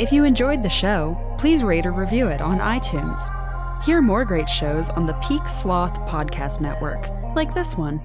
If 0.00 0.10
you 0.10 0.24
enjoyed 0.24 0.60
the 0.60 0.68
show, 0.68 1.16
please 1.38 1.62
rate 1.62 1.86
or 1.86 1.92
review 1.92 2.26
it 2.26 2.40
on 2.40 2.58
iTunes. 2.58 3.20
Hear 3.84 4.02
more 4.02 4.24
great 4.24 4.50
shows 4.50 4.90
on 4.90 5.06
the 5.06 5.12
Peak 5.22 5.46
Sloth 5.46 5.94
Podcast 6.08 6.60
Network, 6.60 7.08
like 7.36 7.54
this 7.54 7.76
one. 7.76 8.00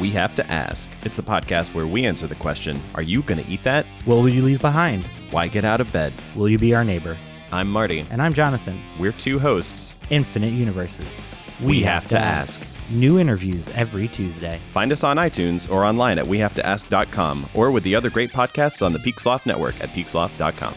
We 0.00 0.10
Have 0.12 0.34
to 0.36 0.50
Ask. 0.50 0.88
It's 1.02 1.18
a 1.18 1.22
podcast 1.22 1.74
where 1.74 1.86
we 1.86 2.06
answer 2.06 2.26
the 2.26 2.34
question 2.34 2.80
Are 2.94 3.02
you 3.02 3.20
going 3.20 3.44
to 3.44 3.50
eat 3.50 3.62
that? 3.64 3.84
What 4.06 4.14
will 4.14 4.30
you 4.30 4.40
leave 4.40 4.62
behind? 4.62 5.04
Why 5.32 5.48
get 5.48 5.66
out 5.66 5.82
of 5.82 5.92
bed? 5.92 6.14
Will 6.34 6.48
you 6.48 6.56
be 6.58 6.74
our 6.74 6.84
neighbor? 6.84 7.18
I'm 7.52 7.70
Marty. 7.70 8.06
And 8.10 8.22
I'm 8.22 8.32
Jonathan. 8.32 8.80
We're 8.98 9.12
two 9.12 9.38
hosts. 9.38 9.96
Infinite 10.08 10.54
Universes. 10.54 11.04
We, 11.62 11.82
have, 11.82 12.08
to 12.08 12.18
ask. 12.18 12.73
New 12.90 13.18
interviews 13.18 13.68
every 13.70 14.08
Tuesday. 14.08 14.60
Find 14.72 14.92
us 14.92 15.04
on 15.04 15.16
iTunes 15.16 15.70
or 15.70 15.84
online 15.84 16.18
at 16.18 16.26
wehavetoask.com 16.26 17.46
or 17.54 17.70
with 17.70 17.82
the 17.82 17.94
other 17.94 18.10
great 18.10 18.30
podcasts 18.30 18.84
on 18.84 18.92
the 18.92 18.98
Peak 18.98 19.18
Sloth 19.18 19.46
Network 19.46 19.80
at 19.80 19.88
peaksloth.com. 19.90 20.74